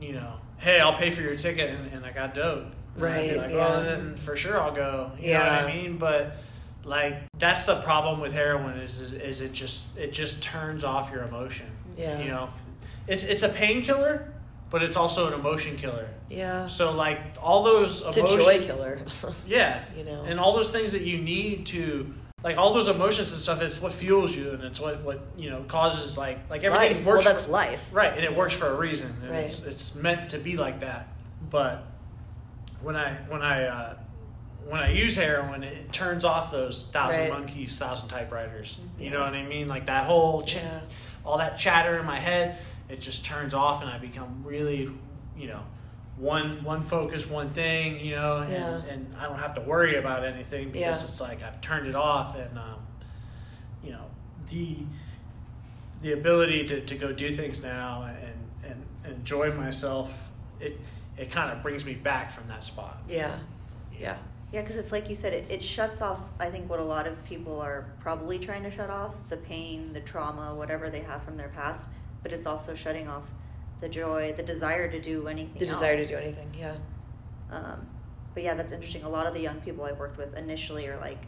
you 0.00 0.12
know, 0.12 0.34
hey, 0.58 0.80
I'll 0.80 0.96
pay 0.96 1.10
for 1.10 1.20
your 1.22 1.36
ticket 1.36 1.70
and, 1.70 1.92
and 1.92 2.04
I 2.06 2.12
got 2.12 2.34
dope. 2.34 2.66
And 2.96 3.04
I'd 3.04 3.22
be 3.22 3.30
Right, 3.30 3.36
Like, 3.36 3.50
yeah. 3.50 3.56
well, 3.56 3.82
then 3.84 4.16
for 4.16 4.36
sure 4.36 4.58
I'll 4.60 4.74
go. 4.74 5.12
You 5.18 5.34
know 5.34 5.40
what 5.40 5.64
I 5.64 5.74
mean? 5.74 5.96
But 5.98 6.36
like 6.84 7.14
that's 7.38 7.64
the 7.64 7.80
problem 7.82 8.20
with 8.20 8.32
heroin 8.32 8.78
is, 8.78 9.00
is 9.00 9.12
is 9.12 9.40
it 9.40 9.52
just 9.52 9.98
it 9.98 10.12
just 10.12 10.42
turns 10.42 10.84
off 10.84 11.10
your 11.12 11.22
emotion. 11.24 11.66
Yeah. 11.96 12.20
You 12.20 12.28
know, 12.30 12.50
it's 13.06 13.24
it's 13.24 13.42
a 13.42 13.48
painkiller, 13.48 14.32
but 14.70 14.82
it's 14.82 14.96
also 14.96 15.26
an 15.28 15.34
emotion 15.34 15.76
killer. 15.76 16.08
yeah, 16.28 16.66
So 16.68 16.94
like 16.96 17.18
all 17.42 17.62
those 17.64 18.02
it's 18.06 18.16
a 18.16 18.26
joy 18.26 18.60
killer. 18.62 19.00
yeah. 19.46 19.84
You 19.96 20.04
know. 20.04 20.22
And 20.24 20.38
all 20.40 20.54
those 20.54 20.70
things 20.72 20.92
that 20.92 21.02
you 21.02 21.18
need 21.18 21.66
to 21.66 22.14
like 22.42 22.56
all 22.56 22.72
those 22.72 22.88
emotions 22.88 23.32
and 23.32 23.40
stuff, 23.40 23.60
it's 23.60 23.82
what 23.82 23.92
fuels 23.92 24.34
you 24.34 24.52
and 24.52 24.62
it's 24.64 24.80
what, 24.80 25.02
what 25.02 25.20
you 25.36 25.50
know, 25.50 25.62
causes 25.64 26.16
like 26.16 26.38
like 26.48 26.64
everything 26.64 26.96
life. 26.96 27.06
works 27.06 27.24
Well, 27.24 27.34
that's 27.34 27.44
for, 27.46 27.52
life. 27.52 27.94
right, 27.94 28.14
and 28.14 28.24
it 28.24 28.34
works 28.34 28.54
for 28.54 28.68
a 28.68 28.74
reason. 28.74 29.14
And 29.22 29.30
Right. 29.32 29.44
it's 29.44 29.66
it's 29.66 29.94
meant 29.96 30.30
to 30.30 30.38
be 30.38 30.56
like 30.56 30.80
that. 30.80 31.08
But 31.50 31.84
when 32.80 32.96
I 32.96 33.14
when 33.28 33.42
I 33.42 33.64
uh, 33.64 33.94
when 34.68 34.80
I 34.80 34.92
use 34.92 35.16
heroin, 35.16 35.62
it 35.64 35.92
turns 35.92 36.24
off 36.24 36.50
those 36.52 36.90
thousand 36.90 37.22
Right. 37.30 37.32
monkeys, 37.32 37.78
thousand 37.78 38.08
typewriters. 38.08 38.80
You 38.98 39.06
Yeah. 39.06 39.12
know 39.12 39.20
what 39.24 39.34
I 39.34 39.42
mean? 39.42 39.66
Like 39.68 39.86
that 39.86 40.06
whole 40.06 40.42
ch- 40.42 40.56
Yeah. 40.56 40.80
all 41.24 41.38
that 41.38 41.58
chatter 41.58 41.98
in 41.98 42.06
my 42.06 42.18
head, 42.20 42.56
it 42.88 43.00
just 43.00 43.24
turns 43.24 43.52
off, 43.54 43.82
and 43.82 43.90
I 43.90 43.98
become 43.98 44.42
really, 44.44 44.90
you 45.36 45.48
know, 45.48 45.62
one 46.16 46.62
one 46.64 46.82
focus, 46.82 47.26
one 47.28 47.50
thing, 47.50 47.98
you 48.04 48.14
know, 48.14 48.38
and, 48.38 48.52
Yeah. 48.52 48.82
and 48.88 49.16
I 49.18 49.24
don't 49.24 49.38
have 49.38 49.54
to 49.54 49.60
worry 49.62 49.96
about 49.96 50.24
anything 50.24 50.70
because 50.70 51.02
it's 51.08 51.20
like 51.20 51.42
I've 51.42 51.60
turned 51.60 51.86
it 51.86 51.94
off, 51.94 52.36
and 52.36 52.58
um, 52.58 52.86
you 53.82 53.92
know, 53.92 54.04
the 54.50 54.78
the 56.02 56.12
ability 56.12 56.66
to, 56.66 56.80
to 56.86 56.94
go 56.94 57.12
do 57.12 57.30
things 57.32 57.62
now 57.62 58.02
and, 58.04 58.16
and, 58.64 58.84
and 59.04 59.14
enjoy 59.16 59.52
myself, 59.52 60.30
it 60.60 60.78
it 61.18 61.30
kind 61.30 61.50
of 61.52 61.62
brings 61.62 61.84
me 61.84 61.94
back 61.94 62.30
from 62.30 62.48
that 62.48 62.64
spot. 62.64 62.98
Yeah, 63.08 63.38
yeah, 63.98 64.16
Yeah, 64.52 64.62
because 64.62 64.76
it's 64.76 64.90
like 64.90 65.08
you 65.08 65.14
said, 65.16 65.32
it, 65.32 65.46
it 65.48 65.62
shuts 65.62 66.02
off, 66.02 66.18
I 66.40 66.50
think, 66.50 66.68
what 66.68 66.80
a 66.80 66.84
lot 66.84 67.06
of 67.06 67.22
people 67.24 67.60
are 67.60 67.86
probably 68.00 68.38
trying 68.38 68.64
to 68.64 68.70
shut 68.70 68.90
off 68.90 69.14
the 69.28 69.36
pain, 69.36 69.92
the 69.92 70.00
trauma, 70.00 70.54
whatever 70.54 70.90
they 70.90 71.00
have 71.00 71.22
from 71.22 71.36
their 71.36 71.48
past, 71.48 71.88
but 72.22 72.32
it's 72.32 72.46
also 72.46 72.74
shutting 72.74 73.06
off 73.06 73.24
the 73.80 73.88
joy, 73.88 74.32
the 74.36 74.42
desire 74.42 74.90
to 74.90 75.00
do 75.00 75.28
anything 75.28 75.54
the 75.58 75.66
desire 75.66 75.96
to 75.96 76.06
do 76.06 76.16
anything. 76.16 76.50
Yeah, 76.58 76.74
Um, 77.50 77.86
but 78.34 78.42
yeah, 78.42 78.54
that's 78.54 78.72
interesting. 78.72 79.04
A 79.04 79.08
lot 79.08 79.26
of 79.26 79.34
the 79.34 79.40
young 79.40 79.60
people 79.60 79.84
I 79.84 79.92
worked 79.92 80.18
with 80.18 80.36
initially 80.36 80.86
are 80.88 80.98
like, 80.98 81.18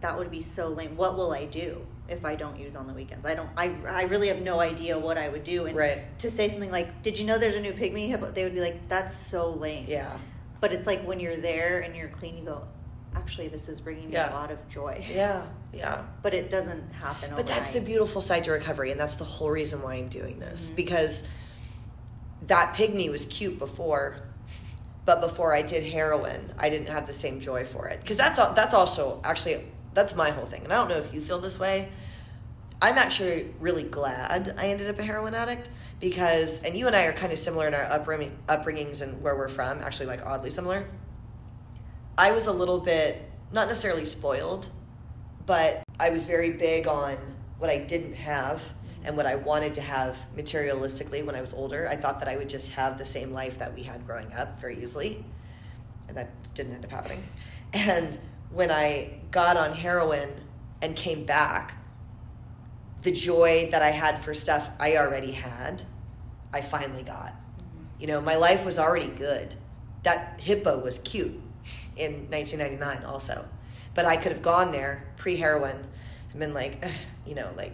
that 0.00 0.16
would 0.16 0.30
be 0.30 0.42
so 0.42 0.68
lame. 0.68 0.96
What 0.96 1.16
will 1.16 1.32
I 1.32 1.46
do 1.46 1.84
if 2.08 2.24
I 2.24 2.34
don't 2.34 2.58
use 2.58 2.76
on 2.76 2.86
the 2.86 2.92
weekends? 2.92 3.24
I 3.24 3.34
don't. 3.34 3.48
I, 3.56 3.74
I 3.88 4.02
really 4.04 4.28
have 4.28 4.42
no 4.42 4.60
idea 4.60 4.98
what 4.98 5.16
I 5.16 5.28
would 5.28 5.44
do. 5.44 5.66
And 5.66 5.76
Right. 5.76 6.02
to 6.18 6.30
say 6.30 6.50
something 6.50 6.70
like, 6.70 7.02
"Did 7.02 7.18
you 7.18 7.26
know 7.26 7.38
there's 7.38 7.56
a 7.56 7.60
new 7.60 7.72
pygmy? 7.72 8.34
They 8.34 8.44
would 8.44 8.54
be 8.54 8.60
like, 8.60 8.88
"That's 8.88 9.16
so 9.16 9.50
lame." 9.50 9.86
yeah, 9.88 10.18
But 10.60 10.72
it's 10.72 10.86
like 10.86 11.02
when 11.06 11.20
you're 11.20 11.36
there 11.36 11.80
and 11.80 11.96
you're 11.96 12.08
clean, 12.08 12.36
you 12.36 12.44
go, 12.44 12.62
"Actually, 13.14 13.48
this 13.48 13.68
is 13.68 13.80
bringing 13.80 14.08
me 14.08 14.12
Yeah. 14.12 14.30
a 14.32 14.34
lot 14.34 14.50
of 14.50 14.58
joy." 14.68 15.04
yeah, 15.10 15.46
yeah. 15.72 16.02
But 16.22 16.34
it 16.34 16.50
doesn't 16.50 16.92
happen. 16.92 17.32
But 17.34 17.46
that's 17.46 17.70
the 17.70 17.80
beautiful 17.80 18.20
side 18.20 18.44
to 18.44 18.52
recovery, 18.52 18.90
and 18.90 19.00
that's 19.00 19.16
the 19.16 19.24
whole 19.24 19.50
reason 19.50 19.82
why 19.82 19.94
I'm 19.94 20.08
doing 20.08 20.38
this 20.38 20.70
Mhm. 20.70 20.76
because 20.76 21.24
that 22.42 22.74
pygmy 22.76 23.10
was 23.10 23.26
cute 23.26 23.58
before, 23.58 24.16
but 25.04 25.20
before 25.20 25.54
I 25.54 25.62
did 25.62 25.92
heroin, 25.92 26.52
I 26.58 26.68
didn't 26.68 26.88
have 26.88 27.06
the 27.06 27.12
same 27.14 27.40
joy 27.40 27.64
for 27.64 27.88
it 27.88 28.00
because 28.00 28.16
that's 28.16 28.38
all, 28.38 28.52
that's 28.54 28.74
also 28.74 29.20
actually 29.24 29.66
that's 29.92 30.14
my 30.14 30.30
whole 30.30 30.46
thing, 30.46 30.62
and 30.64 30.72
I 30.72 30.76
don't 30.76 30.88
know 30.88 30.96
if 30.98 31.12
you 31.12 31.20
feel 31.20 31.38
this 31.40 31.58
way. 31.58 31.88
I'm 32.82 32.96
actually 32.96 33.52
really 33.60 33.82
glad 33.82 34.54
I 34.58 34.68
ended 34.68 34.88
up 34.88 34.98
a 34.98 35.02
heroin 35.02 35.34
addict 35.34 35.68
because, 36.00 36.62
and 36.62 36.74
you 36.74 36.86
and 36.86 36.96
I 36.96 37.04
are 37.06 37.12
kind 37.12 37.30
of 37.30 37.38
similar 37.38 37.66
in 37.66 37.74
our 37.74 37.84
upbringing, 37.84 38.38
upbringings 38.46 39.02
and 39.02 39.20
where 39.20 39.36
we're 39.36 39.48
from, 39.48 39.80
actually 39.80 40.06
like 40.06 40.24
oddly 40.24 40.48
similar. 40.48 40.86
I 42.16 42.32
was 42.32 42.46
a 42.46 42.52
little 42.52 42.78
bit 42.78 43.30
not 43.52 43.68
necessarily 43.68 44.06
spoiled, 44.06 44.70
but 45.44 45.82
I 45.98 46.10
was 46.10 46.24
very 46.24 46.52
big 46.52 46.86
on 46.86 47.16
what 47.58 47.68
I 47.68 47.78
didn't 47.78 48.14
have 48.14 48.72
and 49.04 49.16
what 49.16 49.26
I 49.26 49.34
wanted 49.34 49.74
to 49.74 49.82
have 49.82 50.24
materialistically 50.34 51.24
when 51.24 51.34
I 51.34 51.40
was 51.40 51.52
older. 51.52 51.86
I 51.88 51.96
thought 51.96 52.18
that 52.20 52.28
I 52.28 52.36
would 52.36 52.48
just 52.48 52.72
have 52.72 52.96
the 52.96 53.04
same 53.04 53.30
life 53.30 53.58
that 53.58 53.74
we 53.74 53.82
had 53.82 54.06
growing 54.06 54.32
up 54.32 54.60
very 54.60 54.76
easily. 54.76 55.24
and 56.08 56.16
that 56.16 56.30
didn't 56.54 56.74
end 56.74 56.84
up 56.84 56.90
happening. 56.90 57.22
And 57.72 58.18
when 58.50 58.70
I 58.70 59.20
got 59.30 59.56
on 59.56 59.72
heroin 59.72 60.28
and 60.82 60.96
came 60.96 61.24
back, 61.24 61.76
the 63.02 63.12
joy 63.12 63.68
that 63.70 63.82
I 63.82 63.90
had 63.90 64.18
for 64.18 64.34
stuff 64.34 64.70
I 64.78 64.96
already 64.96 65.32
had, 65.32 65.84
I 66.52 66.60
finally 66.60 67.02
got. 67.02 67.34
You 67.98 68.06
know, 68.06 68.20
my 68.20 68.36
life 68.36 68.64
was 68.64 68.78
already 68.78 69.08
good. 69.08 69.54
That 70.02 70.40
hippo 70.40 70.78
was 70.78 70.98
cute 70.98 71.40
in 71.96 72.28
1999 72.30 73.04
also. 73.04 73.46
But 73.94 74.06
I 74.06 74.16
could 74.16 74.32
have 74.32 74.42
gone 74.42 74.72
there 74.72 75.06
pre 75.16 75.36
heroin 75.36 75.76
and 76.30 76.40
been 76.40 76.54
like, 76.54 76.78
"Ugh," 76.82 76.92
you 77.26 77.34
know, 77.34 77.50
like 77.56 77.72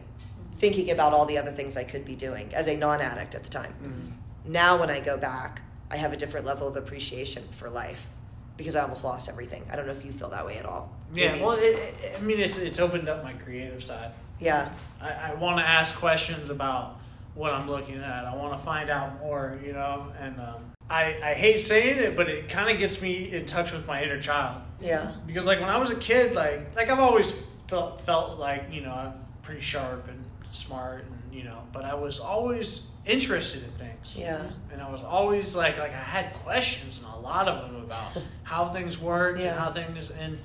thinking 0.57 0.91
about 0.91 1.13
all 1.13 1.27
the 1.27 1.39
other 1.39 1.53
things 1.53 1.77
I 1.77 1.85
could 1.85 2.05
be 2.05 2.17
doing 2.17 2.53
as 2.55 2.67
a 2.67 2.77
non 2.77 3.01
addict 3.01 3.35
at 3.35 3.43
the 3.43 3.51
time. 3.51 3.75
Mm. 3.83 4.51
Now, 4.51 4.79
when 4.79 4.91
I 4.91 5.01
go 5.01 5.19
back, 5.19 5.63
I 5.91 5.97
have 5.97 6.13
a 6.13 6.17
different 6.17 6.47
level 6.47 6.67
of 6.67 6.77
appreciation 6.77 7.43
for 7.51 7.69
life 7.69 8.09
because 8.57 8.75
I 8.75 8.83
almost 8.83 9.05
lost 9.05 9.29
everything. 9.29 9.65
I 9.71 9.77
don't 9.77 9.87
know 9.87 9.93
if 9.93 10.05
you 10.05 10.13
feel 10.13 10.31
that 10.31 10.47
way 10.47 10.57
at 10.57 10.65
all. 10.65 10.91
Yeah, 11.15 11.33
Maybe. 11.33 11.45
well, 11.45 11.57
it, 11.59 11.63
it, 11.63 12.17
I 12.19 12.23
mean, 12.23 12.41
it's 12.41 12.59
it's 12.59 12.81
opened 12.81 13.09
up 13.09 13.23
my 13.23 13.35
creative 13.35 13.85
side. 13.85 14.13
Yeah, 14.41 14.69
I, 15.01 15.31
I 15.31 15.35
want 15.35 15.59
to 15.59 15.65
ask 15.69 15.99
questions 15.99 16.51
about 16.51 16.99
what 17.35 17.53
I'm 17.53 17.69
looking 17.69 17.97
at. 17.97 18.25
I 18.25 18.35
want 18.35 18.59
to 18.59 18.65
find 18.65 18.89
out 18.91 19.21
more, 19.21 19.59
you 19.65 19.73
know. 19.73 20.13
And 20.21 20.39
um, 20.41 20.73
I 20.91 21.17
I 21.23 21.35
hate 21.35 21.61
saying 21.61 21.99
it, 21.99 22.17
but 22.17 22.29
it 22.29 22.49
kind 22.49 22.71
of 22.71 22.79
gets 22.79 23.01
me 23.03 23.31
in 23.33 23.47
touch 23.47 23.73
with 23.73 23.87
my 23.87 24.03
inner 24.03 24.21
child 24.21 24.63
yeah, 24.81 25.13
because 25.27 25.47
like 25.47 25.61
when 25.61 25.69
I 25.71 25.79
was 25.79 25.91
a 25.91 25.97
kid, 25.97 26.35
like 26.35 26.75
like 26.77 26.89
I've 26.91 26.99
always 27.01 27.31
felt 27.69 28.01
felt 28.03 28.39
like 28.39 28.65
you 28.73 28.83
know 28.83 28.93
I'm 28.93 29.15
pretty 29.43 29.61
sharp 29.61 30.07
and 30.09 30.25
smart 30.51 31.05
and 31.05 31.35
you 31.35 31.45
know, 31.45 31.59
but 31.73 31.85
I 31.85 31.95
was 31.95 32.19
always 32.21 32.93
interested 33.05 33.63
in 33.63 33.71
things. 33.73 34.17
yeah, 34.17 34.41
And 34.73 34.81
I 34.83 34.91
was 34.91 35.03
always 35.03 35.55
like 35.55 35.79
like 35.79 35.93
I 35.93 35.99
had 36.03 36.33
questions 36.35 37.03
and 37.05 37.13
a 37.15 37.19
lot 37.19 37.47
of 37.49 37.71
them 37.71 37.85
about 37.85 38.23
how 38.43 38.67
things 38.69 38.99
work 38.99 39.39
Yeah. 39.39 39.51
and 39.51 39.59
how 39.61 39.73
things 39.73 40.11
and 40.11 40.39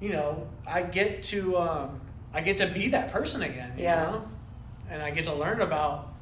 you 0.00 0.10
know 0.10 0.46
I 0.66 0.82
get 0.82 1.22
to 1.24 1.56
um, 1.58 2.00
I 2.34 2.40
get 2.40 2.58
to 2.58 2.66
be 2.66 2.88
that 2.90 3.12
person 3.12 3.42
again. 3.42 3.72
You 3.76 3.84
Yeah. 3.84 4.02
know? 4.04 4.28
And 4.90 5.02
I 5.02 5.10
get 5.10 5.24
to 5.24 5.34
learn 5.34 5.60
about 5.60 6.12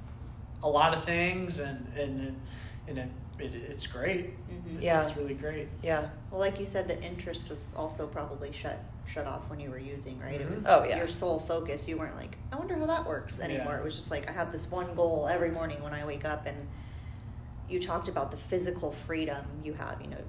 a 0.63 0.69
lot 0.69 0.95
of 0.95 1.05
things 1.05 1.59
and 1.61 1.87
and 1.97 2.41
and 2.89 2.99
it, 2.99 3.09
it, 3.39 3.55
it's 3.55 3.87
great. 3.87 4.35
Mhm. 4.49 4.81
Yeah. 4.81 5.03
It's 5.05 5.17
really 5.17 5.35
great. 5.35 5.69
yeah, 5.83 6.09
Well, 6.31 6.41
like 6.41 6.59
you 6.59 6.65
said, 6.67 6.89
the 6.89 7.01
interest 7.03 7.51
was 7.51 7.65
also 7.77 8.07
probably 8.07 8.53
shut 8.53 8.79
shut 9.07 9.27
off 9.27 9.49
when 9.49 9.61
you 9.61 9.71
were 9.71 9.79
using, 9.79 10.19
right? 10.19 10.41
It 10.41 10.49
Mhm. 10.49 10.55
was 10.55 10.67
Oh, 10.69 10.83
yeah. 10.85 10.97
your 10.99 11.07
sole 11.07 11.39
focus. 11.39 11.87
You 11.87 11.97
weren't 11.97 12.17
like, 12.17 12.37
I 12.51 12.57
wonder 12.57 12.75
how 12.77 12.87
that 12.87 13.07
works 13.07 13.39
anymore. 13.41 13.75
Yeah. 13.75 13.79
It 13.79 13.85
was 13.85 13.95
just 13.95 14.11
like 14.11 14.29
I 14.29 14.33
have 14.33 14.51
this 14.53 14.69
one 14.71 14.95
goal 14.97 15.29
every 15.31 15.51
morning 15.51 15.81
when 15.83 15.93
I 15.95 16.05
wake 16.05 16.25
up, 16.25 16.47
and 16.47 16.57
you 17.69 17.79
talked 17.81 18.09
about 18.09 18.31
the 18.33 18.37
physical 18.37 18.93
freedom 19.07 19.45
you 19.63 19.75
have. 19.75 20.01
You 20.01 20.09
know, 20.09 20.25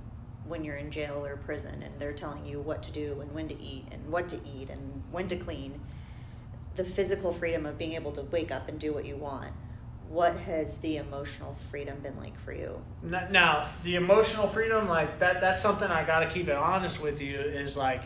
when 0.50 0.64
you're 0.64 0.76
in 0.78 0.92
jail 0.92 1.26
or 1.26 1.36
prison, 1.38 1.84
and 1.84 2.00
they're 2.00 2.14
telling 2.14 2.46
you 2.46 2.60
what 2.60 2.82
to 2.84 2.92
do 2.92 3.20
and 3.22 3.32
when 3.34 3.48
to 3.48 3.60
eat 3.62 3.86
and 3.92 4.08
what 4.10 4.30
to 4.30 4.38
eat 4.48 4.70
and 4.70 5.04
when 5.12 5.28
to 5.28 5.36
clean. 5.36 5.80
The 6.76 6.84
physical 6.84 7.34
freedom 7.34 7.66
of 7.66 7.78
being 7.78 7.94
able 7.94 8.12
to 8.14 8.22
wake 8.22 8.52
up 8.52 8.70
and 8.70 8.80
do 8.80 8.94
what 8.94 9.06
you 9.06 9.16
want. 9.16 9.52
What 10.10 10.38
has 10.38 10.78
the 10.78 10.98
emotional 10.98 11.56
freedom 11.70 12.00
been 12.00 12.16
like 12.18 12.40
for 12.40 12.54
you? 12.54 12.82
Now, 13.04 13.68
the 13.84 13.96
emotional 13.96 14.48
freedom, 14.48 14.88
like 14.88 15.20
that, 15.20 15.42
that's 15.42 15.62
something 15.62 15.90
I 15.90 16.06
got 16.06 16.20
to 16.20 16.30
keep 16.30 16.48
it 16.48 16.56
honest 16.56 17.02
with 17.02 17.22
you. 17.22 17.38
Is 17.38 17.76
like 17.76 18.04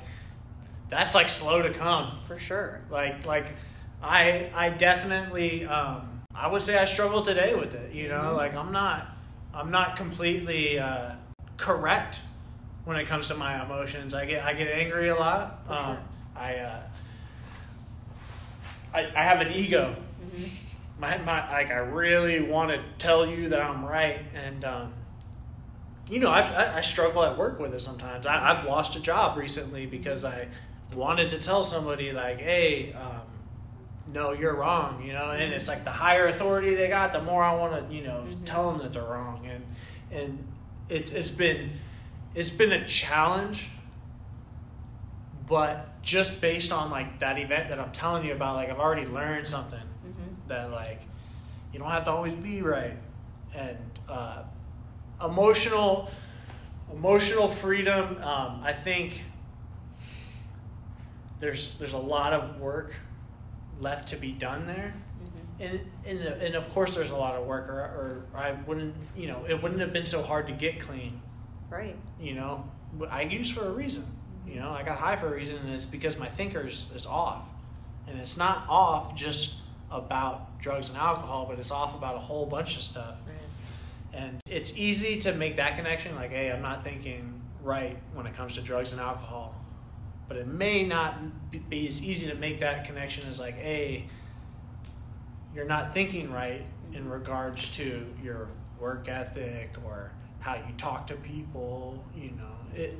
that's 0.90 1.14
like 1.14 1.30
slow 1.30 1.62
to 1.62 1.70
come. 1.72 2.18
For 2.28 2.40
sure. 2.40 2.82
Like 2.90 3.26
like 3.26 3.54
I 4.02 4.50
I 4.54 4.70
definitely 4.70 5.66
um, 5.66 6.22
I 6.34 6.48
would 6.48 6.62
say 6.62 6.78
I 6.80 6.86
struggle 6.86 7.22
today 7.22 7.54
with 7.54 7.76
it. 7.76 7.94
You 7.94 8.08
know, 8.10 8.34
Mhm. 8.34 8.38
like 8.38 8.56
I'm 8.56 8.72
not 8.72 9.08
I'm 9.54 9.70
not 9.70 9.96
completely 9.96 10.80
uh, 10.80 11.12
correct 11.58 12.22
when 12.86 12.98
it 12.98 13.06
comes 13.08 13.28
to 13.28 13.36
my 13.36 13.64
emotions. 13.64 14.14
I 14.14 14.26
get 14.26 14.44
I 14.46 14.54
get 14.54 14.68
angry 14.68 15.10
a 15.10 15.16
lot. 15.16 15.60
Um, 15.68 15.86
sure. 15.86 16.00
I, 16.36 16.56
uh, 16.56 16.80
I 18.94 19.00
I 19.16 19.24
have 19.24 19.42
an 19.42 19.52
ego. 19.54 19.96
Mm-hmm. 20.24 20.68
My, 21.00 21.18
my 21.20 21.52
like 21.52 21.72
I 21.72 21.78
really 21.80 22.42
want 22.42 22.70
to 22.72 22.82
tell 22.98 23.26
you 23.26 23.50
that 23.50 23.62
I'm 23.62 23.84
right 23.84 24.20
and 24.36 24.64
um, 24.64 24.94
you 26.10 26.20
know 26.20 26.30
I've, 26.30 26.52
I, 26.54 26.78
I 26.78 26.82
struggle 26.82 27.24
at 27.24 27.38
work 27.38 27.60
with 27.60 27.74
it 27.74 27.80
sometimes 27.80 28.28
I, 28.28 28.52
I've 28.52 28.66
lost 28.66 28.96
a 28.96 29.02
job 29.02 29.36
recently 29.38 29.88
because 29.88 30.24
I 30.24 30.48
wanted 30.94 31.30
to 31.30 31.40
tell 31.40 31.64
somebody 31.64 32.12
like 32.12 32.40
hey 32.40 32.94
um, 32.94 33.22
no 34.14 34.32
you're 34.34 34.54
wrong 34.54 35.02
you 35.04 35.14
know 35.14 35.32
and 35.32 35.52
it's 35.52 35.68
like 35.68 35.84
the 35.86 35.90
higher 35.92 36.28
authority 36.28 36.76
they 36.76 36.88
got 36.90 37.14
the 37.14 37.22
more 37.24 37.44
I 37.44 37.56
want 37.56 37.90
to 37.90 37.96
you 37.96 38.04
know 38.04 38.24
Mhm. 38.28 38.46
tell 38.46 38.70
them 38.72 38.82
that 38.84 38.94
they're 38.94 39.02
wrong 39.04 39.48
and 39.50 39.64
and 40.12 40.48
it, 40.88 41.12
it's 41.14 41.32
been 41.32 41.72
it's 42.36 42.50
been 42.50 42.72
a 42.72 42.86
challenge 42.88 43.70
but 45.48 46.02
just 46.02 46.42
based 46.42 46.72
on 46.72 46.90
like 46.90 47.20
that 47.20 47.38
event 47.38 47.70
that 47.70 47.80
I'm 47.80 47.92
telling 47.92 48.26
you 48.26 48.34
about 48.34 48.56
like 48.56 48.70
I've 48.70 48.80
already 48.80 49.06
learned 49.06 49.48
something 49.48 49.80
Mm-hmm. 49.80 50.48
that 50.48 50.72
like 50.72 51.02
you 51.72 51.78
don't 51.80 51.90
have 51.92 52.04
to 52.06 52.12
always 52.12 52.34
be 52.34 52.62
right 52.64 52.98
and 53.54 53.78
uh, 54.10 54.42
emotional 55.24 56.10
emotional 56.92 57.48
freedom 57.48 58.18
um, 58.24 58.62
i 58.64 58.74
think 58.74 59.24
there's 61.40 61.78
there's 61.78 61.94
a 61.94 61.98
lot 62.00 62.34
of 62.34 62.60
work 62.60 62.94
left 63.80 64.10
to 64.10 64.16
be 64.16 64.32
done 64.32 64.66
there 64.68 64.94
Mm-hmm. 65.24 65.64
and 65.64 65.80
and, 66.20 66.20
and 66.42 66.56
of 66.56 66.68
course 66.72 66.96
there's 66.96 67.12
a 67.12 67.16
lot 67.16 67.36
of 67.36 67.46
work 67.46 67.70
or, 67.70 67.80
or 67.80 68.24
i 68.36 68.54
wouldn't 68.66 68.96
you 69.16 69.28
know 69.28 69.46
it 69.48 69.62
wouldn't 69.62 69.80
have 69.82 69.94
been 69.94 70.06
so 70.08 70.24
hard 70.24 70.48
to 70.48 70.54
get 70.54 70.80
clean 70.80 71.22
Right. 71.72 71.96
you 72.20 72.34
know 72.34 72.70
i 73.10 73.22
use 73.22 73.50
for 73.50 73.66
a 73.66 73.72
reason 73.72 74.04
you 74.46 74.60
know 74.60 74.72
i 74.72 74.84
got 74.84 74.98
high 74.98 75.16
for 75.16 75.28
a 75.28 75.36
reason 75.38 75.56
and 75.56 75.70
it's 75.70 75.86
because 75.86 76.20
my 76.20 76.28
thinkers 76.28 76.92
is 76.94 77.06
off 77.06 77.48
and 78.08 78.20
it's 78.20 78.38
not 78.38 78.66
off 78.68 79.16
just 79.16 79.62
about 79.90 80.60
drugs 80.60 80.90
and 80.90 80.98
alcohol 80.98 81.46
but 81.50 81.60
it's 81.60 81.72
off 81.72 81.96
about 81.96 82.16
a 82.16 82.20
whole 82.20 82.46
bunch 82.46 82.76
of 82.76 82.84
stuff 82.84 83.16
right. 83.26 84.22
and 84.22 84.42
it's 84.50 84.78
easy 84.78 85.18
to 85.20 85.34
make 85.34 85.56
that 85.56 85.78
connection 85.78 86.14
like 86.16 86.32
hey 86.32 86.52
i'm 86.52 86.62
not 86.62 86.84
thinking 86.84 87.42
right 87.64 87.98
when 88.14 88.26
it 88.28 88.36
comes 88.36 88.54
to 88.54 88.62
drugs 88.62 88.92
and 88.92 89.00
alcohol 89.00 89.56
but 90.28 90.36
it 90.36 90.48
may 90.48 90.84
not 90.86 91.52
be- 91.52 91.60
be 91.60 91.88
as 91.88 92.04
easy 92.04 92.28
to 92.28 92.36
make 92.36 92.60
that 92.60 92.84
connection 92.84 93.24
as 93.30 93.40
like 93.40 93.56
hey 93.56 94.06
you're 95.56 95.66
not 95.66 95.94
thinking 95.94 96.32
right 96.32 96.66
in 96.94 97.08
regards 97.10 97.76
to 97.78 98.06
your 98.22 98.50
work 98.80 99.08
ethic 99.08 99.74
or 99.86 100.12
how 100.42 100.56
you 100.56 100.74
talk 100.78 101.08
to 101.08 101.16
people 101.16 102.04
you 102.16 102.32
know 102.32 102.52
it 102.76 102.98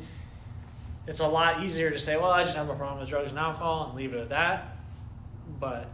it's 1.08 1.20
a 1.20 1.28
lot 1.28 1.64
easier 1.64 1.90
to 1.92 2.00
say 2.00 2.16
well 2.16 2.32
i 2.32 2.44
just 2.44 2.56
have 2.56 2.70
a 2.70 2.76
problem 2.76 3.00
with 3.00 3.10
drugs 3.10 3.30
and 3.32 3.40
alcohol 3.40 3.88
and 3.88 3.96
leave 3.98 4.14
it 4.14 4.20
at 4.20 4.30
that 4.30 4.78
but 5.60 5.88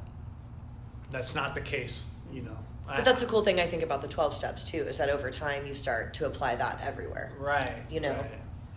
that's 1.09 1.33
not 1.35 1.55
the 1.55 1.61
case 1.61 2.01
you 2.31 2.41
know 2.41 2.57
But 2.85 3.03
that's 3.05 3.23
a 3.23 3.25
cool 3.25 3.41
thing 3.41 3.59
I 3.59 3.65
think 3.65 3.83
about 3.83 4.01
the 4.01 4.07
12 4.07 4.33
steps 4.33 4.69
too, 4.71 4.77
is 4.77 4.97
that 4.97 5.09
over 5.09 5.29
time 5.31 5.65
you 5.67 5.73
start 5.73 6.13
to 6.15 6.25
apply 6.25 6.55
that 6.55 6.79
everywhere. 6.81 7.31
right 7.39 7.75
You 7.89 7.99
know? 8.01 8.11
right. 8.13 8.31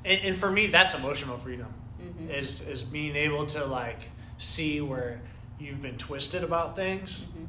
And, 0.04 0.20
and 0.22 0.36
for 0.36 0.50
me 0.50 0.66
that's 0.68 0.94
emotional 0.94 1.36
freedom 1.38 1.72
Mm-hmm. 2.02 2.30
is 2.30 2.66
is 2.66 2.82
being 2.82 3.14
able 3.14 3.44
to 3.46 3.64
like 3.66 4.00
see 4.38 4.80
where 4.80 5.20
you've 5.58 5.82
been 5.82 5.98
twisted 5.98 6.42
about 6.42 6.74
things 6.74 7.10
Mm-hmm. 7.24 7.39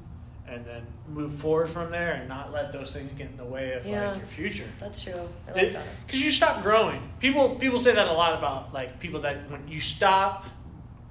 And 0.52 0.66
then 0.66 0.82
move 1.10 1.32
forward 1.34 1.68
from 1.70 1.92
there 1.92 2.12
and 2.14 2.28
not 2.28 2.52
let 2.52 2.72
those 2.72 2.94
things 2.96 3.10
get 3.14 3.28
in 3.30 3.38
the 3.38 3.46
way 3.46 3.74
of 3.74 3.86
Yeah. 3.86 4.10
like 4.12 4.18
your 4.18 4.26
future 4.28 4.66
That's 4.80 5.04
true. 5.04 5.30
I 5.48 5.52
like 5.54 5.74
that. 5.74 5.86
because 6.06 6.24
you 6.24 6.32
stop 6.32 6.62
growing 6.62 7.02
people 7.20 7.56
people 7.56 7.80
say 7.80 7.94
that 7.96 8.08
a 8.08 8.14
lot 8.14 8.38
about 8.38 8.74
like 8.74 9.00
people 9.00 9.22
that 9.22 9.50
when 9.50 9.68
you 9.68 9.80
stop 9.80 10.46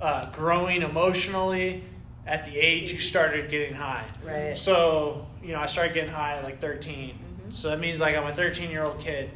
uh, 0.01 0.31
growing 0.31 0.83
emotionally 0.83 1.85
at 2.27 2.45
the 2.45 2.57
age 2.57 2.93
you 2.93 2.99
started 2.99 3.51
getting 3.51 3.75
high 3.75 4.05
Right. 4.25 4.57
so 4.57 5.27
you 5.43 5.53
know 5.53 5.61
i 5.61 5.67
started 5.67 5.95
getting 5.95 6.11
high 6.11 6.37
at 6.37 6.45
like 6.45 6.61
13 6.61 7.15
Mhm. 7.49 7.57
so 7.57 7.71
that 7.71 7.81
means 7.81 7.99
like 8.01 8.17
i'm 8.17 8.27
a 8.27 8.35
13 8.35 8.71
year 8.71 8.85
old 8.85 9.01
kid 9.01 9.31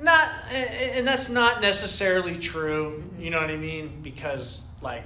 not 0.00 0.28
and 0.52 1.06
that's 1.06 1.28
not 1.28 1.60
necessarily 1.60 2.36
true 2.36 3.02
you 3.18 3.30
know 3.30 3.40
what 3.40 3.50
i 3.50 3.56
mean 3.56 4.00
because 4.02 4.62
like 4.80 5.04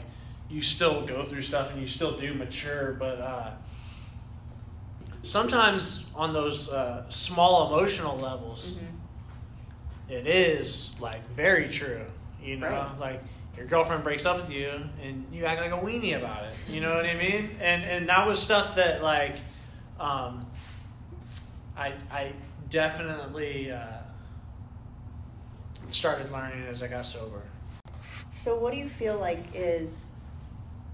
you 0.49 0.61
still 0.63 1.05
go 1.05 1.25
through 1.25 1.43
stuff 1.43 1.73
and 1.73 1.81
you 1.81 1.87
still 1.87 2.17
do 2.17 2.33
mature 2.35 2.93
but 2.99 3.19
uh 3.21 3.51
sometimes 5.27 6.11
on 6.15 6.33
those 6.33 6.71
uh, 6.71 7.05
small 7.09 7.69
emotional 7.75 8.17
levels 8.17 8.73
Mm-hmm. 8.77 10.13
it 10.13 10.27
is 10.27 10.99
like 11.01 11.27
very 11.31 11.69
true 11.69 12.05
you 12.43 12.57
know 12.57 12.69
Right. 12.69 12.99
like 13.01 13.23
your 13.57 13.67
girlfriend 13.67 14.05
breaks 14.05 14.25
up 14.27 14.37
with 14.37 14.51
you 14.51 14.71
and 15.03 15.27
you 15.33 15.45
act 15.47 15.61
like 15.61 15.73
a 15.73 15.85
weenie 15.85 16.17
about 16.17 16.45
it 16.45 16.55
you 16.71 16.81
know 16.81 16.95
what 16.95 17.07
i 17.07 17.15
mean 17.15 17.51
and 17.61 17.83
and 17.85 18.09
that 18.09 18.27
was 18.27 18.41
stuff 18.41 18.77
that 18.77 19.03
like 19.03 19.37
um 19.99 20.47
i 21.77 21.93
i 22.13 22.33
definitely 22.69 23.73
uh 23.73 23.81
started 25.89 26.31
learning 26.31 26.63
as 26.69 26.83
i 26.83 26.87
got 26.89 27.05
sober 27.07 27.43
So, 28.35 28.57
what 28.59 28.73
do 28.73 28.79
you 28.79 28.89
feel 28.89 29.19
like 29.19 29.43
is 29.55 30.15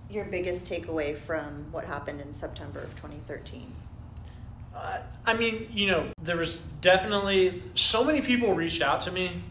your 0.08 0.24
biggest 0.24 0.66
takeaway 0.70 1.16
from 1.18 1.66
what 1.72 1.84
happened 1.84 2.20
in 2.20 2.32
September 2.32 2.80
of 2.80 2.90
2013? 2.96 3.70
Uh, 4.74 5.00
I 5.26 5.34
mean, 5.34 5.68
you 5.70 5.86
know, 5.86 6.10
there 6.20 6.36
was 6.36 6.60
definitely 6.80 7.62
so 7.74 8.04
many 8.04 8.22
people 8.22 8.54
reached 8.54 8.82
out 8.82 9.02
to 9.02 9.12
me 9.12 9.42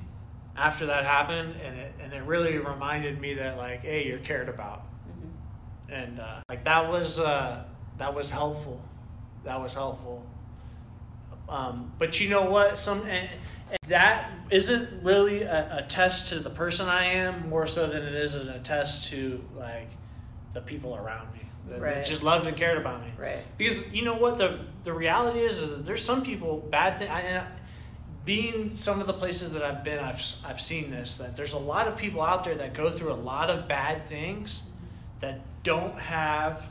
after 0.58 0.88
that 0.88 1.06
happened, 1.06 1.56
and 1.64 1.78
it 1.78 1.94
and 2.02 2.14
it 2.14 2.24
really 2.24 2.58
reminded 2.58 3.20
me 3.22 3.36
that 3.36 3.58
like, 3.58 3.82
hey, 3.82 4.08
you're 4.08 4.20
cared 4.20 4.50
about, 4.50 4.84
and 5.90 6.20
uh, 6.20 6.42
like 6.50 6.64
that 6.66 6.90
was 6.90 7.20
uh, 7.20 7.64
that 7.98 8.14
was 8.14 8.32
helpful, 8.32 8.82
that 9.44 9.62
was 9.62 9.74
helpful. 9.74 10.26
Um, 11.48 11.92
but 12.00 12.20
you 12.20 12.30
know 12.30 12.50
what? 12.50 12.78
Some 12.78 13.02
and, 13.02 13.30
and 13.70 13.80
that 13.88 14.32
isn't 14.50 15.04
really 15.04 15.44
a, 15.44 15.78
a 15.80 15.82
test 15.84 16.30
to 16.30 16.40
the 16.40 16.50
person 16.50 16.90
I 16.90 17.06
am, 17.06 17.50
more 17.50 17.68
so 17.68 17.88
than 17.88 18.04
it 18.04 18.16
is 18.16 18.36
a 18.36 18.60
test 18.60 19.10
to 19.12 19.44
like 19.56 19.90
the 20.54 20.62
people 20.62 20.96
around 20.96 21.32
me 21.34 21.42
that, 21.70 21.82
that 21.82 22.06
just 22.06 22.24
loved 22.24 22.48
and 22.48 22.56
cared 22.58 22.78
about 22.78 23.02
me. 23.02 23.12
Right. 23.18 23.40
Because 23.58 23.94
you 23.94 24.04
know 24.04 24.16
what 24.16 24.38
the 24.38 24.60
the 24.84 24.94
reality 24.94 25.40
is 25.40 25.58
is 25.60 25.70
that 25.72 25.86
there's 25.86 26.04
some 26.04 26.24
people 26.24 26.58
bad 26.70 26.98
thing. 27.00 27.08
And 27.10 27.38
I- 27.40 27.48
being 28.24 28.70
some 28.70 29.02
of 29.02 29.08
the 29.08 29.14
places 29.14 29.54
that 29.54 29.64
I've 29.64 29.84
been, 29.84 29.98
I've 29.98 30.22
I've 30.48 30.62
seen 30.62 30.92
this 30.92 31.18
that 31.18 31.36
there's 31.36 31.54
a 31.54 31.58
lot 31.60 31.88
of 31.88 31.98
people 31.98 32.22
out 32.22 32.44
there 32.44 32.54
that 32.56 32.76
go 32.76 32.90
through 32.90 33.14
a 33.14 33.16
lot 33.16 33.50
of 33.50 33.68
bad 33.68 34.06
things 34.08 34.70
that 35.22 35.40
don't 35.64 35.98
have 35.98 36.68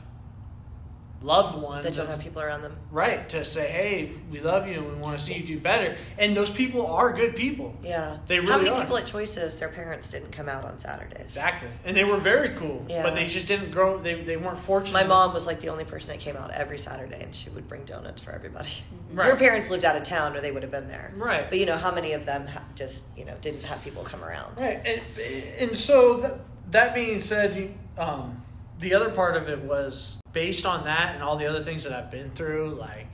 loved 1.23 1.55
ones 1.55 1.85
That 1.85 1.93
don't 1.93 2.07
have 2.09 2.19
people 2.19 2.41
around 2.41 2.61
them. 2.63 2.75
right 2.89 3.27
to 3.29 3.45
say, 3.45 3.69
hey, 3.69 4.11
we 4.31 4.39
love 4.39 4.67
you 4.67 4.75
and 4.79 4.87
we 4.87 4.93
want 4.95 5.17
to 5.19 5.23
see 5.23 5.35
you 5.35 5.43
do 5.45 5.59
better. 5.59 5.95
And 6.17 6.35
those 6.35 6.49
people 6.49 6.87
are 6.87 7.13
good 7.13 7.35
people. 7.35 7.75
Yeah. 7.83 8.17
They 8.27 8.39
really 8.39 8.51
How 8.51 8.57
many 8.57 8.69
are. 8.71 8.81
people 8.81 8.97
at 8.97 9.05
Choices, 9.05 9.55
their 9.57 9.69
parents 9.69 10.09
didn't 10.11 10.31
come 10.31 10.49
out 10.49 10.65
on 10.65 10.79
Saturdays? 10.79 11.21
Exactly, 11.21 11.69
and 11.85 11.95
they 11.95 12.03
were 12.03 12.17
very 12.17 12.49
cool, 12.55 12.85
Yeah. 12.89 13.03
but 13.03 13.13
they 13.13 13.25
just 13.27 13.45
didn't 13.47 13.71
grow. 13.71 13.99
They, 13.99 14.21
they 14.23 14.37
weren't 14.37 14.57
fortunate. 14.57 14.93
My 14.99 15.07
mom 15.07 15.33
was 15.33 15.45
like 15.45 15.59
the 15.61 15.69
only 15.69 15.85
person 15.85 16.15
that 16.15 16.21
came 16.21 16.35
out 16.35 16.49
every 16.51 16.77
Saturday, 16.79 17.21
and 17.21 17.35
she 17.35 17.49
would 17.51 17.67
bring 17.67 17.83
donuts 17.83 18.21
for 18.21 18.31
everybody. 18.31 18.69
Right. 19.13 19.27
Your 19.27 19.35
parents 19.35 19.69
lived 19.69 19.83
out 19.83 19.97
of 19.97 20.03
town, 20.03 20.37
or 20.37 20.39
they 20.39 20.53
would 20.53 20.63
have 20.63 20.71
been 20.71 20.87
there. 20.87 21.11
Right. 21.17 21.49
But 21.49 21.59
you 21.59 21.65
know, 21.65 21.75
how 21.75 21.93
many 21.93 22.13
of 22.13 22.25
them 22.25 22.45
just 22.75 23.07
you 23.17 23.25
know 23.25 23.35
didn't 23.41 23.63
have 23.65 23.83
people 23.83 24.03
come 24.05 24.23
around? 24.23 24.61
Right, 24.61 24.79
and, 24.85 25.01
and 25.59 25.77
so 25.77 26.15
that, 26.21 26.37
that 26.71 26.95
being 26.95 27.19
said, 27.19 27.57
you- 27.57 27.73
um, 28.01 28.41
the 28.81 28.95
other 28.95 29.11
part 29.11 29.37
of 29.37 29.47
it 29.47 29.59
was 29.59 30.19
based 30.33 30.65
on 30.65 30.83
that 30.85 31.13
and 31.13 31.23
all 31.23 31.37
the 31.37 31.45
other 31.45 31.63
things 31.63 31.83
that 31.83 31.93
I've 31.93 32.11
been 32.11 32.31
through. 32.31 32.71
Like, 32.71 33.07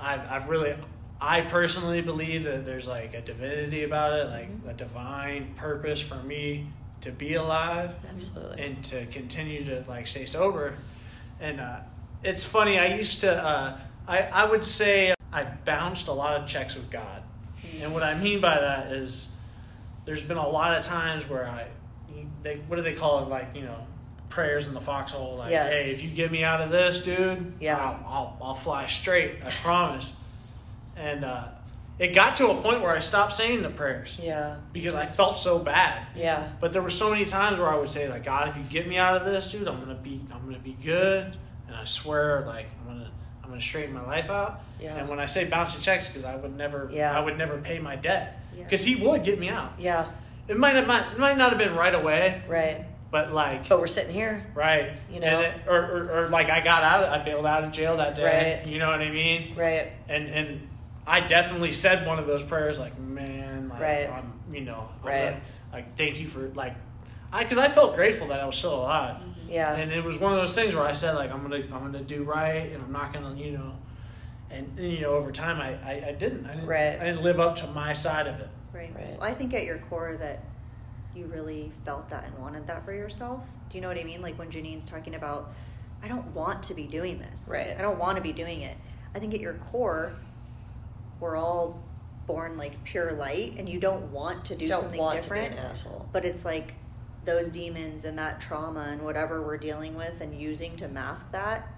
I've, 0.00 0.20
I've 0.30 0.48
really, 0.48 0.74
I 1.20 1.42
personally 1.42 2.00
believe 2.00 2.44
that 2.44 2.64
there's 2.64 2.88
like 2.88 3.14
a 3.14 3.20
divinity 3.20 3.84
about 3.84 4.14
it, 4.14 4.30
like 4.30 4.48
a 4.66 4.72
divine 4.72 5.54
purpose 5.56 6.00
for 6.00 6.16
me 6.16 6.66
to 7.02 7.12
be 7.12 7.34
alive 7.34 7.94
Absolutely. 8.14 8.64
and 8.64 8.84
to 8.84 9.04
continue 9.06 9.64
to 9.66 9.84
like 9.86 10.06
stay 10.06 10.24
sober. 10.24 10.74
And 11.38 11.60
uh, 11.60 11.80
it's 12.22 12.44
funny. 12.44 12.78
I 12.78 12.94
used 12.94 13.20
to. 13.20 13.44
Uh, 13.44 13.78
I 14.08 14.20
I 14.22 14.44
would 14.46 14.64
say 14.64 15.14
I've 15.32 15.64
bounced 15.66 16.08
a 16.08 16.12
lot 16.12 16.40
of 16.40 16.48
checks 16.48 16.74
with 16.74 16.90
God, 16.90 17.22
and 17.82 17.92
what 17.92 18.02
I 18.02 18.18
mean 18.18 18.40
by 18.40 18.58
that 18.58 18.92
is 18.92 19.38
there's 20.06 20.22
been 20.22 20.36
a 20.38 20.48
lot 20.48 20.76
of 20.78 20.84
times 20.84 21.28
where 21.28 21.46
I 21.46 21.66
they 22.42 22.56
what 22.68 22.76
do 22.76 22.82
they 22.82 22.94
call 22.94 23.22
it 23.22 23.28
like 23.28 23.48
you 23.54 23.62
know 23.62 23.86
prayers 24.34 24.66
in 24.66 24.74
the 24.74 24.80
foxhole 24.80 25.36
like 25.36 25.50
Yes. 25.52 25.72
hey 25.72 25.90
if 25.92 26.02
you 26.02 26.10
get 26.10 26.32
me 26.32 26.42
out 26.42 26.60
of 26.60 26.70
this 26.70 27.04
dude 27.04 27.54
Yeah. 27.60 27.76
I'll, 27.78 28.04
I'll, 28.12 28.38
I'll 28.42 28.54
fly 28.54 28.86
straight 28.86 29.36
I 29.46 29.50
promise 29.50 30.16
and 30.96 31.24
uh, 31.24 31.44
it 32.00 32.12
got 32.12 32.34
to 32.36 32.48
a 32.50 32.54
point 32.60 32.82
where 32.82 32.90
I 32.90 32.98
stopped 32.98 33.32
saying 33.32 33.62
the 33.62 33.70
prayers 33.70 34.18
yeah. 34.20 34.56
because 34.72 34.96
I 34.96 35.06
felt 35.06 35.36
so 35.38 35.60
bad 35.60 36.04
Yeah. 36.16 36.48
but 36.60 36.72
there 36.72 36.82
were 36.82 36.90
so 36.90 37.10
many 37.12 37.24
times 37.24 37.60
where 37.60 37.68
I 37.68 37.76
would 37.76 37.90
say, 37.90 38.08
like, 38.08 38.24
God, 38.24 38.48
if 38.48 38.56
you 38.56 38.64
get 38.64 38.88
me 38.88 38.98
out 38.98 39.16
of 39.16 39.24
this, 39.24 39.52
dude, 39.52 39.68
I'm 39.68 39.78
gonna 39.78 39.94
be, 39.94 40.20
I'm 40.32 40.44
gonna 40.44 40.58
be 40.58 40.76
good, 40.82 41.36
and 41.68 41.76
I 41.76 41.84
swear, 41.84 42.42
like, 42.46 42.66
I'm 42.80 42.86
gonna, 42.92 43.10
I'm 43.44 43.48
gonna 43.50 43.60
straighten 43.60 43.94
my 43.94 44.04
life 44.04 44.28
out. 44.28 44.60
Yeah. 44.80 44.96
And 44.96 45.08
when 45.08 45.20
I 45.20 45.26
say 45.26 45.48
bouncing 45.48 45.82
checks, 45.82 46.08
because 46.08 46.24
I 46.24 46.34
would 46.34 46.56
never, 46.56 46.88
Yeah. 46.90 47.16
I 47.16 47.20
would 47.24 47.38
never 47.38 47.58
pay 47.58 47.78
my 47.78 47.94
debt, 47.94 48.40
Yeah. 48.56 48.64
because 48.64 48.82
He 48.84 48.96
would 48.96 49.22
get 49.22 49.38
me 49.38 49.48
out. 49.48 49.74
Yeah. 49.78 50.06
It 50.48 50.56
might 50.58 50.74
have, 50.74 50.86
might, 50.88 51.12
it 51.12 51.18
might 51.20 51.36
not 51.38 51.50
have 51.50 51.58
been 51.60 51.74
right 51.76 51.94
away, 51.94 52.42
Right. 52.48 52.84
But 53.14 53.32
like, 53.32 53.68
But 53.68 53.78
we're 53.78 53.86
sitting 53.86 54.12
here. 54.12 54.44
right, 54.56 54.90
You 55.08 55.20
know? 55.20 55.26
and 55.28 55.44
then, 55.44 55.60
or, 55.68 55.76
or, 55.76 56.10
or 56.24 56.28
like 56.30 56.50
I 56.50 56.58
got 56.60 56.82
out, 56.82 57.04
of, 57.04 57.12
I 57.12 57.24
bailed 57.24 57.46
out 57.46 57.62
of 57.62 57.70
jail 57.70 57.98
that 57.98 58.16
day. 58.16 58.56
Right. 58.58 58.66
You 58.66 58.80
know 58.80 58.90
what 58.90 59.00
I 59.00 59.08
mean? 59.08 59.54
Right. 59.54 59.92
And 60.08 60.26
and 60.28 60.68
I 61.06 61.20
definitely 61.20 61.70
said 61.70 62.08
one 62.08 62.18
of 62.18 62.26
those 62.26 62.42
prayers, 62.42 62.80
like, 62.80 62.98
man, 62.98 63.68
like, 63.68 63.80
Right. 63.80 64.10
I'm, 64.10 64.32
you 64.52 64.62
know, 64.62 64.88
I'm 65.04 65.08
Right. 65.08 65.24
gonna- 65.28 65.40
like, 65.72 65.96
thank 65.96 66.18
you 66.18 66.26
for 66.26 66.48
like, 66.56 66.74
I 67.32 67.44
because 67.44 67.56
I 67.58 67.68
felt 67.68 67.94
grateful 67.94 68.26
that 68.28 68.40
I 68.40 68.46
was 68.46 68.56
still 68.56 68.74
alive, 68.80 69.18
mm-hmm. 69.18 69.48
Yeah. 69.48 69.76
and 69.76 69.92
it 69.92 70.02
was 70.02 70.18
one 70.18 70.32
of 70.32 70.38
those 70.38 70.56
things 70.56 70.74
where 70.74 70.82
I 70.84 70.92
said 70.94 71.14
like, 71.14 71.30
I'm 71.30 71.42
gonna, 71.42 71.62
I'm 71.72 71.92
gonna 71.92 72.00
do 72.02 72.24
right, 72.24 72.72
and 72.72 72.82
I'm 72.82 72.90
not 72.90 73.12
gonna, 73.12 73.36
you 73.36 73.52
know, 73.52 73.74
and, 74.50 74.76
and 74.76 74.90
you 74.92 75.02
know, 75.02 75.10
over 75.14 75.30
time, 75.30 75.60
I, 75.60 75.74
I, 75.88 76.08
I 76.08 76.12
didn't, 76.18 76.46
I 76.46 76.54
didn't, 76.54 76.66
Right. 76.66 76.98
I 77.00 77.04
didn't 77.04 77.22
live 77.22 77.38
up 77.38 77.54
to 77.62 77.68
my 77.68 77.92
side 77.92 78.26
of 78.26 78.40
it. 78.40 78.48
Right. 78.72 78.92
Right. 78.92 79.16
Well, 79.20 79.22
I 79.30 79.34
think 79.34 79.54
at 79.54 79.62
your 79.64 79.78
core 79.78 80.16
that 80.18 80.42
you 81.14 81.26
really 81.26 81.70
felt 81.84 82.08
that 82.08 82.24
and 82.24 82.36
wanted 82.38 82.66
that 82.66 82.84
for 82.84 82.92
yourself. 82.92 83.42
Do 83.70 83.76
you 83.78 83.82
know 83.82 83.88
what 83.88 83.98
I 83.98 84.04
mean? 84.04 84.20
Like 84.22 84.38
when 84.38 84.50
Janine's 84.50 84.86
talking 84.86 85.14
about, 85.14 85.52
I 86.02 86.08
don't 86.08 86.26
want 86.34 86.62
to 86.64 86.74
be 86.74 86.84
doing 86.86 87.18
this. 87.18 87.48
Right. 87.50 87.74
I 87.78 87.82
don't 87.82 87.98
want 87.98 88.16
to 88.16 88.22
be 88.22 88.32
doing 88.32 88.60
it. 88.62 88.76
I 89.14 89.18
think 89.18 89.32
at 89.34 89.40
your 89.40 89.54
core, 89.54 90.12
we're 91.20 91.36
all 91.36 91.80
born 92.26 92.56
like 92.56 92.82
pure 92.84 93.12
light, 93.12 93.54
and 93.58 93.68
you 93.68 93.78
don't 93.78 94.10
want 94.12 94.44
to 94.46 94.56
do 94.56 94.66
don't 94.66 94.82
something 94.82 94.98
want 95.00 95.22
different. 95.22 95.46
to 95.46 95.50
be 95.52 95.58
an 95.58 95.64
asshole. 95.66 96.08
But 96.12 96.24
it's 96.24 96.44
like 96.44 96.74
those 97.24 97.48
demons 97.50 98.04
and 98.04 98.18
that 98.18 98.40
trauma 98.40 98.88
and 98.90 99.02
whatever 99.02 99.40
we're 99.42 99.56
dealing 99.56 99.94
with 99.94 100.20
and 100.20 100.38
using 100.38 100.76
to 100.76 100.88
mask 100.88 101.30
that 101.32 101.68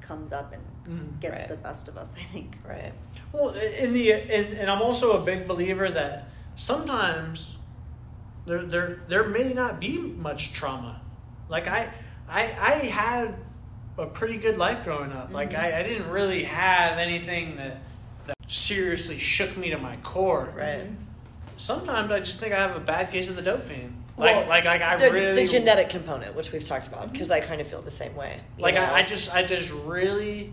comes 0.00 0.32
up 0.32 0.52
and 0.52 0.62
Mhm. 0.86 1.20
gets 1.20 1.38
Right. 1.40 1.48
the 1.48 1.56
best 1.56 1.88
of 1.88 1.96
us. 1.96 2.14
I 2.18 2.22
think. 2.32 2.56
Right. 2.66 2.92
Well, 3.32 3.50
in 3.50 3.92
the 3.92 4.12
and, 4.12 4.54
and 4.54 4.70
I'm 4.70 4.82
also 4.82 5.20
a 5.20 5.24
big 5.24 5.46
believer 5.46 5.90
that 5.90 6.28
sometimes 6.56 7.58
there 8.46 8.62
there 8.62 9.00
there 9.08 9.24
may 9.24 9.52
not 9.52 9.80
be 9.80 9.98
much 9.98 10.52
trauma. 10.52 11.00
Like 11.48 11.66
I 11.66 11.90
I 12.28 12.42
I 12.42 12.72
had 12.86 13.34
a 13.98 14.06
pretty 14.06 14.36
good 14.36 14.58
life 14.58 14.84
growing 14.84 15.12
up. 15.12 15.32
Like 15.32 15.50
mm-hmm. 15.50 15.64
I, 15.64 15.80
I 15.80 15.82
didn't 15.82 16.10
really 16.10 16.44
have 16.44 16.98
anything 16.98 17.56
that 17.56 17.80
that 18.26 18.36
seriously 18.48 19.18
shook 19.18 19.56
me 19.56 19.70
to 19.70 19.78
my 19.78 19.96
core. 19.98 20.52
Right. 20.56 20.86
Sometimes 21.56 22.10
I 22.10 22.18
just 22.20 22.40
think 22.40 22.52
I 22.52 22.58
have 22.58 22.76
a 22.76 22.80
bad 22.80 23.10
case 23.10 23.28
of 23.28 23.36
the 23.36 23.42
dope 23.42 23.62
fiend. 23.62 24.02
Like 24.16 24.36
Well, 24.36 24.48
like 24.48 24.64
like 24.64 24.82
I 24.82 24.96
the, 24.96 25.10
really 25.10 25.42
the 25.42 25.46
genetic 25.46 25.88
component, 25.88 26.34
which 26.36 26.52
we've 26.52 26.64
talked 26.64 26.86
about, 26.86 27.12
because 27.12 27.30
I 27.30 27.40
kind 27.40 27.60
of 27.60 27.66
feel 27.66 27.82
the 27.82 27.90
same 27.90 28.14
way. 28.14 28.40
like? 28.58 28.76
I, 28.76 29.00
I 29.00 29.02
just 29.02 29.34
I 29.34 29.44
just 29.44 29.72
really 29.72 30.52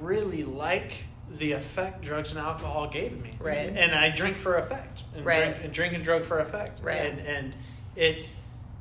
really 0.00 0.44
like 0.44 0.92
the 1.30 1.52
effect 1.52 2.02
drugs 2.02 2.32
and 2.34 2.40
alcohol 2.44 2.88
gave 2.88 3.20
me 3.22 3.30
Right. 3.38 3.72
and 3.76 3.94
I 3.94 4.08
drink 4.10 4.36
for 4.38 4.56
effect 4.56 5.04
and 5.14 5.24
Right. 5.24 5.44
drink 5.44 5.56
and 5.64 5.72
drink 5.72 5.94
and 5.94 6.02
drug 6.04 6.24
for 6.24 6.38
effect 6.38 6.80
Right. 6.82 6.96
and 7.00 7.18
and 7.20 7.54
it 7.96 8.26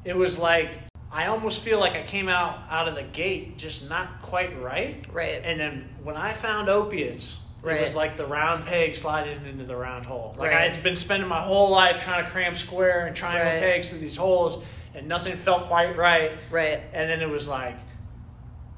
it 0.05 0.15
was 0.15 0.39
like 0.39 0.71
I 1.11 1.27
almost 1.27 1.61
feel 1.61 1.79
like 1.79 1.93
I 1.95 2.03
came 2.03 2.27
out 2.29 2.59
out 2.69 2.87
of 2.87 2.95
the 2.95 3.03
gate 3.03 3.57
just 3.57 3.89
not 3.89 4.21
quite 4.21 4.59
right 4.61 5.03
Right. 5.11 5.41
and 5.43 5.59
then 5.59 5.89
when 6.03 6.15
I 6.17 6.31
found 6.31 6.69
opiates 6.69 7.39
it 7.63 7.81
was 7.81 7.95
like 7.97 8.15
the 8.15 8.25
round 8.25 8.65
peg 8.65 8.95
sliding 8.95 9.45
into 9.45 9.65
the 9.65 9.75
round 9.75 10.05
hole 10.05 10.33
like 10.37 10.51
Right. 10.51 10.57
I 10.61 10.61
had 10.67 10.81
been 10.83 10.95
spending 10.95 11.27
my 11.27 11.41
whole 11.41 11.69
life 11.69 11.99
trying 11.99 12.23
to 12.23 12.31
cram 12.31 12.55
square 12.55 13.07
and 13.07 13.15
triangle 13.15 13.45
Right. 13.51 13.59
pegs 13.59 13.89
through 13.89 13.99
these 13.99 14.15
holes 14.15 14.63
and 14.95 15.07
nothing 15.07 15.35
felt 15.35 15.67
quite 15.67 15.97
right 15.97 16.31
Right. 16.49 16.81
and 16.93 17.09
then 17.09 17.21
it 17.21 17.29
was 17.29 17.49
like 17.49 17.75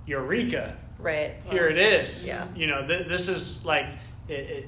eureka 0.07 0.75
Right. 0.99 1.35
here 1.45 1.67
it 1.67 1.77
is 1.77 2.25
Yeah. 2.25 2.45
you 2.55 2.67
know 2.67 2.85
th- 2.85 3.07
this 3.07 3.27
is 3.29 3.65
like 3.65 3.85
it, 4.27 4.33
it 4.33 4.65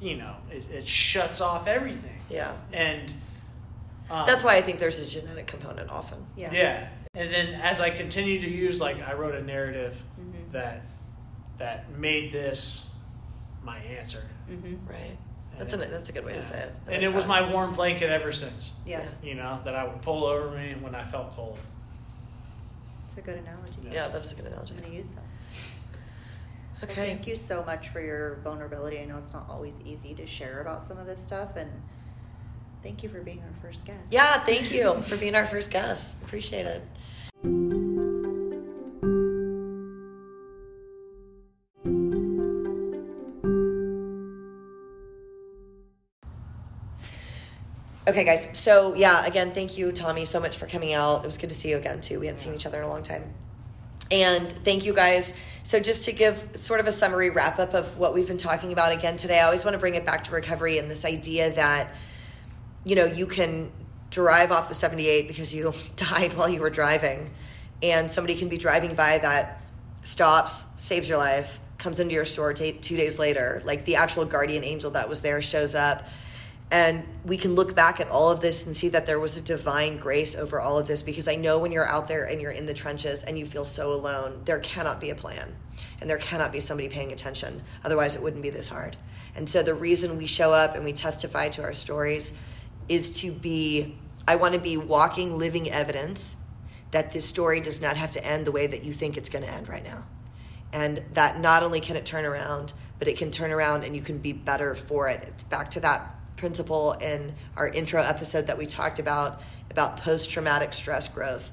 you 0.00 0.16
know 0.16 0.36
it, 0.50 0.64
it 0.72 0.86
shuts 0.88 1.40
off 1.40 1.66
everything 1.66 2.18
Yeah. 2.30 2.54
and 2.72 3.12
um, 4.08 4.24
That's 4.26 4.44
why 4.44 4.54
I 4.56 4.60
think 4.62 4.78
there's 4.78 5.00
a 5.00 5.06
genetic 5.20 5.48
component 5.48 5.90
often. 5.90 6.24
Yeah. 6.36 6.52
yeah 6.52 6.88
and 7.14 7.32
then 7.32 7.54
as 7.60 7.80
i 7.80 7.90
continue 7.90 8.40
to 8.40 8.48
use 8.48 8.80
like 8.80 9.00
i 9.08 9.14
wrote 9.14 9.34
a 9.34 9.42
narrative 9.42 10.00
Mhm. 10.20 10.52
that 10.52 10.82
that 11.58 11.90
made 11.98 12.30
this 12.32 12.94
my 13.64 13.78
answer 13.78 14.22
Mm-hmm. 14.50 14.86
Right. 14.88 15.18
That's 15.58 15.72
a 15.74 15.78
that's 15.78 16.08
a 16.08 16.12
good 16.12 16.24
way 16.24 16.32
Yeah. 16.32 16.36
to 16.36 16.42
say 16.42 16.58
it. 16.60 16.72
I 16.86 16.92
and 16.92 17.02
like 17.02 17.10
it 17.10 17.12
was 17.12 17.24
that. 17.24 17.28
my 17.28 17.50
warm 17.52 17.72
blanket 17.74 18.10
ever 18.10 18.30
since 18.30 18.72
Yeah. 18.84 19.00
Yeah. 19.00 19.28
you 19.28 19.34
know 19.34 19.58
that 19.64 19.74
i 19.74 19.82
would 19.82 20.00
pull 20.02 20.24
over 20.24 20.50
me 20.56 20.76
when 20.80 20.94
i 20.94 21.02
felt 21.02 21.34
cold 21.34 21.58
It's 23.08 23.18
a 23.18 23.22
good 23.22 23.38
analogy. 23.38 23.72
Yeah, 23.90 24.06
that 24.08 24.22
is 24.22 24.32
a 24.32 24.34
good 24.36 24.46
analogy. 24.46 24.74
I'm 24.74 24.80
going 24.80 24.90
to 24.92 24.96
use 24.98 25.10
that. 25.10 25.24
Okay. 26.82 27.06
thank 27.06 27.26
you 27.26 27.36
so 27.36 27.64
much 27.64 27.88
for 27.88 28.00
your 28.00 28.36
vulnerability. 28.44 28.98
I 28.98 29.06
know 29.06 29.16
it's 29.16 29.32
not 29.32 29.46
always 29.48 29.80
easy 29.84 30.14
to 30.14 30.26
share 30.26 30.60
about 30.60 30.82
some 30.82 30.98
of 30.98 31.06
this 31.06 31.22
stuff, 31.22 31.56
and 31.56 31.70
thank 32.82 33.02
you 33.02 33.08
for 33.08 33.20
being 33.22 33.40
our 33.40 33.62
first 33.62 33.84
guest. 33.84 34.12
Yeah, 34.12 34.38
thank 34.40 34.72
you 34.72 35.00
for 35.00 35.16
being 35.16 35.34
our 35.34 35.46
first 35.46 35.70
guest. 35.70 36.22
Appreciate 36.22 36.66
it. 36.66 36.82
Okay, 48.08 48.24
guys. 48.24 48.56
So, 48.56 48.94
yeah, 48.94 49.26
again, 49.26 49.50
thank 49.50 49.76
you, 49.76 49.90
Tommy, 49.90 50.24
so 50.24 50.38
much 50.38 50.56
for 50.56 50.66
coming 50.66 50.92
out. 50.92 51.24
It 51.24 51.26
was 51.26 51.38
good 51.38 51.50
to 51.50 51.56
see 51.56 51.70
you 51.70 51.76
again, 51.76 52.00
too. 52.00 52.20
We 52.20 52.26
hadn't 52.26 52.40
seen 52.40 52.54
each 52.54 52.64
other 52.64 52.78
in 52.78 52.84
a 52.84 52.88
long 52.88 53.02
time. 53.02 53.34
And 54.10 54.52
thank 54.52 54.84
you 54.84 54.94
guys. 54.94 55.34
So, 55.62 55.80
just 55.80 56.04
to 56.04 56.12
give 56.12 56.48
sort 56.54 56.78
of 56.78 56.86
a 56.86 56.92
summary 56.92 57.30
wrap 57.30 57.58
up 57.58 57.74
of 57.74 57.98
what 57.98 58.14
we've 58.14 58.28
been 58.28 58.36
talking 58.36 58.72
about 58.72 58.96
again 58.96 59.16
today, 59.16 59.40
I 59.40 59.44
always 59.44 59.64
want 59.64 59.74
to 59.74 59.80
bring 59.80 59.96
it 59.96 60.06
back 60.06 60.22
to 60.24 60.32
recovery 60.32 60.78
and 60.78 60.88
this 60.88 61.04
idea 61.04 61.50
that 61.50 61.88
you 62.86 62.94
know, 62.94 63.04
you 63.04 63.26
can 63.26 63.70
drive 64.10 64.52
off 64.52 64.68
the 64.68 64.74
78 64.74 65.26
because 65.26 65.52
you 65.52 65.74
died 65.96 66.32
while 66.34 66.48
you 66.48 66.62
were 66.62 66.70
driving, 66.70 67.30
and 67.82 68.10
somebody 68.10 68.34
can 68.34 68.48
be 68.48 68.56
driving 68.56 68.94
by 68.94 69.18
that 69.18 69.60
stops, 70.02 70.66
saves 70.76 71.08
your 71.08 71.18
life, 71.18 71.58
comes 71.76 72.00
into 72.00 72.14
your 72.14 72.24
store 72.24 72.54
t- 72.54 72.72
two 72.72 72.96
days 72.96 73.18
later, 73.18 73.60
like 73.64 73.84
the 73.84 73.96
actual 73.96 74.24
guardian 74.24 74.64
angel 74.64 74.92
that 74.92 75.08
was 75.08 75.20
there 75.20 75.42
shows 75.42 75.74
up. 75.74 76.06
And 76.70 77.06
we 77.24 77.36
can 77.36 77.54
look 77.54 77.76
back 77.76 78.00
at 78.00 78.08
all 78.08 78.30
of 78.30 78.40
this 78.40 78.66
and 78.66 78.74
see 78.74 78.88
that 78.88 79.06
there 79.06 79.20
was 79.20 79.36
a 79.36 79.40
divine 79.40 79.98
grace 79.98 80.34
over 80.34 80.60
all 80.60 80.78
of 80.78 80.88
this 80.88 81.02
because 81.02 81.28
I 81.28 81.36
know 81.36 81.58
when 81.58 81.70
you're 81.70 81.86
out 81.86 82.08
there 82.08 82.24
and 82.24 82.40
you're 82.40 82.50
in 82.50 82.66
the 82.66 82.74
trenches 82.74 83.22
and 83.22 83.38
you 83.38 83.46
feel 83.46 83.64
so 83.64 83.92
alone, 83.92 84.42
there 84.44 84.58
cannot 84.58 85.00
be 85.00 85.10
a 85.10 85.14
plan 85.14 85.54
and 86.00 86.10
there 86.10 86.18
cannot 86.18 86.52
be 86.52 86.58
somebody 86.58 86.88
paying 86.88 87.12
attention. 87.12 87.62
Otherwise, 87.84 88.16
it 88.16 88.22
wouldn't 88.22 88.42
be 88.42 88.50
this 88.50 88.68
hard. 88.68 88.96
And 89.36 89.48
so 89.48 89.62
the 89.62 89.74
reason 89.74 90.16
we 90.16 90.26
show 90.26 90.52
up 90.52 90.74
and 90.74 90.84
we 90.84 90.92
testify 90.92 91.48
to 91.50 91.62
our 91.62 91.72
stories 91.72 92.32
is 92.88 93.20
to 93.20 93.30
be, 93.30 93.96
I 94.26 94.34
want 94.36 94.54
to 94.54 94.60
be 94.60 94.76
walking, 94.76 95.38
living 95.38 95.70
evidence 95.70 96.36
that 96.90 97.12
this 97.12 97.24
story 97.24 97.60
does 97.60 97.80
not 97.80 97.96
have 97.96 98.10
to 98.12 98.26
end 98.26 98.46
the 98.46 98.52
way 98.52 98.66
that 98.66 98.84
you 98.84 98.92
think 98.92 99.16
it's 99.16 99.28
going 99.28 99.44
to 99.44 99.50
end 99.50 99.68
right 99.68 99.84
now 99.84 100.04
and 100.72 101.02
that 101.14 101.38
not 101.38 101.62
only 101.62 101.80
can 101.80 101.96
it 101.96 102.04
turn 102.04 102.24
around 102.24 102.72
but 102.98 103.08
it 103.08 103.16
can 103.16 103.30
turn 103.30 103.50
around 103.50 103.84
and 103.84 103.94
you 103.96 104.02
can 104.02 104.18
be 104.18 104.32
better 104.32 104.74
for 104.74 105.08
it 105.08 105.24
it's 105.26 105.42
back 105.42 105.70
to 105.70 105.80
that 105.80 106.15
principle 106.36 106.92
in 106.94 107.34
our 107.56 107.68
intro 107.68 108.02
episode 108.02 108.46
that 108.46 108.58
we 108.58 108.66
talked 108.66 108.98
about 108.98 109.40
about 109.70 109.96
post-traumatic 109.96 110.72
stress 110.72 111.08
growth. 111.08 111.52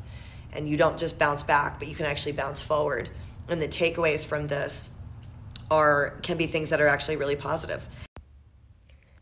And 0.55 0.69
you 0.69 0.77
don't 0.77 0.99
just 0.99 1.17
bounce 1.17 1.43
back 1.43 1.79
but 1.79 1.87
you 1.87 1.95
can 1.95 2.05
actually 2.05 2.33
bounce 2.33 2.61
forward. 2.61 3.09
And 3.49 3.61
the 3.61 3.67
takeaways 3.67 4.25
from 4.25 4.47
this 4.47 4.91
are 5.71 6.19
can 6.21 6.37
be 6.37 6.45
things 6.45 6.69
that 6.69 6.79
are 6.81 6.87
actually 6.87 7.15
really 7.17 7.35
positive. 7.35 7.87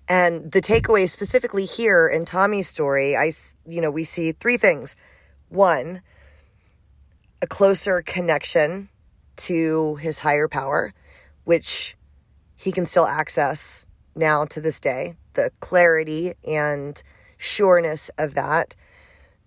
and 0.09 0.51
the 0.51 0.61
takeaway 0.61 1.07
specifically 1.07 1.65
here 1.65 2.07
in 2.07 2.25
Tommy's 2.25 2.67
story 2.67 3.15
I 3.15 3.31
you 3.65 3.79
know 3.81 3.91
we 3.91 4.03
see 4.03 4.31
three 4.33 4.57
things. 4.57 4.95
One 5.49 6.01
a 7.41 7.47
closer 7.47 8.01
connection 8.01 8.89
to 9.37 9.95
his 9.95 10.19
higher 10.19 10.47
power, 10.47 10.93
which 11.43 11.95
he 12.55 12.71
can 12.71 12.85
still 12.85 13.07
access 13.07 13.87
now 14.15 14.45
to 14.45 14.61
this 14.61 14.79
day, 14.79 15.15
the 15.33 15.51
clarity 15.59 16.33
and 16.47 17.01
sureness 17.37 18.09
of 18.17 18.33
that. 18.35 18.75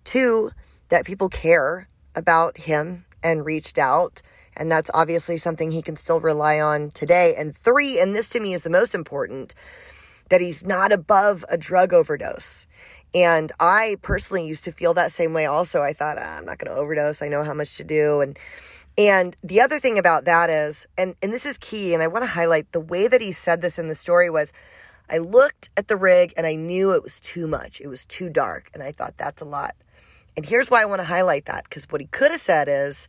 Two, 0.03 0.51
that 0.89 1.05
people 1.05 1.29
care 1.29 1.87
about 2.15 2.57
him 2.57 3.05
and 3.23 3.45
reached 3.45 3.77
out. 3.77 4.21
And 4.57 4.71
that's 4.71 4.91
obviously 4.93 5.37
something 5.37 5.71
he 5.71 5.81
can 5.81 5.95
still 5.95 6.19
rely 6.19 6.59
on 6.59 6.91
today. 6.91 7.35
And 7.37 7.55
three, 7.55 7.99
and 7.99 8.15
this 8.15 8.29
to 8.29 8.39
me 8.39 8.53
is 8.53 8.63
the 8.63 8.69
most 8.69 8.95
important, 8.95 9.53
that 10.29 10.41
he's 10.41 10.65
not 10.65 10.91
above 10.91 11.43
a 11.49 11.57
drug 11.57 11.93
overdose. 11.93 12.67
And 13.13 13.51
I 13.59 13.95
personally 14.01 14.45
used 14.45 14.63
to 14.65 14.71
feel 14.71 14.93
that 14.93 15.11
same 15.11 15.33
way 15.33 15.45
also. 15.45 15.81
I 15.81 15.93
thought, 15.93 16.17
ah, 16.19 16.37
I'm 16.37 16.45
not 16.45 16.57
going 16.57 16.73
to 16.73 16.79
overdose. 16.79 17.21
I 17.21 17.27
know 17.27 17.43
how 17.43 17.53
much 17.53 17.77
to 17.77 17.83
do. 17.83 18.21
And 18.21 18.37
and 18.97 19.35
the 19.43 19.59
other 19.59 19.77
thing 19.79 19.99
about 19.99 20.23
that 20.23 20.49
is, 20.49 20.87
and, 20.97 21.15
and 21.21 21.33
this 21.33 21.45
is 21.45 21.57
key, 21.57 21.93
and 21.93 22.01
I 22.01 22.07
want 22.07 22.23
to 22.23 22.29
highlight 22.29 22.71
the 22.71 22.79
way 22.79 23.09
that 23.09 23.19
he 23.19 23.33
said 23.33 23.61
this 23.61 23.77
in 23.77 23.89
the 23.89 23.95
story 23.95 24.29
was 24.29 24.53
I 25.09 25.17
looked 25.17 25.69
at 25.77 25.87
the 25.87 25.95
rig 25.95 26.33
and 26.35 26.45
I 26.45 26.55
knew 26.55 26.91
it 26.91 27.03
was 27.03 27.19
too 27.19 27.47
much. 27.47 27.79
It 27.81 27.87
was 27.87 28.05
too 28.05 28.29
dark. 28.29 28.69
And 28.73 28.81
I 28.81 28.91
thought, 28.91 29.17
that's 29.17 29.41
a 29.41 29.45
lot. 29.45 29.75
And 30.35 30.45
here's 30.45 30.69
why 30.69 30.81
I 30.81 30.85
want 30.85 31.01
to 31.01 31.07
highlight 31.07 31.45
that 31.45 31.63
because 31.63 31.85
what 31.89 32.01
he 32.01 32.07
could 32.07 32.31
have 32.31 32.41
said 32.41 32.67
is, 32.69 33.07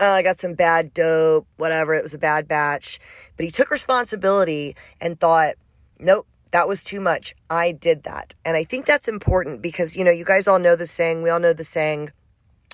oh, 0.00 0.12
I 0.12 0.22
got 0.22 0.38
some 0.38 0.54
bad 0.54 0.94
dope, 0.94 1.46
whatever, 1.56 1.94
it 1.94 2.02
was 2.02 2.14
a 2.14 2.18
bad 2.18 2.46
batch. 2.46 3.00
But 3.36 3.44
he 3.44 3.50
took 3.50 3.70
responsibility 3.70 4.76
and 5.00 5.18
thought, 5.18 5.54
nope, 5.98 6.26
that 6.52 6.68
was 6.68 6.84
too 6.84 7.00
much. 7.00 7.34
I 7.50 7.72
did 7.72 8.04
that. 8.04 8.34
And 8.44 8.56
I 8.56 8.64
think 8.64 8.86
that's 8.86 9.08
important 9.08 9.60
because, 9.60 9.96
you 9.96 10.04
know, 10.04 10.10
you 10.10 10.24
guys 10.24 10.46
all 10.46 10.58
know 10.58 10.76
the 10.76 10.86
saying, 10.86 11.22
we 11.22 11.30
all 11.30 11.40
know 11.40 11.52
the 11.52 11.64
saying, 11.64 12.10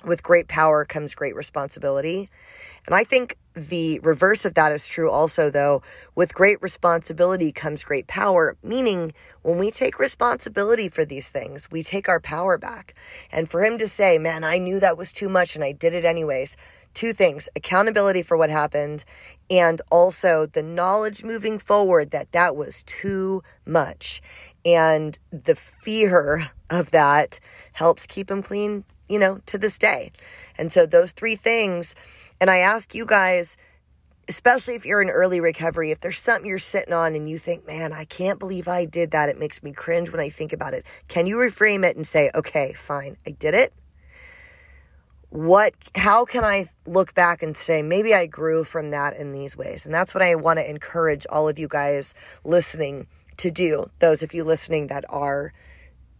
with 0.05 0.23
great 0.23 0.47
power 0.47 0.85
comes 0.85 1.15
great 1.15 1.35
responsibility. 1.35 2.29
And 2.85 2.93
I 2.93 3.03
think 3.03 3.37
the 3.53 3.99
reverse 4.03 4.45
of 4.45 4.53
that 4.53 4.71
is 4.71 4.87
true 4.87 5.09
also, 5.09 5.49
though. 5.49 5.81
With 6.13 6.35
great 6.35 6.61
responsibility 6.61 7.51
comes 7.51 7.83
great 7.83 8.07
power, 8.07 8.57
meaning 8.61 9.13
when 9.41 9.57
we 9.57 9.71
take 9.71 9.97
responsibility 9.97 10.87
for 10.87 11.05
these 11.05 11.29
things, 11.29 11.69
we 11.71 11.81
take 11.81 12.07
our 12.07 12.19
power 12.19 12.57
back. 12.57 12.93
And 13.31 13.49
for 13.49 13.63
him 13.63 13.77
to 13.79 13.87
say, 13.87 14.17
man, 14.17 14.43
I 14.43 14.57
knew 14.57 14.79
that 14.79 14.97
was 14.97 15.11
too 15.11 15.29
much 15.29 15.55
and 15.55 15.63
I 15.63 15.71
did 15.71 15.93
it 15.93 16.05
anyways, 16.05 16.57
two 16.93 17.11
things 17.11 17.49
accountability 17.55 18.21
for 18.21 18.37
what 18.37 18.49
happened 18.49 19.03
and 19.49 19.81
also 19.91 20.45
the 20.45 20.63
knowledge 20.63 21.23
moving 21.23 21.59
forward 21.59 22.11
that 22.11 22.31
that 22.31 22.55
was 22.55 22.83
too 22.83 23.41
much. 23.65 24.21
And 24.65 25.17
the 25.31 25.55
fear 25.55 26.47
of 26.69 26.91
that 26.91 27.39
helps 27.73 28.07
keep 28.07 28.31
him 28.31 28.41
clean 28.41 28.83
you 29.09 29.19
know, 29.19 29.39
to 29.45 29.57
this 29.57 29.77
day. 29.77 30.11
And 30.57 30.71
so 30.71 30.85
those 30.85 31.11
three 31.11 31.35
things, 31.35 31.95
and 32.39 32.49
I 32.49 32.57
ask 32.57 32.93
you 32.95 33.05
guys, 33.05 33.57
especially 34.27 34.75
if 34.75 34.85
you're 34.85 35.01
in 35.01 35.09
early 35.09 35.39
recovery, 35.39 35.91
if 35.91 35.99
there's 35.99 36.17
something 36.17 36.47
you're 36.47 36.57
sitting 36.57 36.93
on 36.93 37.15
and 37.15 37.29
you 37.29 37.37
think, 37.37 37.67
man, 37.67 37.93
I 37.93 38.05
can't 38.05 38.39
believe 38.39 38.67
I 38.67 38.85
did 38.85 39.11
that. 39.11 39.29
It 39.29 39.37
makes 39.37 39.61
me 39.61 39.71
cringe 39.71 40.11
when 40.11 40.19
I 40.19 40.29
think 40.29 40.51
about 40.51 40.73
it. 40.73 40.83
Can 41.07 41.27
you 41.27 41.37
reframe 41.37 41.83
it 41.83 41.95
and 41.95 42.07
say, 42.07 42.31
okay, 42.33 42.73
fine, 42.73 43.17
I 43.27 43.31
did 43.31 43.53
it? 43.53 43.73
What, 45.29 45.73
how 45.95 46.23
can 46.23 46.43
I 46.45 46.65
look 46.85 47.13
back 47.13 47.43
and 47.43 47.57
say, 47.57 47.81
maybe 47.81 48.13
I 48.13 48.25
grew 48.25 48.63
from 48.63 48.91
that 48.91 49.15
in 49.17 49.31
these 49.31 49.57
ways? 49.57 49.85
And 49.85 49.93
that's 49.93 50.13
what 50.13 50.23
I 50.23 50.33
want 50.35 50.59
to 50.59 50.69
encourage 50.69 51.27
all 51.29 51.49
of 51.49 51.59
you 51.59 51.67
guys 51.67 52.15
listening 52.43 53.07
to 53.37 53.51
do. 53.51 53.89
Those 53.99 54.23
of 54.23 54.33
you 54.33 54.43
listening 54.43 54.87
that 54.87 55.03
are 55.09 55.51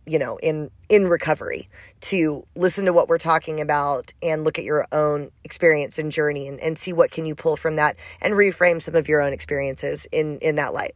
you 0.05 0.19
know 0.19 0.37
in 0.37 0.69
in 0.89 1.07
recovery 1.07 1.67
to 1.99 2.45
listen 2.55 2.85
to 2.85 2.93
what 2.93 3.07
we're 3.07 3.17
talking 3.17 3.59
about 3.59 4.13
and 4.21 4.43
look 4.43 4.59
at 4.59 4.65
your 4.65 4.87
own 4.91 5.31
experience 5.43 5.97
and 5.97 6.11
journey 6.11 6.47
and, 6.47 6.59
and 6.59 6.77
see 6.77 6.93
what 6.93 7.11
can 7.11 7.25
you 7.25 7.35
pull 7.35 7.57
from 7.57 7.75
that 7.75 7.95
and 8.21 8.33
reframe 8.35 8.81
some 8.81 8.95
of 8.95 9.07
your 9.07 9.21
own 9.21 9.33
experiences 9.33 10.07
in 10.11 10.37
in 10.39 10.55
that 10.55 10.73
light. 10.73 10.95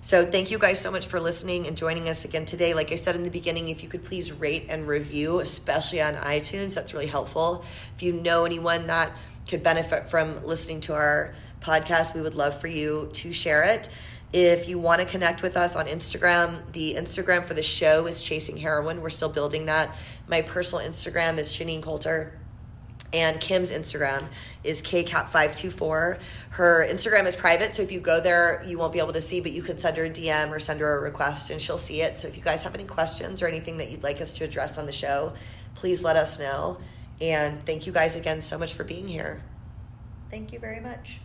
So 0.00 0.24
thank 0.24 0.50
you 0.50 0.58
guys 0.58 0.80
so 0.80 0.90
much 0.90 1.06
for 1.06 1.20
listening 1.20 1.66
and 1.66 1.76
joining 1.76 2.08
us 2.08 2.24
again 2.24 2.46
today. 2.46 2.72
Like 2.72 2.92
i 2.92 2.94
said 2.94 3.14
in 3.14 3.24
the 3.24 3.30
beginning 3.30 3.68
if 3.68 3.82
you 3.82 3.88
could 3.88 4.02
please 4.02 4.32
rate 4.32 4.66
and 4.70 4.86
review 4.86 5.40
especially 5.40 6.00
on 6.00 6.14
itunes 6.14 6.74
that's 6.74 6.94
really 6.94 7.08
helpful. 7.08 7.64
If 7.94 8.02
you 8.02 8.12
know 8.12 8.44
anyone 8.44 8.86
that 8.86 9.10
could 9.48 9.62
benefit 9.62 10.08
from 10.08 10.44
listening 10.44 10.80
to 10.82 10.94
our 10.94 11.34
podcast 11.60 12.14
we 12.14 12.22
would 12.22 12.34
love 12.34 12.58
for 12.58 12.68
you 12.68 13.10
to 13.12 13.32
share 13.32 13.64
it 13.64 13.88
if 14.32 14.68
you 14.68 14.78
want 14.78 15.00
to 15.00 15.06
connect 15.06 15.42
with 15.42 15.56
us 15.56 15.74
on 15.74 15.86
Instagram, 15.86 16.60
the 16.72 16.94
Instagram 16.98 17.44
for 17.44 17.54
the 17.54 17.62
show 17.62 18.06
is 18.06 18.20
Chasing 18.20 18.58
Heroin. 18.58 19.00
We're 19.00 19.10
still 19.10 19.30
building 19.30 19.66
that. 19.66 19.88
My 20.26 20.42
personal 20.42 20.84
Instagram 20.84 21.38
is 21.38 21.50
Shanine 21.50 21.82
Coulter. 21.82 22.38
And 23.10 23.40
Kim's 23.40 23.70
Instagram 23.70 24.24
is 24.62 24.82
KCAP524. 24.82 26.20
Her 26.50 26.86
Instagram 26.86 27.26
is 27.26 27.34
private, 27.34 27.72
so 27.72 27.82
if 27.82 27.90
you 27.90 28.00
go 28.00 28.20
there, 28.20 28.62
you 28.66 28.76
won't 28.76 28.92
be 28.92 28.98
able 28.98 29.14
to 29.14 29.20
see, 29.22 29.40
but 29.40 29.52
you 29.52 29.62
can 29.62 29.78
send 29.78 29.96
her 29.96 30.04
a 30.04 30.10
DM 30.10 30.50
or 30.50 30.58
send 30.58 30.80
her 30.80 30.98
a 30.98 31.00
request 31.00 31.48
and 31.50 31.58
she'll 31.58 31.78
see 31.78 32.02
it. 32.02 32.18
So 32.18 32.28
if 32.28 32.36
you 32.36 32.42
guys 32.42 32.64
have 32.64 32.74
any 32.74 32.84
questions 32.84 33.42
or 33.42 33.46
anything 33.46 33.78
that 33.78 33.90
you'd 33.90 34.02
like 34.02 34.20
us 34.20 34.34
to 34.34 34.44
address 34.44 34.76
on 34.76 34.84
the 34.84 34.92
show, 34.92 35.32
please 35.74 36.04
let 36.04 36.16
us 36.16 36.38
know. 36.38 36.78
And 37.18 37.64
thank 37.64 37.86
you 37.86 37.92
guys 37.92 38.14
again 38.14 38.42
so 38.42 38.58
much 38.58 38.74
for 38.74 38.84
being 38.84 39.08
here. 39.08 39.42
Thank 40.30 40.52
you 40.52 40.58
very 40.58 40.80
much. 40.80 41.20